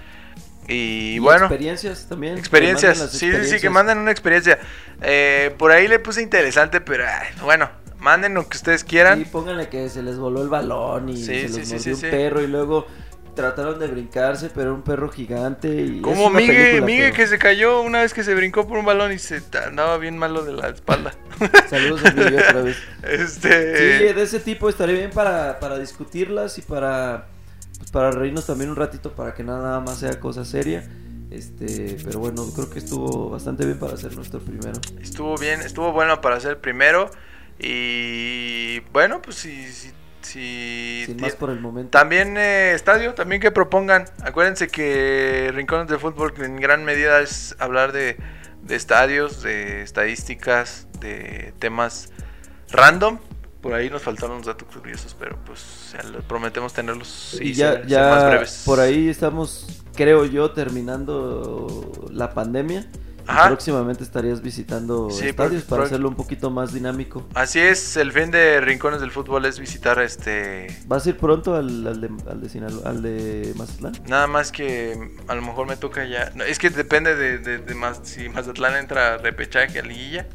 Y, 0.68 1.16
Y 1.16 1.18
bueno, 1.18 1.44
experiencias 1.46 2.06
también. 2.08 2.38
experiencias. 2.38 2.98
Sí, 3.12 3.30
sí, 3.32 3.44
sí, 3.50 3.60
que 3.60 3.68
manden 3.70 3.98
una 3.98 4.10
experiencia. 4.10 4.58
Eh, 5.02 5.54
por 5.58 5.70
ahí 5.70 5.86
le 5.86 5.98
puse 5.98 6.22
interesante, 6.22 6.80
pero 6.80 7.04
ay, 7.06 7.28
bueno, 7.42 7.68
manden 7.98 8.34
lo 8.34 8.48
que 8.48 8.56
ustedes 8.56 8.82
quieran. 8.82 9.20
Y 9.20 9.24
pónganle 9.26 9.68
que 9.68 9.88
se 9.88 10.02
les 10.02 10.18
voló 10.18 10.42
el 10.42 10.48
balón 10.48 11.08
y 11.08 11.16
Sí, 11.18 11.24
se 11.26 11.48
sí, 11.48 11.48
sí, 11.48 11.60
mordió 11.60 11.78
sí, 11.80 11.90
un 11.90 11.96
sí. 11.96 12.06
perro 12.10 12.42
y 12.42 12.46
luego 12.46 12.86
trataron 13.36 13.78
de 13.78 13.86
brincarse, 13.86 14.50
pero 14.50 14.62
era 14.62 14.72
un 14.72 14.82
perro 14.82 15.08
gigante 15.08 15.68
y 15.68 16.00
Como 16.00 16.30
Miguel 16.30 16.82
pero- 16.84 17.14
que 17.14 17.26
se 17.28 17.38
cayó 17.38 17.82
una 17.82 18.00
vez 18.00 18.12
que 18.12 18.24
se 18.24 18.34
brincó 18.34 18.66
por 18.66 18.78
un 18.78 18.84
balón 18.84 19.12
y 19.12 19.20
se 19.20 19.40
andaba 19.64 19.96
bien 19.98 20.18
malo 20.18 20.44
de 20.44 20.54
la 20.54 20.70
espalda. 20.70 21.14
Saludos 21.70 22.04
a 22.04 22.10
Miguel 22.10 22.34
otra 22.48 22.62
vez. 22.62 22.76
Sí, 22.76 23.06
este. 23.12 24.14
de 24.14 24.22
ese 24.22 24.40
tipo 24.40 24.68
estaría 24.68 24.96
bien 24.96 25.10
para, 25.10 25.60
para 25.60 25.78
discutirlas 25.78 26.58
y 26.58 26.62
para, 26.62 27.28
pues, 27.78 27.92
para 27.92 28.10
reírnos 28.10 28.46
también 28.46 28.70
un 28.70 28.76
ratito 28.76 29.12
para 29.12 29.34
que 29.34 29.44
nada 29.44 29.78
más 29.78 29.98
sea 30.00 30.18
cosa 30.18 30.44
seria. 30.44 30.88
Este, 31.30 31.96
pero 32.04 32.18
bueno, 32.20 32.46
creo 32.54 32.70
que 32.70 32.78
estuvo 32.78 33.30
bastante 33.30 33.64
bien 33.66 33.78
para 33.78 33.96
ser 33.96 34.14
nuestro 34.16 34.40
primero. 34.40 34.80
Estuvo 35.00 35.36
bien, 35.36 35.60
estuvo 35.60 35.92
bueno 35.92 36.20
para 36.20 36.40
ser 36.40 36.52
el 36.52 36.56
primero. 36.56 37.10
Y 37.58 38.80
bueno, 38.92 39.20
pues 39.22 39.36
si. 39.36 39.66
si, 39.72 39.92
si 40.26 41.04
Sin 41.06 41.20
más 41.20 41.34
por 41.36 41.50
el 41.50 41.60
momento. 41.60 41.90
También 41.90 42.36
eh, 42.36 42.72
estadio, 42.74 43.14
también 43.14 43.40
que 43.40 43.50
propongan. 43.50 44.04
Acuérdense 44.22 44.68
que 44.68 45.50
Rincones 45.54 45.88
de 45.88 45.98
Fútbol 45.98 46.34
en 46.42 46.56
gran 46.56 46.84
medida 46.84 47.20
es 47.20 47.54
hablar 47.58 47.92
de, 47.92 48.16
de 48.62 48.76
estadios, 48.76 49.42
de 49.42 49.82
estadísticas, 49.82 50.86
de 51.00 51.54
temas 51.58 52.10
random. 52.70 53.18
Por 53.60 53.74
ahí 53.74 53.90
nos 53.90 54.02
faltaron 54.02 54.38
los 54.38 54.46
datos 54.46 54.68
curiosos, 54.72 55.16
pero 55.18 55.38
pues 55.44 55.94
prometemos 56.28 56.72
tenerlos 56.72 57.36
Y 57.40 57.48
y 57.48 57.52
ya, 57.54 57.72
ser- 57.72 57.80
ser 57.80 57.88
ya 57.88 58.10
más 58.10 58.26
breves. 58.26 58.62
por 58.64 58.78
ahí 58.80 59.08
estamos, 59.08 59.66
creo 59.94 60.24
yo, 60.24 60.50
terminando 60.52 61.90
la 62.12 62.32
pandemia. 62.34 62.86
Ajá. 63.26 63.46
próximamente 63.48 64.02
estarías 64.04 64.40
visitando 64.40 65.10
Sí, 65.10 65.28
estadios 65.28 65.64
para 65.64 65.84
hacerlo 65.84 66.08
un 66.08 66.14
poquito 66.16 66.50
más 66.50 66.72
dinámico. 66.72 67.26
Así 67.34 67.58
es, 67.60 67.96
el 67.96 68.12
fin 68.12 68.30
de 68.30 68.60
Rincones 68.60 69.00
del 69.00 69.10
Fútbol 69.10 69.44
es 69.46 69.58
visitar 69.58 70.00
este... 70.00 70.66
¿Vas 70.86 71.06
a 71.06 71.10
ir 71.10 71.16
pronto 71.16 71.54
al, 71.54 71.86
al 71.86 72.00
de, 72.00 72.10
al 72.30 72.40
de 72.40 72.48
Sinaloa- 72.48 72.86
al 72.88 73.02
de 73.02 73.52
Mazatlán? 73.56 73.92
Nada 74.08 74.26
más 74.26 74.52
que 74.52 74.96
a 75.28 75.34
lo 75.34 75.42
mejor 75.42 75.66
me 75.66 75.76
toca 75.76 76.04
ya... 76.04 76.30
no, 76.34 76.44
es 76.44 76.58
que 76.58 76.70
depende 76.70 77.14
de, 77.16 77.38
de, 77.38 77.58
de 77.58 77.74
más, 77.74 78.00
si 78.04 78.28
Mazatlán 78.28 78.76
entra 78.76 79.14
a 79.14 79.18
repechaje 79.18 79.78
a 79.78 79.82
liguilla. 79.82 80.26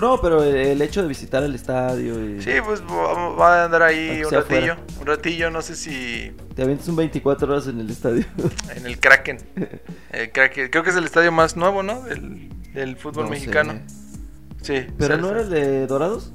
No, 0.00 0.20
pero 0.20 0.42
el 0.44 0.80
hecho 0.82 1.02
de 1.02 1.08
visitar 1.08 1.42
el 1.42 1.54
estadio 1.54 2.22
y 2.24 2.42
Sí, 2.42 2.52
pues 2.64 2.82
va, 2.82 3.62
a 3.62 3.64
andar 3.64 3.82
ahí 3.82 4.22
un 4.24 4.30
ratillo. 4.30 4.38
afuera. 4.40 4.78
Un 5.00 5.06
ratillo, 5.06 5.50
no 5.50 5.62
sé 5.62 5.74
si 5.76 6.32
te 6.54 6.62
avientas 6.62 6.86
un 6.88 6.96
24 6.96 7.50
horas 7.52 7.66
en 7.66 7.80
el 7.80 7.90
estadio. 7.90 8.24
en 8.76 8.86
el 8.86 8.98
Kraken. 9.00 9.38
El 10.10 10.30
Kraken. 10.32 10.68
Creo 10.70 10.82
que 10.82 10.90
es 10.90 10.96
el 10.96 11.04
estadio 11.04 11.30
más 11.32 11.56
nuevo, 11.56 11.82
¿no? 11.82 12.00
Del, 12.02 12.48
del 12.72 12.96
fútbol 12.96 13.24
No 13.24 13.28
sé. 13.28 13.38
mexicano. 13.40 13.80
Sí. 14.62 14.86
¿Pero 14.98 15.16
no 15.18 15.30
era 15.30 15.40
el 15.42 15.50
de 15.50 15.86
Dorados? 15.86 16.32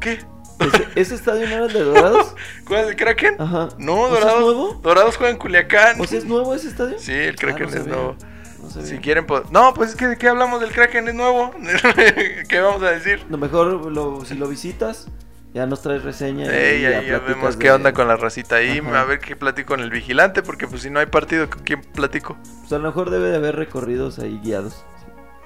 ¿Qué? 0.00 0.20
¿Ese, 0.60 0.88
ese 0.96 1.14
estadio 1.16 1.46
no 1.48 1.54
era 1.54 1.66
el 1.66 1.72
de 1.72 1.84
Dorados? 1.84 2.34
¿Cuál 2.66 2.80
es 2.80 2.86
el 2.88 2.96
Kraken? 2.96 3.36
Ajá. 3.38 3.68
No, 3.78 4.00
¿O 4.02 4.10
sea, 4.10 4.20
Dorados. 4.20 4.38
¿Es 4.40 4.44
nuevo? 4.46 4.80
Dorados 4.82 5.16
juega 5.16 5.32
en 5.32 5.38
Culiacán. 5.38 6.00
¿O 6.00 6.04
sea, 6.06 6.18
es 6.18 6.24
nuevo 6.24 6.54
ese 6.54 6.68
estadio? 6.68 6.98
Sí, 6.98 7.12
el 7.12 7.34
Ah, 7.34 7.38
Kraken 7.38 7.62
no 7.62 7.68
es 7.68 7.74
sabía. 7.76 7.92
nuevo. 7.94 8.16
No. 8.62 8.70
Si 8.70 8.98
quieren, 8.98 9.26
pues. 9.26 9.50
No, 9.50 9.74
pues 9.74 9.90
es 9.90 9.96
que 9.96 10.06
de 10.06 10.16
qué 10.18 10.28
hablamos 10.28 10.60
del 10.60 10.70
Kraken 10.72 11.08
es 11.08 11.14
nuevo. 11.14 11.52
¿Qué 12.48 12.60
vamos 12.60 12.82
a 12.82 12.90
decir? 12.90 13.24
Lo 13.28 13.38
mejor, 13.38 13.90
lo- 13.92 14.24
si 14.24 14.34
lo 14.34 14.48
visitas, 14.48 15.08
ya 15.52 15.66
nos 15.66 15.82
traes 15.82 16.02
reseña. 16.02 16.46
y 16.46 16.48
Ey, 16.48 16.82
ya 16.82 17.02
ya 17.02 17.18
vemos 17.18 17.58
de- 17.58 17.64
qué 17.64 17.70
onda 17.72 17.92
con 17.92 18.08
la 18.08 18.16
racita 18.16 18.56
ahí. 18.56 18.78
Ajá. 18.78 19.00
A 19.00 19.04
ver 19.04 19.18
qué 19.18 19.36
platico 19.36 19.68
con 19.74 19.80
el 19.80 19.90
vigilante. 19.90 20.42
Porque, 20.42 20.66
pues, 20.68 20.82
si 20.82 20.90
no 20.90 21.00
hay 21.00 21.06
partido, 21.06 21.50
¿con 21.50 21.62
quién 21.62 21.80
platico? 21.82 22.36
Pues 22.60 22.72
a 22.72 22.78
lo 22.78 22.84
mejor 22.84 23.10
debe 23.10 23.28
de 23.30 23.36
haber 23.36 23.56
recorridos 23.56 24.18
ahí 24.18 24.40
guiados. 24.42 24.84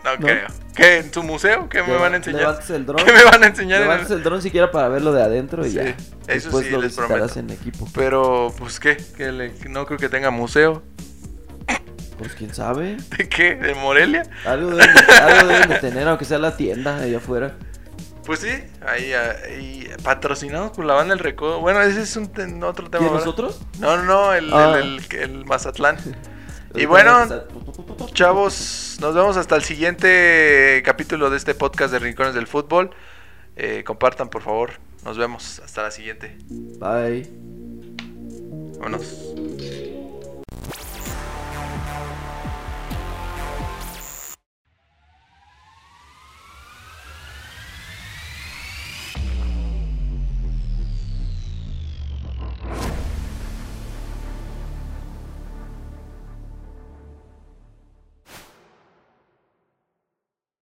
No, 0.05 0.12
¿No? 0.12 0.18
creo. 0.26 0.47
¿Qué? 0.76 0.98
¿En 0.98 1.12
su 1.12 1.24
museo? 1.24 1.68
¿Qué 1.68 1.82
me 1.82 1.94
van 1.97 2.12
a 2.14 2.18
enseñar? 2.18 2.60
El 2.68 2.86
dron. 2.86 3.05
¿Qué 3.05 3.12
me 3.12 3.24
van 3.24 3.43
a 3.43 3.47
enseñar? 3.48 3.82
en 3.82 3.90
el- 4.06 4.12
el 4.12 4.22
dron 4.22 4.40
siquiera 4.40 4.70
para 4.70 4.88
verlo 4.88 5.12
de 5.12 5.22
adentro 5.22 5.66
y 5.66 5.70
Sí, 5.70 5.76
ya. 5.76 5.82
eso 5.88 5.97
Después 6.26 6.66
sí, 6.66 6.70
lo 6.72 6.80
les 6.80 6.94
prometo. 6.94 7.38
en 7.40 7.51
equipo. 7.51 7.88
Pero, 7.93 8.55
pues, 8.56 8.78
¿qué? 8.78 8.97
que 9.16 9.32
le- 9.32 9.52
no 9.68 9.84
creo 9.86 9.98
que 9.98 10.09
tenga 10.09 10.30
museo. 10.30 10.82
Pues 12.18 12.34
quién 12.34 12.55
sabe. 12.55 12.97
¿De 13.18 13.28
qué? 13.28 13.55
¿De 13.56 13.74
Morelia? 13.74 14.22
Algo 14.44 14.70
deben 14.70 14.94
de, 14.94 15.12
algo 15.14 15.48
deben 15.48 15.68
de 15.68 15.78
tener, 15.80 16.09
aunque 16.09 16.24
sea 16.24 16.38
la 16.38 16.56
tienda 16.56 16.97
allá 16.98 17.18
afuera. 17.18 17.55
Pues 18.24 18.40
sí, 18.40 18.48
ahí, 18.84 19.12
ahí 19.12 19.88
patrocinados 20.02 20.72
por 20.72 20.84
la 20.84 20.94
banda 20.94 21.14
El 21.14 21.20
Recodo. 21.20 21.60
Bueno, 21.60 21.80
ese 21.82 22.02
es 22.02 22.16
un 22.16 22.62
otro 22.64 22.90
tema. 22.90 23.06
¿Y 23.06 23.10
nosotros? 23.10 23.60
No, 23.78 23.97
no, 23.98 24.02
no, 24.05 24.34
el, 24.34 24.52
Ah. 24.52 24.78
el, 24.82 25.01
el- 25.10 25.16
el 25.20 25.44
Mazatlán. 25.44 25.97
y 26.74 26.86
bueno, 26.86 27.26
chavos, 28.14 28.97
nos 29.01 29.14
vemos 29.14 29.36
hasta 29.36 29.55
el 29.55 29.62
siguiente 29.62 30.82
capítulo 30.84 31.30
de 31.30 31.36
este 31.36 31.55
podcast 31.55 31.93
de 31.93 32.01
Rincones 32.01 32.34
del 32.34 32.47
Fútbol. 32.48 32.90
Eh, 33.55 33.84
compartan, 33.86 34.28
por 34.28 34.43
favor. 34.43 34.72
Nos 35.05 35.16
vemos 35.16 35.60
hasta 35.64 35.82
la 35.84 35.90
siguiente. 35.93 36.36
Bye. 36.51 37.30
Vámonos. 38.78 39.95